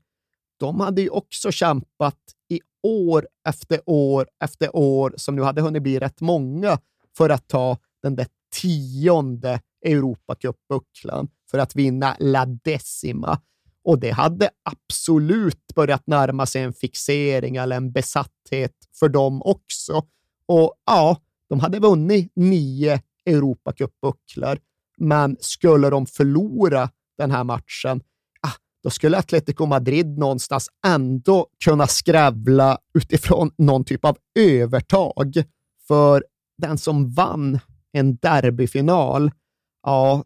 de 0.60 0.80
hade 0.80 1.02
ju 1.02 1.10
också 1.10 1.52
kämpat 1.52 2.18
i 2.50 2.60
år 2.84 3.28
efter 3.48 3.80
år 3.86 4.28
efter 4.44 4.76
år, 4.76 5.14
som 5.18 5.36
nu 5.36 5.42
hade 5.42 5.62
hunnit 5.62 5.84
bli 5.84 6.00
rätt 6.00 6.22
många, 6.22 6.78
för 7.18 7.30
att 7.30 7.48
ta 7.48 7.78
den 8.04 8.16
där 8.16 8.28
tionde 8.62 9.62
Europacupbucklan, 9.86 11.28
för 11.52 11.58
att 11.58 11.76
vinna 11.76 12.16
La 12.20 12.46
Decima. 12.46 13.42
Och 13.84 14.00
det 14.00 14.12
hade 14.12 14.50
absolut 14.64 15.76
börjat 15.76 16.08
närma 16.08 16.46
sig 16.46 16.62
en 16.62 16.74
fixering 16.74 17.56
eller 17.56 17.76
en 17.76 17.92
besatthet 17.92 18.74
för 19.00 19.10
dem 19.10 19.42
också. 19.42 20.04
Och 20.46 20.74
ja, 20.86 21.18
de 21.50 21.60
hade 21.60 21.80
vunnit 21.80 22.32
nio 22.36 23.02
Europacupbucklor, 23.26 24.60
men 24.98 25.38
skulle 25.40 25.90
de 25.90 26.06
förlora 26.06 26.90
den 27.18 27.32
här 27.32 27.44
matchen, 27.44 28.02
då 28.84 28.90
skulle 28.90 29.18
Atletico 29.18 29.66
Madrid 29.66 30.18
någonstans 30.18 30.70
ändå 30.88 31.48
kunna 31.64 31.88
skrävla 31.88 32.78
utifrån 32.94 33.52
någon 33.58 33.86
typ 33.86 34.06
av 34.06 34.18
övertag. 34.40 35.44
För 35.88 36.24
den 36.58 36.78
som 36.78 37.14
vann 37.14 37.60
en 37.92 38.16
derbyfinal, 38.16 39.32
ja, 39.84 40.24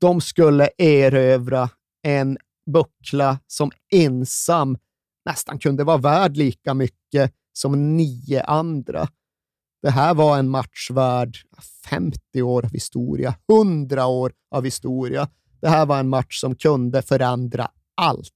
de 0.00 0.20
skulle 0.20 0.68
erövra 0.78 1.70
en 2.02 2.38
buckla 2.72 3.38
som 3.46 3.70
ensam 3.92 4.78
nästan 5.24 5.58
kunde 5.58 5.84
vara 5.84 5.96
värd 5.96 6.36
lika 6.36 6.74
mycket 6.74 7.32
som 7.52 7.96
nio 7.96 8.42
andra. 8.42 9.08
Det 9.82 9.90
här 9.90 10.14
var 10.14 10.38
en 10.38 10.48
match 10.48 10.90
värd 10.90 11.36
50 11.90 12.42
år 12.42 12.64
av 12.64 12.72
historia, 12.72 13.34
100 13.52 14.06
år 14.06 14.32
av 14.50 14.64
historia. 14.64 15.28
Det 15.60 15.68
här 15.68 15.86
var 15.86 15.98
en 15.98 16.08
match 16.08 16.40
som 16.40 16.54
kunde 16.54 17.02
förändra 17.02 17.70
allt. 17.96 18.32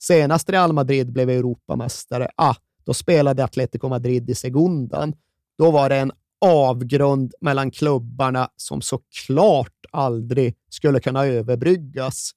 Senast 0.00 0.50
Real 0.50 0.72
Madrid 0.72 1.12
blev 1.12 1.30
Europamästare, 1.30 2.28
ah, 2.36 2.54
då 2.84 2.94
spelade 2.94 3.44
Atletico 3.44 3.88
Madrid 3.88 4.30
i 4.30 4.34
segundan. 4.34 5.14
Då 5.58 5.70
var 5.70 5.88
det 5.88 5.96
en 5.96 6.12
avgrund 6.40 7.34
mellan 7.40 7.70
klubbarna 7.70 8.48
som 8.56 8.80
såklart 8.80 9.86
aldrig 9.92 10.54
skulle 10.68 11.00
kunna 11.00 11.26
överbryggas. 11.26 12.30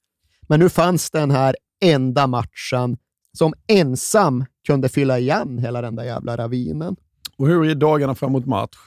Men 0.48 0.60
nu 0.60 0.70
fanns 0.70 1.12
den 1.12 1.32
här 1.32 1.56
enda 1.82 2.28
matchen 2.28 2.98
som 3.38 3.54
ensam 3.68 4.46
kunde 4.68 4.90
fylla 4.90 5.20
igen 5.20 5.58
hela 5.58 5.82
den 5.82 5.96
där 5.96 6.04
jävla 6.04 6.38
ravinen. 6.38 6.96
Och 7.38 7.48
hur 7.48 7.70
är 7.70 7.76
dagarna 7.76 8.16
framåt 8.16 8.46
match? 8.46 8.78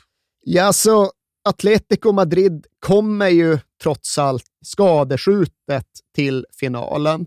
Ja, 0.45 0.73
så 0.73 1.11
Atletico 1.45 2.13
Madrid 2.13 2.67
kommer 2.81 3.29
ju 3.29 3.59
trots 3.83 4.19
allt 4.19 4.45
skadeskjutet 4.65 5.87
till 6.15 6.47
finalen. 6.61 7.27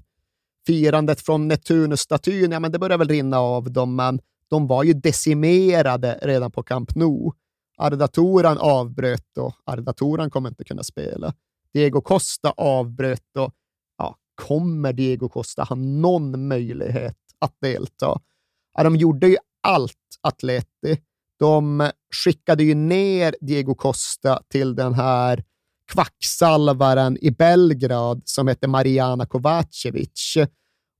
Firandet 0.68 1.22
från 1.22 1.48
Neptunus-statyn, 1.48 2.52
ja, 2.52 2.60
men 2.60 2.72
det 2.72 2.80
börjar 2.80 2.98
väl 2.98 3.07
rinna 3.07 3.39
av 3.39 3.72
dem, 3.72 3.95
men 3.95 4.19
de 4.49 4.68
var 4.68 4.84
ju 4.84 4.94
decimerade 4.94 6.19
redan 6.22 6.52
på 6.52 6.64
Camp 6.64 6.95
Nou. 6.95 7.31
Ardatoran 7.77 8.57
avbröt 8.57 9.38
och 9.38 9.56
ardatoran 9.65 10.30
kommer 10.30 10.49
inte 10.49 10.64
kunna 10.64 10.84
spela. 10.84 11.34
Diego 11.73 12.02
Costa 12.02 12.53
avbröt 12.57 13.38
och 13.38 13.53
ja, 13.98 14.15
kommer 14.35 14.94
Diego 14.94 15.30
Costa 15.30 15.64
ha 15.64 15.76
någon 15.76 16.48
möjlighet 16.48 17.18
att 17.39 17.53
delta? 17.61 18.19
Ja, 18.73 18.84
de 18.84 18.95
gjorde 18.95 19.27
ju 19.27 19.38
allt, 19.64 20.19
Atleti. 20.22 21.02
De 21.39 21.91
skickade 22.14 22.64
ju 22.64 22.76
ner 22.76 23.35
Diego 23.41 23.76
Costa 23.76 24.41
till 24.48 24.76
den 24.76 24.94
här 24.94 25.44
kvacksalvaren 25.91 27.18
i 27.22 27.31
Belgrad 27.31 28.22
som 28.26 28.47
heter 28.47 28.68
Mariana 28.68 29.26
Kovacevic. 29.26 30.38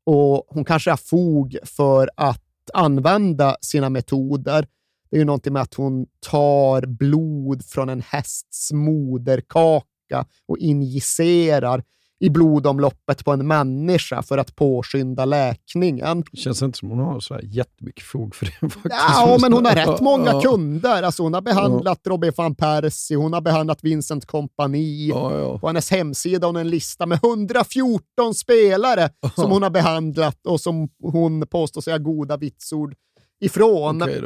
Och 0.06 0.46
hon 0.48 0.66
kanske 0.66 0.90
har 0.90 0.98
fog 0.98 1.58
för 1.64 2.10
att 2.16 2.44
använda 2.74 3.58
sina 3.62 3.90
metoder. 3.90 4.68
Det 5.10 5.18
är 5.18 5.20
ju 5.20 5.26
någonting 5.26 5.54
med 5.54 5.62
att 5.62 5.74
hon 5.74 6.06
tar 6.20 6.86
blod 6.86 7.66
från 7.66 7.90
en 7.90 8.02
hästs 8.02 8.72
moderkaka 8.72 10.26
och 10.48 10.58
injicerar 10.58 11.84
i 12.20 12.30
blodomloppet 12.30 13.26
på 13.26 13.32
en 13.32 13.48
människa 13.48 14.22
för 14.22 14.38
att 14.38 14.56
påskynda 14.56 15.26
läkningen. 15.26 16.24
Det 16.32 16.38
känns 16.38 16.62
inte 16.62 16.78
som 16.78 16.90
hon 16.90 17.00
har 17.00 17.20
så 17.20 17.40
jättemycket 17.44 18.04
fog 18.04 18.36
för 18.36 18.46
det. 18.46 18.52
Faktiskt. 18.70 18.96
Ja, 19.16 19.38
men 19.42 19.54
hon 19.54 19.66
har 19.66 19.76
rätt 19.76 20.02
många 20.02 20.32
ja. 20.32 20.42
kunder. 20.42 21.04
Alltså, 21.04 21.24
hon 21.24 21.34
har 21.34 21.42
behandlat 21.42 22.00
ja. 22.04 22.12
Robin 22.12 22.32
van 22.38 22.56
Persie, 22.56 23.18
hon 23.18 23.34
har 23.34 23.42
behandlat 23.42 23.84
Vincent 23.84 24.26
Kompani. 24.26 25.08
Ja. 25.08 25.60
På 25.60 25.68
hennes 25.68 25.92
hemsida 25.92 26.48
har 26.48 26.54
hon 26.54 26.62
en 26.62 26.70
lista 26.70 27.06
med 27.06 27.20
114 27.24 28.02
spelare 28.36 29.10
som 29.36 29.52
hon 29.52 29.64
har 29.64 29.70
behandlat 29.70 30.48
och 30.48 30.62
som 30.62 30.90
hon 31.04 31.48
påstår 31.48 31.82
sig 31.82 31.94
ha 31.94 31.98
goda 31.98 32.38
vitsord 32.38 32.96
ifrån. 33.40 34.02
Okay 34.02 34.22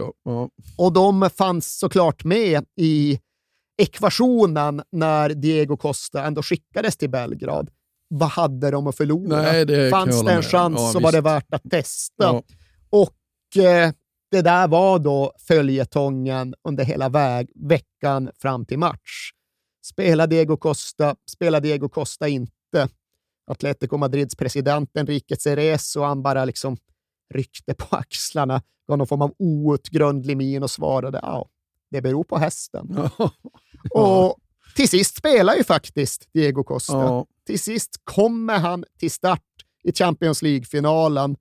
och 0.77 0.93
de 0.93 1.29
fanns 1.37 1.79
såklart 1.79 2.23
med 2.23 2.65
i 2.79 3.19
ekvationen 3.81 4.81
när 4.91 5.29
Diego 5.29 5.77
Costa 5.77 6.25
ändå 6.25 6.43
skickades 6.43 6.97
till 6.97 7.09
Belgrad 7.09 7.69
vad 8.13 8.29
hade 8.29 8.71
de 8.71 8.87
att 8.87 8.97
förlora? 8.97 9.41
Nej, 9.41 9.65
det 9.65 9.89
Fanns 9.89 10.21
det 10.23 10.31
en 10.31 10.41
chans 10.41 10.75
ja, 10.77 10.91
så 10.91 10.99
visst. 10.99 11.03
var 11.03 11.11
det 11.11 11.21
värt 11.21 11.53
att 11.53 11.69
testa. 11.71 12.23
Ja. 12.23 12.43
Och 12.89 13.63
eh, 13.63 13.91
det 14.31 14.41
där 14.41 14.67
var 14.67 14.99
då 14.99 15.33
följetongen 15.47 16.55
under 16.63 16.83
hela 16.83 17.09
väg, 17.09 17.51
veckan 17.55 18.29
fram 18.41 18.65
till 18.65 18.79
match. 18.79 19.31
Spelar 19.85 20.27
Diego 20.27 20.57
Costa, 20.57 21.15
spelar 21.31 21.61
Diego 21.61 21.89
Costa 21.89 22.27
inte. 22.27 22.89
Atletico 23.51 23.97
Madrids 23.97 24.35
president 24.35 24.97
Enrique 24.97 25.37
Cerezo, 25.37 26.01
han 26.01 26.23
bara 26.23 26.45
liksom 26.45 26.77
ryckte 27.33 27.73
på 27.73 27.95
axlarna, 27.95 28.61
gav 28.87 28.97
någon 28.97 29.07
form 29.07 29.21
av 29.21 29.33
outgrundlig 29.39 30.37
min 30.37 30.63
och 30.63 30.71
svarade 30.71 31.19
ja, 31.23 31.49
det 31.91 32.01
beror 32.01 32.23
på 32.23 32.37
hästen. 32.37 33.09
Och 33.91 34.37
till 34.75 34.89
sist 34.89 35.17
spelar 35.17 35.55
ju 35.55 35.63
faktiskt 35.63 36.29
Diego 36.33 36.63
Costa. 36.63 36.93
Ja. 36.93 37.25
Till 37.45 37.59
sist 37.59 38.01
kommer 38.03 38.59
han 38.59 38.85
till 38.99 39.11
start 39.11 39.41
i 39.83 39.93
Champions 39.93 40.41
League-finalen 40.41 41.35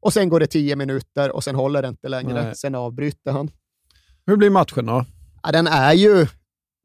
och 0.00 0.12
sen 0.12 0.28
går 0.28 0.40
det 0.40 0.46
tio 0.46 0.76
minuter 0.76 1.30
och 1.30 1.44
sen 1.44 1.54
håller 1.54 1.82
det 1.82 1.88
inte 1.88 2.08
längre. 2.08 2.44
Nej. 2.44 2.56
Sen 2.56 2.74
avbryter 2.74 3.32
han. 3.32 3.50
Hur 4.26 4.36
blir 4.36 4.50
matchen 4.50 4.86
då? 4.86 5.04
Ja, 5.42 5.52
den 5.52 5.66
är 5.66 5.92
ju 5.92 6.26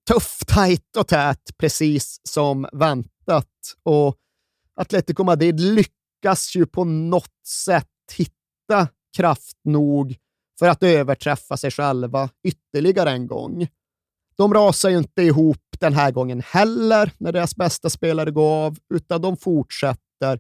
tuff, 0.09 0.39
tajt 0.47 0.95
och 0.97 1.07
tät, 1.07 1.57
precis 1.57 2.22
som 2.23 2.67
väntat. 2.73 3.49
Och 3.84 4.15
Atletico 4.76 5.23
Madrid 5.23 5.59
lyckas 5.59 6.55
ju 6.55 6.65
på 6.65 6.84
något 6.84 7.45
sätt 7.47 7.88
hitta 8.17 8.88
kraft 9.17 9.57
nog 9.63 10.15
för 10.59 10.67
att 10.67 10.84
överträffa 10.84 11.57
sig 11.57 11.72
själva 11.72 12.30
ytterligare 12.43 13.11
en 13.11 13.27
gång. 13.27 13.67
De 14.38 14.53
rasar 14.53 14.89
ju 14.89 14.97
inte 14.97 15.22
ihop 15.22 15.65
den 15.86 15.94
här 15.94 16.12
gången 16.12 16.41
heller 16.41 17.12
när 17.18 17.32
deras 17.32 17.56
bästa 17.56 17.90
spelare 17.90 18.32
går 18.32 18.66
av, 18.66 18.78
utan 18.94 19.22
de 19.22 19.38
fortsätter 19.38 20.40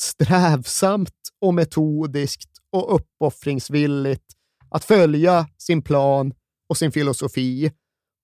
strävsamt 0.00 1.10
och 1.40 1.54
metodiskt 1.54 2.50
och 2.72 2.94
uppoffringsvilligt 2.94 4.24
att 4.70 4.84
följa 4.84 5.46
sin 5.58 5.82
plan 5.82 6.32
och 6.68 6.76
sin 6.76 6.92
filosofi. 6.92 7.72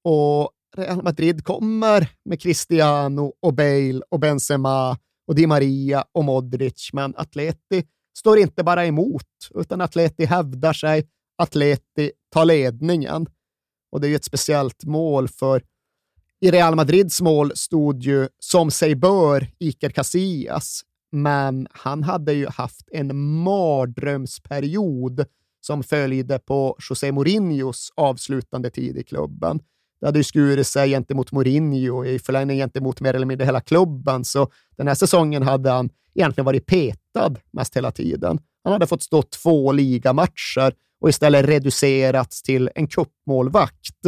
Och 0.04 0.50
Real 0.76 1.02
Madrid 1.02 1.44
kommer 1.44 2.08
med 2.24 2.40
Cristiano 2.40 3.32
och 3.42 3.54
Bale 3.54 4.00
och 4.10 4.20
Benzema 4.20 4.98
och 5.28 5.34
Di 5.34 5.46
Maria 5.46 6.04
och 6.12 6.24
Modric, 6.24 6.90
men 6.92 7.14
Atleti 7.16 7.84
står 8.18 8.38
inte 8.38 8.64
bara 8.64 8.86
emot, 8.86 9.28
utan 9.54 9.80
Atleti 9.80 10.24
hävdar 10.24 10.72
sig, 10.72 11.08
Atleti 11.42 12.12
tar 12.32 12.44
ledningen. 12.44 13.26
Och 13.92 14.00
det 14.00 14.06
är 14.06 14.08
ju 14.08 14.16
ett 14.16 14.24
speciellt 14.24 14.84
mål 14.84 15.28
för 15.28 15.62
i 16.40 16.50
Real 16.50 16.74
Madrids 16.74 17.20
mål 17.20 17.52
stod 17.54 18.02
ju 18.02 18.28
som 18.38 18.70
sig 18.70 18.94
bör 18.94 19.46
Iker 19.58 19.90
Casillas, 19.90 20.82
men 21.12 21.66
han 21.70 22.02
hade 22.02 22.32
ju 22.32 22.48
haft 22.48 22.88
en 22.92 23.40
mardrömsperiod 23.42 25.24
som 25.60 25.82
följde 25.82 26.38
på 26.38 26.76
José 26.90 27.12
Mourinhos 27.12 27.92
avslutande 27.96 28.70
tid 28.70 28.96
i 28.96 29.02
klubben. 29.02 29.60
Det 30.00 30.06
hade 30.06 30.18
ju 30.18 30.24
skurit 30.24 30.66
sig 30.66 30.90
gentemot 30.90 31.32
Mourinho, 31.32 32.04
i 32.04 32.18
förlängning 32.18 32.58
gentemot 32.58 33.00
mer 33.00 33.14
eller 33.14 33.26
mindre 33.26 33.44
hela 33.44 33.60
klubben, 33.60 34.24
så 34.24 34.48
den 34.76 34.88
här 34.88 34.94
säsongen 34.94 35.42
hade 35.42 35.70
han 35.70 35.90
egentligen 36.14 36.44
varit 36.44 36.66
petad 36.66 37.34
mest 37.52 37.76
hela 37.76 37.90
tiden. 37.90 38.38
Han 38.64 38.72
hade 38.72 38.86
fått 38.86 39.02
stå 39.02 39.22
två 39.22 39.72
ligamatcher 39.72 40.74
och 41.00 41.08
istället 41.08 41.46
reducerats 41.46 42.42
till 42.42 42.70
en 42.74 42.86
kuppmålvakt. 42.86 44.06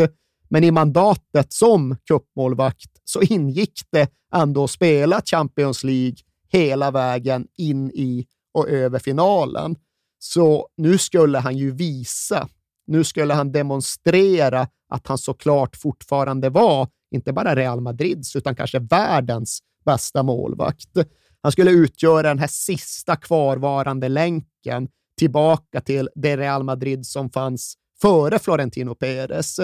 Men 0.53 0.65
i 0.65 0.71
mandatet 0.71 1.53
som 1.53 1.97
kuppmålvakt 2.05 2.91
så 3.05 3.23
ingick 3.23 3.81
det 3.91 4.11
ändå 4.35 4.65
att 4.65 4.71
spela 4.71 5.23
Champions 5.25 5.85
League 5.85 6.17
hela 6.49 6.91
vägen 6.91 7.47
in 7.57 7.91
i 7.91 8.27
och 8.55 8.69
över 8.69 8.99
finalen. 8.99 9.77
Så 10.19 10.69
nu 10.77 10.99
skulle 10.99 11.39
han 11.39 11.57
ju 11.57 11.71
visa, 11.71 12.49
nu 12.87 13.05
skulle 13.05 13.35
han 13.35 13.53
demonstrera 13.53 14.69
att 14.89 15.07
han 15.07 15.19
såklart 15.19 15.77
fortfarande 15.77 16.51
var, 16.51 16.89
inte 17.11 17.33
bara 17.33 17.55
Real 17.55 17.81
Madrids, 17.81 18.37
utan 18.37 18.55
kanske 18.55 18.79
världens 18.79 19.61
bästa 19.85 20.23
målvakt. 20.23 20.97
Han 21.43 21.53
skulle 21.53 21.71
utgöra 21.71 22.29
den 22.29 22.39
här 22.39 22.51
sista 22.51 23.17
kvarvarande 23.17 24.09
länken 24.09 24.89
tillbaka 25.19 25.81
till 25.81 26.09
det 26.15 26.37
Real 26.37 26.65
Madrid 26.65 27.07
som 27.07 27.31
fanns 27.31 27.75
före 28.03 28.39
Florentino 28.39 28.95
Pérez. 28.95 29.61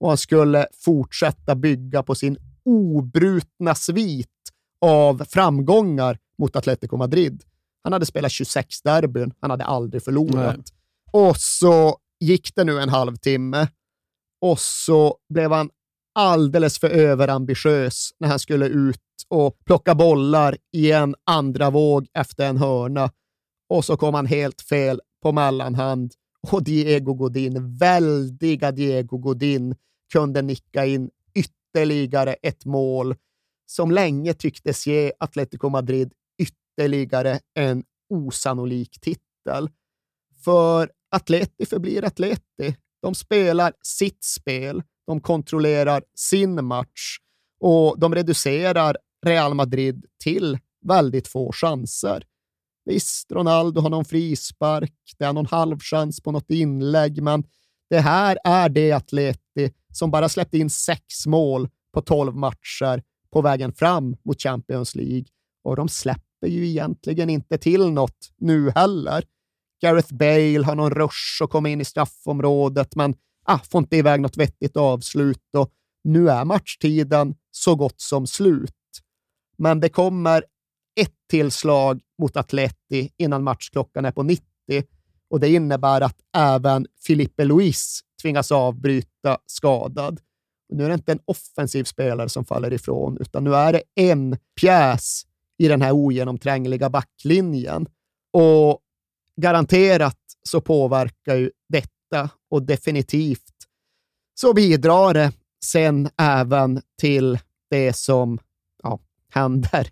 Och 0.00 0.08
han 0.08 0.18
skulle 0.18 0.66
fortsätta 0.84 1.54
bygga 1.54 2.02
på 2.02 2.14
sin 2.14 2.38
obrutna 2.64 3.74
svit 3.74 4.28
av 4.80 5.24
framgångar 5.24 6.18
mot 6.38 6.56
Atletico 6.56 6.96
Madrid. 6.96 7.44
Han 7.84 7.92
hade 7.92 8.06
spelat 8.06 8.32
26 8.32 8.82
derbyn, 8.82 9.32
han 9.40 9.50
hade 9.50 9.64
aldrig 9.64 10.02
förlorat. 10.02 10.56
Nej. 10.56 10.64
Och 11.12 11.36
så 11.36 11.98
gick 12.20 12.54
det 12.54 12.64
nu 12.64 12.80
en 12.80 12.88
halvtimme 12.88 13.68
och 14.40 14.58
så 14.60 15.16
blev 15.34 15.52
han 15.52 15.70
alldeles 16.14 16.78
för 16.78 16.90
överambitiös 16.90 18.10
när 18.20 18.28
han 18.28 18.38
skulle 18.38 18.66
ut 18.66 19.00
och 19.28 19.58
plocka 19.64 19.94
bollar 19.94 20.56
i 20.72 20.92
en 20.92 21.14
andra 21.26 21.70
våg 21.70 22.06
efter 22.14 22.48
en 22.48 22.56
hörna. 22.56 23.10
Och 23.68 23.84
så 23.84 23.96
kom 23.96 24.14
han 24.14 24.26
helt 24.26 24.60
fel 24.60 25.00
på 25.22 25.32
mellanhand 25.32 26.12
och 26.46 26.64
Diego 26.64 27.14
Godin, 27.14 27.76
väldiga 27.76 28.72
Diego 28.72 29.18
Godin, 29.18 29.74
kunde 30.12 30.42
nicka 30.42 30.86
in 30.86 31.10
ytterligare 31.34 32.32
ett 32.42 32.64
mål 32.64 33.14
som 33.66 33.90
länge 33.90 34.34
tycktes 34.34 34.86
ge 34.86 35.12
Atletico 35.18 35.68
Madrid 35.68 36.12
ytterligare 36.38 37.40
en 37.54 37.84
osannolik 38.10 39.00
titel. 39.00 39.70
För 40.44 40.90
Atleti 41.10 41.66
förblir 41.66 42.04
Atleti. 42.04 42.76
De 43.02 43.14
spelar 43.14 43.72
sitt 43.82 44.24
spel, 44.24 44.82
de 45.06 45.20
kontrollerar 45.20 46.02
sin 46.14 46.64
match 46.64 47.18
och 47.60 47.98
de 47.98 48.14
reducerar 48.14 48.96
Real 49.26 49.54
Madrid 49.54 50.06
till 50.24 50.58
väldigt 50.86 51.28
få 51.28 51.52
chanser. 51.52 52.24
Visst, 52.88 53.32
Ronaldo 53.32 53.80
har 53.80 53.90
någon 53.90 54.04
frispark, 54.04 54.92
det 55.18 55.24
är 55.24 55.32
någon 55.32 55.46
halvchans 55.46 56.20
på 56.20 56.32
något 56.32 56.50
inlägg, 56.50 57.22
men 57.22 57.44
det 57.90 58.00
här 58.00 58.38
är 58.44 58.68
det 58.68 58.92
Atleti 58.92 59.72
som 59.92 60.10
bara 60.10 60.28
släppte 60.28 60.58
in 60.58 60.70
sex 60.70 61.26
mål 61.26 61.68
på 61.94 62.00
tolv 62.00 62.36
matcher 62.36 63.02
på 63.32 63.42
vägen 63.42 63.72
fram 63.72 64.16
mot 64.24 64.42
Champions 64.42 64.94
League. 64.94 65.24
Och 65.64 65.76
de 65.76 65.88
släpper 65.88 66.46
ju 66.46 66.68
egentligen 66.68 67.30
inte 67.30 67.58
till 67.58 67.90
något 67.90 68.32
nu 68.38 68.70
heller. 68.70 69.24
Gareth 69.82 70.14
Bale 70.14 70.64
har 70.64 70.74
någon 70.74 70.90
rush 70.90 71.42
och 71.42 71.50
kommer 71.50 71.70
in 71.70 71.80
i 71.80 71.84
straffområdet, 71.84 72.96
men 72.96 73.14
ah, 73.44 73.58
får 73.58 73.78
inte 73.78 73.96
iväg 73.96 74.20
något 74.20 74.36
vettigt 74.36 74.76
avslut 74.76 75.54
och 75.56 75.70
nu 76.04 76.30
är 76.30 76.44
matchtiden 76.44 77.34
så 77.50 77.74
gott 77.74 78.00
som 78.00 78.26
slut. 78.26 78.74
Men 79.58 79.80
det 79.80 79.88
kommer 79.88 80.44
ett 81.00 81.14
tillslag 81.30 82.00
mot 82.18 82.36
Atleti 82.36 83.10
innan 83.16 83.42
matchklockan 83.42 84.04
är 84.04 84.10
på 84.10 84.22
90 84.22 84.44
och 85.30 85.40
det 85.40 85.48
innebär 85.48 86.00
att 86.00 86.16
även 86.36 86.86
Filipe 87.06 87.44
Luis 87.44 88.00
tvingas 88.22 88.52
avbryta 88.52 89.38
skadad. 89.46 90.20
Nu 90.72 90.84
är 90.84 90.88
det 90.88 90.94
inte 90.94 91.12
en 91.12 91.20
offensiv 91.24 91.84
spelare 91.84 92.28
som 92.28 92.44
faller 92.44 92.72
ifrån, 92.72 93.18
utan 93.20 93.44
nu 93.44 93.54
är 93.54 93.72
det 93.72 93.82
en 93.94 94.36
pjäs 94.60 95.22
i 95.58 95.68
den 95.68 95.82
här 95.82 95.92
ogenomträngliga 95.92 96.90
backlinjen. 96.90 97.86
Och 98.32 98.80
garanterat 99.36 100.18
så 100.42 100.60
påverkar 100.60 101.36
ju 101.36 101.50
detta 101.68 102.30
och 102.50 102.62
definitivt 102.62 103.54
så 104.34 104.54
bidrar 104.54 105.14
det 105.14 105.32
sen 105.64 106.08
även 106.16 106.82
till 107.00 107.38
det 107.70 107.92
som 107.92 108.38
ja, 108.82 108.98
händer 109.32 109.88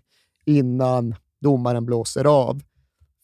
innan 0.47 1.15
domaren 1.41 1.85
blåser 1.85 2.25
av. 2.25 2.61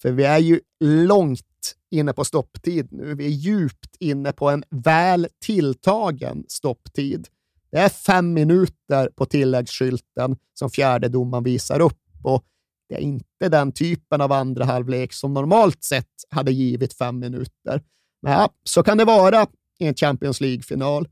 För 0.01 0.11
vi 0.11 0.23
är 0.23 0.39
ju 0.39 0.59
långt 0.83 1.75
inne 1.91 2.13
på 2.13 2.25
stopptid 2.25 2.87
nu. 2.91 3.15
Vi 3.15 3.25
är 3.25 3.29
djupt 3.29 3.95
inne 3.99 4.31
på 4.31 4.49
en 4.49 4.63
väl 4.69 5.27
tilltagen 5.45 6.45
stopptid. 6.47 7.27
Det 7.71 7.77
är 7.77 7.89
fem 7.89 8.33
minuter 8.33 9.09
på 9.15 9.25
tilläggsskylten 9.25 10.37
som 10.53 10.69
fjärde 10.69 11.07
domaren 11.07 11.43
visar 11.43 11.79
upp 11.79 11.99
och 12.23 12.43
det 12.89 12.95
är 12.95 12.99
inte 12.99 13.49
den 13.49 13.71
typen 13.71 14.21
av 14.21 14.31
andra 14.31 14.65
halvlek 14.65 15.13
som 15.13 15.33
normalt 15.33 15.83
sett 15.83 16.07
hade 16.29 16.51
givit 16.51 16.93
fem 16.93 17.19
minuter. 17.19 17.81
Men 18.21 18.31
ja, 18.31 18.49
så 18.63 18.83
kan 18.83 18.97
det 18.97 19.05
vara 19.05 19.47
i 19.79 19.87
en 19.87 19.95
Champions 19.95 20.41
League-final. 20.41 21.07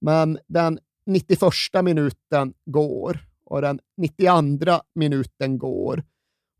Men 0.00 0.38
den 0.46 0.78
91 1.06 1.40
minuten 1.82 2.54
går 2.66 3.20
och 3.46 3.62
den 3.62 3.78
92 3.96 4.80
minuten 4.94 5.58
går 5.58 6.04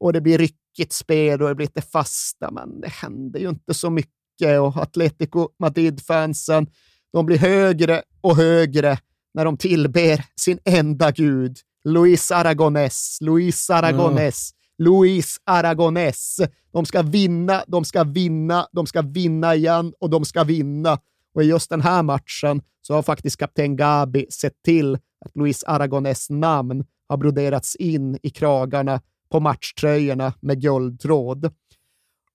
och 0.00 0.12
det 0.12 0.20
blir 0.20 0.38
ryckigt 0.38 0.92
spel 0.92 1.42
och 1.42 1.48
det 1.48 1.54
blir 1.54 1.66
lite 1.66 1.82
fasta, 1.82 2.50
men 2.50 2.80
det 2.80 2.88
händer 2.88 3.40
ju 3.40 3.48
inte 3.48 3.74
så 3.74 3.90
mycket 3.90 4.60
och 4.60 4.76
Atletico 4.76 5.48
Madrid-fansen, 5.58 6.66
de 7.12 7.26
blir 7.26 7.38
högre 7.38 8.02
och 8.20 8.36
högre 8.36 8.98
när 9.34 9.44
de 9.44 9.56
tillber 9.56 10.24
sin 10.40 10.58
enda 10.64 11.10
gud, 11.10 11.56
Luis 11.84 12.30
Aragonés, 12.30 13.18
Luis 13.20 13.70
Aragonés, 13.70 14.52
mm. 14.52 14.88
Luis 14.88 15.36
Aragonés. 15.44 16.40
De 16.72 16.86
ska 16.86 17.02
vinna, 17.02 17.64
de 17.66 17.84
ska 17.84 18.04
vinna, 18.04 18.68
de 18.72 18.86
ska 18.86 19.02
vinna 19.02 19.54
igen 19.54 19.92
och 20.00 20.10
de 20.10 20.24
ska 20.24 20.44
vinna. 20.44 20.98
Och 21.36 21.42
i 21.42 21.46
just 21.46 21.70
den 21.70 21.80
här 21.80 22.02
matchen 22.02 22.62
så 22.82 22.94
har 22.94 23.02
faktiskt 23.02 23.36
kapten 23.36 23.76
Gabi 23.76 24.26
sett 24.30 24.62
till 24.64 24.94
att 24.94 25.36
Luis 25.36 25.64
Aragones 25.64 26.30
namn 26.30 26.84
har 27.08 27.16
broderats 27.16 27.76
in 27.76 28.18
i 28.22 28.30
kragarna 28.30 29.00
på 29.30 29.40
matchtröjorna 29.40 30.32
med 30.40 30.60
guldtråd. 30.60 31.54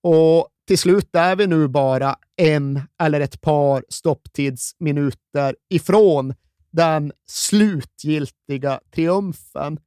Och 0.02 0.48
till 0.66 0.78
slut 0.78 1.16
är 1.16 1.36
vi 1.36 1.46
nu 1.46 1.68
bara 1.68 2.16
en 2.36 2.80
eller 3.02 3.20
ett 3.20 3.40
par 3.40 3.84
stopptidsminuter 3.88 5.56
ifrån 5.70 6.34
den 6.70 7.12
slutgiltiga 7.28 8.80
triumfen. 8.94 9.78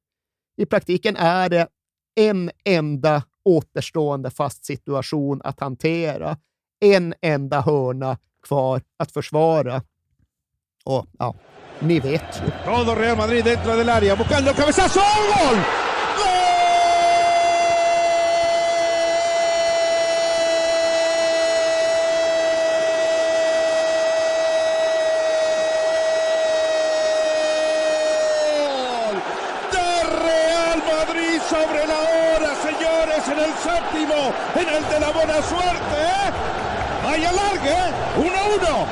I 0.58 0.66
praktiken 0.66 1.16
är 1.16 1.50
det 1.50 1.68
en 2.16 2.52
enda 2.66 3.24
återstående 3.46 4.30
fast 4.30 4.66
situation 4.66 5.42
att 5.44 5.60
hantera. 5.60 6.38
En 6.80 7.14
enda 7.22 7.62
hörna 7.62 8.18
kvar 8.48 8.82
att 8.98 9.12
försvara. 9.12 9.82
Och 10.84 11.06
ja, 11.20 11.34
ni 11.80 12.00
vet 12.00 12.42
ju. 12.66 12.96
Real 12.96 13.18
Madrid 13.18 13.46
dentro 13.46 13.76
del 13.76 13.90
área, 13.90 14.16
buscando 14.16 14.54
cabezazo, 14.54 15.00
¡gol! 15.00 15.58
sobre 31.50 31.86
la 31.86 32.00
hora, 32.00 32.56
señores, 32.56 33.28
en 33.28 33.40
el 33.40 33.54
séptimo, 33.62 34.34
en 34.56 34.68
el 34.68 34.90
de 34.90 35.00
la 35.00 35.12
buena 35.12 35.42
suerte, 35.44 35.96
¿eh? 36.02 36.32
Hay 37.08 37.24
alargue, 37.24 37.70
¿eh? 37.70 37.92
1-1. 38.18 38.86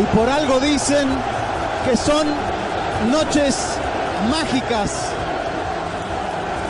Y 0.00 0.16
por 0.16 0.28
algo 0.28 0.58
dicen 0.94 1.08
que 1.84 1.96
son 1.96 2.26
noches 3.10 3.78
mágicas, 4.30 5.12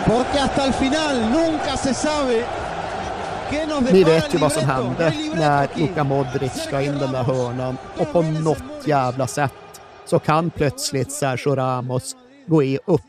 porque 0.07 0.39
hasta 0.39 0.67
el 0.67 0.73
final 0.73 1.33
nunca 1.33 1.77
se 1.77 1.95
sabe 1.95 2.45
Ni 3.93 4.05
vet 4.05 4.35
ju 4.35 4.39
vad 4.39 4.53
som 4.53 4.65
hände 4.65 5.13
när 5.35 5.69
Luka 5.77 6.05
Modric 6.05 6.53
ska 6.53 6.81
in 6.81 6.99
den 6.99 7.13
där 7.13 7.23
hörnan 7.23 7.77
och 7.99 8.13
på 8.13 8.23
något 8.23 8.87
jävla 8.87 9.27
sätt 9.27 9.53
så 10.07 10.19
kan 10.19 10.51
plötsligt 10.51 11.13
Sergio 11.13 11.55
Ramos 11.55 12.17
gå 12.47 12.63
i 12.63 12.79
upp 12.87 13.01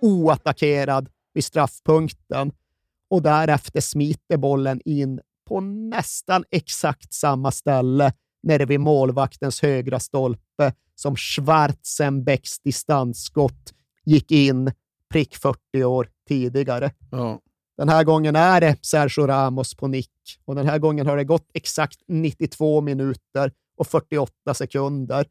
oattackerad 0.00 1.08
vid 1.34 1.44
straffpunkten 1.44 2.52
och 3.10 3.22
därefter 3.22 3.80
smiter 3.80 4.36
bollen 4.36 4.80
in 4.84 5.20
på 5.48 5.60
nästan 5.60 6.44
exakt 6.50 7.14
samma 7.14 7.50
ställe 7.50 8.12
nere 8.44 8.64
vid 8.64 8.80
målvaktens 8.80 9.62
högra 9.62 10.00
stolpe 10.00 10.72
som 10.94 11.16
Schwarzenbecks 11.16 12.58
distansskott 12.58 13.74
gick 14.04 14.30
in 14.30 14.72
prick 15.10 15.36
40 15.36 15.84
år 15.84 16.08
tidigare. 16.28 16.90
Ja. 17.10 17.40
Den 17.76 17.88
här 17.88 18.04
gången 18.04 18.36
är 18.36 18.60
det 18.60 18.76
Sergio 18.82 19.26
Ramos 19.26 19.74
på 19.74 19.88
nick 19.88 20.10
och 20.44 20.54
den 20.54 20.66
här 20.66 20.78
gången 20.78 21.06
har 21.06 21.16
det 21.16 21.24
gått 21.24 21.50
exakt 21.54 22.00
92 22.08 22.80
minuter 22.80 23.52
och 23.76 23.86
48 23.86 24.54
sekunder. 24.54 25.26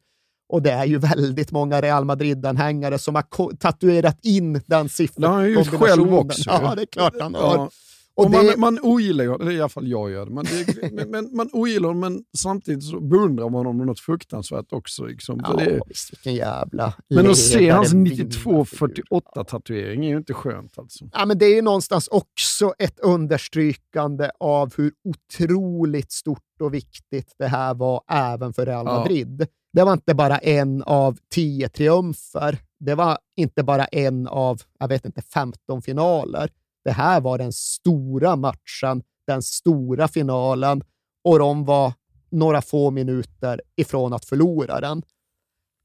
Och 0.48 0.62
det 0.62 0.70
är 0.70 0.84
ju 0.84 0.98
väldigt 0.98 1.52
många 1.52 1.80
Real 1.80 2.04
Madrid-anhängare 2.04 2.98
som 2.98 3.14
har 3.14 3.56
tatuerat 3.56 4.18
in 4.22 4.60
den 4.66 4.88
siffran. 4.88 5.22
Det 5.22 5.28
har 5.28 5.34
han 5.34 5.44
ju 5.44 5.54
gjort 5.54 5.66
själv 5.66 6.14
också. 6.14 6.50
Ja, 6.50 6.74
det 6.74 6.82
är 6.82 6.86
klart 6.86 7.14
han 7.20 7.34
har. 7.34 7.56
Ja. 7.56 7.70
Och 8.16 8.24
Och 8.24 8.30
man, 8.30 8.46
det- 8.46 8.56
man 8.56 8.78
ogillar 8.82 9.24
ju, 9.24 9.34
eller 9.34 9.50
i 9.52 9.60
alla 9.60 9.68
fall 9.68 9.88
jag 9.88 10.10
gör 10.10 10.26
det, 10.26 10.32
men, 10.32 10.44
det, 10.44 10.92
men, 10.92 11.10
men 11.10 11.36
man 11.36 11.48
ogillar 11.52 11.88
honom 11.88 12.00
men 12.00 12.24
samtidigt 12.38 12.84
så 12.84 13.00
beundrar 13.00 13.44
man 13.48 13.66
honom 13.66 13.86
något 13.86 14.00
fruktansvärt 14.00 14.72
också. 14.72 15.04
Liksom, 15.04 15.40
Ja, 15.44 15.56
det, 15.56 15.80
visst, 15.86 16.12
vilken 16.12 16.34
jävla 16.34 16.94
men 17.10 17.30
att 17.30 17.36
se 17.36 17.70
hans 17.70 17.92
vinnarfigur. 17.92 18.24
92-48-tatuering 18.24 20.04
är 20.04 20.08
ju 20.10 20.16
inte 20.16 20.34
skönt 20.34 20.78
alltså. 20.78 21.04
Ja, 21.12 21.26
men 21.26 21.38
det 21.38 21.44
är 21.46 21.54
ju 21.54 21.62
någonstans 21.62 22.08
också 22.08 22.72
ett 22.78 23.00
understrykande 23.00 24.30
av 24.40 24.72
hur 24.76 24.92
otroligt 25.04 26.12
stort 26.12 26.40
och 26.60 26.74
viktigt 26.74 27.34
det 27.38 27.46
här 27.46 27.74
var 27.74 28.02
även 28.08 28.52
för 28.52 28.66
Real 28.66 28.86
Ja. 28.86 28.98
Madrid. 28.98 29.46
Det 29.72 29.82
var 29.84 29.92
inte 29.92 30.14
bara 30.14 30.38
en 30.38 30.82
av 30.82 31.18
tio 31.34 31.68
triumfer. 31.68 32.58
Det 32.80 32.94
var 32.94 33.18
inte 33.36 33.62
bara 33.62 33.84
en 33.84 34.26
av, 34.28 34.60
jag 34.78 34.88
vet 34.88 35.04
inte, 35.04 35.22
15 35.22 35.82
finaler. 35.82 36.50
Det 36.84 36.92
här 36.92 37.20
var 37.20 37.38
den 37.38 37.52
stora 37.52 38.36
matchen, 38.36 39.02
den 39.26 39.42
stora 39.42 40.08
finalen 40.08 40.82
och 41.24 41.38
de 41.38 41.64
var 41.64 41.92
några 42.30 42.62
få 42.62 42.90
minuter 42.90 43.60
ifrån 43.76 44.12
att 44.12 44.24
förlora 44.24 44.80
den. 44.80 45.02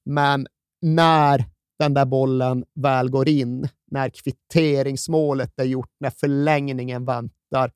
Men 0.06 0.48
när 0.82 1.46
den 1.80 1.94
där 1.94 2.06
bollen 2.06 2.66
väl 2.76 3.10
går 3.10 3.30
in, 3.30 3.68
när 3.92 4.10
kvitteringsmålet 4.10 5.60
är 5.60 5.64
gjort, 5.66 5.92
när 6.00 6.10
förlängningen 6.10 7.06
väntar, 7.06 7.72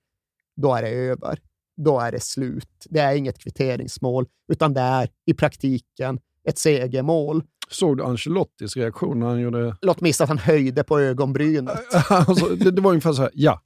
då 0.56 0.76
är 0.76 0.82
det 0.82 0.90
över. 0.90 1.40
Då 1.78 2.00
är 2.00 2.12
det 2.12 2.24
slut. 2.24 2.88
Det 2.90 3.00
är 3.00 3.16
inget 3.16 3.40
kvitteringsmål, 3.40 4.26
utan 4.48 4.74
det 4.74 4.82
är 4.82 5.10
i 5.26 5.34
praktiken 5.34 6.20
ett 6.44 6.58
segermål. 6.58 7.44
Såg 7.70 7.98
du 7.98 8.04
Ancelottis 8.04 8.78
reaktion 8.78 9.20
när 9.20 9.28
han 9.28 9.40
gjorde... 9.40 9.76
Låt 9.82 10.02
missa 10.02 10.24
att 10.24 10.30
han 10.30 10.38
höjde 10.38 10.84
på 10.84 11.00
ögonbrynet. 11.00 11.80
alltså, 12.10 12.46
det, 12.46 12.72
det 12.72 12.82
var 12.82 12.90
ungefär 12.90 13.14
så 13.14 13.22
här, 13.22 13.32
ja. 13.34 13.62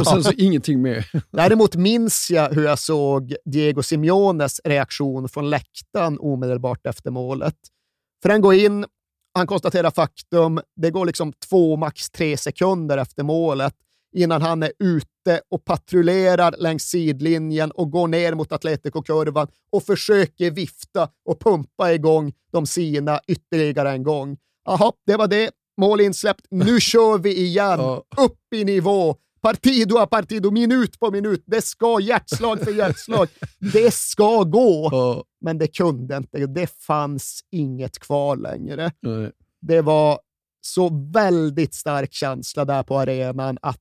Och 0.00 0.06
sen 0.06 0.24
så 0.24 0.32
ingenting 0.32 0.82
mer. 0.82 1.10
Däremot 1.30 1.76
minns 1.76 2.30
jag 2.30 2.48
hur 2.48 2.64
jag 2.64 2.78
såg 2.78 3.34
Diego 3.44 3.82
Simeones 3.82 4.60
reaktion 4.64 5.28
från 5.28 5.50
läktaren 5.50 6.18
omedelbart 6.20 6.86
efter 6.86 7.10
målet. 7.10 7.56
För 8.22 8.28
den 8.28 8.40
går 8.40 8.54
in, 8.54 8.86
han 9.34 9.46
konstaterar 9.46 9.90
faktum, 9.90 10.60
det 10.76 10.90
går 10.90 11.06
liksom 11.06 11.32
två, 11.32 11.76
max 11.76 12.10
tre 12.10 12.36
sekunder 12.36 12.98
efter 12.98 13.22
målet 13.22 13.74
innan 14.12 14.42
han 14.42 14.62
är 14.62 14.72
ute 14.78 15.40
och 15.50 15.64
patrullerar 15.64 16.54
längs 16.58 16.82
sidlinjen 16.82 17.70
och 17.70 17.90
går 17.90 18.08
ner 18.08 18.34
mot 18.34 18.52
Atletico-kurvan 18.52 19.48
och 19.72 19.82
försöker 19.82 20.50
vifta 20.50 21.08
och 21.24 21.40
pumpa 21.40 21.92
igång 21.92 22.32
de 22.52 22.66
sina 22.66 23.20
ytterligare 23.28 23.90
en 23.90 24.02
gång. 24.02 24.36
Jaha, 24.64 24.92
det 25.06 25.16
var 25.16 25.26
det. 25.26 25.50
Mål 25.76 26.00
insläppt. 26.00 26.46
Nu 26.50 26.80
kör 26.80 27.18
vi 27.18 27.36
igen. 27.36 27.80
Upp 28.18 28.54
i 28.54 28.64
nivå. 28.64 29.16
Partido 29.40 29.98
a 29.98 30.06
partido, 30.06 30.50
minut 30.50 31.00
på 31.00 31.10
minut. 31.10 31.42
Det 31.46 31.62
ska 31.62 32.00
hjärtslag 32.00 32.60
för 32.60 32.72
hjärtslag. 32.72 33.28
Det 33.72 33.94
ska 33.94 34.42
gå. 34.42 35.24
Men 35.40 35.58
det 35.58 35.66
kunde 35.66 36.16
inte. 36.16 36.46
Det 36.46 36.66
fanns 36.66 37.40
inget 37.50 37.98
kvar 37.98 38.36
längre. 38.36 38.92
Det 39.60 39.80
var 39.80 40.20
så 40.60 41.10
väldigt 41.12 41.74
stark 41.74 42.12
känsla 42.12 42.64
där 42.64 42.82
på 42.82 42.98
arenan 42.98 43.58
att 43.62 43.80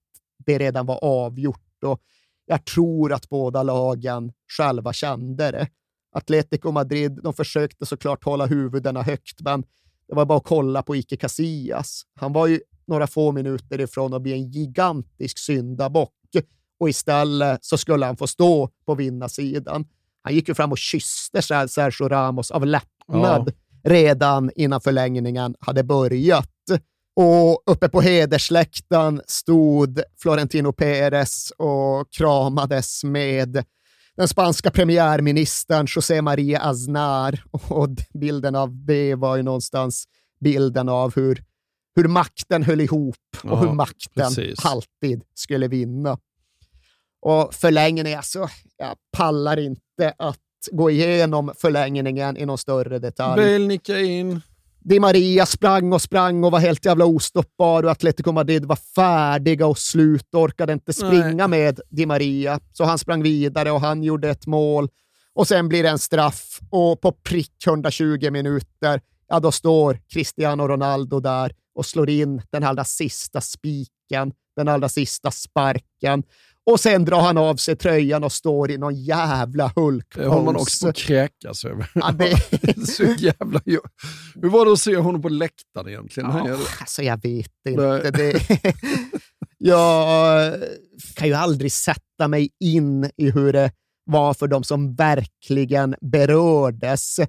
det 0.50 0.58
redan 0.58 0.86
var 0.86 1.00
avgjort. 1.04 1.84
Och 1.86 2.02
jag 2.46 2.66
tror 2.66 3.14
att 3.14 3.30
båda 3.30 3.64
lagen 3.64 4.32
själva 4.58 4.94
kände 4.94 5.52
det. 5.52 5.68
Atletico 6.12 6.72
Madrid, 6.72 7.20
de 7.24 7.34
försökte 7.34 7.86
såklart 7.86 8.24
hålla 8.24 8.46
huvudena 8.46 9.02
högt, 9.02 9.42
men 9.42 9.64
det 10.08 10.16
var 10.16 10.26
bara 10.26 10.38
att 10.38 10.44
kolla 10.44 10.84
på 10.84 10.96
Ike 10.96 11.18
Casillas. 11.18 12.02
Han 12.16 12.34
var 12.34 12.48
ju 12.48 12.60
några 12.88 13.08
få 13.08 13.32
minuter 13.32 13.82
ifrån 13.82 14.14
att 14.14 14.22
bli 14.22 14.34
en 14.34 14.52
gigantisk 14.52 15.38
syndabock 15.38 16.14
och 16.80 16.90
istället 16.90 17.66
så 17.66 17.78
skulle 17.78 18.06
han 18.06 18.18
få 18.18 18.28
stå 18.28 18.70
på 18.86 18.96
vinnarsidan. 18.96 19.86
Han 20.22 20.34
gick 20.34 20.48
ju 20.48 20.54
fram 20.54 20.72
och 20.72 20.78
kysste 20.78 21.42
Sergio 21.42 22.10
Ramos 22.10 22.52
av 22.52 22.66
lättnad 22.66 23.54
redan 23.84 24.52
innan 24.56 24.82
förlängningen 24.82 25.56
hade 25.60 25.84
börjat. 25.84 26.50
Och 27.22 27.64
uppe 27.66 27.90
på 27.90 28.02
hedersläktaren 28.02 29.22
stod 29.28 30.02
Florentino 30.22 30.72
Pérez 30.72 31.52
och 31.58 32.12
kramades 32.12 33.04
med 33.04 33.64
den 34.16 34.28
spanska 34.28 34.72
premiärministern 34.72 35.88
José 35.90 36.22
María 36.22 36.60
Aznar. 36.60 37.44
Och 37.52 37.90
bilden 38.14 38.56
av 38.56 38.86
det 38.86 39.16
var 39.16 39.36
ju 39.36 39.44
någonstans 39.44 40.04
bilden 40.40 40.90
av 40.90 41.16
hur, 41.16 41.44
hur 41.96 42.08
makten 42.08 42.64
höll 42.64 42.82
ihop 42.82 43.16
och 43.44 43.50
Ja, 43.50 43.56
hur 43.56 43.72
makten 43.74 44.24
precis. 44.26 44.66
alltid 44.66 45.24
skulle 45.34 45.68
vinna. 45.68 46.18
Och 47.22 47.54
förlängningen, 47.54 48.18
alltså, 48.18 48.50
jag 48.78 48.96
pallar 49.18 49.60
inte 49.60 50.14
att 50.18 50.40
gå 50.72 50.92
igenom 50.92 51.54
förlängningen 51.58 52.38
i 52.38 52.46
någon 52.46 52.58
större 52.58 53.00
detalj. 53.00 53.42
Bale 53.42 53.68
nickade 53.68 54.04
in. 54.04 54.42
Di 54.82 55.00
Maria 55.00 55.46
sprang 55.46 55.94
och 55.94 56.02
sprang 56.02 56.44
och 56.44 56.52
var 56.52 56.60
helt 56.60 56.86
jävla 56.86 57.06
ostoppbar 57.06 57.84
och 57.84 57.92
Atletico 57.92 58.32
Madrid 58.32 58.66
var 58.66 58.76
färdiga 58.96 59.68
och 59.68 59.78
slut 59.78 60.34
och 60.34 60.42
orkade 60.42 60.74
inte 60.74 60.94
springa 60.94 61.48
med 61.48 61.80
Di 61.90 62.06
Maria. 62.06 62.60
Så 62.74 62.84
han 62.84 62.98
sprang 62.98 63.24
vidare 63.24 63.72
och 63.72 63.82
han 63.82 64.04
gjorde 64.04 64.30
ett 64.30 64.48
mål. 64.48 64.90
Och 65.34 65.48
sen 65.48 65.70
blir 65.70 65.84
det 65.84 65.90
en 65.90 66.00
straff 66.00 66.60
och 66.70 67.02
på 67.02 67.12
prick 67.12 67.68
120 67.68 68.32
minuter, 68.32 69.02
ja 69.28 69.40
då 69.40 69.52
står 69.52 70.00
Cristiano 70.14 70.68
Ronaldo 70.68 71.20
där 71.20 71.52
och 71.76 71.86
slår 71.86 72.10
in 72.10 72.42
den 72.52 72.64
allra 72.64 72.84
sista 72.84 73.42
spiken, 73.42 74.32
den 74.56 74.68
allra 74.68 74.90
sista 74.90 75.32
sparken. 75.32 76.24
Och 76.70 76.80
sen 76.80 77.06
drar 77.06 77.22
han 77.22 77.38
av 77.38 77.56
sig 77.56 77.76
tröjan 77.76 78.24
och 78.24 78.32
står 78.32 78.72
i 78.72 78.78
någon 78.78 78.96
jävla 78.96 79.72
hulk 79.76 80.16
Det 80.16 80.26
håller 80.26 80.46
man 80.46 80.56
också 80.56 80.86
på 80.86 80.90
att 80.90 80.96
kräkas 80.96 81.66
över. 81.66 81.92
Ja, 81.96 82.12
det- 82.12 82.88
så 82.88 83.04
jävla 83.04 83.62
Hur 84.36 84.50
var 84.50 84.66
det 84.66 84.72
att 84.72 84.80
se 84.80 84.98
honom 84.98 85.22
på 85.22 85.30
läktaren 85.30 85.88
egentligen? 85.88 86.30
Ja, 86.30 86.58
alltså 86.80 87.04
jag 87.04 87.22
vet 87.22 87.52
inte. 87.68 88.12
Det, 88.12 88.42
jag 89.58 90.54
kan 91.16 91.28
ju 91.28 91.34
aldrig 91.34 91.72
sätta 91.72 92.28
mig 92.28 92.50
in 92.60 93.12
i 93.18 93.32
hur 93.32 93.54
det 93.54 93.72
var 94.04 94.34
för 94.34 94.48
de 94.48 94.64
som 94.64 94.96
verkligen 94.96 95.96
berördes. 96.02 97.20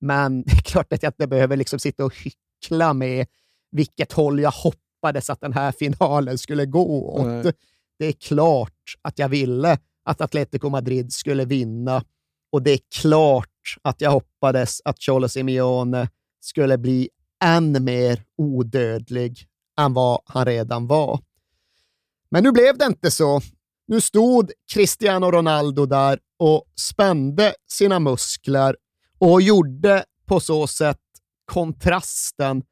Men 0.00 0.42
det 0.46 0.52
är 0.52 0.62
klart 0.62 0.92
att 0.92 1.02
jag 1.02 1.10
inte 1.10 1.26
behöver 1.26 1.56
liksom 1.56 1.78
sitta 1.78 2.04
och 2.04 2.14
hyckla 2.16 2.94
med 2.94 3.26
vilket 3.72 4.12
håll 4.12 4.40
jag 4.40 4.50
hoppades 4.50 5.30
att 5.30 5.40
den 5.40 5.52
här 5.52 5.72
finalen 5.72 6.38
skulle 6.38 6.66
gå 6.66 7.14
åt. 7.14 7.26
Nej. 7.26 7.52
Det 7.98 8.06
är 8.06 8.12
klart 8.12 8.79
att 9.02 9.18
jag 9.18 9.28
ville 9.28 9.78
att 10.04 10.20
Atletico 10.20 10.68
Madrid 10.68 11.12
skulle 11.12 11.44
vinna 11.44 12.04
och 12.52 12.62
det 12.62 12.70
är 12.70 12.80
klart 13.00 13.76
att 13.82 14.00
jag 14.00 14.10
hoppades 14.10 14.80
att 14.84 15.02
Cholo 15.02 15.28
Simeone 15.28 16.08
skulle 16.40 16.78
bli 16.78 17.08
än 17.44 17.84
mer 17.84 18.24
odödlig 18.38 19.46
än 19.78 19.94
vad 19.94 20.20
han 20.24 20.44
redan 20.44 20.86
var. 20.86 21.20
Men 22.30 22.44
nu 22.44 22.52
blev 22.52 22.78
det 22.78 22.86
inte 22.86 23.10
så. 23.10 23.40
Nu 23.86 24.00
stod 24.00 24.52
Cristiano 24.72 25.30
Ronaldo 25.30 25.86
där 25.86 26.18
och 26.38 26.64
spände 26.76 27.54
sina 27.68 27.98
muskler 27.98 28.76
och 29.18 29.42
gjorde 29.42 30.04
på 30.26 30.40
så 30.40 30.66
sätt 30.66 30.98
kontrasten 31.44 32.62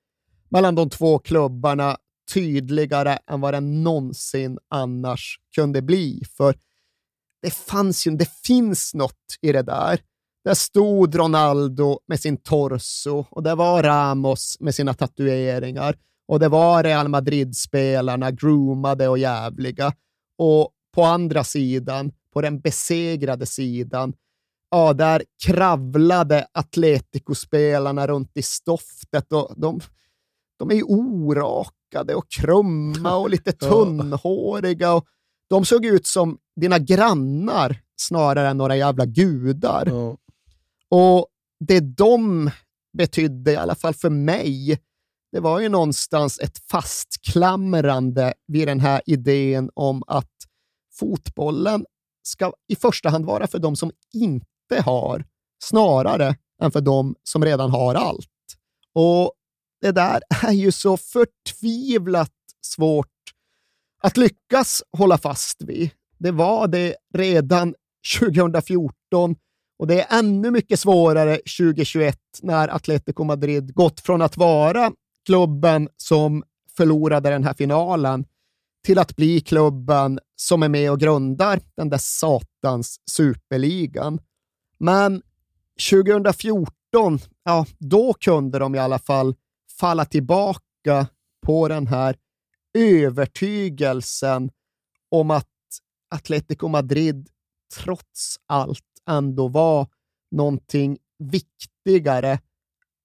mellan 0.48 0.74
de 0.74 0.90
två 0.90 1.18
klubbarna 1.18 1.96
tydligare 2.34 3.18
än 3.30 3.40
vad 3.40 3.55
den 3.55 3.82
någonsin 3.82 4.59
annars 4.68 5.38
kunde 5.55 5.82
bli. 5.82 6.22
För 6.36 6.55
det 7.42 7.50
fanns 7.50 8.06
ju, 8.06 8.10
det 8.10 8.30
finns 8.46 8.94
något 8.94 9.36
i 9.40 9.52
det 9.52 9.62
där. 9.62 10.00
Där 10.44 10.55
stod 10.55 11.14
Ronaldo 11.14 12.00
med 12.06 12.20
sin 12.20 12.36
torso 12.36 13.24
och 13.30 13.42
det 13.42 13.55
var 13.55 13.82
Ramos 13.82 14.56
med 14.60 14.74
sina 14.74 14.94
tatueringar 14.94 15.96
och 16.28 16.40
det 16.40 16.48
var 16.48 16.82
Real 16.82 17.09
Madrid-spelarna 17.09 18.30
groomade 18.30 19.09
och 19.09 19.18
jävliga. 19.18 19.92
Och 20.38 20.70
på 20.94 21.05
andra 21.05 21.44
sidan, 21.44 22.12
på 22.32 22.40
den 22.40 22.60
besegrade 22.60 23.46
sidan, 23.46 24.14
ja, 24.70 24.92
där 24.92 25.22
kravlade 25.46 26.46
Atletico-spelarna 26.52 28.06
runt 28.06 28.36
i 28.36 28.42
stoftet 28.42 29.32
och 29.32 29.55
de, 29.56 29.80
de 30.59 30.70
är 30.70 30.74
ju 30.74 30.82
orakade 31.89 32.15
och 32.15 32.28
krumma 32.28 33.16
och 33.16 33.31
lite 33.31 33.52
tunnhåriga. 33.69 34.94
Och 34.94 35.06
de 35.51 35.65
såg 35.65 35.85
ut 35.85 36.06
som 36.06 36.39
dina 36.60 36.78
grannar 36.78 37.81
snarare 37.97 38.48
än 38.48 38.59
några 38.59 38.77
jävla 38.77 39.06
gudar. 39.06 39.86
Ja. 39.86 40.16
Och 40.90 41.27
det 41.60 41.81
de 41.81 42.51
betydde, 42.98 43.52
i 43.52 43.56
alla 43.56 43.74
fall 43.74 43.94
för 43.94 44.10
mig, 44.10 44.78
det 45.32 45.40
var 45.40 45.60
ju 45.60 45.69
någonstans 45.69 46.39
ett 46.39 46.59
fastklamrande 46.70 48.35
vid 48.47 48.69
den 48.69 48.81
här 48.81 49.02
idén 49.06 49.70
om 49.74 50.02
att 50.06 50.32
fotbollen 50.98 51.86
ska 52.23 52.52
i 52.69 52.77
första 52.77 53.09
hand 53.09 53.24
vara 53.24 53.47
för 53.47 53.59
de 53.59 53.77
som 53.77 53.90
inte 54.15 54.82
har, 54.85 55.24
snarare 55.65 56.36
än 56.62 56.70
för 56.70 56.81
de 56.81 57.15
som 57.23 57.44
redan 57.44 57.70
har 57.70 57.94
allt. 57.94 58.28
Och 58.94 59.32
det 59.80 59.92
där 59.92 60.20
är 60.44 60.52
ju 60.52 60.72
så 60.72 60.96
förtvivlat 60.96 62.32
svårt 62.62 63.06
att 64.02 64.16
lyckas 64.16 64.82
hålla 64.92 65.18
fast 65.18 65.62
vid. 65.62 65.90
Det 66.18 66.30
var 66.30 66.68
det 66.68 66.96
redan 67.14 67.74
2014 68.18 69.36
och 69.78 69.86
det 69.86 70.00
är 70.02 70.18
ännu 70.18 70.50
mycket 70.50 70.80
svårare 70.80 71.36
2021 71.36 72.18
när 72.42 72.68
Atletico 72.68 73.24
Madrid 73.24 73.74
gått 73.74 74.00
från 74.00 74.22
att 74.22 74.36
vara 74.36 74.92
klubben 75.26 75.88
som 75.96 76.44
förlorade 76.76 77.30
den 77.30 77.44
här 77.44 77.55
finalen 77.55 78.24
till 78.84 78.98
att 78.98 79.16
bli 79.16 79.40
klubben 79.40 80.20
som 80.36 80.62
är 80.62 80.68
med 80.68 80.90
och 80.90 81.00
grundar 81.00 81.60
den 81.76 81.88
där 81.88 81.98
satans 81.98 83.00
superligan. 83.10 84.20
Men 84.78 85.22
2014, 85.90 87.18
ja, 87.44 87.66
då 87.78 88.14
kunde 88.14 88.59
de 88.59 88.74
i 88.74 88.78
alla 88.78 88.98
fall 88.98 89.34
falla 89.80 90.05
tillbaka 90.05 91.09
på 91.46 91.68
den 91.68 91.86
här 91.86 92.16
övertygelsen 92.78 94.50
om 95.10 95.30
att 95.30 95.46
Atletico 96.14 96.68
Madrid 96.68 97.28
trots 97.84 98.40
allt 98.46 98.84
ändå 99.09 99.48
var 99.48 99.86
någonting 100.30 100.98
viktigare 101.18 102.40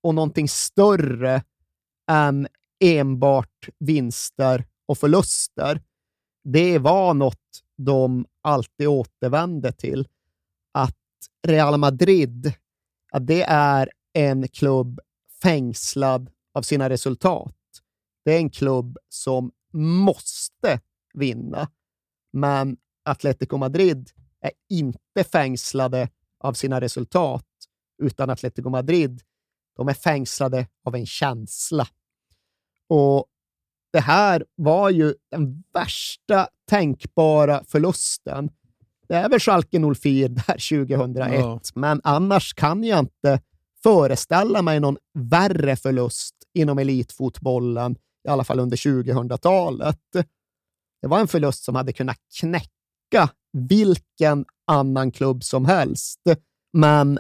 och 0.04 0.16
någonting 0.16 0.50
större 0.50 1.44
än 2.12 2.48
enbart 2.84 3.70
vinster 3.80 4.66
och 4.86 4.98
förluster. 4.98 5.82
Det 6.44 6.80
var 6.80 7.14
något 7.14 7.64
de 7.78 8.26
alltid 8.42 8.88
återvände 8.88 9.72
till. 9.72 10.08
Att 10.72 10.98
Real 11.48 11.78
Madrid, 11.78 12.54
att 13.12 13.28
det 13.28 13.44
är 13.44 13.90
en 14.14 14.48
klubb 14.48 15.00
fängslad 15.42 16.30
av 16.54 16.62
sina 16.62 16.90
resultat. 16.90 17.56
Det 18.26 18.34
är 18.34 18.38
en 18.38 18.50
klubb 18.50 18.98
som 19.10 19.52
måste 19.74 20.80
vinna, 21.14 21.68
men 22.34 22.78
Atletico 23.06 23.58
Madrid 23.58 24.10
är 24.42 24.52
inte 24.70 25.24
fängslade 25.32 26.10
av 26.40 26.54
sina 26.54 26.82
resultat, 26.82 27.46
utan 28.04 28.30
Atletico 28.30 28.70
Madrid 28.70 29.22
de 29.76 29.88
är 29.88 29.94
fängslade 29.94 30.68
av 30.84 30.96
en 30.96 31.06
känsla. 31.06 31.88
Och 32.88 33.26
det 33.94 34.00
här 34.00 34.46
var 34.56 34.90
ju 34.90 35.14
den 35.32 35.64
värsta 35.74 36.48
tänkbara 36.70 37.64
förlusten. 37.68 38.50
Det 39.08 39.16
är 39.16 39.30
väl 39.30 39.40
Schalke 39.40 39.80
04 39.96 40.28
där 40.28 40.86
2001, 40.88 41.40
ja. 41.40 41.60
men 41.76 42.02
annars 42.04 42.54
kan 42.54 42.84
jag 42.84 43.00
inte 43.00 43.42
föreställa 43.84 44.62
mig 44.62 44.80
någon 44.80 44.98
värre 45.14 45.76
förlust 45.76 46.36
inom 46.54 46.80
elitfotbollen, 46.80 47.96
i 48.28 48.30
alla 48.30 48.44
fall 48.44 48.60
under 48.60 48.78
2000-talet. 48.78 50.00
Det 51.02 51.08
var 51.08 51.20
en 51.20 51.28
förlust 51.28 51.64
som 51.64 51.76
hade 51.76 51.94
kunnat 51.94 52.18
knäcka 52.40 53.30
vilken 53.54 54.46
annan 54.68 55.12
klubb 55.12 55.44
som 55.44 55.66
helst. 55.66 56.20
Men 56.74 57.20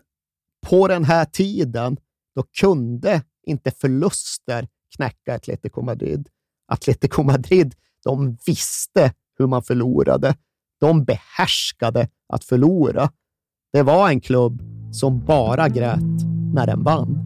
på 0.67 0.87
den 0.87 1.03
här 1.03 1.25
tiden, 1.25 1.97
då 2.35 2.43
kunde 2.43 3.21
inte 3.43 3.71
förluster 3.71 4.67
knäcka 4.95 5.35
Atletico 5.35 5.81
Madrid. 5.81 6.29
Atletico 6.67 7.23
Madrid, 7.23 7.75
de 8.03 8.37
visste 8.45 9.13
hur 9.37 9.47
man 9.47 9.63
förlorade. 9.63 10.35
De 10.79 11.03
behärskade 11.03 12.09
att 12.27 12.43
förlora. 12.43 13.11
Det 13.73 13.83
var 13.83 14.09
en 14.09 14.21
klubb 14.21 14.61
som 14.91 15.25
bara 15.25 15.69
grät 15.69 16.32
när 16.53 16.67
den 16.67 16.83
vann. 16.83 17.19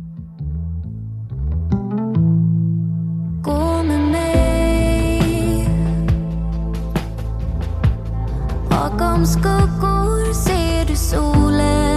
Gå 3.44 3.84
med 3.84 4.02
mig 4.12 5.70
Bakom 8.70 9.26
skuggor 9.26 10.34
ser 10.34 10.86
du 10.88 10.96
solen 10.96 11.97